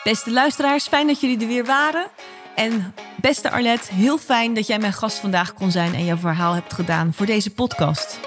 Beste 0.07 0.33
luisteraars, 0.33 0.87
fijn 0.87 1.07
dat 1.07 1.21
jullie 1.21 1.41
er 1.41 1.47
weer 1.47 1.65
waren. 1.65 2.07
En 2.55 2.95
beste 3.21 3.51
Arlette, 3.51 3.95
heel 3.95 4.19
fijn 4.19 4.55
dat 4.55 4.67
jij 4.67 4.79
mijn 4.79 4.93
gast 4.93 5.19
vandaag 5.19 5.55
kon 5.55 5.71
zijn 5.71 5.95
en 5.95 6.05
jouw 6.05 6.17
verhaal 6.17 6.55
hebt 6.55 6.73
gedaan 6.73 7.15
voor 7.15 7.27
deze 7.27 7.51
podcast. 7.51 8.21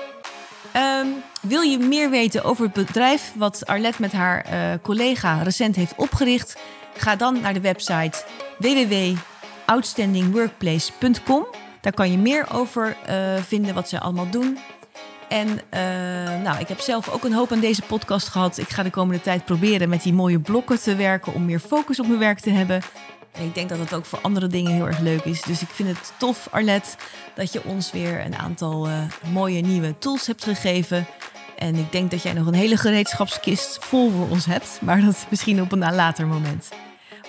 Ehm, 0.71 1.07
wil 1.41 1.61
je 1.61 1.77
meer 1.77 2.09
weten 2.09 2.43
over 2.43 2.63
het 2.63 2.73
bedrijf 2.73 3.32
wat 3.36 3.65
Arlette 3.65 4.01
met 4.01 4.11
haar 4.11 4.45
eh, 4.45 4.73
collega 4.82 5.41
recent 5.41 5.75
heeft 5.75 5.93
opgericht? 5.95 6.57
Ga 6.97 7.15
dan 7.15 7.41
naar 7.41 7.53
de 7.53 7.61
website 7.61 8.23
www.outstandingworkplace.com. 8.57 11.47
Daar 11.82 11.93
kan 11.93 12.11
je 12.11 12.17
meer 12.17 12.53
over 12.53 12.97
eh, 13.05 13.36
vinden 13.36 13.73
wat 13.73 13.89
ze 13.89 13.99
allemaal 13.99 14.30
doen. 14.30 14.57
En 15.30 15.59
eh, 15.69 15.82
nou, 16.43 16.59
ik 16.59 16.67
heb 16.67 16.80
zelf 16.80 17.09
ook 17.09 17.23
een 17.23 17.34
hoop 17.34 17.51
aan 17.51 17.59
deze 17.59 17.82
podcast 17.82 18.27
gehad. 18.27 18.57
Ik 18.57 18.69
ga 18.69 18.84
de 18.84 18.89
komende 18.89 19.21
tijd 19.21 19.45
proberen 19.45 19.89
met 19.89 20.03
die 20.03 20.13
mooie 20.13 20.39
blokken 20.39 20.80
te 20.80 20.95
werken 20.95 21.34
om 21.34 21.45
meer 21.45 21.59
focus 21.59 21.99
op 21.99 22.07
mijn 22.07 22.19
werk 22.19 22.39
te 22.39 22.49
hebben. 22.49 22.82
En 23.32 23.45
ik 23.45 23.55
denk 23.55 23.69
dat 23.69 23.80
het 23.80 23.93
ook 23.93 24.05
voor 24.05 24.19
andere 24.21 24.47
dingen 24.47 24.71
heel 24.71 24.88
erg 24.88 24.99
leuk 24.99 25.23
is. 25.23 25.41
Dus 25.41 25.61
ik 25.61 25.67
vind 25.69 25.89
het 25.89 26.13
tof, 26.17 26.47
Arlette, 26.51 26.89
dat 27.36 27.53
je 27.53 27.63
ons 27.63 27.91
weer 27.91 28.25
een 28.25 28.36
aantal 28.36 28.88
eh, 28.88 29.01
mooie 29.32 29.61
nieuwe 29.61 29.97
tools 29.97 30.27
hebt 30.27 30.43
gegeven. 30.43 31.07
En 31.57 31.75
ik 31.75 31.91
denk 31.91 32.11
dat 32.11 32.21
jij 32.21 32.34
nog 32.34 32.47
een 32.47 32.53
hele 32.53 32.77
gereedschapskist 32.77 33.77
vol 33.82 34.11
voor 34.11 34.30
ons 34.30 34.45
hebt. 34.45 34.80
Maar 34.82 35.01
dat 35.01 35.25
misschien 35.30 35.61
op 35.61 35.71
een 35.71 35.95
later 35.95 36.27
moment. 36.27 36.69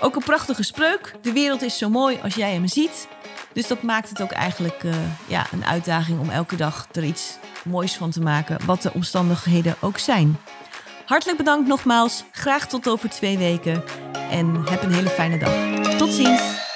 Ook 0.00 0.16
een 0.16 0.24
prachtige 0.24 0.62
spreuk. 0.62 1.14
De 1.22 1.32
wereld 1.32 1.62
is 1.62 1.78
zo 1.78 1.88
mooi 1.88 2.18
als 2.22 2.34
jij 2.34 2.52
hem 2.52 2.66
ziet. 2.66 3.08
Dus 3.52 3.66
dat 3.66 3.82
maakt 3.82 4.08
het 4.08 4.22
ook 4.22 4.30
eigenlijk 4.30 4.82
uh, 4.82 4.94
ja, 5.26 5.46
een 5.52 5.64
uitdaging 5.64 6.20
om 6.20 6.30
elke 6.30 6.56
dag 6.56 6.88
er 6.92 7.04
iets 7.04 7.38
moois 7.64 7.96
van 7.96 8.10
te 8.10 8.20
maken. 8.20 8.58
Wat 8.66 8.82
de 8.82 8.92
omstandigheden 8.92 9.76
ook 9.80 9.98
zijn. 9.98 10.38
Hartelijk 11.06 11.38
bedankt 11.38 11.68
nogmaals. 11.68 12.24
Graag 12.32 12.66
tot 12.66 12.88
over 12.88 13.08
twee 13.10 13.38
weken. 13.38 13.82
En 14.30 14.68
heb 14.68 14.82
een 14.82 14.92
hele 14.92 15.08
fijne 15.08 15.38
dag. 15.38 15.52
Tot 15.96 16.12
ziens. 16.12 16.69